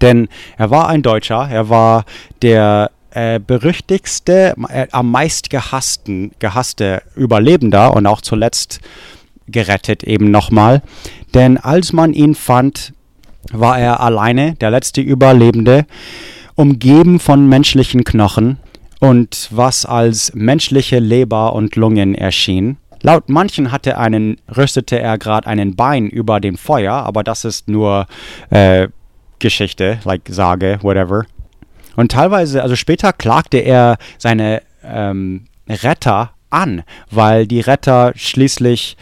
Denn 0.00 0.28
er 0.56 0.70
war 0.70 0.88
ein 0.88 1.02
Deutscher, 1.02 1.48
er 1.50 1.68
war 1.68 2.06
der 2.40 2.90
äh, 3.10 3.40
berüchtigste, 3.40 4.54
äh, 4.70 4.86
am 4.90 5.10
meist 5.10 5.50
gehassten, 5.50 6.32
gehasste 6.38 7.02
Überlebender 7.14 7.94
und 7.94 8.06
auch 8.06 8.22
zuletzt 8.22 8.80
gerettet 9.48 10.04
eben 10.04 10.30
nochmal. 10.30 10.82
Denn 11.34 11.58
als 11.58 11.92
man 11.92 12.12
ihn 12.12 12.34
fand, 12.34 12.92
war 13.52 13.78
er 13.78 14.00
alleine, 14.00 14.54
der 14.54 14.70
letzte 14.70 15.00
Überlebende, 15.00 15.86
umgeben 16.54 17.20
von 17.20 17.48
menschlichen 17.48 18.04
Knochen 18.04 18.58
und 19.00 19.48
was 19.50 19.86
als 19.86 20.32
menschliche 20.34 20.98
Leber 20.98 21.52
und 21.54 21.76
Lungen 21.76 22.14
erschien. 22.14 22.78
Laut 23.02 23.28
manchen 23.28 23.70
hatte 23.70 23.96
einen, 23.96 24.38
rüstete 24.54 24.98
er 24.98 25.18
gerade 25.18 25.46
einen 25.46 25.76
Bein 25.76 26.08
über 26.08 26.40
dem 26.40 26.56
Feuer, 26.56 26.94
aber 26.94 27.22
das 27.22 27.44
ist 27.44 27.68
nur 27.68 28.06
äh, 28.50 28.88
Geschichte, 29.38 30.00
like 30.04 30.22
Sage, 30.28 30.78
whatever. 30.82 31.24
Und 31.94 32.12
teilweise, 32.12 32.62
also 32.62 32.74
später 32.74 33.12
klagte 33.12 33.58
er 33.58 33.98
seine 34.18 34.62
ähm, 34.84 35.44
Retter 35.68 36.32
an, 36.50 36.82
weil 37.10 37.46
die 37.46 37.60
Retter 37.60 38.12
schließlich 38.16 38.96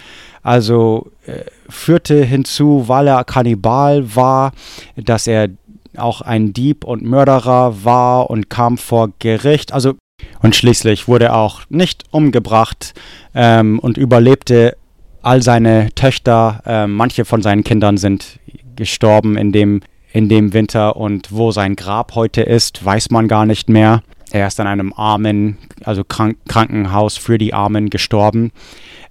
also 0.46 1.10
äh, 1.26 1.40
führte 1.68 2.22
hinzu, 2.22 2.84
weil 2.86 3.08
er 3.08 3.24
Kannibal 3.24 4.14
war, 4.14 4.52
dass 4.94 5.26
er 5.26 5.48
auch 5.96 6.20
ein 6.20 6.52
Dieb 6.52 6.84
und 6.84 7.02
Mörderer 7.02 7.84
war 7.84 8.30
und 8.30 8.48
kam 8.48 8.78
vor 8.78 9.10
Gericht. 9.18 9.72
Also 9.72 9.94
und 10.42 10.54
schließlich 10.54 11.08
wurde 11.08 11.26
er 11.26 11.36
auch 11.36 11.62
nicht 11.68 12.04
umgebracht 12.12 12.94
ähm, 13.34 13.80
und 13.80 13.96
überlebte 13.96 14.76
all 15.20 15.42
seine 15.42 15.88
Töchter. 15.96 16.62
Ähm, 16.64 16.94
manche 16.94 17.24
von 17.24 17.42
seinen 17.42 17.64
Kindern 17.64 17.96
sind 17.96 18.38
gestorben 18.76 19.36
in 19.36 19.50
dem, 19.50 19.80
in 20.12 20.28
dem 20.28 20.52
Winter 20.52 20.96
und 20.96 21.32
wo 21.32 21.50
sein 21.50 21.74
Grab 21.74 22.14
heute 22.14 22.42
ist, 22.42 22.84
weiß 22.84 23.10
man 23.10 23.26
gar 23.26 23.46
nicht 23.46 23.68
mehr. 23.68 24.02
Er 24.30 24.46
ist 24.46 24.60
an 24.60 24.66
einem 24.66 24.92
armen, 24.92 25.58
also 25.84 26.04
Krank 26.04 26.36
Krankenhaus 26.48 27.16
für 27.16 27.38
die 27.38 27.52
Armen 27.52 27.90
gestorben. 27.90 28.52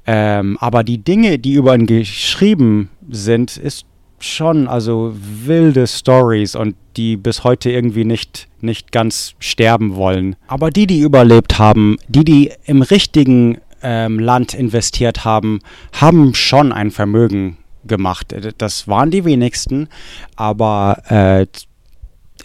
Ähm, 0.07 0.57
aber 0.59 0.83
die 0.83 0.99
Dinge, 0.99 1.39
die 1.39 1.53
über 1.53 1.75
ihn 1.75 1.87
geschrieben 1.87 2.89
sind, 3.09 3.57
ist 3.57 3.85
schon 4.19 4.67
also 4.67 5.13
wilde 5.15 5.87
Stories 5.87 6.55
und 6.55 6.75
die 6.95 7.17
bis 7.17 7.43
heute 7.43 7.69
irgendwie 7.69 8.05
nicht, 8.05 8.47
nicht 8.61 8.91
ganz 8.91 9.35
sterben 9.39 9.95
wollen. 9.95 10.35
Aber 10.47 10.69
die, 10.69 10.87
die 10.87 10.99
überlebt 10.99 11.59
haben, 11.59 11.97
die, 12.07 12.23
die 12.23 12.51
im 12.65 12.81
richtigen 12.81 13.57
ähm, 13.81 14.19
Land 14.19 14.53
investiert 14.53 15.25
haben, 15.25 15.59
haben 15.93 16.33
schon 16.33 16.71
ein 16.71 16.91
Vermögen 16.91 17.57
gemacht. 17.85 18.33
Das 18.57 18.87
waren 18.87 19.11
die 19.11 19.25
wenigsten, 19.25 19.89
aber 20.35 21.01
äh, 21.09 21.45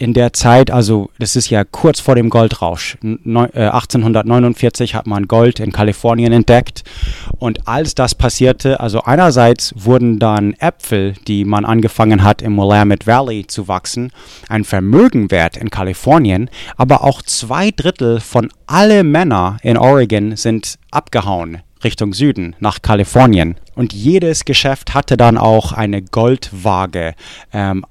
in 0.00 0.14
der 0.14 0.32
Zeit, 0.32 0.70
also 0.70 1.10
das 1.18 1.36
ist 1.36 1.50
ja 1.50 1.62
kurz 1.62 2.00
vor 2.00 2.14
dem 2.14 2.30
Goldrausch, 2.30 2.96
1849 3.02 4.92
äh, 4.92 4.94
hat 4.96 5.06
man 5.06 5.28
Gold 5.28 5.60
in 5.60 5.72
Kalifornien 5.72 6.32
entdeckt 6.32 6.84
und 7.38 7.68
als 7.68 7.94
das 7.94 8.14
passierte, 8.14 8.80
also 8.80 9.02
einerseits 9.02 9.74
wurden 9.76 10.18
dann 10.18 10.54
Äpfel, 10.54 11.14
die 11.28 11.44
man 11.44 11.66
angefangen 11.66 12.24
hat 12.24 12.40
im 12.40 12.56
Willamette 12.56 13.06
Valley 13.06 13.46
zu 13.46 13.68
wachsen, 13.68 14.10
ein 14.48 14.64
Vermögen 14.64 15.30
wert 15.30 15.58
in 15.58 15.68
Kalifornien, 15.68 16.48
aber 16.78 17.04
auch 17.04 17.20
zwei 17.20 17.70
Drittel 17.70 18.20
von 18.20 18.48
alle 18.66 19.04
Männer 19.04 19.58
in 19.62 19.76
Oregon 19.76 20.34
sind 20.36 20.78
abgehauen 20.90 21.58
Richtung 21.84 22.12
Süden 22.12 22.56
nach 22.58 22.82
Kalifornien. 22.82 23.56
Und 23.74 23.94
jedes 23.94 24.44
Geschäft 24.44 24.92
hatte 24.92 25.16
dann 25.16 25.38
auch 25.38 25.72
eine 25.72 26.02
Goldwaage. 26.02 27.14
Ähm, 27.54 27.86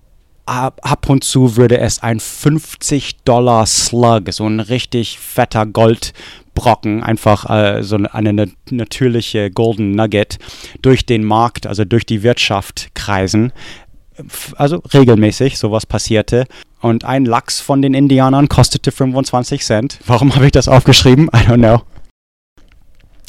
ab, 0.49 0.79
ab 0.81 1.09
und 1.09 1.23
zu 1.23 1.55
würde 1.55 1.77
es 1.77 2.01
ein 2.01 2.19
50 2.19 3.23
Dollar 3.23 3.65
Slug, 3.65 4.23
so 4.31 4.45
ein 4.47 4.59
richtig 4.59 5.19
fetter 5.19 5.65
Goldbrocken, 5.65 7.03
einfach 7.03 7.49
äh, 7.49 7.83
so 7.83 7.97
eine 7.97 8.49
natürliche 8.69 9.51
Golden 9.51 9.91
Nugget 9.91 10.39
durch 10.81 11.05
den 11.05 11.23
Markt, 11.23 11.67
also 11.67 11.85
durch 11.85 12.05
die 12.05 12.23
Wirtschaft 12.23 12.89
kreisen. 12.95 13.53
Also 14.57 14.81
regelmäßig 14.93 15.57
sowas 15.57 15.85
passierte. 15.85 16.45
Und 16.81 17.05
ein 17.05 17.25
Lachs 17.25 17.61
von 17.61 17.81
den 17.81 17.93
Indianern 17.93 18.49
kostete 18.49 18.91
25 18.91 19.63
Cent. 19.63 19.99
Warum 20.05 20.35
habe 20.35 20.45
ich 20.45 20.51
das 20.51 20.67
aufgeschrieben? 20.67 21.25
I 21.27 21.47
don't 21.47 21.57
know. 21.57 21.81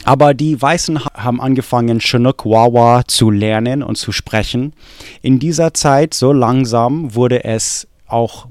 Aber 0.04 0.34
die 0.34 0.60
Weißen 0.60 1.04
haben 1.14 1.40
angefangen, 1.40 2.00
Chinook 2.00 2.44
Wawa 2.44 3.02
zu 3.06 3.30
lernen 3.30 3.82
und 3.82 3.96
zu 3.96 4.12
sprechen. 4.12 4.72
In 5.22 5.38
dieser 5.38 5.74
Zeit, 5.74 6.14
so 6.14 6.32
langsam, 6.32 7.14
wurde 7.14 7.44
es 7.44 7.86
auch 8.06 8.46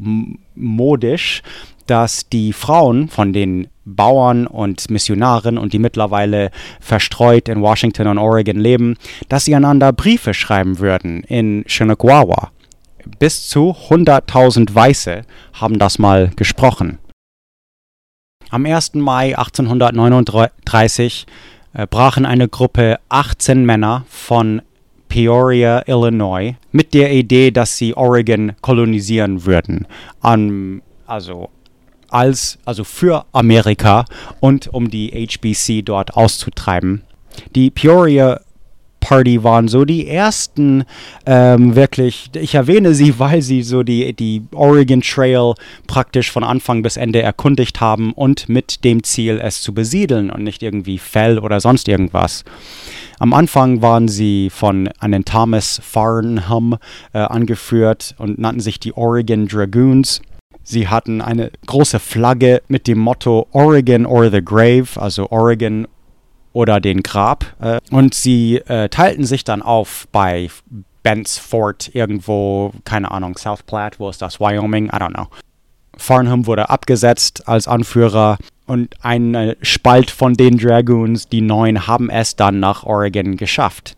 modisch, 0.56 1.42
dass 1.88 2.30
die 2.30 2.54
Frauen 2.54 3.10
von 3.10 3.34
den 3.34 3.68
Bauern 3.84 4.46
und 4.46 4.92
Missionaren 4.92 5.58
und 5.58 5.74
die 5.74 5.80
mittlerweile 5.80 6.52
verstreut 6.80 7.50
in 7.50 7.62
Washington 7.62 8.08
und 8.08 8.20
Oregon 8.20 8.58
leben, 8.58 8.96
dass 9.28 9.46
sie 9.46 9.56
einander 9.56 9.92
Briefe 9.92 10.36
schreiben 10.36 10.78
würden 10.78 11.24
in 11.24 11.64
Chinook 11.68 12.04
Wawa. 12.04 12.52
Bis 13.18 13.48
zu 13.48 13.76
100.000 13.90 14.74
Weiße 14.74 15.22
haben 15.54 15.80
das 15.80 15.98
mal 15.98 16.30
gesprochen. 16.36 17.00
Am 18.52 18.66
1. 18.66 18.96
Mai 18.96 19.38
1839 19.38 21.28
äh, 21.74 21.86
brachen 21.86 22.26
eine 22.26 22.48
Gruppe 22.48 23.00
18 23.10 23.64
Männer 23.64 24.06
von 24.10 24.64
Peoria, 25.08 25.84
Illinois, 25.88 26.56
mit 26.72 26.96
der 26.96 27.14
Idee, 27.14 27.52
dass 27.52 27.78
sie 27.78 27.96
Oregon 27.96 28.54
kolonisieren 28.62 29.46
würden. 29.46 29.86
Um, 30.24 30.82
also 31.06 31.50
als 32.10 32.58
also 32.66 32.84
für 32.84 33.26
Amerika 33.34 34.06
und 34.40 34.68
um 34.68 34.90
die 34.90 35.12
HBC 35.12 35.84
dort 35.86 36.16
auszutreiben. 36.16 37.04
Die 37.54 37.70
Peoria 37.70 38.40
Party 39.00 39.44
waren 39.44 39.68
so 39.68 39.86
die 39.86 40.08
ersten 40.08 40.84
ähm, 41.26 41.76
wirklich, 41.76 42.30
ich 42.34 42.56
erwähne 42.56 42.94
sie, 42.94 43.20
weil 43.20 43.42
sie 43.42 43.64
so 43.64 43.84
die, 43.84 44.14
die 44.14 44.44
Oregon 44.54 45.02
Trail 45.02 45.54
praktisch 45.88 46.32
von 46.32 46.44
Anfang 46.44 46.82
bis 46.82 46.98
Ende 46.98 47.22
erkundigt 47.22 47.82
haben 47.82 48.14
und 48.14 48.50
mit 48.50 48.84
dem 48.84 49.04
Ziel, 49.04 49.40
es 49.42 49.62
zu 49.62 49.74
besiedeln 49.74 50.30
und 50.30 50.44
nicht 50.44 50.64
irgendwie 50.64 50.98
Fell 50.98 51.40
oder 51.40 51.60
sonst 51.60 51.88
irgendwas. 51.88 52.44
Am 53.20 53.34
Anfang 53.34 53.82
waren 53.82 54.08
sie 54.08 54.50
von 54.50 54.90
einen 55.00 55.26
Thomas 55.26 55.82
Farnham 55.84 56.78
äh, 57.14 57.20
angeführt 57.20 58.16
und 58.18 58.40
nannten 58.40 58.62
sich 58.62 58.80
die 58.80 58.94
Oregon 58.94 59.48
Dragoons. 59.48 60.22
Sie 60.64 60.88
hatten 60.88 61.20
eine 61.20 61.52
große 61.66 62.00
Flagge 62.00 62.62
mit 62.68 62.88
dem 62.88 63.00
Motto 63.00 63.48
Oregon 63.52 64.06
or 64.06 64.30
the 64.30 64.44
Grave, 64.44 64.88
also 64.96 65.30
Oregon 65.32 65.88
oder 66.54 66.80
den 66.80 67.04
Grab. 67.04 67.46
Äh, 67.60 67.80
und 67.92 68.14
sie 68.14 68.58
äh, 68.58 68.90
teilten 68.90 69.26
sich 69.26 69.44
dann 69.44 69.62
auf 69.62 70.08
bei 70.12 70.50
Bent's 71.04 71.38
Fort 71.38 71.92
irgendwo, 71.94 72.74
keine 72.84 73.12
Ahnung, 73.12 73.38
South 73.38 73.64
Platte, 73.64 74.00
wo 74.00 74.10
ist 74.10 74.22
das? 74.22 74.40
Wyoming? 74.40 74.88
I 74.88 74.98
don't 74.98 75.14
know. 75.14 75.28
Farnham 75.98 76.48
wurde 76.48 76.70
abgesetzt 76.70 77.48
als 77.48 77.68
Anführer 77.68 78.38
und 78.66 78.96
ein 79.02 79.56
Spalt 79.62 80.12
von 80.12 80.34
den 80.34 80.58
Dragoons, 80.58 81.28
die 81.28 81.42
neun, 81.42 81.88
haben 81.88 82.10
es 82.10 82.36
dann 82.36 82.60
nach 82.60 82.84
Oregon 82.84 83.36
geschafft. 83.36 83.98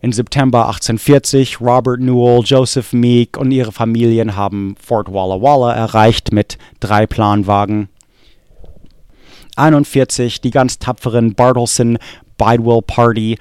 In 0.00 0.12
September 0.12 0.66
1840 0.66 1.60
Robert 1.60 2.00
Newell, 2.00 2.42
Joseph 2.44 2.92
Meek 2.92 3.36
und 3.36 3.50
ihre 3.50 3.72
Familien 3.72 4.36
haben 4.36 4.76
Fort 4.80 5.12
Walla 5.12 5.42
Walla 5.42 5.74
erreicht 5.74 6.30
mit 6.32 6.56
drei 6.78 7.06
Planwagen. 7.06 7.88
41, 9.58 10.40
die 10.40 10.50
ganz 10.50 10.78
tapferen 10.78 11.34
Bartleson 11.34 11.98
Bidewell 12.36 12.82
Party 12.82 13.38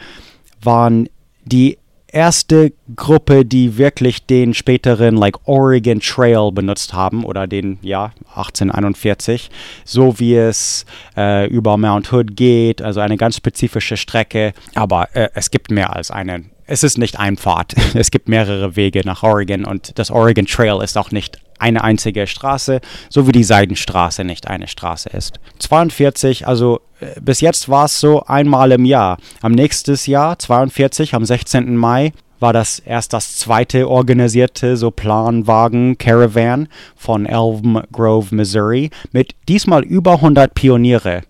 waren 0.62 1.08
die 1.46 1.78
erste 2.08 2.74
Gruppe, 2.96 3.46
die 3.46 3.78
wirklich 3.78 4.26
den 4.26 4.54
späteren 4.54 5.16
like 5.16 5.48
Oregon 5.48 6.00
Trail 6.00 6.52
benutzt 6.52 6.94
haben 6.94 7.24
oder 7.24 7.48
den 7.48 7.78
ja 7.82 8.12
1841, 8.30 9.50
so 9.86 10.20
wie 10.20 10.36
es 10.36 10.86
äh, 11.16 11.48
über 11.48 11.78
Mount 11.78 12.12
Hood 12.12 12.36
geht, 12.36 12.82
also 12.82 13.02
eine 13.02 13.18
ganz 13.18 13.38
spezifische 13.38 13.98
Strecke. 13.98 14.54
Aber 14.74 15.16
äh, 15.16 15.30
es 15.34 15.52
gibt 15.52 15.70
mehr 15.70 15.96
als 15.96 16.12
eine. 16.12 16.46
Es 16.66 16.84
ist 16.84 16.98
nicht 16.98 17.20
ein 17.20 17.38
Pfad. 17.38 17.76
Es 17.94 18.12
gibt 18.12 18.28
mehrere 18.28 18.76
Wege 18.76 19.02
nach 19.06 19.24
Oregon 19.24 19.66
und 19.66 19.98
das 20.00 20.12
Oregon 20.12 20.46
Trail 20.46 20.82
ist 20.84 20.98
auch 20.98 21.12
nicht 21.12 21.40
eine 21.60 21.84
einzige 21.84 22.28
Straße, 22.28 22.82
so 23.10 23.28
wie 23.28 23.32
die 23.32 23.44
Seidenstraße 23.44 24.24
nicht 24.24 24.48
eine 24.48 24.68
Straße 24.68 25.10
ist. 25.10 25.40
42, 25.60 26.48
also 26.48 26.82
äh, 27.00 27.20
bis 27.22 27.42
jetzt 27.42 27.70
war 27.70 27.86
es 27.86 28.00
so 28.00 28.24
einmal 28.24 28.72
im 28.72 28.86
Jahr. 28.86 29.18
Am 29.42 29.52
nächsten 29.52 29.98
Jahr, 30.10 30.38
42, 30.38 31.14
am 31.14 31.26
16. 31.26 31.76
Mai, 31.76 32.14
war 32.40 32.54
das 32.54 32.80
erst 32.80 33.14
das 33.14 33.38
zweite 33.38 33.90
organisierte 33.90 34.78
so 34.78 34.92
Planwagen 34.92 35.98
Caravan 35.98 36.68
von 36.96 37.26
Elm 37.26 37.82
Grove, 37.92 38.36
Missouri, 38.36 38.92
mit 39.12 39.34
diesmal 39.48 39.84
über 39.84 40.14
100 40.14 40.54
Pioniere. 40.54 41.24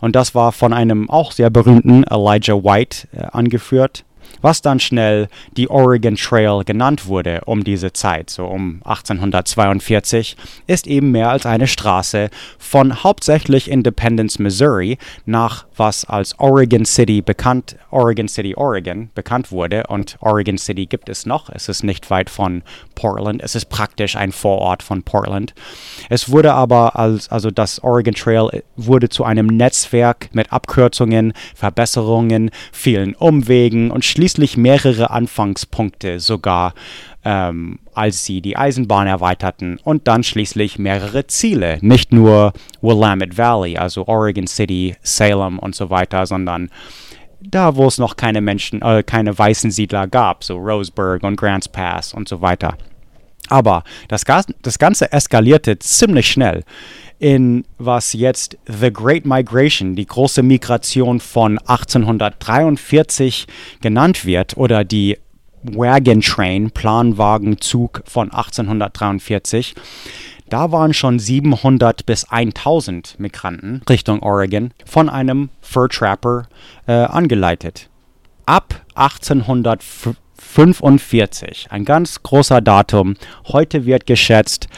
Und 0.00 0.16
das 0.16 0.34
war 0.34 0.52
von 0.52 0.74
einem 0.74 1.08
auch 1.08 1.32
sehr 1.32 1.48
berühmten 1.48 2.04
Elijah 2.04 2.62
White 2.62 3.08
äh, 3.12 3.24
angeführt 3.32 4.04
was 4.44 4.60
dann 4.60 4.78
schnell 4.78 5.28
die 5.56 5.70
Oregon 5.70 6.16
Trail 6.16 6.64
genannt 6.64 7.06
wurde 7.06 7.40
um 7.46 7.64
diese 7.64 7.94
Zeit, 7.94 8.28
so 8.28 8.44
um 8.44 8.82
1842, 8.84 10.36
ist 10.66 10.86
eben 10.86 11.10
mehr 11.12 11.30
als 11.30 11.46
eine 11.46 11.66
Straße 11.66 12.28
von 12.58 13.02
hauptsächlich 13.02 13.70
Independence, 13.70 14.38
Missouri 14.38 14.98
nach 15.24 15.64
was 15.76 16.04
als 16.04 16.38
Oregon 16.38 16.84
City 16.84 17.22
bekannt, 17.22 17.76
Oregon 17.90 18.28
City, 18.28 18.54
Oregon 18.54 19.10
bekannt 19.14 19.52
wurde 19.52 19.84
und 19.88 20.16
Oregon 20.20 20.58
City 20.58 20.86
gibt 20.86 21.08
es 21.08 21.26
noch. 21.26 21.48
Es 21.50 21.68
ist 21.68 21.84
nicht 21.84 22.10
weit 22.10 22.30
von 22.30 22.62
Portland. 22.94 23.42
Es 23.42 23.54
ist 23.54 23.66
praktisch 23.66 24.16
ein 24.16 24.32
Vorort 24.32 24.82
von 24.82 25.02
Portland. 25.02 25.54
Es 26.08 26.30
wurde 26.30 26.54
aber 26.54 26.96
als, 26.96 27.30
also 27.30 27.50
das 27.50 27.82
Oregon 27.82 28.14
Trail 28.14 28.62
wurde 28.76 29.08
zu 29.08 29.24
einem 29.24 29.46
Netzwerk 29.46 30.28
mit 30.32 30.52
Abkürzungen, 30.52 31.32
Verbesserungen, 31.54 32.50
vielen 32.72 33.14
Umwegen 33.14 33.90
und 33.90 34.04
schließlich 34.04 34.56
mehrere 34.56 35.10
Anfangspunkte 35.10 36.20
sogar 36.20 36.74
ähm, 37.24 37.78
als 37.94 38.24
sie 38.24 38.40
die 38.40 38.56
Eisenbahn 38.56 39.06
erweiterten 39.06 39.78
und 39.82 40.06
dann 40.08 40.22
schließlich 40.22 40.78
mehrere 40.78 41.26
Ziele. 41.26 41.78
Nicht 41.80 42.12
nur 42.12 42.52
Willamette 42.82 43.36
Valley, 43.36 43.76
also 43.76 44.06
Oregon 44.06 44.46
City, 44.46 44.96
Salem 45.02 45.58
und 45.58 45.74
so 45.74 45.90
weiter, 45.90 46.26
sondern 46.26 46.70
da, 47.40 47.76
wo 47.76 47.86
es 47.86 47.98
noch 47.98 48.16
keine 48.16 48.40
Menschen, 48.40 48.82
äh, 48.82 49.02
keine 49.02 49.36
weißen 49.36 49.70
Siedler 49.70 50.06
gab, 50.06 50.44
so 50.44 50.56
Roseburg 50.56 51.22
und 51.22 51.36
Grants 51.36 51.68
Pass 51.68 52.14
und 52.14 52.28
so 52.28 52.40
weiter. 52.40 52.76
Aber 53.48 53.84
das, 54.08 54.24
das 54.62 54.78
Ganze 54.78 55.12
eskalierte 55.12 55.78
ziemlich 55.78 56.30
schnell 56.30 56.64
in 57.18 57.64
was 57.78 58.12
jetzt 58.12 58.58
The 58.66 58.92
Great 58.92 59.24
Migration, 59.24 59.94
die 59.94 60.06
große 60.06 60.42
Migration 60.42 61.20
von 61.20 61.58
1843 61.58 63.46
genannt 63.80 64.24
wird 64.24 64.56
oder 64.56 64.84
die 64.84 65.18
Wagon 65.64 66.20
Train, 66.20 66.70
Planwagenzug 66.70 68.02
von 68.04 68.30
1843. 68.30 69.74
Da 70.50 70.70
waren 70.70 70.92
schon 70.92 71.18
700 71.18 72.04
bis 72.04 72.24
1000 72.24 73.18
Migranten 73.18 73.80
Richtung 73.88 74.22
Oregon 74.22 74.74
von 74.84 75.08
einem 75.08 75.48
Fur 75.62 75.88
Trapper 75.88 76.48
äh, 76.86 76.92
angeleitet. 76.92 77.88
Ab 78.44 78.82
1845, 78.94 81.68
ein 81.70 81.86
ganz 81.86 82.22
großer 82.22 82.60
Datum, 82.60 83.16
heute 83.48 83.86
wird 83.86 84.06
geschätzt, 84.06 84.68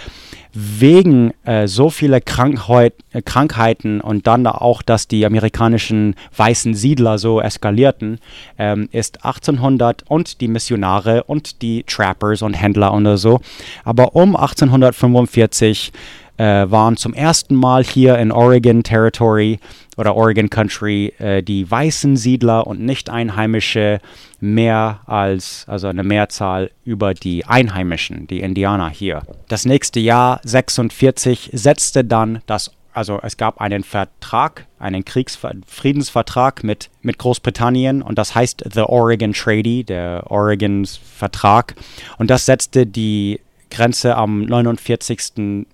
wegen 0.58 1.34
äh, 1.44 1.68
so 1.68 1.90
vieler 1.90 2.22
Krankheit, 2.22 2.94
äh, 3.12 3.20
Krankheiten 3.20 4.00
und 4.00 4.26
dann 4.26 4.46
auch, 4.46 4.80
dass 4.80 5.06
die 5.06 5.26
amerikanischen 5.26 6.14
weißen 6.34 6.72
Siedler 6.72 7.18
so 7.18 7.42
eskalierten, 7.42 8.18
ähm, 8.58 8.88
ist 8.90 9.22
1800 9.22 10.04
und 10.08 10.40
die 10.40 10.48
Missionare 10.48 11.24
und 11.24 11.60
die 11.60 11.82
Trappers 11.82 12.40
und 12.40 12.54
Händler 12.54 12.92
und 12.92 13.18
so, 13.18 13.40
aber 13.84 14.16
um 14.16 14.34
1845 14.34 15.92
äh, 16.36 16.70
waren 16.70 16.96
zum 16.96 17.14
ersten 17.14 17.54
Mal 17.54 17.84
hier 17.84 18.18
in 18.18 18.32
Oregon 18.32 18.82
Territory 18.82 19.58
oder 19.96 20.14
Oregon 20.14 20.50
Country 20.50 21.14
äh, 21.18 21.42
die 21.42 21.70
weißen 21.70 22.16
Siedler 22.16 22.66
und 22.66 22.80
Nicht-Einheimische 22.80 24.00
mehr 24.40 25.00
als, 25.06 25.64
also 25.66 25.88
eine 25.88 26.04
Mehrzahl 26.04 26.70
über 26.84 27.14
die 27.14 27.46
Einheimischen, 27.46 28.26
die 28.26 28.40
Indianer 28.40 28.90
hier. 28.90 29.22
Das 29.48 29.64
nächste 29.64 30.00
Jahr, 30.00 30.40
46, 30.44 31.50
setzte 31.52 32.04
dann 32.04 32.42
das 32.46 32.70
also 32.96 33.20
es 33.22 33.36
gab 33.36 33.60
einen 33.60 33.84
Vertrag, 33.84 34.66
einen 34.78 35.04
Kriegsfriedensvertrag 35.04 36.64
mit, 36.64 36.88
mit 37.02 37.18
Großbritannien 37.18 38.00
und 38.00 38.16
das 38.16 38.34
heißt 38.34 38.64
The 38.72 38.84
Oregon 38.84 39.34
Treaty, 39.34 39.84
der 39.84 40.24
Oregons 40.30 40.96
Vertrag. 40.96 41.74
Und 42.16 42.30
das 42.30 42.46
setzte 42.46 42.86
die 42.86 43.40
Grenze 43.70 44.16
am 44.16 44.46
49. 44.46 45.66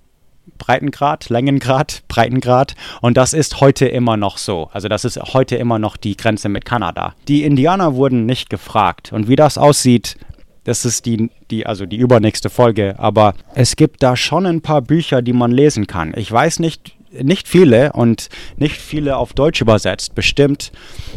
Breitengrad, 0.59 1.29
Längengrad, 1.29 2.03
Breitengrad. 2.09 2.75
Und 3.01 3.17
das 3.17 3.33
ist 3.33 3.61
heute 3.61 3.87
immer 3.87 4.17
noch 4.17 4.39
so. 4.39 4.69
Also 4.73 4.89
das 4.89 5.05
ist 5.05 5.19
heute 5.35 5.57
immer 5.57 5.79
noch 5.79 5.97
die 5.97 6.17
Grenze 6.17 6.49
mit 6.49 6.65
Kanada. 6.65 7.15
Die 7.29 7.45
Indianer 7.45 7.95
wurden 7.95 8.27
nicht 8.27 8.51
gefragt. 8.51 9.13
Und 9.13 9.29
wie 9.29 9.37
das 9.37 9.59
aussieht, 9.59 10.17
das 10.65 10.85
ist 10.85 11.07
die, 11.07 11.31
die, 11.51 11.67
also 11.67 11.87
die 11.87 11.97
übernächste 11.97 12.51
Folge. 12.51 12.95
Aber 12.99 13.35
es 13.55 13.77
gibt 13.77 14.03
da 14.03 14.17
schon 14.17 14.47
ein 14.47 14.61
paar 14.61 14.83
Bücher, 14.83 15.23
die 15.23 15.33
man 15.33 15.51
lesen 15.51 15.87
kann. 15.87 16.13
Ich 16.17 16.31
weiß 16.31 16.61
nicht, 16.61 16.95
nicht 17.21 17.49
viele 17.49 17.93
und 17.93 18.29
nicht 18.57 18.77
viele 18.77 19.17
auf 19.17 19.33
Deutsch 19.33 19.61
übersetzt, 19.61 20.15
bestimmt. 20.15 20.73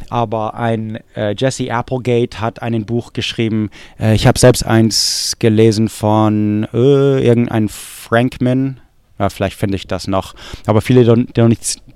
Aber 0.10 0.56
ein 0.56 1.00
äh, 1.16 1.36
Jesse 1.38 1.72
Applegate 1.72 2.42
hat 2.42 2.62
ein 2.62 2.86
Buch 2.86 3.14
geschrieben. 3.14 3.70
Äh, 4.00 4.16
ich 4.16 4.28
habe 4.28 4.40
selbst 4.40 4.66
eins 4.66 5.36
gelesen 5.40 5.90
von 5.90 6.68
äh, 6.74 7.26
irgendein 7.26 7.70
Frankman, 7.70 8.82
ja, 9.20 9.30
vielleicht 9.30 9.58
finde 9.58 9.78
ich 9.78 9.88
das 9.88 10.08
noch. 10.08 10.36
Aber 10.66 10.82
viele 10.82 11.26
der 11.26 11.50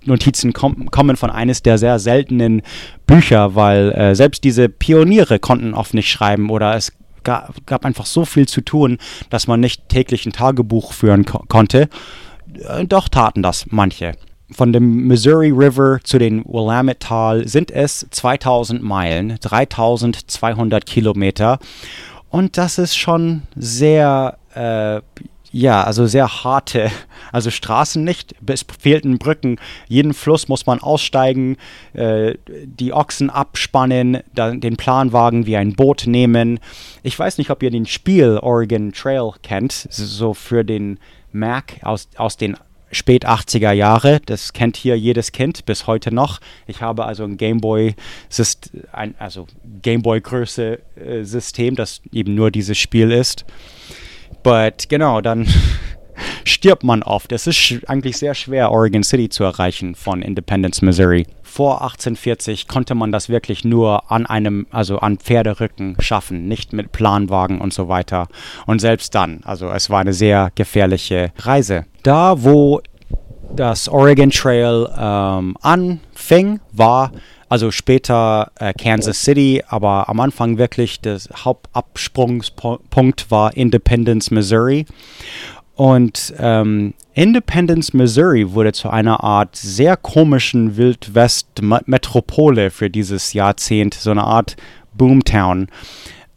Notizen 0.05 0.53
kom 0.53 0.89
kommen 0.91 1.17
von 1.17 1.29
eines 1.29 1.61
der 1.61 1.77
sehr 1.77 1.99
seltenen 1.99 2.61
Bücher, 3.05 3.55
weil 3.55 3.91
äh, 3.91 4.15
selbst 4.15 4.43
diese 4.43 4.69
Pioniere 4.69 5.39
konnten 5.39 5.73
oft 5.73 5.93
nicht 5.93 6.09
schreiben 6.09 6.49
oder 6.49 6.75
es 6.75 6.93
ga 7.23 7.49
gab 7.65 7.85
einfach 7.85 8.05
so 8.05 8.25
viel 8.25 8.47
zu 8.47 8.61
tun, 8.61 8.97
dass 9.29 9.47
man 9.47 9.59
nicht 9.59 9.89
täglich 9.89 10.25
ein 10.25 10.31
Tagebuch 10.31 10.93
führen 10.93 11.25
ko 11.25 11.43
konnte. 11.47 11.89
Äh, 12.67 12.85
doch 12.85 13.09
taten 13.09 13.43
das 13.43 13.65
manche. 13.69 14.13
Von 14.51 14.73
dem 14.73 15.05
Missouri 15.07 15.51
River 15.51 15.99
zu 16.03 16.17
den 16.17 16.43
Willamette 16.45 16.99
Tal 16.99 17.47
sind 17.47 17.69
es 17.69 18.07
2000 18.09 18.81
Meilen, 18.81 19.37
3200 19.41 20.85
Kilometer. 20.87 21.59
Und 22.29 22.57
das 22.57 22.79
ist 22.79 22.95
schon 22.95 23.43
sehr 23.55 24.37
äh, 24.55 25.01
ja, 25.51 25.83
also 25.83 26.05
sehr 26.05 26.43
harte, 26.43 26.91
also 27.31 27.49
Straßen 27.49 28.03
nicht, 28.03 28.35
es 28.45 28.65
fehlten 28.79 29.17
Brücken. 29.17 29.59
Jeden 29.87 30.13
Fluss 30.13 30.47
muss 30.47 30.65
man 30.65 30.79
aussteigen, 30.79 31.57
äh, 31.93 32.35
die 32.65 32.93
Ochsen 32.93 33.29
abspannen, 33.29 34.19
dann 34.33 34.61
den 34.61 34.77
Planwagen 34.77 35.45
wie 35.45 35.57
ein 35.57 35.73
Boot 35.73 36.05
nehmen. 36.05 36.59
Ich 37.03 37.17
weiß 37.17 37.37
nicht, 37.37 37.49
ob 37.49 37.63
ihr 37.63 37.71
den 37.71 37.85
Spiel 37.85 38.39
Oregon 38.41 38.91
Trail 38.93 39.31
kennt, 39.41 39.73
so 39.89 40.33
für 40.33 40.63
den 40.63 40.99
Mac 41.31 41.79
aus, 41.83 42.09
aus 42.17 42.37
den 42.37 42.57
spät 42.91 43.27
80er 43.27 43.71
Jahre. 43.71 44.19
Das 44.25 44.53
kennt 44.53 44.77
hier 44.77 44.97
jedes 44.97 45.31
Kind 45.31 45.65
bis 45.65 45.87
heute 45.87 46.13
noch. 46.13 46.39
Ich 46.67 46.81
habe 46.81 47.05
also 47.05 47.23
ein 47.23 47.37
Gameboy, 47.37 47.95
ein, 48.91 49.15
also 49.19 49.47
Gameboy 49.81 50.21
Größe 50.21 50.79
äh, 50.95 51.23
System, 51.23 51.75
das 51.75 52.01
eben 52.11 52.35
nur 52.35 52.51
dieses 52.51 52.77
Spiel 52.77 53.11
ist. 53.11 53.45
But 54.43 54.89
genau, 54.89 55.21
dann 55.21 55.47
stirbt 56.43 56.83
man 56.83 57.03
oft. 57.03 57.31
Es 57.31 57.47
ist 57.47 57.81
eigentlich 57.87 58.17
sehr 58.17 58.33
schwer, 58.33 58.71
Oregon 58.71 59.03
City 59.03 59.29
zu 59.29 59.43
erreichen 59.43 59.95
von 59.95 60.21
Independence, 60.21 60.81
Missouri. 60.81 61.25
Vor 61.43 61.81
1840 61.81 62.67
konnte 62.67 62.95
man 62.95 63.11
das 63.11 63.29
wirklich 63.29 63.65
nur 63.65 64.11
an 64.11 64.25
einem, 64.25 64.67
also 64.69 64.99
an 64.99 65.17
Pferderücken 65.17 65.95
schaffen, 65.99 66.47
nicht 66.47 66.73
mit 66.73 66.91
Planwagen 66.91 67.59
und 67.59 67.73
so 67.73 67.87
weiter. 67.87 68.27
Und 68.65 68.79
selbst 68.79 69.15
dann, 69.15 69.41
also 69.43 69.69
es 69.69 69.89
war 69.89 69.99
eine 69.99 70.13
sehr 70.13 70.51
gefährliche 70.55 71.31
Reise. 71.37 71.85
Da, 72.03 72.43
wo 72.43 72.81
das 73.55 73.89
Oregon 73.89 74.29
Trail 74.29 74.87
ähm, 74.97 75.57
anfing, 75.61 76.59
war 76.71 77.11
also 77.49 77.71
später 77.71 78.51
äh, 78.59 78.73
Kansas 78.73 79.23
City, 79.23 79.63
aber 79.67 80.07
am 80.07 80.19
Anfang 80.19 80.57
wirklich 80.57 81.01
der 81.01 81.19
Hauptabsprungspunkt 81.35 83.31
war 83.31 83.57
Independence, 83.57 84.31
Missouri. 84.31 84.85
Und 85.75 86.33
ähm, 86.37 86.93
Independence, 87.13 87.93
Missouri 87.93 88.53
wurde 88.53 88.73
zu 88.73 88.89
einer 88.89 89.23
Art 89.23 89.55
sehr 89.55 89.97
komischen 89.97 90.77
Wildwest-Metropole 90.77 92.69
für 92.69 92.89
dieses 92.89 93.33
Jahrzehnt, 93.33 93.93
so 93.93 94.11
eine 94.11 94.25
Art 94.25 94.57
Boomtown. 94.93 95.69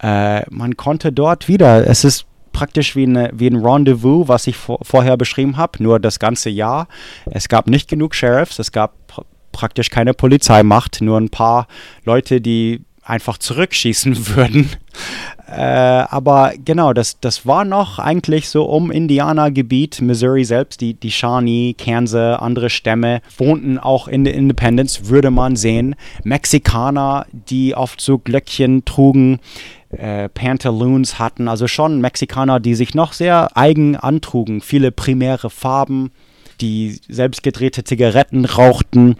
Äh, 0.00 0.48
man 0.50 0.76
konnte 0.76 1.12
dort 1.12 1.48
wieder, 1.48 1.86
es 1.86 2.04
ist 2.04 2.26
praktisch 2.52 2.94
wie, 2.96 3.04
eine, 3.04 3.30
wie 3.34 3.48
ein 3.48 3.56
Rendezvous, 3.56 4.28
was 4.28 4.46
ich 4.46 4.56
vor, 4.56 4.78
vorher 4.82 5.16
beschrieben 5.16 5.56
habe, 5.56 5.82
nur 5.82 5.98
das 5.98 6.18
ganze 6.18 6.48
Jahr. 6.48 6.86
Es 7.26 7.48
gab 7.48 7.66
nicht 7.66 7.88
genug 7.88 8.14
Sheriffs, 8.14 8.58
es 8.58 8.70
gab 8.72 8.94
praktisch 9.52 9.90
keine 9.90 10.14
Polizeimacht, 10.14 11.00
nur 11.00 11.18
ein 11.18 11.28
paar 11.28 11.66
Leute, 12.04 12.40
die 12.40 12.80
einfach 13.04 13.38
zurückschießen 13.38 14.28
würden. 14.36 14.70
Äh, 15.46 15.60
aber 15.60 16.52
genau, 16.64 16.92
das, 16.92 17.20
das 17.20 17.46
war 17.46 17.64
noch 17.64 17.98
eigentlich 17.98 18.48
so 18.48 18.64
um 18.64 18.90
Indianergebiet, 18.90 20.00
Missouri 20.00 20.44
selbst, 20.44 20.80
die, 20.80 20.94
die 20.94 21.10
Shawnee, 21.10 21.74
Kansas, 21.76 22.40
andere 22.40 22.70
Stämme 22.70 23.20
wohnten 23.36 23.78
auch 23.78 24.08
in 24.08 24.24
der 24.24 24.34
Independence, 24.34 25.08
würde 25.08 25.30
man 25.30 25.56
sehen. 25.56 25.94
Mexikaner, 26.24 27.26
die 27.32 27.74
oft 27.74 28.00
so 28.00 28.18
Glöckchen 28.18 28.84
trugen, 28.84 29.40
äh, 29.90 30.30
Pantaloons 30.30 31.18
hatten, 31.18 31.48
also 31.48 31.68
schon 31.68 32.00
Mexikaner, 32.00 32.60
die 32.60 32.74
sich 32.74 32.94
noch 32.94 33.12
sehr 33.12 33.54
eigen 33.54 33.96
antrugen, 33.96 34.62
viele 34.62 34.90
primäre 34.90 35.50
Farben, 35.50 36.12
die 36.62 36.98
selbstgedrehte 37.08 37.84
Zigaretten 37.84 38.46
rauchten 38.46 39.16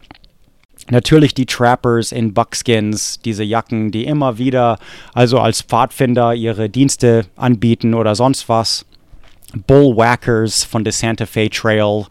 Natürlich 0.91 1.33
die 1.35 1.47
Trappers 1.47 2.13
in 2.13 2.35
Buckskins, 2.35 3.21
diese 3.21 3.45
Jacken, 3.45 3.93
die 3.93 4.05
immer 4.05 4.39
wieder 4.39 4.79
also 5.15 5.39
als 5.39 5.63
Pfadfinder 5.63 6.35
ihre 6.35 6.69
Dienste 6.69 7.27
anbieten 7.37 7.95
oder 7.95 8.15
sonst 8.15 8.49
was. 8.49 8.85
Bullwhackers 9.67 10.65
von 10.65 10.83
der 10.83 10.93
Santa 10.93 11.27
Fe 11.27 11.49
Trail, 11.51 12.07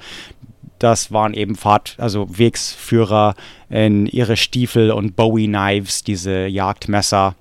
das 0.79 1.11
waren 1.11 1.33
eben 1.33 1.55
Pfad, 1.55 1.95
also 1.97 2.27
Wegsführer 2.37 3.35
in 3.69 4.07
ihre 4.07 4.37
Stiefel 4.37 4.91
und 4.91 5.15
Bowie 5.15 5.47
Knives, 5.47 6.03
diese 6.03 6.47
Jagdmesser. 6.47 7.35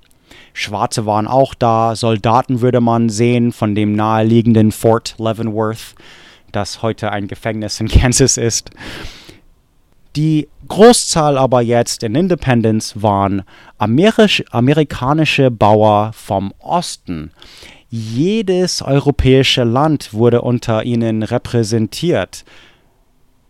Schwarze 0.52 1.06
waren 1.06 1.26
auch 1.26 1.54
da, 1.54 1.94
Soldaten 1.96 2.60
würde 2.60 2.80
man 2.80 3.08
sehen 3.08 3.52
von 3.52 3.74
dem 3.74 3.94
naheliegenden 3.94 4.72
Fort 4.72 5.14
Leavenworth, 5.18 5.94
das 6.52 6.82
heute 6.82 7.12
ein 7.12 7.28
Gefängnis 7.28 7.80
in 7.80 7.88
Kansas 7.88 8.36
ist. 8.36 8.70
Die 10.16 10.48
Großzahl 10.66 11.38
aber 11.38 11.60
jetzt 11.62 12.02
in 12.02 12.14
Independence 12.14 13.00
waren 13.00 13.42
Amerisch, 13.78 14.42
amerikanische 14.50 15.50
Bauer 15.50 16.12
vom 16.14 16.52
Osten. 16.58 17.30
Jedes 17.90 18.82
europäische 18.82 19.64
Land 19.64 20.12
wurde 20.12 20.42
unter 20.42 20.84
ihnen 20.84 21.22
repräsentiert. 21.22 22.44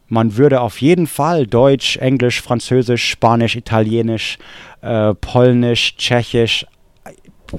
Man 0.09 0.37
würde 0.37 0.61
auf 0.61 0.81
jeden 0.81 1.07
Fall 1.07 1.47
Deutsch, 1.47 1.97
Englisch, 1.99 2.43
Französisch, 2.43 3.09
Spanisch, 3.09 3.55
Italienisch, 3.55 4.39
äh, 4.81 5.15
Polnisch, 5.15 5.97
Tschechisch, 5.97 6.67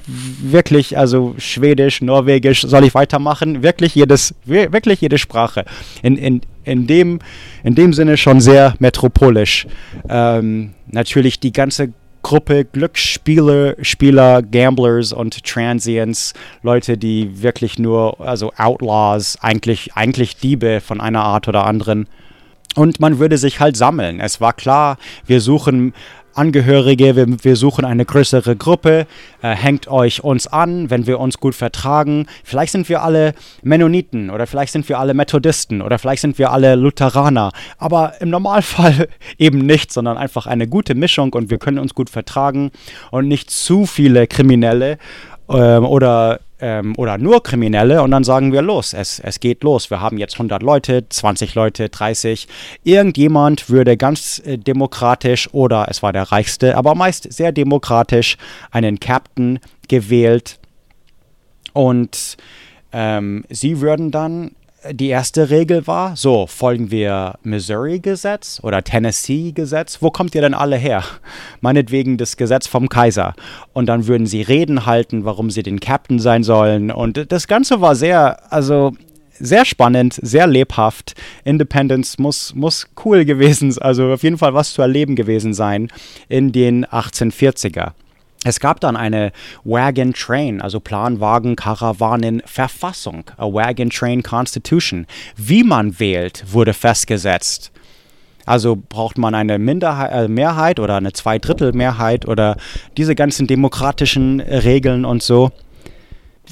wirklich, 0.06 0.98
also 0.98 1.36
Schwedisch, 1.38 2.02
Norwegisch, 2.02 2.62
soll 2.62 2.86
ich 2.86 2.94
weitermachen? 2.94 3.64
Wirklich 3.64 3.96
jedes, 3.96 4.36
wirklich 4.46 5.02
jede 5.02 5.18
Sprache. 5.18 5.66
In, 6.02 6.18
in, 6.18 6.42
in, 6.64 6.88
dem, 6.88 7.20
in 7.64 7.76
dem 7.76 7.94
Sinne 7.94 8.18
schon 8.18 8.42
sehr 8.42 8.76
metropolisch. 8.80 9.68
Ähm, 10.10 10.74
natürlich 10.88 11.40
die 11.40 11.52
ganze 11.52 11.94
Gruppe 12.24 12.66
Glücksspieler, 12.66 13.76
Spieler, 13.82 14.42
Gamblers 14.44 15.12
und 15.12 15.44
Transients, 15.44 16.34
Leute, 16.62 16.98
die 16.98 17.42
wirklich 17.42 17.80
nur, 17.80 18.20
also 18.22 18.52
Outlaws, 18.58 19.38
eigentlich, 19.42 19.94
eigentlich 19.96 20.38
Diebe 20.38 20.82
von 20.82 21.02
einer 21.02 21.24
Art 21.24 21.48
oder 21.48 21.66
anderen. 21.66 22.08
Und 22.76 23.00
man 23.00 23.20
würde 23.20 23.38
sich 23.38 23.60
halt 23.60 23.76
sammeln. 23.76 24.20
Es 24.20 24.40
war 24.40 24.54
klar, 24.54 24.98
wir 25.26 25.42
suchen 25.42 25.94
Angehörige, 26.34 27.16
wir, 27.16 27.44
wir, 27.44 27.56
suchen 27.56 27.86
eine 27.86 28.06
größere 28.06 28.56
Gruppe, 28.56 29.06
äh, 29.42 29.56
hängt 29.56 29.88
euch 29.88 30.24
uns 30.24 30.48
an, 30.48 30.90
wenn 30.90 31.08
wir 31.08 31.20
uns 31.20 31.40
gut 31.40 31.56
vertragen. 31.56 32.28
Vielleicht 32.44 32.72
sind 32.72 32.90
wir 32.90 33.02
alle 33.04 33.34
Mennoniten 33.64 34.30
oder 34.30 34.48
vielleicht 34.48 34.74
sind 34.74 34.88
wir 34.90 35.00
alle 35.00 35.14
Methodisten 35.14 35.82
oder 35.82 36.00
vielleicht 36.00 36.22
sind 36.22 36.38
wir 36.38 36.52
alle 36.52 36.76
Lutheraner, 36.76 37.52
aber 37.78 38.14
im 38.22 38.30
Normalfall 38.30 39.08
eben 39.38 39.60
nicht, 39.60 39.92
sondern 39.92 40.18
einfach 40.18 40.48
eine 40.48 40.68
gute 40.68 40.96
Mischung 40.96 41.34
und 41.34 41.50
wir 41.50 41.58
können 41.58 41.80
uns 41.80 41.96
gut 41.96 42.10
vertragen 42.10 42.72
und 43.12 43.28
nicht 43.28 43.50
zu 43.50 43.86
viele 43.86 44.28
Kriminelle 44.28 44.98
ähm, 45.50 45.86
oder 45.86 46.40
ähm, 46.62 46.94
oder 46.98 47.18
nur 47.18 47.44
Kriminelle 47.44 48.02
und 48.02 48.12
dann 48.12 48.24
sagen 48.24 48.54
wir 48.54 48.62
los, 48.62 48.94
es, 48.94 49.20
es 49.20 49.40
geht 49.40 49.64
los. 49.64 49.90
Wir 49.90 50.00
haben 50.00 50.18
jetzt 50.18 50.36
100 50.36 50.64
Leute, 50.64 51.10
20 51.10 51.56
Leute, 51.56 51.90
30. 51.90 52.48
Irgendjemand 52.84 53.70
würde 53.70 53.98
ganz 53.98 54.42
äh, 54.46 54.58
demokratisch 54.58 55.50
oder 55.54 55.88
es 55.90 56.02
war 56.04 56.14
der 56.14 56.32
Reichste, 56.32 56.78
aber 56.78 56.96
meist 56.96 57.32
sehr 57.34 57.52
demokratisch 57.52 58.38
einen 58.70 59.00
Captain 59.00 59.60
gewählt 59.88 60.60
und 61.74 62.38
ähm, 62.94 63.46
sie 63.50 63.82
würden 63.82 64.12
dann 64.12 64.52
die 64.90 65.10
erste 65.10 65.50
Regel 65.50 65.86
war, 65.86 66.16
so 66.16 66.48
folgen 66.48 66.90
wir 66.90 67.36
Missouri-Gesetz 67.44 68.60
oder 68.64 68.84
Tennessee-Gesetz. 68.84 70.02
Wo 70.02 70.10
kommt 70.10 70.34
ihr 70.34 70.42
denn 70.42 70.54
alle 70.54 70.78
her? 70.78 71.04
Meinetwegen 71.62 72.18
das 72.18 72.38
Gesetz 72.38 72.68
vom 72.68 72.90
Kaiser. 72.90 73.34
Und 73.74 73.86
dann 73.88 74.08
würden 74.08 74.26
sie 74.26 74.42
Reden 74.42 74.86
halten, 74.86 75.24
warum 75.24 75.52
sie 75.52 75.64
den 75.64 75.80
Captain 75.80 76.20
sein 76.20 76.44
sollen. 76.44 76.90
Und 76.90 77.32
das 77.32 77.48
Ganze 77.48 77.82
war 77.82 77.96
sehr, 77.96 78.52
also 78.52 78.94
sehr 79.32 79.66
spannend, 79.66 80.20
sehr 80.22 80.48
lebhaft. 80.48 81.14
Independence 81.44 82.18
muss, 82.18 82.56
muss 82.56 82.88
cool 83.06 83.26
gewesen, 83.26 83.76
also 83.80 84.12
auf 84.12 84.24
jeden 84.24 84.38
Fall 84.38 84.54
was 84.54 84.74
zu 84.74 84.82
erleben 84.82 85.16
gewesen 85.16 85.54
sein 85.54 85.90
in 86.28 86.52
den 86.52 86.86
1840er. 86.86 87.92
Es 88.44 88.60
gab 88.60 88.80
dann 88.80 88.98
eine 88.98 89.32
Wagon 89.64 90.14
Train, 90.14 90.62
also 90.62 90.80
Planwagen, 90.80 91.56
Karawanen, 91.56 92.42
Verfassung, 92.46 93.24
a 93.38 93.46
Wagon 93.46 93.92
Train 93.92 94.24
Constitution. 94.24 95.06
Wie 95.38 95.64
man 95.64 96.00
wählt, 96.00 96.44
wurde 96.52 96.74
festgesetzt. 96.74 97.72
Also 98.48 98.76
braucht 98.76 99.20
man 99.20 99.36
eine 99.36 99.60
Minderheit, 99.60 100.12
äh, 100.12 100.28
Mehrheit 100.28 100.80
oder 100.80 100.96
eine 100.96 101.14
Zweidrittelmehrheit 101.14 102.28
oder 102.28 102.58
diese 102.98 103.14
ganzen 103.14 103.46
demokratischen 103.46 104.40
Regeln 104.40 105.06
und 105.06 105.22
so. 105.22 105.52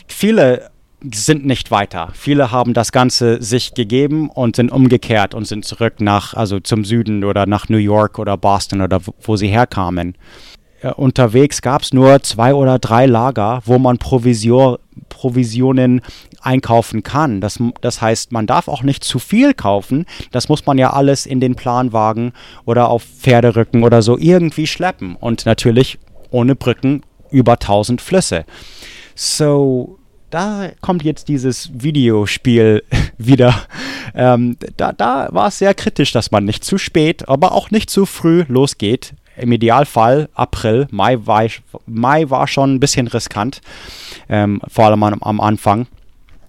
Viele 0.08 0.70
sind 1.02 1.46
nicht 1.46 1.72
weiter. 1.72 2.10
Viele 2.14 2.52
haben 2.52 2.74
das 2.74 2.92
Ganze 2.92 3.42
sich 3.42 3.74
gegeben 3.74 4.30
und 4.30 4.58
sind 4.58 4.72
umgekehrt 4.72 5.34
und 5.34 5.46
sind 5.46 5.66
zurück 5.66 6.02
nach, 6.02 6.34
also 6.36 6.60
zum 6.60 6.86
Süden 6.86 7.24
oder 7.24 7.46
nach 7.48 7.70
New 7.70 7.78
York 7.78 8.20
oder 8.20 8.38
Boston 8.38 8.82
oder 8.82 9.00
wo 9.22 9.36
sie 9.38 9.48
herkamen. 9.48 10.16
Unterwegs 10.96 11.62
gab 11.62 11.82
es 11.82 11.94
nur 11.94 12.22
zwei 12.24 12.54
oder 12.54 12.80
drei 12.80 13.06
Lager, 13.06 13.62
wo 13.66 13.78
man 13.80 13.98
Provision, 13.98 14.78
Provisionen 15.10 16.02
einkaufen 16.42 17.04
kann. 17.04 17.42
Das, 17.42 17.60
das 17.82 18.02
heißt, 18.02 18.32
man 18.32 18.48
darf 18.48 18.68
auch 18.68 18.84
nicht 18.84 19.04
zu 19.04 19.20
viel 19.20 19.54
kaufen. 19.54 20.06
Das 20.32 20.48
muss 20.48 20.66
man 20.66 20.78
ja 20.78 20.92
alles 20.92 21.26
in 21.26 21.42
den 21.42 21.56
Planwagen 21.56 22.32
oder 22.66 22.90
auf 22.90 23.04
Pferderücken 23.04 23.84
oder 23.84 24.02
so 24.02 24.18
irgendwie 24.18 24.68
schleppen. 24.68 25.16
Und 25.16 25.46
natürlich 25.46 26.00
ohne 26.32 26.56
Brücken 26.56 27.02
über 27.30 27.54
1000 27.54 28.02
Flüsse. 28.02 28.46
So, 29.16 30.00
da 30.30 30.70
kommt 30.80 31.04
jetzt 31.04 31.28
dieses 31.28 31.72
Videospiel 31.74 32.84
wieder. 33.18 33.54
Ähm, 34.16 34.56
da 34.78 34.94
da 34.94 35.28
war 35.32 35.50
es 35.50 35.58
sehr 35.60 35.74
kritisch, 35.74 36.14
dass 36.14 36.32
man 36.32 36.46
nicht 36.46 36.64
zu 36.64 36.78
spät, 36.78 37.28
aber 37.28 37.52
auch 37.52 37.70
nicht 37.70 37.90
zu 37.90 38.06
früh 38.06 38.46
losgeht 38.48 39.14
im 39.40 39.52
Idealfall 39.52 40.30
April, 40.34 40.88
Mai 40.92 41.18
war, 41.26 41.46
ich, 41.46 41.62
Mai 41.86 42.30
war 42.30 42.48
schon 42.48 42.76
ein 42.76 42.80
bisschen 42.80 43.08
riskant, 43.08 43.62
ähm, 44.28 44.62
vor 44.68 44.86
allem 44.86 45.04
am, 45.04 45.22
am 45.22 45.42
Anfang. 45.42 45.88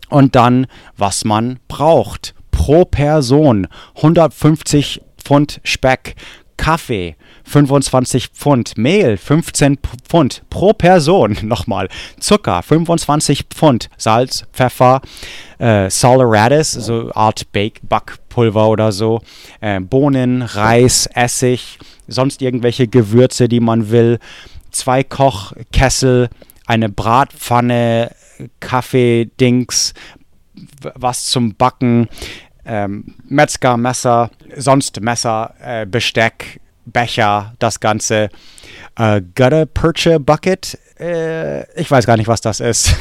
Und 0.09 0.35
dann, 0.35 0.67
was 0.97 1.25
man 1.25 1.61
braucht. 1.69 2.35
Pro 2.51 2.85
Person 2.85 3.69
150 3.97 5.01
Pfund 5.17 5.61
Speck, 5.65 6.17
Kaffee 6.57 7.17
25 7.45 8.29
Pfund, 8.29 8.77
Mehl 8.77 9.17
15 9.17 9.79
Pfund 10.09 10.43
pro 10.51 10.73
Person, 10.73 11.37
nochmal, 11.43 11.89
Zucker 12.19 12.63
25 12.63 13.47
Pfund, 13.51 13.89
Salz, 13.97 14.45
Pfeffer, 14.53 15.01
äh, 15.59 15.91
Saleratus, 15.91 16.71
so 16.73 17.11
Art 17.15 17.51
Bake 17.53 17.81
Backpulver 17.83 18.69
oder 18.69 18.93
so, 18.93 19.21
äh, 19.61 19.81
Bohnen, 19.81 20.43
Reis, 20.43 21.09
Essig, 21.13 21.79
sonst 22.11 22.43
irgendwelche 22.43 22.89
Gewürze, 22.89 23.49
die 23.49 23.61
man 23.61 23.91
will, 23.91 24.19
zwei 24.71 25.03
Kochkessel, 25.03 26.29
eine 26.67 26.89
Bratpfanne, 26.89 28.11
Kaffee-Dings, 28.61 29.95
was 30.95 31.27
zum 31.27 31.55
Backen, 31.55 32.09
ähm, 32.65 33.15
Metzgermesser, 33.29 34.31
sonst 34.57 35.01
Messer, 35.01 35.55
äh, 35.63 35.87
Besteck, 35.87 36.61
Becher, 36.87 37.55
das 37.59 37.81
Ganze. 37.81 38.29
Äh, 38.97 39.23
Gutter 39.35 39.67
Perche 39.67 40.21
Bucket, 40.21 40.79
äh, 40.99 41.81
ich 41.81 41.91
weiß 41.91 42.07
gar 42.07 42.17
nicht, 42.17 42.29
was 42.29 42.41
das 42.41 42.61
ist. 42.61 42.95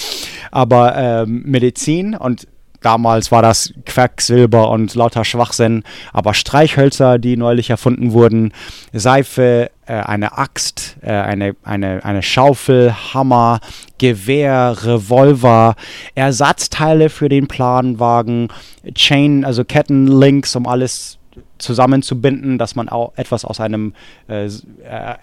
Aber 0.50 0.96
ähm, 0.96 1.42
Medizin 1.44 2.14
und 2.14 2.46
Damals 2.84 3.32
war 3.32 3.40
das 3.40 3.72
Quacksilber 3.86 4.68
und 4.68 4.94
lauter 4.94 5.24
Schwachsinn, 5.24 5.84
aber 6.12 6.34
Streichhölzer, 6.34 7.18
die 7.18 7.34
neulich 7.38 7.70
erfunden 7.70 8.12
wurden, 8.12 8.52
Seife, 8.92 9.70
äh, 9.86 9.94
eine 9.94 10.36
Axt, 10.36 10.98
äh, 11.00 11.10
eine, 11.10 11.56
eine, 11.62 12.04
eine 12.04 12.22
Schaufel, 12.22 12.94
Hammer, 13.14 13.60
Gewehr, 13.96 14.76
Revolver, 14.82 15.76
Ersatzteile 16.14 17.08
für 17.08 17.30
den 17.30 17.48
Planwagen, 17.48 18.48
Chain, 18.92 19.46
also 19.46 19.64
Kettenlinks, 19.64 20.54
um 20.54 20.66
alles 20.66 21.18
zusammenzubinden, 21.56 22.58
dass 22.58 22.76
man 22.76 22.90
auch 22.90 23.14
etwas 23.16 23.46
aus 23.46 23.60
einem 23.60 23.94
äh, 24.28 24.44
äh, 24.44 24.50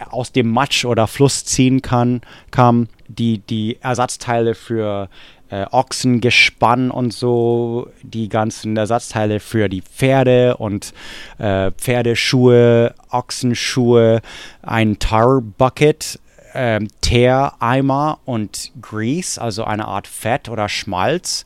aus 0.10 0.32
dem 0.32 0.50
Matsch 0.50 0.84
oder 0.86 1.06
Fluss 1.06 1.46
ziehen 1.46 1.84
kann, 1.84 2.22
kam. 2.50 2.88
Die 3.08 3.40
die 3.40 3.78
Ersatzteile 3.82 4.56
für 4.56 5.10
äh, 5.52 5.66
Ochsengespann 5.70 6.90
und 6.90 7.14
so, 7.14 7.90
die 8.02 8.30
ganzen 8.30 8.76
Ersatzteile 8.76 9.40
für 9.40 9.70
die 9.70 9.82
Pferde 9.82 10.58
und 10.58 10.94
äh, 11.38 11.72
Pferdeschuhe, 11.72 12.96
Ochsenschuhe, 13.10 14.22
ein 14.62 14.98
Tar 14.98 15.42
Bucket, 15.42 16.20
äh, 16.54 16.80
Teereimer 17.02 18.20
und 18.26 18.72
Grease, 18.82 19.40
also 19.42 19.66
eine 19.66 19.88
Art 19.88 20.08
Fett 20.08 20.50
oder 20.50 20.70
Schmalz 20.70 21.44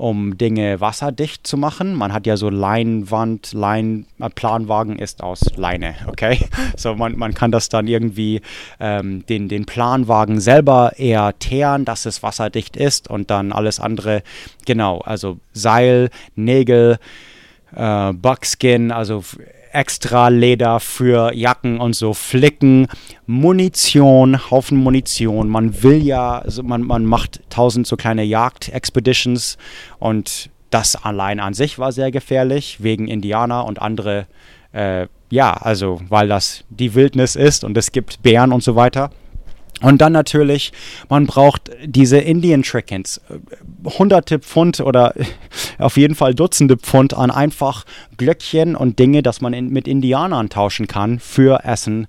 um 0.00 0.38
Dinge 0.38 0.80
wasserdicht 0.80 1.46
zu 1.46 1.58
machen. 1.58 1.94
Man 1.94 2.12
hat 2.12 2.26
ja 2.26 2.38
so 2.38 2.48
Leinwand, 2.48 3.52
Lein, 3.52 4.06
äh, 4.18 4.30
Planwagen 4.30 4.98
ist 4.98 5.22
aus 5.22 5.40
Leine, 5.56 5.94
okay? 6.06 6.38
So 6.76 6.94
man, 6.94 7.18
man 7.18 7.34
kann 7.34 7.52
das 7.52 7.68
dann 7.68 7.86
irgendwie 7.86 8.40
ähm, 8.78 9.26
den, 9.26 9.48
den 9.48 9.66
Planwagen 9.66 10.40
selber 10.40 10.92
eher 10.96 11.38
teeren, 11.38 11.84
dass 11.84 12.06
es 12.06 12.22
wasserdicht 12.22 12.76
ist 12.76 13.10
und 13.10 13.30
dann 13.30 13.52
alles 13.52 13.80
andere, 13.80 14.22
genau, 14.64 15.00
also 15.00 15.38
Seil, 15.52 16.08
Nägel, 16.34 16.98
äh, 17.74 18.12
Buckskin, 18.14 18.92
also 18.92 19.22
extra 19.72 20.28
Leder 20.28 20.80
für 20.80 21.32
Jacken 21.34 21.80
und 21.80 21.94
so, 21.94 22.14
Flicken, 22.14 22.88
Munition, 23.26 24.50
Haufen 24.50 24.78
Munition. 24.78 25.48
Man 25.48 25.82
will 25.82 26.02
ja, 26.02 26.38
also 26.38 26.62
man, 26.62 26.82
man 26.82 27.04
macht 27.04 27.40
tausend 27.50 27.86
so 27.86 27.96
kleine 27.96 28.24
Jagd-Expeditions 28.24 29.58
und 29.98 30.50
das 30.70 30.96
allein 30.96 31.40
an 31.40 31.54
sich 31.54 31.78
war 31.78 31.92
sehr 31.92 32.10
gefährlich, 32.10 32.78
wegen 32.80 33.08
Indianer 33.08 33.64
und 33.66 33.80
andere, 33.80 34.26
äh, 34.72 35.06
ja, 35.30 35.52
also 35.52 36.00
weil 36.08 36.28
das 36.28 36.64
die 36.70 36.94
Wildnis 36.94 37.36
ist 37.36 37.64
und 37.64 37.76
es 37.76 37.92
gibt 37.92 38.22
Bären 38.22 38.52
und 38.52 38.62
so 38.62 38.76
weiter. 38.76 39.10
Und 39.82 40.00
dann 40.00 40.12
natürlich, 40.12 40.72
man 41.08 41.26
braucht 41.26 41.70
diese 41.84 42.18
Indian 42.18 42.62
Chickens. 42.62 43.20
Hunderte 43.84 44.38
Pfund 44.38 44.80
oder 44.80 45.14
auf 45.78 45.96
jeden 45.96 46.14
Fall 46.14 46.34
Dutzende 46.34 46.76
Pfund 46.76 47.14
an 47.14 47.30
einfach 47.30 47.84
Glöckchen 48.16 48.76
und 48.76 48.98
Dinge, 48.98 49.22
dass 49.22 49.40
man 49.40 49.52
in, 49.52 49.70
mit 49.70 49.88
Indianern 49.88 50.50
tauschen 50.50 50.86
kann 50.86 51.18
für 51.18 51.64
Essen 51.64 52.06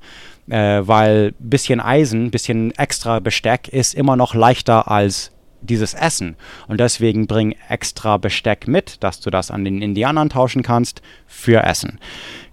äh, 0.50 0.86
weil 0.86 1.34
bisschen 1.40 1.80
Eisen, 1.80 2.30
bisschen 2.30 2.72
extra 2.72 3.20
Besteck 3.20 3.70
ist 3.70 3.94
immer 3.94 4.16
noch 4.16 4.36
leichter 4.36 4.92
als 4.92 5.32
dieses 5.62 5.94
Essen. 5.94 6.36
Und 6.68 6.80
deswegen 6.80 7.28
bring 7.28 7.56
extra 7.70 8.18
Besteck 8.18 8.68
mit, 8.68 9.04
dass 9.04 9.20
du 9.20 9.30
das 9.30 9.52
an 9.52 9.64
den 9.64 9.82
Indianern 9.82 10.30
tauschen 10.30 10.64
kannst 10.64 11.02
für 11.28 11.64
Essen. 11.64 12.00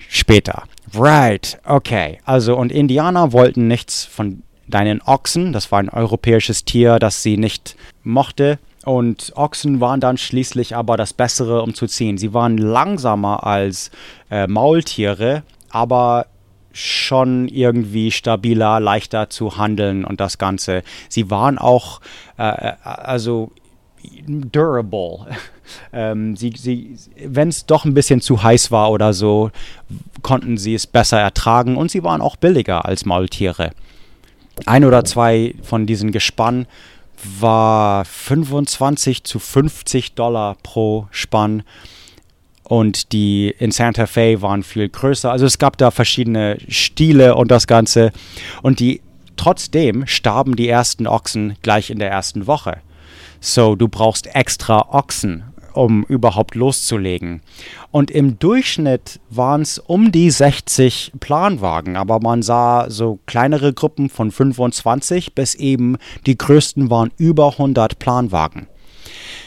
Später. 0.09 0.65
Right, 0.95 1.59
okay. 1.65 2.19
Also, 2.25 2.57
und 2.57 2.71
Indianer 2.71 3.33
wollten 3.33 3.67
nichts 3.67 4.05
von 4.05 4.43
deinen 4.69 5.03
Ochsen. 5.03 5.53
Das 5.53 5.73
war 5.73 5.79
ein 5.79 5.89
europäisches 5.89 6.65
Tier, 6.65 6.99
das 6.99 7.23
sie 7.23 7.37
nicht 7.37 7.77
mochte. 8.03 8.59
Und 8.85 9.33
Ochsen 9.37 9.81
waren 9.81 10.01
dann 10.01 10.17
schließlich 10.17 10.77
aber 10.77 10.97
das 10.97 11.13
Bessere, 11.13 11.63
um 11.63 11.75
zu 11.75 11.87
ziehen. 11.87 12.17
Sie 12.19 12.33
waren 12.33 12.57
langsamer 12.57 13.45
als 13.45 13.91
äh, 14.31 14.47
Maultiere, 14.47 15.43
aber 15.71 16.27
schon 16.73 17.49
irgendwie 17.49 18.11
stabiler, 18.11 18.79
leichter 18.79 19.31
zu 19.31 19.57
handeln 19.59 20.05
und 20.05 20.21
das 20.21 20.39
Ganze. 20.39 20.83
Sie 21.09 21.31
waren 21.31 21.59
auch, 21.59 22.01
äh, 22.39 22.69
äh 22.69 22.73
also 22.83 23.51
durable. 24.27 25.27
ähm, 25.93 26.37
sie, 26.37 26.53
sie, 26.57 26.97
Wenn 27.25 27.49
es 27.49 27.67
doch 27.67 27.85
ein 27.85 27.95
bisschen 27.95 28.21
zu 28.21 28.43
heiß 28.43 28.71
war 28.71 28.91
oder 28.91 29.13
so, 29.13 29.51
konnten 30.23 30.57
sie 30.57 30.75
es 30.75 30.87
besser 30.87 31.19
ertragen 31.19 31.77
und 31.77 31.91
sie 31.91 32.05
waren 32.05 32.21
auch 32.21 32.37
billiger 32.37 32.85
als 32.85 33.05
Maultiere. 33.05 33.73
Ein 34.67 34.85
oder 34.85 35.05
zwei 35.05 35.55
von 35.63 35.87
diesen 35.87 36.13
Gespann 36.13 36.67
war 37.41 38.05
25 38.05 39.25
zu 39.25 39.39
50 39.39 40.15
Dollar 40.15 40.57
pro 40.63 41.09
Spann 41.11 41.63
und 42.69 43.13
die 43.13 43.55
in 43.59 43.71
Santa 43.71 44.07
Fe 44.07 44.43
waren 44.43 44.63
viel 44.63 44.89
größer. 44.89 45.33
Also 45.33 45.47
es 45.47 45.59
gab 45.59 45.79
da 45.79 45.91
verschiedene 45.91 46.59
Stile 46.69 47.35
und 47.35 47.51
das 47.51 47.67
Ganze. 47.67 48.13
Und 48.63 48.79
die 48.79 49.01
trotzdem 49.37 50.07
starben 50.07 50.55
die 50.55 50.69
ersten 50.69 51.07
Ochsen 51.07 51.57
gleich 51.63 51.91
in 51.91 51.99
der 51.99 52.11
ersten 52.11 52.47
Woche. 52.47 52.79
So, 53.41 53.75
du 53.75 53.89
brauchst 53.89 54.35
extra 54.35 54.89
Ochsen, 54.91 55.45
um 55.79 56.03
überhaupt 56.05 56.55
loszulegen. 56.55 57.41
Und 57.91 58.11
im 58.11 58.39
Durchschnitt 58.39 59.21
waren 59.31 59.63
es 59.63 59.79
um 59.79 60.11
die 60.13 60.31
60 60.31 61.13
Planwagen, 61.21 61.97
aber 61.97 62.21
man 62.21 62.43
sah 62.43 62.91
so 62.91 63.21
kleinere 63.27 63.73
Gruppen 63.73 64.09
von 64.09 64.31
25 64.31 65.35
bis 65.35 65.55
eben 65.55 65.97
die 66.27 66.37
größten 66.37 66.91
waren 66.91 67.13
über 67.17 67.53
100 67.53 67.99
Planwagen. 67.99 68.67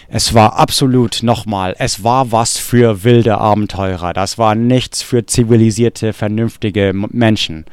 Es 0.08 0.34
war 0.34 0.58
absolut 0.58 1.24
nochmal, 1.24 1.76
es 1.78 2.04
war 2.04 2.32
was 2.32 2.58
für 2.58 3.04
wilde 3.04 3.38
Abenteurer. 3.38 4.14
Das 4.14 4.38
war 4.38 4.56
nichts 4.56 5.02
für 5.02 5.26
zivilisierte, 5.26 6.12
vernünftige 6.12 6.92
Menschen. 6.94 7.66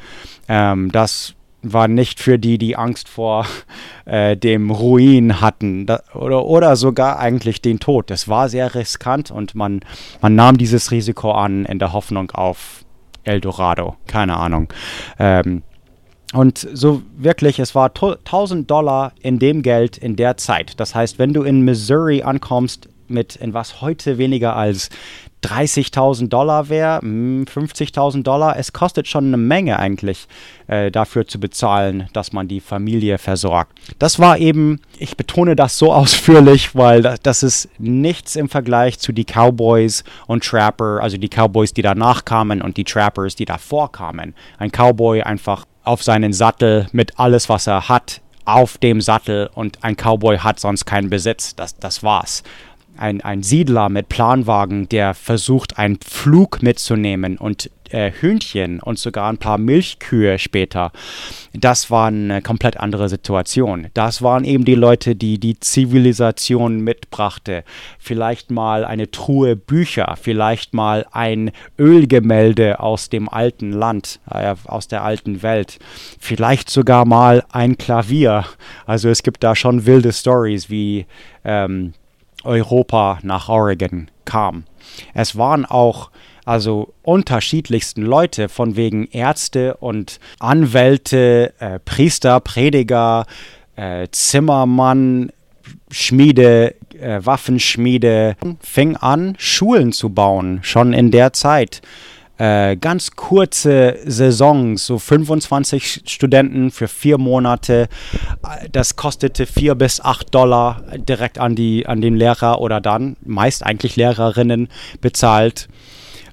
Ähm, 0.47 0.91
das 0.91 1.33
war 1.61 1.87
nicht 1.87 2.19
für 2.19 2.39
die, 2.39 2.57
die 2.57 2.75
Angst 2.75 3.09
vor 3.09 3.45
äh, 4.05 4.37
dem 4.37 4.71
Ruin 4.71 5.41
hatten 5.41 5.85
da, 5.85 6.01
oder, 6.13 6.45
oder 6.45 6.75
sogar 6.75 7.19
eigentlich 7.19 7.61
den 7.61 7.79
Tod. 7.79 8.09
Das 8.09 8.27
war 8.27 8.49
sehr 8.49 8.75
riskant 8.75 9.31
und 9.31 9.55
man, 9.55 9.81
man 10.21 10.35
nahm 10.35 10.57
dieses 10.57 10.91
Risiko 10.91 11.31
an 11.31 11.65
in 11.65 11.79
der 11.79 11.93
Hoffnung 11.93 12.31
auf 12.31 12.85
Eldorado. 13.23 13.95
Keine 14.07 14.37
Ahnung. 14.37 14.71
Ähm, 15.19 15.63
und 16.33 16.59
so 16.59 17.01
wirklich, 17.17 17.59
es 17.59 17.73
war 17.73 17.87
1000 17.87 18.69
Dollar 18.69 19.13
in 19.19 19.39
dem 19.39 19.63
Geld 19.63 19.97
in 19.97 20.15
der 20.15 20.37
Zeit. 20.37 20.79
Das 20.79 20.93
heißt, 20.93 21.17
wenn 21.17 21.33
du 21.33 21.43
in 21.43 21.61
Missouri 21.61 22.21
ankommst 22.21 22.87
mit 23.07 23.35
in 23.35 23.53
was 23.53 23.81
heute 23.81 24.19
weniger 24.19 24.55
als 24.55 24.89
30.000 25.43 26.27
Dollar 26.27 26.69
wäre, 26.69 26.99
50.000 26.99 28.13
hm, 28.13 28.23
Dollar, 28.23 28.57
es 28.57 28.73
kostet 28.73 29.07
schon 29.07 29.27
eine 29.27 29.37
Menge 29.37 29.79
eigentlich 29.79 30.27
äh, 30.67 30.91
dafür 30.91 31.27
zu 31.27 31.39
bezahlen, 31.39 32.09
dass 32.13 32.33
man 32.33 32.47
die 32.47 32.59
Familie 32.59 33.17
versorgt. 33.17 33.77
Das 33.99 34.19
war 34.19 34.37
eben, 34.37 34.81
ich 34.97 35.15
betone 35.15 35.55
das 35.55 35.77
so 35.77 35.93
ausführlich, 35.93 36.75
weil 36.75 37.01
das, 37.01 37.19
das 37.21 37.43
ist 37.43 37.69
nichts 37.79 38.35
im 38.35 38.49
Vergleich 38.49 38.99
zu 38.99 39.11
die 39.11 39.25
Cowboys 39.25 40.03
und 40.27 40.43
Trapper, 40.43 40.99
also 41.01 41.17
die 41.17 41.29
Cowboys, 41.29 41.73
die 41.73 41.81
danach 41.81 42.25
kamen 42.25 42.61
und 42.61 42.77
die 42.77 42.83
Trappers, 42.83 43.35
die 43.35 43.45
davor 43.45 43.91
kamen. 43.91 44.35
Ein 44.57 44.71
Cowboy 44.71 45.21
einfach 45.21 45.65
auf 45.83 46.03
seinen 46.03 46.33
Sattel 46.33 46.87
mit 46.91 47.17
alles, 47.17 47.49
was 47.49 47.67
er 47.67 47.89
hat, 47.89 48.21
auf 48.45 48.79
dem 48.79 48.99
Sattel 48.99 49.49
und 49.53 49.83
ein 49.83 49.95
Cowboy 49.95 50.39
hat 50.39 50.59
sonst 50.59 50.85
keinen 50.85 51.09
Besitz. 51.09 51.55
Das, 51.55 51.77
das 51.77 52.01
war's. 52.03 52.43
Ein, 52.99 53.21
ein 53.21 53.43
Siedler 53.43 53.87
mit 53.87 54.09
Planwagen, 54.09 54.89
der 54.89 55.13
versucht, 55.13 55.77
einen 55.77 55.99
Flug 56.05 56.61
mitzunehmen 56.61 57.37
und 57.37 57.69
äh, 57.91 58.11
Hühnchen 58.11 58.79
und 58.79 58.99
sogar 58.99 59.29
ein 59.29 59.37
paar 59.37 59.57
Milchkühe 59.57 60.37
später. 60.39 60.91
Das 61.53 61.89
war 61.89 62.07
eine 62.07 62.41
komplett 62.41 62.77
andere 62.77 63.09
Situation. 63.09 63.87
Das 63.93 64.21
waren 64.21 64.43
eben 64.43 64.65
die 64.65 64.75
Leute, 64.75 65.15
die 65.15 65.39
die 65.39 65.59
Zivilisation 65.59 66.81
mitbrachte. 66.81 67.63
Vielleicht 67.97 68.51
mal 68.51 68.85
eine 68.85 69.11
Truhe 69.11 69.55
Bücher, 69.55 70.15
vielleicht 70.21 70.73
mal 70.73 71.05
ein 71.11 71.51
Ölgemälde 71.77 72.79
aus 72.79 73.09
dem 73.09 73.29
alten 73.29 73.71
Land, 73.71 74.19
äh, 74.29 74.55
aus 74.65 74.87
der 74.87 75.03
alten 75.03 75.41
Welt. 75.41 75.79
Vielleicht 76.19 76.69
sogar 76.69 77.05
mal 77.05 77.43
ein 77.51 77.77
Klavier. 77.77 78.45
Also 78.85 79.09
es 79.09 79.23
gibt 79.23 79.43
da 79.43 79.55
schon 79.55 79.85
wilde 79.85 80.13
Stories, 80.13 80.69
wie 80.69 81.05
ähm, 81.43 81.93
Europa 82.43 83.19
nach 83.23 83.49
Oregon 83.49 84.09
kam. 84.25 84.63
Es 85.13 85.37
waren 85.37 85.65
auch 85.65 86.09
also 86.45 86.93
unterschiedlichsten 87.03 88.01
Leute, 88.01 88.49
von 88.49 88.75
wegen 88.75 89.05
Ärzte 89.11 89.75
und 89.77 90.19
Anwälte, 90.39 91.53
äh, 91.59 91.77
Priester, 91.79 92.39
Prediger, 92.39 93.25
äh, 93.75 94.07
Zimmermann, 94.11 95.31
Schmiede, 95.91 96.73
äh, 96.99 97.19
Waffenschmiede, 97.23 98.35
fing 98.61 98.95
an, 98.95 99.35
Schulen 99.37 99.91
zu 99.91 100.09
bauen, 100.09 100.59
schon 100.63 100.93
in 100.93 101.11
der 101.11 101.33
Zeit. 101.33 101.81
Äh, 102.39 102.77
ganz 102.77 103.17
kurze 103.17 103.97
Saisons, 104.05 104.85
so 104.85 104.97
25 104.97 106.03
Studenten 106.05 106.71
für 106.71 106.87
vier 106.87 107.17
Monate. 107.17 107.89
Das 108.71 108.95
kostete 108.95 109.45
vier 109.45 109.75
bis 109.75 109.99
acht 109.99 110.33
Dollar 110.33 110.81
direkt 110.97 111.37
an, 111.37 111.55
die, 111.55 111.85
an 111.85 111.99
den 111.99 112.15
Lehrer 112.15 112.61
oder 112.61 112.79
dann 112.79 113.17
meist 113.25 113.65
eigentlich 113.65 113.97
Lehrerinnen 113.97 114.69
bezahlt. 115.01 115.67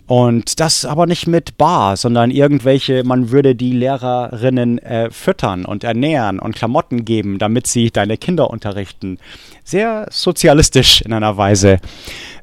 Und 0.07 0.61
das 0.61 0.85
aber 0.85 1.07
nicht 1.07 1.27
mit 1.27 1.59
Bar, 1.59 1.97
sondern 1.97 2.31
irgendwelche, 2.31 3.03
man 3.03 3.33
würde 3.33 3.57
die 3.57 3.73
Lehrerinnen 3.73 4.79
äh, 4.79 5.11
füttern 5.11 5.65
und 5.65 5.83
ernähren 5.83 6.39
und 6.39 6.55
Klamotten 6.55 7.05
geben, 7.05 7.41
damit 7.41 7.67
sie 7.67 7.91
deine 7.91 8.17
Kinder 8.17 8.51
unterrichten. 8.51 9.19
Sehr 9.65 10.07
sozialistisch 10.13 11.01
in 11.01 11.13
einer 11.13 11.37
Weise. 11.37 11.81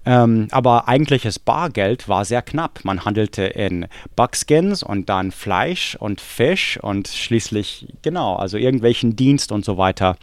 Ähm, 0.05 0.47
aber 0.51 0.87
eigentliches 0.87 1.39
Bargeld 1.39 2.09
war 2.09 2.25
sehr 2.25 2.41
knapp. 2.41 2.81
Man 2.83 3.05
handelte 3.05 3.43
in 3.43 3.87
Buckskins 4.15 4.83
und 4.83 5.09
dann 5.09 5.31
Fleisch 5.31 5.95
und 5.95 6.19
Fisch 6.19 6.77
und 6.81 7.07
schließlich, 7.07 7.87
genau, 8.01 8.35
also 8.35 8.57
irgendwelchen 8.57 9.15
Dienst 9.15 9.51
und 9.51 9.63
so 9.63 9.77
weiter. 9.77 10.17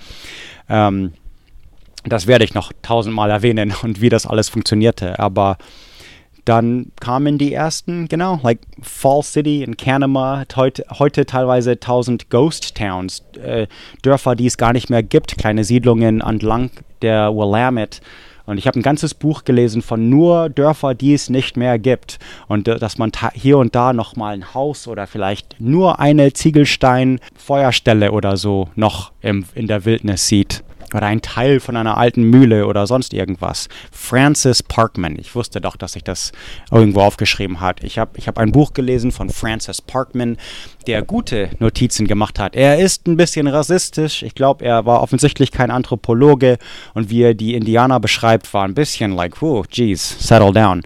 Ähm, 0.68 1.14
das 2.04 2.26
werde 2.26 2.44
ich 2.44 2.54
noch 2.54 2.72
tausendmal 2.82 3.30
erwähnen 3.30 3.74
und 3.82 4.00
wie 4.00 4.08
das 4.08 4.26
alles 4.26 4.48
funktionierte. 4.48 5.18
Aber 5.18 5.58
dann 6.44 6.92
kamen 7.00 7.38
die 7.38 7.52
ersten, 7.52 8.08
genau, 8.08 8.40
like 8.42 8.60
Fall 8.82 9.22
City 9.22 9.62
in 9.62 9.76
Canada, 9.76 10.44
heute, 10.56 10.84
heute 10.98 11.26
teilweise 11.26 11.72
1000 11.72 12.30
Ghost 12.30 12.74
Towns, 12.76 13.22
äh, 13.42 13.66
Dörfer, 14.02 14.34
die 14.34 14.46
es 14.46 14.56
gar 14.56 14.72
nicht 14.72 14.90
mehr 14.90 15.02
gibt, 15.02 15.36
kleine 15.36 15.64
Siedlungen 15.64 16.20
entlang 16.20 16.70
der 17.02 17.34
Willamette. 17.34 18.00
Und 18.46 18.58
ich 18.58 18.66
habe 18.66 18.78
ein 18.78 18.82
ganzes 18.82 19.14
Buch 19.14 19.44
gelesen 19.44 19.82
von 19.82 20.08
nur 20.08 20.48
Dörfer, 20.48 20.94
die 20.94 21.14
es 21.14 21.30
nicht 21.30 21.56
mehr 21.56 21.78
gibt. 21.78 22.18
Und 22.48 22.68
äh, 22.68 22.78
dass 22.78 22.98
man 22.98 23.12
hier 23.34 23.58
und 23.58 23.74
da 23.74 23.92
nochmal 23.92 24.34
ein 24.34 24.54
Haus 24.54 24.88
oder 24.88 25.06
vielleicht 25.06 25.56
nur 25.60 26.00
eine 26.00 26.32
Ziegelstein-Feuerstelle 26.32 28.12
oder 28.12 28.36
so 28.36 28.68
noch 28.74 29.12
im, 29.20 29.44
in 29.54 29.66
der 29.66 29.84
Wildnis 29.84 30.26
sieht 30.26 30.62
oder 30.94 31.06
ein 31.06 31.22
Teil 31.22 31.60
von 31.60 31.76
einer 31.76 31.96
alten 31.96 32.22
Mühle 32.24 32.66
oder 32.66 32.86
sonst 32.86 33.12
irgendwas. 33.14 33.68
Francis 33.92 34.62
Parkman. 34.62 35.16
Ich 35.18 35.34
wusste 35.34 35.60
doch, 35.60 35.76
dass 35.76 35.96
ich 35.96 36.04
das 36.04 36.32
irgendwo 36.70 37.00
aufgeschrieben 37.00 37.60
hat. 37.60 37.82
Ich 37.82 37.98
habe 37.98 38.12
ich 38.16 38.28
hab 38.28 38.38
ein 38.38 38.52
Buch 38.52 38.72
gelesen 38.72 39.12
von 39.12 39.30
Francis 39.30 39.82
Parkman, 39.82 40.36
der 40.86 41.02
gute 41.02 41.50
Notizen 41.58 42.06
gemacht 42.06 42.38
hat. 42.38 42.54
Er 42.54 42.78
ist 42.78 43.06
ein 43.06 43.16
bisschen 43.16 43.46
rassistisch. 43.46 44.22
Ich 44.22 44.34
glaube, 44.34 44.64
er 44.64 44.86
war 44.86 45.02
offensichtlich 45.02 45.50
kein 45.52 45.70
Anthropologe 45.70 46.58
und 46.94 47.10
wie 47.10 47.22
er 47.22 47.34
die 47.34 47.54
Indianer 47.54 48.00
beschreibt, 48.00 48.52
war 48.54 48.64
ein 48.64 48.74
bisschen 48.74 49.12
like, 49.12 49.42
oh, 49.42 49.64
geez, 49.70 50.16
settle 50.18 50.52
down. 50.52 50.82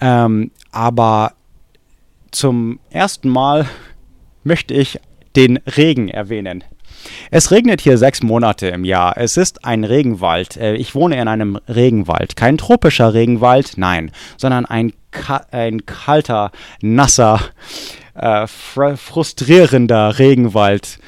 Ähm, 0.00 0.50
aber 0.72 1.32
zum 2.30 2.78
ersten 2.90 3.28
Mal 3.28 3.66
möchte 4.44 4.74
ich 4.74 4.98
den 5.36 5.58
Regen 5.58 6.08
erwähnen. 6.08 6.64
Es 7.30 7.50
regnet 7.50 7.80
hier 7.80 7.98
sechs 7.98 8.22
Monate 8.22 8.68
im 8.68 8.84
Jahr. 8.84 9.16
Es 9.16 9.36
ist 9.36 9.64
ein 9.64 9.84
Regenwald. 9.84 10.56
Äh, 10.56 10.74
ich 10.74 10.94
wohne 10.94 11.20
in 11.20 11.28
einem 11.28 11.58
Regenwald. 11.68 12.36
Kein 12.36 12.58
tropischer 12.58 13.14
Regenwald, 13.14 13.74
nein, 13.76 14.10
sondern 14.36 14.66
ein, 14.66 14.92
ein 15.50 15.86
kalter, 15.86 16.50
nasser, 16.80 17.40
äh, 18.14 18.46
fr 18.46 18.96
frustrierender 18.96 20.18
Regenwald. 20.18 20.98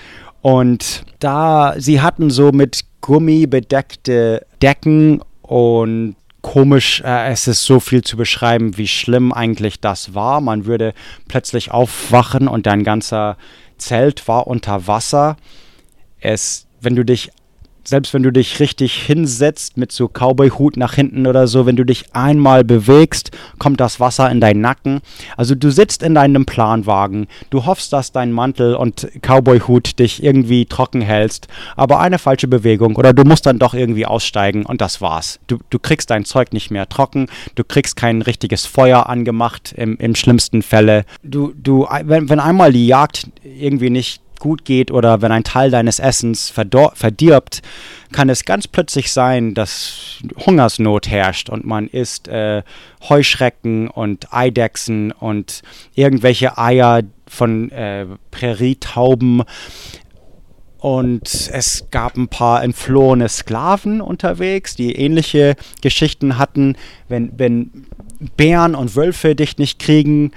Und 0.41 1.05
da, 1.21 1.75
sie 1.79 2.01
hatten 2.01 2.31
so 2.31 2.53
mit 2.53 2.85
Gummi 3.01 3.47
bedeckte 3.47 4.47
Decken 4.61 5.23
und 5.43 6.17
komisch, 6.43 7.01
äh, 7.05 7.31
es 7.31 7.47
ist 7.47 7.65
so 7.65 7.81
viel 7.81 8.03
zu 8.03 8.17
beschreiben, 8.17 8.77
wie 8.77 8.89
schlimm 8.89 9.33
eigentlich 9.33 9.81
das 9.81 10.15
war. 10.15 10.41
Man 10.41 10.67
würde 10.67 10.93
plötzlich 11.29 11.71
aufwachen 11.71 12.49
und 12.49 12.67
dein 12.67 12.85
ganzer 12.85 13.37
Zelt 13.79 14.29
war 14.29 14.47
unter 14.47 14.87
Wasser. 14.87 15.37
Es, 16.23 16.67
wenn 16.81 16.97
du 16.97 17.05
dich 17.05 17.31
selbst 17.85 18.15
wenn 18.15 18.23
du 18.23 18.33
dich 18.33 18.61
richtig 18.61 18.95
hinsetzt 18.95 19.77
mit 19.77 19.93
so 19.93 20.09
Cowboy-Hut 20.09 20.77
nach 20.77 20.95
hinten 20.95 21.27
oder 21.27 21.47
so, 21.47 21.67
wenn 21.67 21.77
du 21.77 21.85
dich 21.85 22.15
einmal 22.15 22.65
bewegst, 22.65 23.31
kommt 23.59 23.81
das 23.81 24.01
Wasser 24.01 24.31
in 24.31 24.41
deinen 24.41 24.61
Nacken. 24.61 25.01
Also 25.37 25.55
du 25.55 25.71
sitzt 25.71 26.03
in 26.03 26.15
deinem 26.15 26.47
Planwagen, 26.47 27.27
du 27.51 27.67
hoffst, 27.67 27.93
dass 27.93 28.13
dein 28.13 28.33
Mantel 28.33 28.75
und 28.75 29.09
Cowboy-Hut 29.21 29.99
dich 29.99 30.23
irgendwie 30.23 30.67
trocken 30.67 31.01
hältst, 31.01 31.49
aber 31.77 32.01
eine 32.01 32.19
falsche 32.19 32.49
Bewegung 32.49 32.97
oder 32.97 33.13
du 33.13 33.25
musst 33.25 33.47
dann 33.47 33.59
doch 33.59 33.75
irgendwie 33.75 34.07
aussteigen 34.07 34.65
und 34.65 34.81
das 34.81 35.01
war's. 35.01 35.41
Du, 35.47 35.59
du 35.71 35.79
kriegst 35.79 36.11
dein 36.11 36.25
Zeug 36.25 36.53
nicht 36.53 36.71
mehr 36.71 36.89
trocken, 36.89 37.27
du 37.55 37.65
kriegst 37.65 37.97
kein 37.97 38.23
richtiges 38.23 38.67
Feuer 38.67 39.09
angemacht 39.09 39.75
im, 39.77 39.97
im 39.99 40.15
schlimmsten 40.15 40.63
Fälle. 40.63 41.05
Du, 41.23 41.53
du, 41.57 41.87
wenn, 42.05 42.29
wenn 42.29 42.41
einmal 42.41 42.73
die 42.73 42.87
Jagd 42.87 43.29
irgendwie 43.43 43.91
nicht 43.91 44.22
gut 44.43 44.65
geht 44.65 44.91
oder 44.91 45.23
wenn 45.23 45.31
ein 45.31 45.45
Teil 45.45 45.71
deines 45.71 46.01
Essens 46.01 46.51
verdirbt, 46.51 47.63
kann 48.11 48.29
es 48.29 48.45
ganz 48.45 48.67
plötzlich 48.67 49.13
sein, 49.13 49.55
dass 49.55 50.19
Hungersnot 50.45 51.09
herrscht 51.09 51.49
und 51.49 51.65
man 51.65 51.87
isst 51.87 52.27
äh, 52.27 52.65
Heuschrecken 53.09 53.87
und 53.87 54.35
Eidechsen 54.35 55.13
und 55.13 55.63
irgendwelche 55.95 56.59
Eier 56.59 57.03
von 57.29 57.71
äh, 57.71 58.07
Prärietauben. 58.33 59.45
Und 60.79 61.23
es 61.53 61.87
gab 61.93 62.17
ein 62.17 62.27
paar 62.27 62.65
entflohene 62.65 63.29
Sklaven 63.29 64.01
unterwegs, 64.01 64.75
die 64.75 64.97
ähnliche 64.97 65.55
Geschichten 65.83 66.37
hatten, 66.37 66.77
wenn, 67.09 67.31
wenn 67.39 67.87
Bären 68.37 68.75
und 68.75 68.97
Wölfe 68.97 69.37
dich 69.37 69.59
nicht 69.59 69.79
kriegen. 69.79 70.33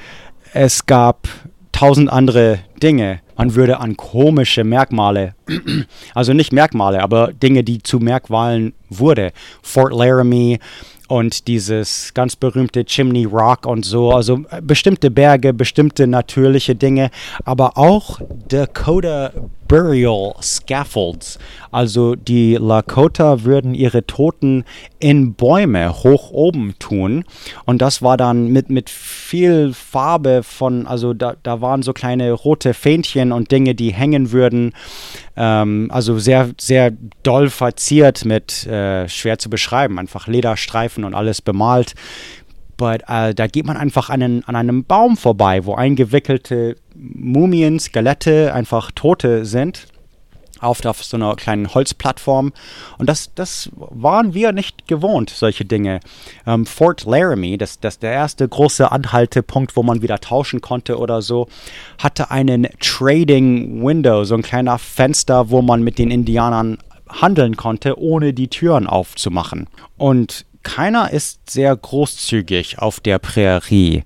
Es 0.54 0.86
gab 0.86 1.28
tausend 1.72 2.12
andere 2.12 2.60
Dinge. 2.84 3.25
Man 3.38 3.56
würde 3.56 3.80
an 3.80 3.98
komische 3.98 4.64
Merkmale, 4.64 5.36
also 6.14 6.34
nicht 6.34 6.54
Merkmale, 6.54 7.02
aber 7.02 7.34
Dinge, 7.34 7.64
die 7.64 7.82
zu 7.84 8.00
Merkmalen 8.00 8.74
wurde. 8.90 9.32
Fort 9.62 9.94
Laramie 9.94 10.60
und 11.08 11.48
dieses 11.48 12.14
ganz 12.14 12.36
berühmte 12.36 12.86
Chimney 12.86 13.26
Rock 13.26 13.66
und 13.66 13.86
so, 13.86 14.12
also 14.12 14.44
äh, 14.50 14.62
bestimmte 14.62 15.12
Berge, 15.12 15.54
bestimmte 15.54 16.08
natürliche 16.08 16.76
Dinge, 16.76 17.12
aber 17.44 17.78
auch 17.78 18.20
Dakota 18.48 19.32
Burial 19.68 20.36
Scaffolds. 20.42 21.40
Also 21.72 22.16
die 22.16 22.56
Lakota 22.56 23.44
würden 23.44 23.74
ihre 23.74 24.06
Toten 24.06 24.64
in 25.00 25.34
Bäume 25.34 26.04
hoch 26.04 26.32
oben 26.32 26.76
tun. 26.80 27.26
Und 27.66 27.82
das 27.82 28.02
war 28.02 28.18
dann 28.18 28.48
mit, 28.48 28.70
mit 28.70 28.90
viel 28.90 29.74
Farbe 29.74 30.44
von, 30.44 30.88
also 30.88 31.14
da, 31.14 31.36
da 31.44 31.62
waren 31.62 31.82
so 31.82 31.94
kleine 31.94 32.32
rote 32.32 32.74
Fähnchen 32.74 33.32
und 33.32 33.52
Dinge, 33.52 33.76
die 33.76 33.94
hängen 33.94 34.32
würden. 34.32 34.74
Ähm, 35.36 35.90
also 35.92 36.20
sehr, 36.20 36.52
sehr 36.60 36.92
doll 37.24 37.50
verziert 37.50 38.26
mit, 38.26 38.66
äh, 38.68 39.10
schwer 39.10 39.40
zu 39.40 39.50
beschreiben, 39.50 40.00
einfach 40.00 40.28
Lederstreifen 40.28 41.04
und 41.04 41.14
alles 41.14 41.42
bemalt. 41.42 41.96
But, 42.78 43.04
äh, 43.08 43.34
da 43.34 43.48
geht 43.48 43.66
man 43.66 43.78
einfach 43.78 44.10
an, 44.10 44.22
einen, 44.22 44.44
an 44.46 44.56
einem 44.56 44.84
Baum 44.84 45.18
vorbei, 45.18 45.66
wo 45.66 45.76
eingewickelte 45.76 46.76
Mumien, 46.96 47.80
Skelette, 47.80 48.54
einfach 48.54 48.92
Tote 48.92 49.46
sind 49.46 49.88
auf, 50.66 50.82
so 50.82 51.18
einer 51.18 51.36
kleinen 51.36 51.74
Holzplattform. 51.74 52.54
Und 52.98 53.10
das, 53.10 53.34
das 53.36 53.70
waren 53.76 54.34
wir 54.34 54.52
nicht 54.52 54.88
gewohnt, 54.88 55.30
solche 55.30 55.66
Dinge. 55.66 56.00
Ähm, 56.46 56.66
Fort 56.66 57.06
Laramie, 57.06 57.58
das, 57.58 57.80
das 57.80 58.00
der 58.00 58.12
erste 58.12 58.48
große 58.48 58.92
Anhaltepunkt, 58.92 59.76
wo 59.76 59.84
man 59.84 60.02
wieder 60.02 60.20
tauschen 60.20 60.62
konnte 60.62 60.98
oder 60.98 61.22
so, 61.22 61.48
hatte 61.98 62.32
einen 62.32 62.68
Trading 62.80 63.86
Window, 63.86 64.24
so 64.24 64.36
ein 64.36 64.42
kleiner 64.42 64.78
Fenster, 64.78 65.50
wo 65.50 65.62
man 65.62 65.84
mit 65.84 65.98
den 65.98 66.12
Indianern 66.12 66.78
handeln 67.08 67.56
konnte, 67.56 68.00
ohne 68.00 68.34
die 68.34 68.48
Türen 68.48 68.88
aufzumachen. 68.88 69.68
Und 69.98 70.46
keiner 70.64 71.12
ist 71.12 71.52
sehr 71.52 71.76
großzügig 71.76 72.80
auf 72.80 73.00
der 73.00 73.20
Prärie. 73.20 74.04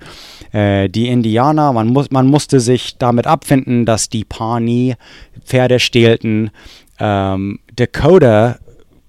Äh, 0.51 0.89
die 0.89 1.07
Indianer, 1.07 1.73
man, 1.73 1.88
muss, 1.88 2.11
man 2.11 2.27
musste 2.27 2.59
sich 2.59 2.97
damit 2.97 3.27
abfinden, 3.27 3.85
dass 3.85 4.09
die 4.09 4.26
Pawnee 4.26 4.95
Pferde 5.43 5.80
stehlten. 5.80 6.51
Ähm, 6.99 7.59
Dakota 7.76 8.57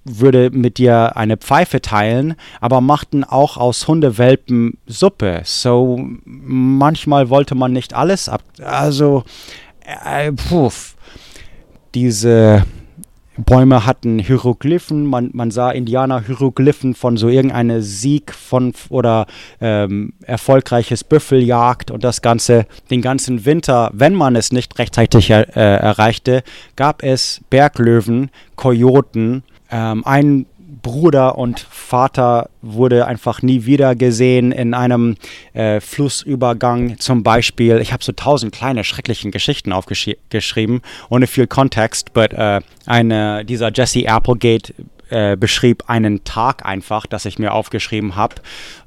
würde 0.03 0.49
mit 0.49 0.77
dir 0.77 1.15
eine 1.15 1.37
Pfeife 1.37 1.81
teilen, 1.81 2.35
aber 2.59 2.81
machten 2.81 3.23
auch 3.23 3.57
aus 3.57 3.87
Hundewelpen 3.87 4.77
Suppe. 4.87 5.41
So 5.45 5.99
manchmal 6.25 7.29
wollte 7.29 7.55
man 7.55 7.73
nicht 7.73 7.93
alles 7.93 8.27
ab. 8.27 8.43
Also, 8.63 9.23
äh, 10.05 10.31
puff. 10.31 10.95
Diese 11.93 12.63
Bäume 13.37 13.85
hatten 13.85 14.19
Hieroglyphen, 14.19 15.05
man, 15.05 15.29
man 15.33 15.51
sah 15.51 15.71
Indianer-Hieroglyphen 15.71 16.95
von 16.95 17.15
so 17.15 17.29
irgendeinem 17.29 17.81
Sieg 17.81 18.33
von 18.33 18.73
oder 18.89 19.25
ähm, 19.61 20.13
erfolgreiches 20.23 21.05
Büffeljagd 21.05 21.91
und 21.91 22.03
das 22.03 22.21
Ganze. 22.21 22.65
Den 22.89 23.01
ganzen 23.01 23.45
Winter, 23.45 23.89
wenn 23.93 24.15
man 24.15 24.35
es 24.35 24.51
nicht 24.51 24.77
rechtzeitig 24.77 25.29
er, 25.29 25.55
äh, 25.55 25.77
erreichte, 25.77 26.43
gab 26.75 27.03
es 27.03 27.41
Berglöwen, 27.49 28.31
Kojoten, 28.55 29.43
ähm, 29.71 30.03
ein 30.05 30.45
Bruder 30.81 31.37
und 31.37 31.59
Vater 31.59 32.49
wurde 32.61 33.05
einfach 33.05 33.41
nie 33.41 33.65
wieder 33.65 33.95
gesehen 33.95 34.51
in 34.51 34.73
einem 34.73 35.15
äh, 35.53 35.79
Flussübergang 35.79 36.99
zum 36.99 37.23
Beispiel. 37.23 37.79
Ich 37.79 37.93
habe 37.93 38.03
so 38.03 38.11
tausend 38.11 38.53
kleine 38.53 38.83
schrecklichen 38.83 39.31
Geschichten 39.31 39.71
aufgeschrieben, 39.73 40.81
ohne 41.09 41.27
viel 41.27 41.47
Kontext, 41.47 42.13
but 42.13 42.33
äh, 42.33 42.61
eine, 42.85 43.45
dieser 43.45 43.71
Jesse 43.73 44.07
Applegate 44.07 44.73
äh, 45.11 45.35
beschrieb 45.35 45.83
einen 45.87 46.23
Tag 46.23 46.65
einfach, 46.65 47.05
das 47.05 47.25
ich 47.25 47.37
mir 47.37 47.53
aufgeschrieben 47.53 48.15
habe. 48.15 48.35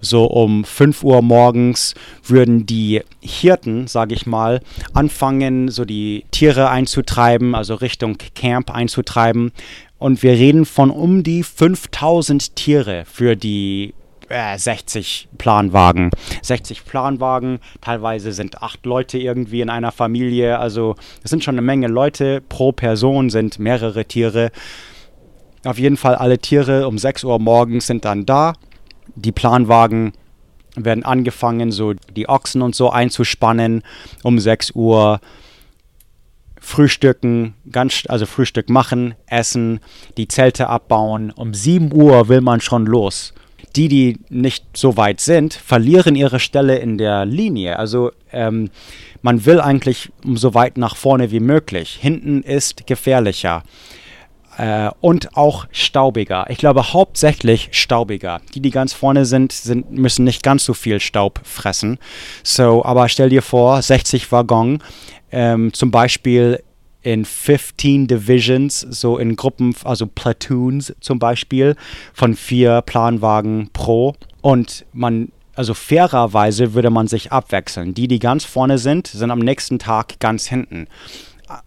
So 0.01 0.25
um 0.25 0.65
5 0.65 1.05
Uhr 1.05 1.21
morgens 1.21 1.95
würden 2.27 2.65
die 2.65 3.03
Hirten, 3.21 3.87
sage 3.89 4.15
ich 4.15 4.25
mal, 4.25 4.63
anfangen, 4.95 5.69
so 5.69 5.85
die 5.85 6.25
Tiere 6.31 6.71
einzutreiben, 6.71 7.55
also 7.55 7.75
Richtung 7.75 8.17
Camp 8.35 8.71
einzutreiben. 8.71 9.53
Und 9.99 10.23
wir 10.23 10.33
reden 10.33 10.65
von 10.65 10.91
um 10.91 11.23
die 11.23 11.43
5000 11.43 12.57
Tiere 12.57 13.05
für 13.07 13.37
die 13.37 13.95
äh, 14.29 14.59
60 14.59 15.29
Planwagen. 15.39 16.11
60 16.43 16.85
Planwagen, 16.85 17.61
teilweise 17.81 18.33
sind 18.33 18.63
acht 18.63 18.85
Leute 18.87 19.19
irgendwie 19.19 19.61
in 19.61 19.71
einer 19.71 19.93
Familie. 19.93 20.59
Also 20.59 20.97
es 21.23 21.31
sind 21.31 21.45
schon 21.45 21.55
eine 21.55 21.63
Menge 21.63 21.89
Leute. 21.89 22.41
Pro 22.41 22.73
Person 22.73 23.31
sind 23.31 23.59
mehrere 23.59 24.05
Tiere. 24.05 24.51
Auf 25.65 25.79
jeden 25.79 25.97
Fall 25.97 26.15
alle 26.15 26.39
Tiere 26.39 26.89
um 26.89 26.99
6 26.99 27.25
Uhr 27.25 27.39
morgens 27.39 27.87
sind 27.87 28.05
dann 28.05 28.27
da. 28.27 28.55
Die 29.15 29.33
Planwagen 29.33 30.13
werden 30.77 31.05
angefangen, 31.05 31.71
so 31.71 31.93
die 31.93 32.29
Ochsen 32.29 32.63
und 32.63 32.75
so 32.75 32.91
einzuspannen 32.91 33.83
um 34.23 34.39
6 34.39 34.73
Uhr 34.73 35.21
frühstücken, 36.65 37.55
ganz, 37.71 38.05
also 38.09 38.25
Frühstück 38.25 38.71
machen, 38.71 39.15
essen, 39.27 39.81
die 40.17 40.29
Zelte 40.29 40.69
abbauen. 40.69 41.31
Um 41.31 41.53
7 41.53 41.93
Uhr 41.93 42.29
will 42.29 42.41
man 42.41 42.61
schon 42.61 42.87
los. 42.87 43.35
Die, 43.77 43.89
die 43.89 44.19
nicht 44.31 44.65
so 44.75 44.97
weit 44.97 45.21
sind, 45.21 45.53
verlieren 45.53 46.17
ihre 46.17 46.41
Stelle 46.41 46.79
in 46.79 46.97
der 46.97 47.27
Linie. 47.27 47.79
Also 47.79 48.13
ähm, 48.33 48.71
man 49.21 49.45
will 49.45 49.61
eigentlich 49.61 50.11
so 50.35 50.55
weit 50.55 50.79
nach 50.79 50.97
vorne 50.97 51.31
wie 51.31 51.41
möglich. 51.41 51.99
Hinten 52.01 52.43
ist 52.43 52.87
gefährlicher. 52.87 53.63
Äh, 54.57 54.91
und 55.01 55.37
auch 55.37 55.67
staubiger. 55.73 56.47
Ich 56.49 56.59
glaube 56.59 56.93
hauptsächlich 56.93 57.71
staubiger. 57.73 58.41
Die, 58.55 58.61
die 58.61 58.71
ganz 58.71 58.93
vorne 58.93 59.27
sind, 59.27 59.53
sind, 59.53 59.91
müssen 59.91 60.25
nicht 60.25 60.43
ganz 60.43 60.65
so 60.65 60.73
viel 60.73 61.01
Staub 61.01 61.41
fressen. 61.43 61.99
So, 62.43 62.85
aber 62.85 63.09
stell 63.09 63.29
dir 63.29 63.43
vor, 63.43 63.83
60 63.83 64.31
Waggon, 64.31 64.81
ähm, 65.35 65.73
zum 65.73 65.91
Beispiel 65.91 66.63
in 67.03 67.25
15 67.25 68.07
Divisions, 68.07 68.81
so 68.81 69.19
in 69.19 69.37
Gruppen, 69.37 69.75
also 69.85 70.07
Platoons 70.07 70.95
zum 71.01 71.19
Beispiel, 71.19 71.77
von 72.15 72.35
vier 72.35 72.83
Planwagen 72.83 73.69
pro. 73.73 74.15
Und 74.41 74.87
man, 74.93 75.33
also 75.55 75.75
fairerweise 75.75 76.73
würde 76.73 76.91
man 76.91 77.09
sich 77.09 77.33
abwechseln. 77.33 77.95
Die, 77.95 78.09
die 78.09 78.21
ganz 78.21 78.45
vorne 78.45 78.79
sind, 78.79 79.09
sind 79.09 79.31
am 79.31 79.41
nächsten 79.41 79.79
Tag 79.79 80.19
ganz 80.21 80.47
hinten. 80.47 80.87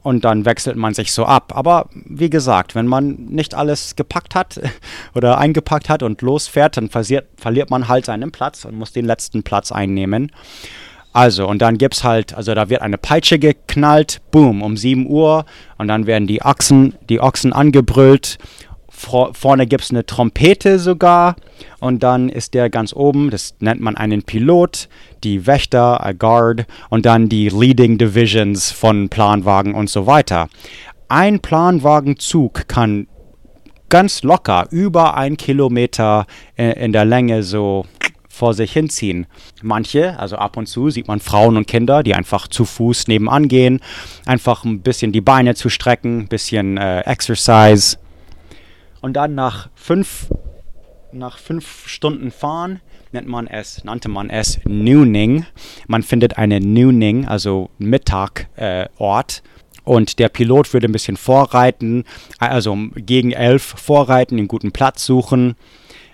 Und 0.02 0.26
dann 0.26 0.46
wechselt 0.46 0.76
man 0.76 0.96
sich 0.96 1.12
so 1.12 1.26
ab. 1.26 1.56
Aber 1.56 1.90
wie 1.94 2.32
gesagt, 2.32 2.74
wenn 2.74 2.88
man 2.88 3.16
nicht 3.30 3.54
alles 3.54 3.96
gepackt 3.96 4.34
hat 4.34 4.60
oder 5.14 5.38
eingepackt 5.38 5.90
hat 5.90 6.02
und 6.04 6.22
losfährt, 6.22 6.78
dann 6.78 6.90
verliert, 6.90 7.28
verliert 7.38 7.70
man 7.70 7.88
halt 7.88 8.06
seinen 8.06 8.32
Platz 8.32 8.66
und 8.66 8.76
muss 8.76 8.94
den 8.94 9.06
letzten 9.06 9.44
Platz 9.44 9.72
einnehmen. 9.72 10.32
Also, 11.18 11.48
und 11.48 11.64
dann 11.64 11.80
gibt 11.80 11.96
es 11.96 12.04
halt, 12.04 12.36
also 12.36 12.54
da 12.54 12.70
wird 12.70 12.84
eine 12.84 13.00
Peitsche 13.00 13.40
geknallt, 13.40 14.22
boom, 14.30 14.62
um 14.62 14.78
7 14.78 15.08
Uhr. 15.08 15.46
Und 15.80 15.88
dann 15.88 16.06
werden 16.06 16.28
die 16.28 16.44
Ochsen, 16.44 16.94
die 17.10 17.20
Ochsen 17.20 17.54
angebrüllt. 17.54 18.38
Vor, 18.88 19.34
vorne 19.34 19.66
gibt 19.66 19.84
es 19.84 19.90
eine 19.90 20.06
Trompete 20.06 20.78
sogar. 20.78 21.36
Und 21.80 22.04
dann 22.04 22.30
ist 22.30 22.54
der 22.54 22.70
ganz 22.70 22.94
oben, 22.94 23.32
das 23.32 23.56
nennt 23.60 23.82
man 23.82 23.98
einen 23.98 24.22
Pilot, 24.22 24.90
die 25.24 25.48
Wächter, 25.48 26.06
a 26.06 26.12
Guard 26.12 26.68
und 26.92 27.08
dann 27.08 27.30
die 27.30 27.50
Leading 27.50 27.98
Divisions 27.98 28.72
von 28.72 29.10
Planwagen 29.10 29.74
und 29.74 29.90
so 29.90 30.06
weiter. 30.06 30.50
Ein 31.10 31.40
Planwagenzug 31.40 32.68
kann 32.68 33.08
ganz 33.90 34.24
locker 34.24 34.68
über 34.70 35.16
ein 35.16 35.38
Kilometer 35.38 36.26
äh, 36.58 36.84
in 36.84 36.92
der 36.92 37.06
Länge 37.06 37.44
so 37.44 37.86
vor 38.38 38.54
sich 38.54 38.72
hinziehen. 38.72 39.26
Manche, 39.62 40.18
also 40.20 40.38
ab 40.38 40.56
und 40.58 40.68
zu, 40.68 40.90
sieht 40.90 41.08
man 41.08 41.20
Frauen 41.20 41.58
und 41.58 41.68
Kinder, 41.68 42.04
die 42.04 42.14
einfach 42.14 42.48
zu 42.48 42.66
Fuß 42.66 43.08
nebenan 43.08 43.48
gehen, 43.48 43.82
einfach 44.26 44.64
ein 44.64 44.82
bisschen 44.82 45.12
die 45.12 45.22
Beine 45.22 45.56
zu 45.56 45.70
strecken, 45.70 46.20
ein 46.20 46.28
bisschen 46.28 46.78
äh, 46.78 47.02
Exercise. 47.02 47.98
Und 49.02 49.14
dann 49.14 49.36
nach 49.36 49.70
fünf, 49.76 50.28
nach 51.12 51.38
fünf 51.38 51.88
Stunden 51.88 52.32
Fahren 52.32 52.80
nennt 53.12 53.28
man 53.28 53.48
es, 53.48 53.84
nannte 53.84 54.10
man 54.10 54.30
es 54.30 54.60
Nooning. 54.66 55.46
Man 55.88 56.04
findet 56.04 56.38
eine 56.38 56.60
Nooning, 56.60 57.26
also 57.26 57.70
Mittagort. 57.80 58.48
Äh, 58.56 58.88
und 59.84 60.20
der 60.20 60.28
Pilot 60.28 60.74
würde 60.74 60.90
ein 60.90 60.92
bisschen 60.92 61.16
vorreiten, 61.16 62.04
also 62.40 62.78
gegen 62.98 63.32
elf 63.32 63.64
vorreiten, 63.64 64.38
einen 64.38 64.50
guten 64.50 64.74
Platz 64.74 65.06
suchen 65.06 65.56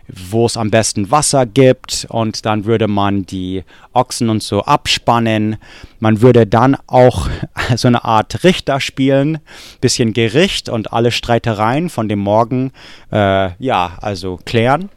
wo 0.07 0.45
es 0.45 0.57
am 0.57 0.69
besten 0.69 1.11
Wasser 1.11 1.45
gibt 1.45 2.05
und 2.09 2.45
dann 2.45 2.65
würde 2.65 2.87
man 2.87 3.25
die 3.25 3.63
Ochsen 3.93 4.29
und 4.29 4.43
so 4.43 4.63
abspannen. 4.63 5.57
Man 5.99 6.21
würde 6.21 6.45
dann 6.45 6.77
auch 6.87 7.29
so 7.75 7.87
eine 7.87 8.03
Art 8.03 8.43
Richter 8.43 8.79
spielen, 8.79 9.39
bisschen 9.81 10.13
Gericht 10.13 10.69
und 10.69 10.93
alle 10.93 11.11
Streitereien 11.11 11.89
von 11.89 12.09
dem 12.09 12.19
Morgen, 12.19 12.71
äh, 13.11 13.51
ja, 13.63 13.97
also 14.01 14.39
klären. 14.43 14.89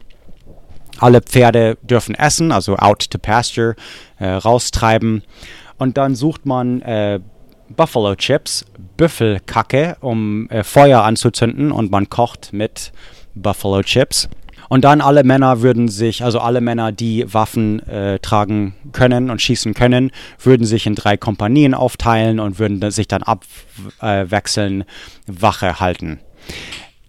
Alle 0.99 1.21
Pferde 1.21 1.77
dürfen 1.83 2.15
essen, 2.15 2.51
also 2.51 2.75
out 2.77 3.09
to 3.09 3.19
pasture, 3.19 3.75
äh, 4.17 4.27
raustreiben. 4.27 5.23
Und 5.77 5.97
dann 5.97 6.15
sucht 6.15 6.45
man 6.45 6.81
äh, 6.81 7.19
Buffalo 7.69 8.15
Chips, 8.15 8.65
Büffelkacke, 8.97 9.97
um 10.01 10.49
äh, 10.49 10.63
Feuer 10.63 11.03
anzuzünden 11.03 11.71
und 11.71 11.91
man 11.91 12.09
kocht 12.09 12.51
mit 12.51 12.91
Buffalo 13.35 13.83
Chips. 13.83 14.27
Und 14.69 14.83
dann 14.83 15.01
alle 15.01 15.23
Männer 15.23 15.61
würden 15.61 15.87
sich, 15.87 16.23
also 16.23 16.39
alle 16.39 16.61
Männer, 16.61 16.91
die 16.91 17.31
Waffen 17.33 17.79
äh, 17.87 18.19
tragen 18.19 18.75
können 18.91 19.29
und 19.29 19.41
schießen 19.41 19.73
können, 19.73 20.11
würden 20.41 20.65
sich 20.65 20.85
in 20.85 20.95
drei 20.95 21.17
Kompanien 21.17 21.73
aufteilen 21.73 22.39
und 22.39 22.59
würden 22.59 22.91
sich 22.91 23.07
dann 23.07 23.23
abwechseln, 23.23 24.81
äh, 24.81 24.85
Wache 25.27 25.79
halten. 25.79 26.19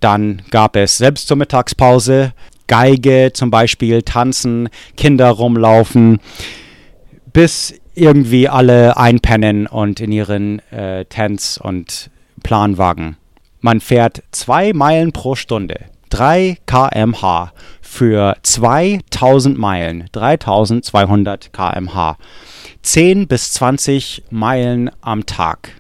Dann 0.01 0.43
gab 0.51 0.77
es 0.77 0.99
selbst 0.99 1.27
zur 1.27 1.37
Mittagspause 1.37 2.33
Geige 2.69 3.31
zum 3.33 3.51
Beispiel, 3.51 4.03
tanzen, 4.03 4.69
Kinder 4.97 5.31
rumlaufen, 5.31 6.21
bis 7.33 7.75
irgendwie 7.95 8.49
alle 8.49 8.97
einpennen 8.97 9.67
und 9.67 10.01
in 10.01 10.13
ihren 10.13 10.61
äh, 10.71 11.07
Tents 11.07 11.59
und 11.59 12.11
Planwagen. 12.43 13.17
Man 13.61 13.81
fährt 13.81 14.23
zwei 14.31 14.73
Meilen 14.73 15.13
pro 15.13 15.35
Stunde. 15.35 15.87
3 16.09 16.59
kmh 16.67 17.53
für 17.81 18.37
2000 18.43 19.59
Meilen, 19.59 20.09
3200 20.13 21.53
kmh. 21.53 22.17
10 22.83 23.29
bis 23.29 23.53
20 23.53 24.25
Meilen 24.31 24.91
am 25.01 25.27
Tag. 25.27 25.73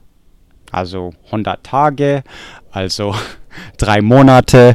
Also 0.71 1.15
100 1.27 1.65
Tage, 1.65 2.23
also 2.71 3.15
drei 3.79 4.01
Monate. 4.01 4.75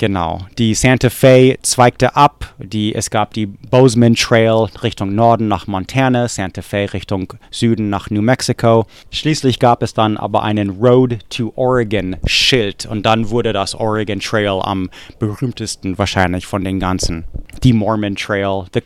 Genau. 0.00 0.46
Die 0.56 0.72
Santa 0.72 1.10
Fe 1.10 1.58
zweigte 1.60 2.16
ab. 2.16 2.54
Die, 2.56 2.94
es 2.94 3.10
gab 3.10 3.34
die 3.34 3.44
Bozeman 3.44 4.14
Trail 4.14 4.66
Richtung 4.82 5.14
Norden 5.14 5.46
nach 5.46 5.66
Montana, 5.66 6.26
Santa 6.26 6.62
Fe 6.62 6.90
Richtung 6.94 7.34
Süden 7.50 7.90
nach 7.90 8.08
New 8.08 8.22
Mexico. 8.22 8.86
Schließlich 9.10 9.58
gab 9.58 9.82
es 9.82 9.92
dann 9.92 10.16
aber 10.16 10.42
einen 10.42 10.70
Road 10.80 11.18
to 11.28 11.52
Oregon 11.54 12.16
Schild 12.24 12.86
und 12.86 13.04
dann 13.04 13.28
wurde 13.28 13.52
das 13.52 13.74
Oregon 13.74 14.20
Trail 14.20 14.62
am 14.62 14.88
berühmtesten 15.18 15.98
wahrscheinlich 15.98 16.46
von 16.46 16.64
den 16.64 16.80
ganzen. 16.80 17.24
Die 17.62 17.74
Mormon 17.74 18.16
Trail, 18.16 18.64
the, 18.72 18.80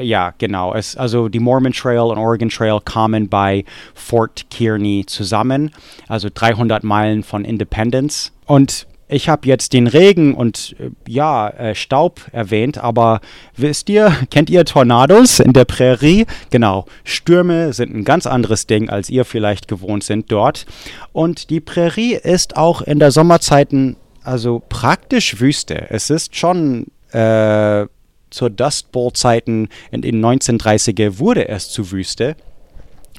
ja, 0.00 0.32
genau. 0.38 0.72
Es, 0.72 0.96
also 0.96 1.28
die 1.28 1.38
Mormon 1.38 1.74
Trail 1.74 2.10
und 2.10 2.16
Oregon 2.16 2.48
Trail 2.48 2.80
kamen 2.82 3.28
bei 3.28 3.66
Fort 3.92 4.46
Kearney 4.48 5.04
zusammen, 5.06 5.70
also 6.08 6.30
300 6.32 6.82
Meilen 6.82 7.22
von 7.22 7.44
Independence. 7.44 8.32
Und 8.46 8.86
ich 9.14 9.28
habe 9.28 9.46
jetzt 9.46 9.72
den 9.72 9.86
Regen 9.86 10.34
und 10.34 10.74
äh, 10.78 10.90
ja, 11.08 11.48
äh, 11.48 11.74
Staub 11.74 12.20
erwähnt, 12.32 12.78
aber 12.78 13.20
wisst 13.56 13.88
ihr, 13.88 14.14
kennt 14.30 14.50
ihr 14.50 14.64
Tornados 14.64 15.40
in 15.40 15.52
der 15.52 15.64
Prärie? 15.64 16.26
Genau, 16.50 16.86
Stürme 17.04 17.72
sind 17.72 17.94
ein 17.94 18.04
ganz 18.04 18.26
anderes 18.26 18.66
Ding, 18.66 18.90
als 18.90 19.08
ihr 19.10 19.24
vielleicht 19.24 19.68
gewohnt 19.68 20.04
sind 20.04 20.30
dort. 20.30 20.66
Und 21.12 21.50
die 21.50 21.60
Prärie 21.60 22.14
ist 22.14 22.56
auch 22.56 22.82
in 22.82 22.98
der 22.98 23.10
Sommerzeiten 23.10 23.96
also 24.22 24.62
praktisch 24.68 25.40
Wüste. 25.40 25.90
Es 25.90 26.10
ist 26.10 26.34
schon 26.34 26.86
äh, 27.12 27.86
zur 28.30 28.50
Dust 28.50 28.90
Bowl 28.90 29.12
Zeiten 29.12 29.68
in 29.92 30.02
den 30.02 30.24
1930er 30.24 31.18
wurde 31.18 31.48
es 31.48 31.70
zu 31.70 31.92
Wüste. 31.92 32.36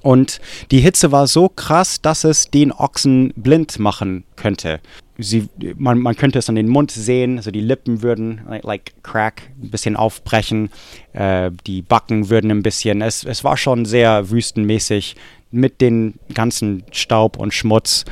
Und 0.06 0.40
die 0.70 0.82
Hitze 0.82 1.12
war 1.12 1.26
so 1.26 1.50
krass, 1.50 2.00
dass 2.00 2.26
es 2.26 2.52
den 2.52 2.72
Ochsen 2.72 3.34
blind 3.36 3.80
machen 3.80 4.24
könnte. 4.36 4.80
Sie, 5.18 5.50
man, 5.78 5.98
man 5.98 6.16
könnte 6.16 6.38
es 6.38 6.48
an 6.48 6.54
den 6.54 6.68
Mund 6.68 6.92
sehen, 6.92 7.38
also 7.38 7.50
die 7.50 7.62
Lippen 7.62 8.04
würden, 8.04 8.42
like, 8.48 8.64
like 8.66 8.94
crack, 9.02 9.50
ein 9.60 9.72
bisschen 9.72 9.96
aufbrechen, 9.96 10.70
äh, 11.14 11.50
die 11.66 11.82
Backen 11.82 12.30
würden 12.30 12.52
ein 12.52 12.62
bisschen, 12.62 13.02
es, 13.02 13.24
es 13.24 13.44
war 13.44 13.58
schon 13.58 13.86
sehr 13.86 14.30
wüstenmäßig 14.30 15.16
mit 15.50 15.82
den 15.82 16.20
ganzen 16.36 16.84
Staub 16.92 17.40
und 17.40 17.56
Schmutz. 17.56 18.06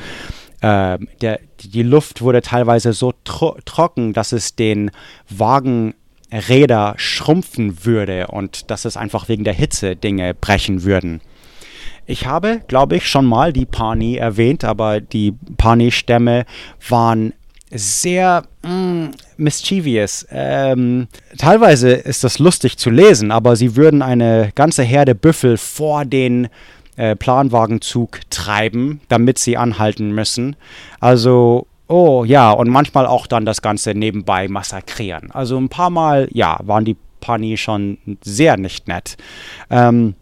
Äh, 0.61 0.98
der, 1.22 1.41
die 1.60 1.84
Luft 1.84 2.24
wurde 2.24 2.41
teilweise 2.41 2.94
so 2.94 3.14
tro 3.24 3.56
trocken, 3.65 4.14
dass 4.14 4.32
es 4.32 4.56
den 4.56 4.90
Wagenräder 5.30 6.95
schrumpfen 6.98 7.86
würde 7.86 8.30
und 8.30 8.72
dass 8.72 8.86
es 8.86 8.98
einfach 8.98 9.30
wegen 9.30 9.44
der 9.44 9.53
Hitze 9.53 9.95
Dinge 9.95 10.34
brechen 10.34 10.82
würden. 10.82 11.22
Ich 12.06 12.26
habe, 12.26 12.62
glaube 12.68 12.98
ich, 12.98 13.08
schon 13.08 13.26
mal 13.26 13.54
die 13.54 13.66
Pani 13.66 14.18
erwähnt, 14.18 14.64
aber 14.64 15.00
die 15.00 15.34
Pani-Stämme 15.58 16.46
waren 16.90 17.34
sehr 17.72 18.44
mm, 18.64 19.06
mischievous. 19.38 20.28
Ähm, 20.30 21.08
teilweise 21.38 21.92
ist 21.92 22.24
das 22.24 22.40
lustig 22.40 22.78
zu 22.78 22.90
lesen, 22.90 23.32
aber 23.32 23.56
sie 23.56 23.76
würden 23.76 24.02
eine 24.02 24.52
ganze 24.56 24.84
Herde 24.84 25.16
Büffel 25.16 25.58
vor 25.58 26.06
den 26.06 26.50
äh, 26.96 27.16
Planwagenzug 27.16 28.20
treiben, 28.30 29.02
damit 29.08 29.40
sie 29.40 29.58
anhalten 29.58 30.12
müssen. 30.12 30.56
Also, 31.00 31.68
oh 31.88 32.24
ja, 32.24 32.52
und 32.52 32.70
manchmal 32.70 33.08
auch 33.08 33.28
dann 33.28 33.46
das 33.46 33.62
Ganze 33.62 33.96
nebenbei 33.96 34.48
massakrieren. 34.48 35.32
Also 35.32 35.58
ein 35.58 35.70
paar 35.70 35.90
Mal, 35.90 36.28
ja, 36.32 36.60
waren 36.64 36.86
die 36.86 36.98
Pani 37.20 37.58
schon 37.58 37.98
sehr 38.22 38.58
nicht 38.58 38.88
nett. 38.88 39.16
Ähm, 39.70 40.16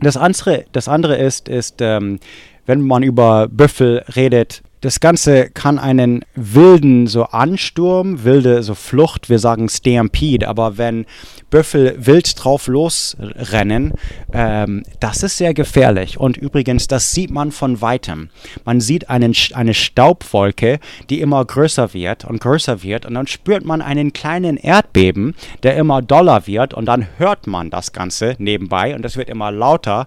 das 0.00 0.16
andere, 0.16 0.64
das 0.72 0.88
andere 0.88 1.16
ist, 1.16 1.48
ist 1.48 1.76
ähm, 1.80 2.18
wenn 2.66 2.80
man 2.82 3.02
über 3.02 3.48
Büffel 3.48 4.04
redet, 4.14 4.62
das 4.86 5.00
Ganze 5.00 5.50
kann 5.50 5.80
einen 5.80 6.24
wilden 6.36 7.08
so 7.08 7.24
Ansturm, 7.24 8.22
wilde 8.22 8.62
so 8.62 8.76
Flucht, 8.76 9.28
wir 9.28 9.40
sagen 9.40 9.68
Stampede, 9.68 10.46
aber 10.46 10.78
wenn 10.78 11.06
Büffel 11.50 11.96
wild 11.98 12.32
drauf 12.44 12.68
losrennen, 12.68 13.94
ähm, 14.32 14.84
das 15.00 15.24
ist 15.24 15.38
sehr 15.38 15.54
gefährlich. 15.54 16.20
Und 16.20 16.36
übrigens, 16.36 16.86
das 16.86 17.10
sieht 17.10 17.32
man 17.32 17.50
von 17.50 17.80
weitem. 17.80 18.30
Man 18.64 18.80
sieht 18.80 19.10
einen, 19.10 19.34
eine 19.54 19.74
Staubwolke, 19.74 20.78
die 21.10 21.20
immer 21.20 21.44
größer 21.44 21.92
wird 21.92 22.24
und 22.24 22.40
größer 22.40 22.84
wird. 22.84 23.06
Und 23.06 23.14
dann 23.14 23.26
spürt 23.26 23.64
man 23.64 23.82
einen 23.82 24.12
kleinen 24.12 24.56
Erdbeben, 24.56 25.34
der 25.64 25.76
immer 25.76 26.00
doller 26.00 26.46
wird. 26.46 26.74
Und 26.74 26.86
dann 26.86 27.08
hört 27.18 27.48
man 27.48 27.70
das 27.70 27.92
Ganze 27.92 28.36
nebenbei. 28.38 28.94
Und 28.94 29.02
das 29.02 29.16
wird 29.16 29.30
immer 29.30 29.50
lauter 29.50 30.06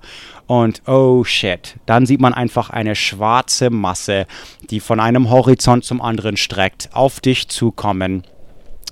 und 0.49 0.81
oh 0.87 1.23
shit, 1.23 1.75
dann 1.85 2.07
sieht 2.07 2.19
man 2.19 2.33
einfach 2.33 2.71
eine 2.71 2.95
schwarze 2.95 3.69
Masse, 3.69 4.25
die 4.71 4.79
von 4.79 4.99
einem 4.99 5.29
Horizont 5.29 5.85
zum 5.85 6.01
anderen 6.01 6.37
streckt, 6.37 6.89
auf 6.91 7.19
dich 7.19 7.49
zukommen. 7.49 8.23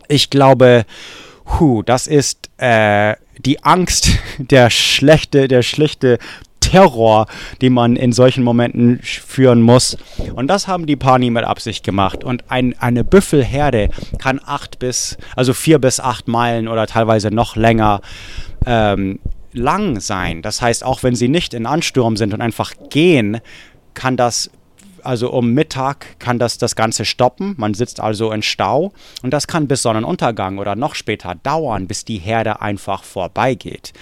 Ich 0.07 0.29
glaube, 0.29 0.85
Huh, 1.59 1.81
das 1.81 2.05
ist 2.05 2.51
äh, 2.57 3.15
die 3.39 3.63
Angst, 3.63 4.09
der 4.37 4.69
schlechte, 4.69 5.47
der 5.47 5.63
schlichte 5.63 6.19
Terror, 6.59 7.25
den 7.63 7.73
man 7.73 7.95
in 7.95 8.11
solchen 8.11 8.43
Momenten 8.43 8.99
führen 9.01 9.63
muss. 9.63 9.97
Und 10.35 10.49
das 10.49 10.67
haben 10.67 10.85
die 10.85 10.95
Pani 10.95 11.31
mit 11.31 11.43
Absicht 11.43 11.83
gemacht. 11.83 12.23
Und 12.23 12.51
ein, 12.51 12.75
eine 12.79 13.03
Büffelherde 13.03 13.89
kann 14.19 14.39
acht 14.45 14.77
bis, 14.77 15.17
also 15.35 15.55
vier 15.55 15.79
bis 15.79 15.99
acht 15.99 16.27
Meilen 16.27 16.67
oder 16.67 16.85
teilweise 16.85 17.31
noch 17.31 17.55
länger 17.55 18.01
ähm, 18.67 19.17
lang 19.57 19.99
sein. 19.99 20.41
Das 20.41 20.61
heißt, 20.61 20.83
auch 20.83 21.03
wenn 21.03 21.15
sie 21.15 21.27
nicht 21.27 21.53
in 21.53 21.65
Ansturm 21.65 22.17
sind 22.17 22.33
und 22.33 22.41
einfach 22.41 22.73
gehen, 22.89 23.41
kann 23.93 24.17
das 24.17 24.49
also 25.03 25.31
um 25.31 25.53
Mittag 25.53 26.19
kann 26.19 26.37
das 26.37 26.57
das 26.57 26.75
Ganze 26.75 27.05
stoppen. 27.05 27.55
Man 27.57 27.73
sitzt 27.73 27.99
also 27.99 28.31
in 28.31 28.41
Stau 28.41 28.91
und 29.21 29.31
das 29.31 29.47
kann 29.47 29.67
bis 29.67 29.81
Sonnenuntergang 29.81 30.57
oder 30.57 30.75
noch 30.75 30.95
später 30.95 31.35
dauern, 31.35 31.87
bis 31.87 32.03
die 32.03 32.17
Herde 32.17 32.61
einfach 32.61 33.03
vorbeigeht. 33.03 33.93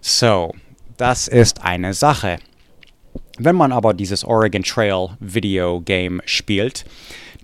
So, 0.00 0.54
das 0.96 1.28
ist 1.28 1.62
eine 1.62 1.94
Sache. 1.94 2.38
Wenn 3.38 3.54
man 3.54 3.70
aber 3.70 3.94
dieses 3.94 4.24
Oregon 4.24 4.64
Trail 4.64 5.10
Video 5.20 5.80
Game 5.80 6.20
spielt, 6.24 6.84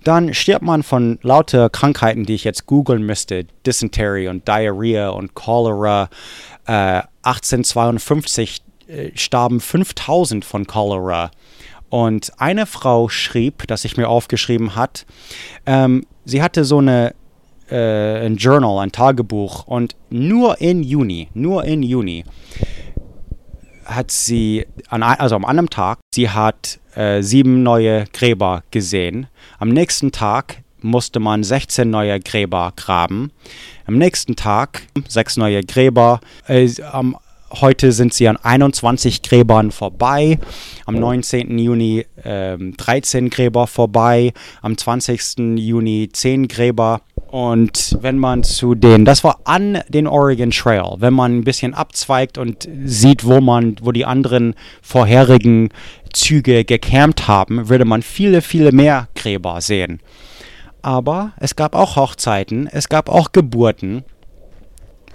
dann 0.03 0.33
stirbt 0.33 0.61
man 0.61 0.83
von 0.83 1.17
lauter 1.23 1.69
Krankheiten, 1.69 2.25
die 2.25 2.35
ich 2.35 2.43
jetzt 2.43 2.65
googeln 2.65 3.03
müsste. 3.03 3.45
Dysentery 3.65 4.27
und 4.27 4.47
Diarrhea 4.47 5.09
und 5.09 5.33
Cholera. 5.33 6.09
Äh, 6.67 7.01
1852 7.25 8.61
äh, 8.87 9.11
starben 9.15 9.59
5000 9.59 10.45
von 10.45 10.67
Cholera. 10.67 11.31
Und 11.89 12.31
eine 12.37 12.65
Frau 12.65 13.09
schrieb, 13.09 13.67
dass 13.67 13.85
ich 13.85 13.97
mir 13.97 14.09
aufgeschrieben 14.09 14.75
hat, 14.75 15.05
ähm, 15.65 16.05
sie 16.25 16.41
hatte 16.41 16.65
so 16.65 16.79
eine 16.79 17.13
äh, 17.69 18.25
ein 18.25 18.35
Journal, 18.35 18.79
ein 18.79 18.91
Tagebuch 18.91 19.65
und 19.65 19.95
nur 20.09 20.61
in 20.61 20.83
Juni, 20.83 21.29
nur 21.33 21.63
in 21.65 21.81
Juni 21.81 22.23
hat 23.85 24.11
sie, 24.11 24.65
an, 24.89 25.03
also 25.03 25.35
am 25.35 25.45
anderen 25.45 25.69
Tag, 25.69 25.99
sie 26.13 26.29
hat 26.29 26.79
äh, 26.95 27.21
sieben 27.21 27.63
neue 27.63 28.05
Gräber 28.13 28.63
gesehen. 28.71 29.27
Am 29.59 29.69
nächsten 29.69 30.11
Tag 30.11 30.63
musste 30.81 31.19
man 31.19 31.43
16 31.43 31.89
neue 31.89 32.19
Gräber 32.19 32.73
graben. 32.75 33.31
Am 33.87 33.97
nächsten 33.97 34.35
Tag 34.35 34.81
sechs 35.07 35.37
neue 35.37 35.63
Gräber. 35.63 36.19
Äh, 36.47 36.69
am, 36.91 37.15
heute 37.51 37.91
sind 37.91 38.13
sie 38.13 38.27
an 38.27 38.37
21 38.37 39.21
Gräbern 39.21 39.71
vorbei. 39.71 40.39
Am 40.85 40.95
19. 40.95 41.57
Juni 41.59 42.05
äh, 42.23 42.57
13 42.57 43.29
Gräber 43.29 43.67
vorbei. 43.67 44.33
Am 44.61 44.75
20. 44.77 45.57
Juni 45.57 46.09
10 46.11 46.47
Gräber 46.47 47.01
und 47.35 47.97
wenn 48.01 48.17
man 48.17 48.43
zu 48.43 48.75
den, 48.75 49.03
das 49.03 49.23
war 49.25 49.41
an 49.43 49.79
den 49.89 50.07
Oregon 50.07 50.51
Trail, 50.51 50.95
wenn 50.99 51.13
man 51.13 51.39
ein 51.39 51.43
bisschen 51.43 51.73
abzweigt 51.73 52.37
und 52.37 52.67
sieht, 52.85 53.25
wo 53.25 53.41
man, 53.41 53.75
wo 53.81 53.91
die 53.91 54.05
anderen 54.05 54.55
vorherigen 54.81 55.69
Züge 56.13 56.63
gecampt 56.63 57.27
haben, 57.27 57.67
würde 57.67 57.83
man 57.83 58.03
viele, 58.03 58.41
viele 58.41 58.71
mehr 58.71 59.09
Gräber 59.15 59.59
sehen. 59.59 59.99
Aber 60.85 61.31
es 61.37 61.55
gab 61.55 61.73
auch 61.73 61.95
Hochzeiten, 61.95 62.67
es 62.71 62.89
gab 62.89 63.09
auch 63.09 63.31
Geburten. 63.31 64.03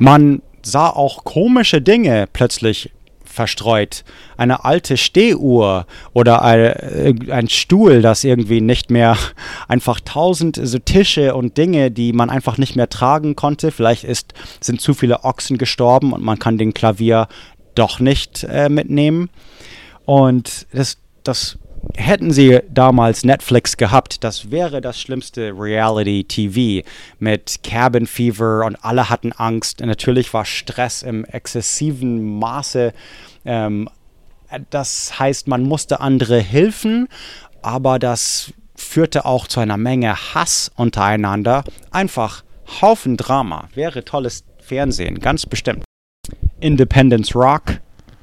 Man 0.01 0.43
sah 0.63 0.89
auch 0.89 1.23
komische 1.23 1.81
Dinge 1.81 2.27
plötzlich 2.33 2.91
verstreut. 3.25 4.03
Eine 4.37 4.65
alte 4.65 4.97
Stehuhr 4.97 5.87
oder 6.13 6.43
ein, 6.43 6.59
äh, 7.29 7.49
Stuhl, 7.49 8.03
das 8.03 8.25
irgendwie 8.25 8.61
nicht 8.61 8.91
mehr 8.91 9.17
einfach 9.69 10.01
tausend 10.01 10.59
so 10.61 10.81
Tische 10.81 11.37
und 11.37 11.57
Dinge, 11.57 11.93
die 11.93 12.13
man 12.13 12.31
einfach 12.31 12.59
nicht 12.59 12.75
mehr 12.75 12.89
tragen 12.89 13.37
konnte. 13.37 13.71
Vielleicht 13.71 14.03
ist, 14.03 14.35
sind 14.61 14.81
zu 14.81 14.93
viele 14.93 15.23
Ochsen 15.23 15.57
gestorben 15.57 16.13
und 16.13 16.25
man 16.25 16.41
kann 16.41 16.59
den 16.59 16.75
Klavier 16.75 17.29
doch 17.77 18.01
nicht 18.01 18.43
äh, 18.43 18.69
mitnehmen. 18.69 19.31
Und 20.05 20.67
das, 20.73 20.99
das 21.23 21.60
hätten 21.94 22.31
sie 22.31 22.61
damals 22.69 23.24
Netflix 23.24 23.77
gehabt, 23.77 24.23
das 24.24 24.51
wäre 24.51 24.81
das 24.81 25.01
schlimmste 25.01 25.52
Reality-TV 25.57 26.86
mit 27.19 27.61
Cabin 27.62 28.07
Fever 28.07 28.65
und 28.66 28.77
alle 28.85 29.11
hatten 29.11 29.32
Angst. 29.32 29.81
Und 29.81 29.89
natürlich 29.89 30.32
war 30.35 30.44
Stress 30.44 31.02
im 31.02 31.24
exzessiven 31.24 32.39
Maße. 32.39 32.93
Ähm, 33.44 33.89
das 34.70 35.19
heißt, 35.19 35.48
man 35.48 35.62
musste 35.62 36.01
andere 36.01 36.40
helfen, 36.40 37.09
aber 37.62 37.98
das 37.98 38.52
führte 38.74 39.24
auch 39.24 39.47
zu 39.47 39.61
einer 39.61 39.77
Menge 39.77 40.35
Hass 40.35 40.70
untereinander. 40.74 41.65
Einfach 41.90 42.43
Haufen 42.81 43.16
Drama. 43.16 43.69
Wäre 43.74 44.05
tolles 44.05 44.44
Fernsehen, 44.59 45.20
ganz 45.20 45.47
bestimmt. 45.47 45.85
Independence 46.61 47.35
Rock 47.35 47.81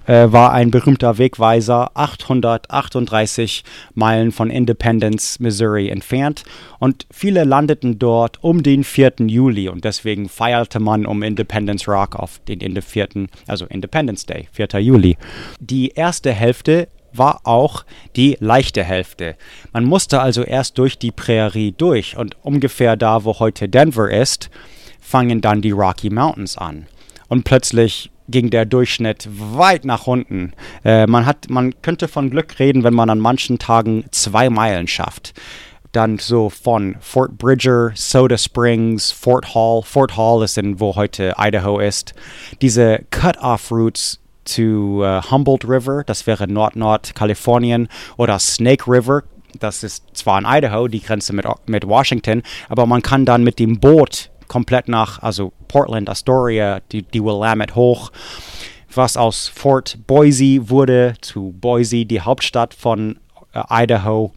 äh, 0.07 0.31
war 0.31 0.53
ein 0.53 0.71
berühmter 0.71 1.17
Wegweiser 1.17 1.91
838 1.93 3.63
Meilen 3.93 4.31
von 4.31 4.49
Independence, 4.49 5.39
Missouri 5.39 5.89
entfernt 5.89 6.43
und 6.79 7.05
viele 7.11 7.43
landeten 7.43 7.99
dort 7.99 8.43
um 8.43 8.63
den 8.63 8.83
4. 8.83 9.13
Juli 9.27 9.69
und 9.69 9.85
deswegen 9.85 10.29
feierte 10.29 10.79
man 10.79 11.05
um 11.05 11.21
Independence 11.21 11.87
Rock 11.87 12.15
auf 12.15 12.39
den 12.47 12.81
4., 12.81 13.07
also 13.47 13.65
Independence 13.65 14.25
Day, 14.25 14.47
4. 14.51 14.79
Juli. 14.79 15.17
Die 15.59 15.89
erste 15.89 16.33
Hälfte 16.33 16.87
war 17.13 17.41
auch 17.43 17.85
die 18.15 18.37
leichte 18.39 18.83
Hälfte. 18.83 19.35
Man 19.73 19.85
musste 19.85 20.21
also 20.21 20.43
erst 20.43 20.77
durch 20.77 20.97
die 20.97 21.11
Prärie 21.11 21.73
durch 21.77 22.17
und 22.17 22.35
ungefähr 22.43 22.95
da, 22.95 23.23
wo 23.23 23.39
heute 23.39 23.67
Denver 23.67 24.09
ist, 24.09 24.49
fangen 24.99 25.41
dann 25.41 25.61
die 25.61 25.71
Rocky 25.71 26.09
Mountains 26.09 26.57
an. 26.57 26.87
Und 27.27 27.43
plötzlich 27.43 28.11
ging 28.29 28.49
der 28.49 28.65
Durchschnitt 28.65 29.27
weit 29.31 29.85
nach 29.85 30.07
unten. 30.07 30.53
Äh, 30.83 31.07
man, 31.07 31.25
hat, 31.25 31.49
man 31.49 31.81
könnte 31.81 32.07
von 32.07 32.29
Glück 32.29 32.59
reden, 32.59 32.83
wenn 32.83 32.93
man 32.93 33.09
an 33.09 33.19
manchen 33.19 33.59
Tagen 33.59 34.05
zwei 34.11 34.49
Meilen 34.49 34.87
schafft. 34.87 35.33
Dann 35.91 36.19
so 36.19 36.49
von 36.49 36.97
Fort 36.99 37.37
Bridger, 37.37 37.91
Soda 37.95 38.37
Springs, 38.37 39.11
Fort 39.11 39.55
Hall. 39.55 39.81
Fort 39.83 40.17
Hall 40.17 40.43
ist 40.43 40.57
in, 40.57 40.79
wo 40.79 40.95
heute 40.95 41.35
Idaho 41.37 41.79
ist. 41.79 42.13
Diese 42.61 43.05
Cut-Off-Routes 43.09 44.19
zu 44.43 45.01
uh, 45.03 45.21
Humboldt 45.29 45.67
River, 45.67 46.03
das 46.05 46.27
wäre 46.27 46.47
Nord-Nord-Kalifornien, 46.47 47.87
oder 48.17 48.39
Snake 48.39 48.89
River, 48.89 49.23
das 49.59 49.83
ist 49.83 50.03
zwar 50.13 50.39
in 50.39 50.45
Idaho, 50.45 50.87
die 50.87 51.01
Grenze 51.01 51.33
mit, 51.33 51.45
mit 51.65 51.87
Washington, 51.87 52.43
aber 52.69 52.85
man 52.85 53.01
kann 53.01 53.25
dann 53.25 53.43
mit 53.43 53.59
dem 53.59 53.79
Boot 53.79 54.29
komplett 54.47 54.87
nach, 54.87 55.21
also 55.21 55.53
Portland, 55.67 56.09
Astoria, 56.09 56.79
die, 56.91 57.03
die 57.03 57.23
Willamette 57.23 57.75
hoch, 57.75 58.11
was 58.93 59.17
aus 59.17 59.47
Fort 59.47 59.97
Boise 60.07 60.69
wurde 60.69 61.13
zu 61.21 61.53
Boise, 61.59 62.05
die 62.05 62.21
Hauptstadt 62.21 62.73
von 62.73 63.19
äh, 63.53 63.83
Idaho. 63.83 64.33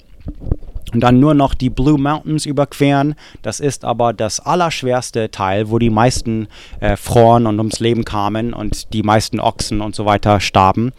Und 0.92 1.00
dann 1.00 1.20
nur 1.20 1.34
noch 1.34 1.54
die 1.54 1.70
Blue 1.70 1.98
Mountains 1.98 2.46
überqueren. 2.46 3.14
Das 3.42 3.60
ist 3.60 3.84
aber 3.84 4.12
das 4.12 4.40
allerschwerste 4.40 5.30
Teil, 5.30 5.70
wo 5.70 5.78
die 5.78 5.90
meisten 5.90 6.48
äh, 6.80 6.96
froren 6.96 7.46
und 7.46 7.58
ums 7.58 7.78
Leben 7.78 8.04
kamen 8.04 8.52
und 8.52 8.92
die 8.92 9.04
meisten 9.04 9.38
Ochsen 9.38 9.80
und 9.80 9.94
so 9.94 10.04
weiter 10.04 10.40
starben, 10.40 10.92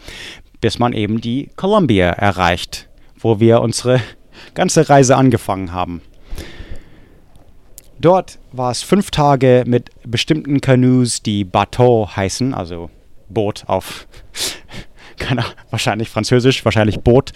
bis 0.60 0.78
man 0.78 0.94
eben 0.94 1.20
die 1.20 1.50
Columbia 1.56 2.08
erreicht, 2.08 2.88
wo 3.18 3.38
wir 3.38 3.60
unsere 3.60 4.00
ganze 4.54 4.88
Reise 4.88 5.16
angefangen 5.16 5.72
haben. 5.72 6.00
Dort 8.02 8.40
war 8.50 8.72
es 8.72 8.82
fünf 8.82 9.12
Tage 9.12 9.62
mit 9.64 9.90
bestimmten 10.04 10.60
Canoes, 10.60 11.22
die 11.22 11.44
Bateau 11.44 12.08
heißen, 12.16 12.52
also 12.52 12.90
Boot 13.28 13.62
auf, 13.68 14.08
keine, 15.18 15.44
wahrscheinlich 15.70 16.08
französisch, 16.08 16.64
wahrscheinlich 16.64 16.98
Boot. 16.98 17.32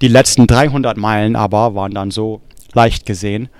Die 0.00 0.08
letzten 0.08 0.48
300 0.48 0.96
Meilen 0.96 1.36
aber 1.36 1.76
waren 1.76 1.94
dann 1.94 2.10
so 2.10 2.40
leicht 2.72 3.06
gesehen. 3.06 3.50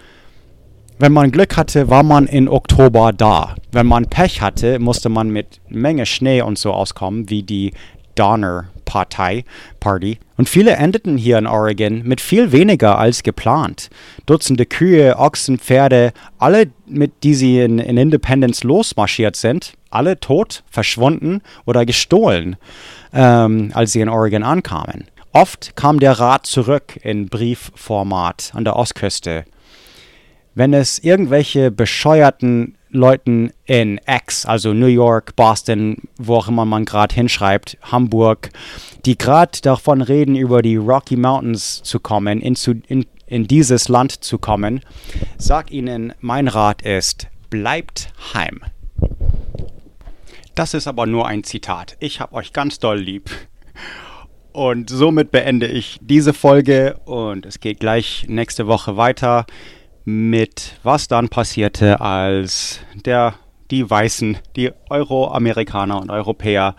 Wenn 0.98 1.12
man 1.12 1.30
Glück 1.30 1.56
hatte, 1.56 1.88
war 1.88 2.02
man 2.02 2.26
in 2.26 2.48
Oktober 2.48 3.12
da. 3.12 3.54
Wenn 3.70 3.86
man 3.86 4.06
Pech 4.06 4.42
hatte, 4.42 4.80
musste 4.80 5.08
man 5.08 5.30
mit 5.30 5.60
Menge 5.68 6.04
Schnee 6.04 6.42
und 6.42 6.58
so 6.58 6.72
auskommen, 6.72 7.30
wie 7.30 7.44
die 7.44 7.72
Donner 8.16 8.64
Partei 8.90 9.44
Party. 9.78 10.18
Und 10.36 10.48
viele 10.48 10.72
endeten 10.72 11.16
hier 11.16 11.38
in 11.38 11.46
Oregon 11.46 12.02
mit 12.02 12.20
viel 12.20 12.50
weniger 12.50 12.98
als 12.98 13.22
geplant. 13.22 13.88
Dutzende 14.26 14.66
Kühe, 14.66 15.16
Ochsen, 15.16 15.60
Pferde, 15.60 16.12
alle, 16.38 16.72
mit 16.86 17.22
die 17.22 17.34
sie 17.34 17.60
in, 17.60 17.78
in 17.78 17.96
Independence 17.96 18.64
losmarschiert 18.64 19.36
sind, 19.36 19.74
alle 19.90 20.18
tot, 20.18 20.64
verschwunden 20.68 21.40
oder 21.66 21.86
gestohlen, 21.86 22.56
ähm, 23.12 23.70
als 23.74 23.92
sie 23.92 24.00
in 24.00 24.08
Oregon 24.08 24.42
ankamen. 24.42 25.04
Oft 25.32 25.76
kam 25.76 26.00
der 26.00 26.18
Rat 26.18 26.46
zurück 26.46 26.98
in 27.04 27.28
Briefformat 27.28 28.50
an 28.54 28.64
der 28.64 28.74
Ostküste. 28.74 29.44
Wenn 30.56 30.74
es 30.74 30.98
irgendwelche 30.98 31.70
bescheuerten 31.70 32.74
Leuten 32.90 33.52
in 33.66 34.00
X, 34.06 34.44
also 34.46 34.72
New 34.72 34.86
York, 34.86 35.36
Boston, 35.36 35.96
wo 36.16 36.36
auch 36.36 36.48
immer 36.48 36.64
man 36.64 36.84
gerade 36.84 37.14
hinschreibt, 37.14 37.78
Hamburg, 37.82 38.50
die 39.04 39.16
gerade 39.16 39.60
davon 39.62 40.02
reden, 40.02 40.36
über 40.36 40.62
die 40.62 40.76
Rocky 40.76 41.16
Mountains 41.16 41.82
zu 41.82 42.00
kommen, 42.00 42.40
in, 42.40 42.56
zu, 42.56 42.74
in, 42.88 43.06
in 43.26 43.46
dieses 43.46 43.88
Land 43.88 44.24
zu 44.24 44.38
kommen, 44.38 44.80
sag 45.38 45.70
ihnen, 45.70 46.12
mein 46.20 46.48
Rat 46.48 46.82
ist, 46.82 47.28
bleibt 47.48 48.12
heim. 48.34 48.60
Das 50.54 50.74
ist 50.74 50.88
aber 50.88 51.06
nur 51.06 51.26
ein 51.26 51.44
Zitat. 51.44 51.96
Ich 52.00 52.20
habe 52.20 52.34
euch 52.34 52.52
ganz 52.52 52.78
doll 52.78 52.98
lieb. 52.98 53.30
Und 54.52 54.90
somit 54.90 55.30
beende 55.30 55.68
ich 55.68 55.98
diese 56.02 56.34
Folge 56.34 56.98
und 57.04 57.46
es 57.46 57.60
geht 57.60 57.78
gleich 57.78 58.26
nächste 58.28 58.66
Woche 58.66 58.96
weiter 58.96 59.46
mit 60.10 60.76
was 60.82 61.08
dann 61.08 61.28
passierte, 61.28 62.00
als 62.00 62.80
der, 63.04 63.34
die 63.70 63.88
Weißen, 63.88 64.38
die 64.56 64.72
Euroamerikaner 64.88 66.00
und 66.00 66.10
Europäer 66.10 66.74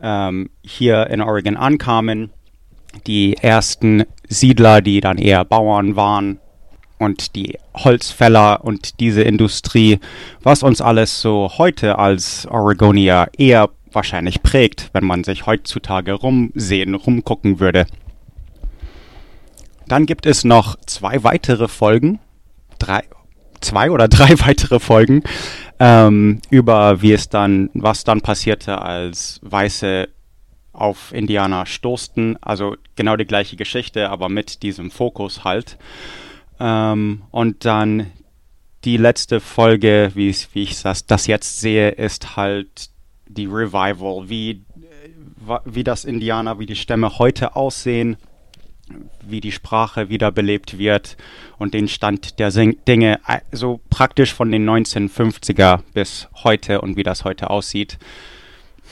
ähm, 0.00 0.50
hier 0.62 1.08
in 1.08 1.20
Oregon 1.20 1.56
ankamen. 1.56 2.30
Die 3.06 3.36
ersten 3.38 4.04
Siedler, 4.28 4.82
die 4.82 5.00
dann 5.00 5.18
eher 5.18 5.44
Bauern 5.44 5.96
waren 5.96 6.38
und 6.98 7.34
die 7.34 7.58
Holzfäller 7.74 8.64
und 8.64 9.00
diese 9.00 9.22
Industrie, 9.22 9.98
was 10.42 10.62
uns 10.62 10.80
alles 10.80 11.20
so 11.20 11.50
heute 11.58 11.98
als 11.98 12.46
Oregonier 12.46 13.28
eher 13.36 13.70
wahrscheinlich 13.90 14.42
prägt, 14.42 14.90
wenn 14.92 15.04
man 15.04 15.24
sich 15.24 15.46
heutzutage 15.46 16.12
rumsehen, 16.12 16.94
rumgucken 16.94 17.60
würde. 17.60 17.86
Dann 19.88 20.06
gibt 20.06 20.26
es 20.26 20.44
noch 20.44 20.76
zwei 20.86 21.24
weitere 21.24 21.68
Folgen, 21.68 22.20
drei, 22.82 23.02
zwei 23.60 23.90
oder 23.90 24.08
drei 24.08 24.38
weitere 24.40 24.80
Folgen 24.80 25.22
ähm, 25.82 26.40
über 26.48 27.02
wie 27.02 27.12
es 27.12 27.28
dann, 27.28 27.68
was 27.74 28.04
dann 28.04 28.20
passierte, 28.20 28.80
als 28.80 29.40
Weiße 29.42 30.08
auf 30.72 31.12
Indianer 31.12 31.66
stoßten. 31.66 32.38
Also 32.40 32.76
genau 32.94 33.16
die 33.16 33.24
gleiche 33.24 33.56
Geschichte, 33.56 34.08
aber 34.08 34.28
mit 34.28 34.62
diesem 34.62 34.92
Fokus 34.92 35.42
halt. 35.42 35.78
Ähm, 36.60 37.22
und 37.32 37.64
dann 37.64 38.12
die 38.84 38.96
letzte 38.96 39.40
Folge, 39.40 40.12
wie, 40.14 40.28
ich 40.28 40.82
das, 40.82 41.06
das 41.06 41.26
jetzt 41.26 41.60
sehe, 41.60 41.90
ist 41.90 42.36
halt 42.36 42.90
die 43.26 43.46
Revival, 43.46 44.28
wie, 44.28 44.62
wie 45.64 45.84
das 45.84 46.04
Indianer, 46.04 46.60
wie 46.60 46.66
die 46.66 46.76
Stämme 46.76 47.18
heute 47.18 47.56
aussehen, 47.56 48.16
wie 49.20 49.40
die 49.40 49.52
Sprache 49.52 50.08
wiederbelebt 50.08 50.78
wird 50.78 51.16
und 51.62 51.74
den 51.74 51.88
Stand 51.88 52.38
der 52.40 52.50
Dinge, 52.50 53.20
so 53.52 53.80
praktisch 53.88 54.34
von 54.34 54.50
den 54.50 54.68
1950er 54.68 55.80
bis 55.94 56.28
heute 56.42 56.80
und 56.80 56.96
wie 56.96 57.04
das 57.04 57.24
heute 57.24 57.50
aussieht. 57.50 57.98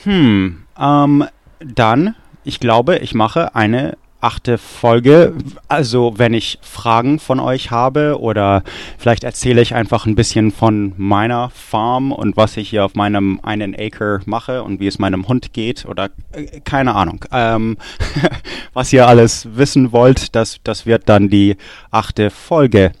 Hm, 0.03 0.63
ähm, 0.79 1.25
dann, 1.59 2.15
ich 2.43 2.59
glaube, 2.59 2.97
ich 2.97 3.13
mache 3.13 3.55
eine 3.55 3.97
achte 4.21 4.57
Folge. 4.57 5.33
Also, 5.67 6.13
wenn 6.17 6.33
ich 6.33 6.59
Fragen 6.61 7.19
von 7.19 7.39
euch 7.39 7.71
habe 7.71 8.19
oder 8.19 8.63
vielleicht 8.97 9.23
erzähle 9.23 9.61
ich 9.61 9.75
einfach 9.75 10.05
ein 10.05 10.15
bisschen 10.15 10.51
von 10.51 10.93
meiner 10.97 11.49
Farm 11.49 12.11
und 12.11 12.37
was 12.37 12.55
ich 12.57 12.69
hier 12.69 12.85
auf 12.85 12.95
meinem 12.95 13.39
einen 13.43 13.75
Acre 13.75 14.21
mache 14.25 14.63
und 14.63 14.79
wie 14.79 14.87
es 14.87 14.99
meinem 14.99 15.27
Hund 15.27 15.53
geht 15.53 15.85
oder 15.85 16.09
äh, 16.31 16.61
keine 16.61 16.95
Ahnung. 16.95 17.25
Ähm, 17.31 17.77
was 18.73 18.93
ihr 18.93 19.07
alles 19.07 19.47
wissen 19.55 19.91
wollt, 19.91 20.35
das, 20.35 20.59
das 20.63 20.85
wird 20.85 21.09
dann 21.09 21.29
die 21.29 21.57
achte 21.89 22.29
Folge. 22.29 22.91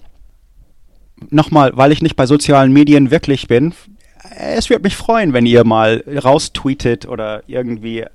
Nochmal, 1.29 1.71
weil 1.75 1.91
ich 1.91 2.01
nicht 2.01 2.15
bei 2.15 2.25
sozialen 2.25 2.73
Medien 2.73 3.11
wirklich 3.11 3.47
bin, 3.47 3.73
es 4.37 4.69
würde 4.69 4.83
mich 4.83 4.95
freuen, 4.95 5.33
wenn 5.33 5.45
ihr 5.45 5.63
mal 5.63 6.03
raustweetet 6.07 7.07
oder 7.07 7.43
irgendwie 7.47 8.05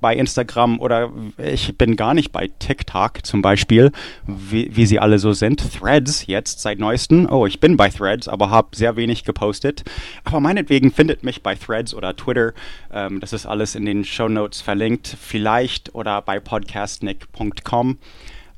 bei 0.00 0.14
Instagram 0.14 0.80
oder 0.80 1.12
ich 1.38 1.76
bin 1.76 1.96
gar 1.96 2.14
nicht 2.14 2.32
bei 2.32 2.48
TikTok 2.58 3.24
zum 3.24 3.42
Beispiel, 3.42 3.92
wie, 4.26 4.74
wie 4.74 4.86
sie 4.86 4.98
alle 4.98 5.18
so 5.18 5.32
sind. 5.32 5.62
Threads 5.78 6.26
jetzt 6.26 6.60
seit 6.60 6.78
neuestem. 6.78 7.28
Oh, 7.30 7.46
ich 7.46 7.60
bin 7.60 7.76
bei 7.76 7.88
Threads, 7.88 8.28
aber 8.28 8.50
habe 8.50 8.76
sehr 8.76 8.96
wenig 8.96 9.24
gepostet. 9.24 9.84
Aber 10.24 10.40
meinetwegen 10.40 10.92
findet 10.92 11.22
mich 11.22 11.42
bei 11.42 11.54
Threads 11.54 11.94
oder 11.94 12.16
Twitter. 12.16 12.52
Ähm, 12.92 13.20
das 13.20 13.32
ist 13.32 13.46
alles 13.46 13.74
in 13.74 13.84
den 13.84 14.04
Show 14.04 14.28
Notes 14.28 14.60
verlinkt. 14.60 15.16
Vielleicht 15.20 15.94
oder 15.94 16.22
bei 16.22 16.40
podcastnick.com. 16.40 17.98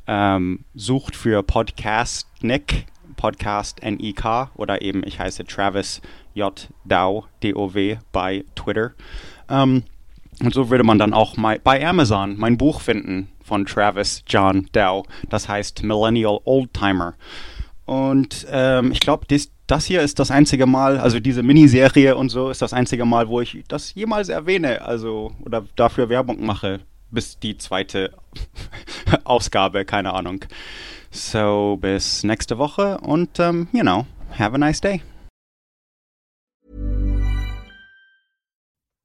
Ähm, 0.07 0.65
sucht 0.75 1.17
für 1.17 1.43
Podcastnick, 1.43 2.87
Podcast 3.17 3.83
N-I-K 3.83 4.51
oder 4.55 4.81
eben 4.81 5.03
ich 5.05 5.21
heiße 5.21 5.45
Travis 5.45 6.01
J. 6.33 6.69
Dow, 6.85 7.27
D-O-W 7.43 7.99
bei 8.13 8.45
Twitter. 8.55 8.93
Ähm, 9.51 9.83
und 10.43 10.55
so 10.55 10.71
würde 10.71 10.85
man 10.85 10.99
dann 10.99 11.13
auch 11.13 11.37
bei 11.65 11.87
Amazon 11.87 12.37
mein 12.39 12.59
Buch 12.59 12.81
finden 12.81 13.29
von 13.43 13.67
Travis 13.67 14.23
John 14.27 14.69
Dow. 14.73 15.05
Das 15.29 15.49
heißt 15.49 15.83
Millennial 15.83 16.39
Oldtimer. 16.45 17.15
Und 17.87 18.47
ähm, 18.51 18.93
ich 18.93 19.01
glaube, 19.01 19.27
das 19.67 19.85
hier 19.85 20.03
ist 20.03 20.19
das 20.19 20.31
einzige 20.31 20.67
Mal, 20.67 20.99
also 20.99 21.21
diese 21.21 21.43
Miniserie 21.43 22.17
und 22.17 22.29
so 22.29 22.51
ist 22.51 22.61
das 22.61 22.73
einzige 22.73 23.05
Mal, 23.05 23.29
wo 23.29 23.41
ich 23.41 23.65
das 23.69 23.95
jemals 23.95 24.29
erwähne, 24.29 24.83
also 24.83 25.33
oder 25.45 25.65
dafür 25.77 26.09
Werbung 26.09 26.45
mache, 26.45 26.81
bis 27.11 27.39
die 27.39 27.57
zweite 27.57 28.13
Ausgabe, 29.25 29.85
keine 29.85 30.13
Ahnung. 30.13 30.45
So, 31.11 31.79
bis 31.81 32.25
nächste 32.25 32.59
Woche 32.59 32.99
und, 32.99 33.41
um, 33.41 33.47
ähm, 33.47 33.69
you 33.73 33.81
know, 33.81 34.07
have 34.39 34.55
a 34.55 34.59
nice 34.59 34.81
day. 34.81 35.01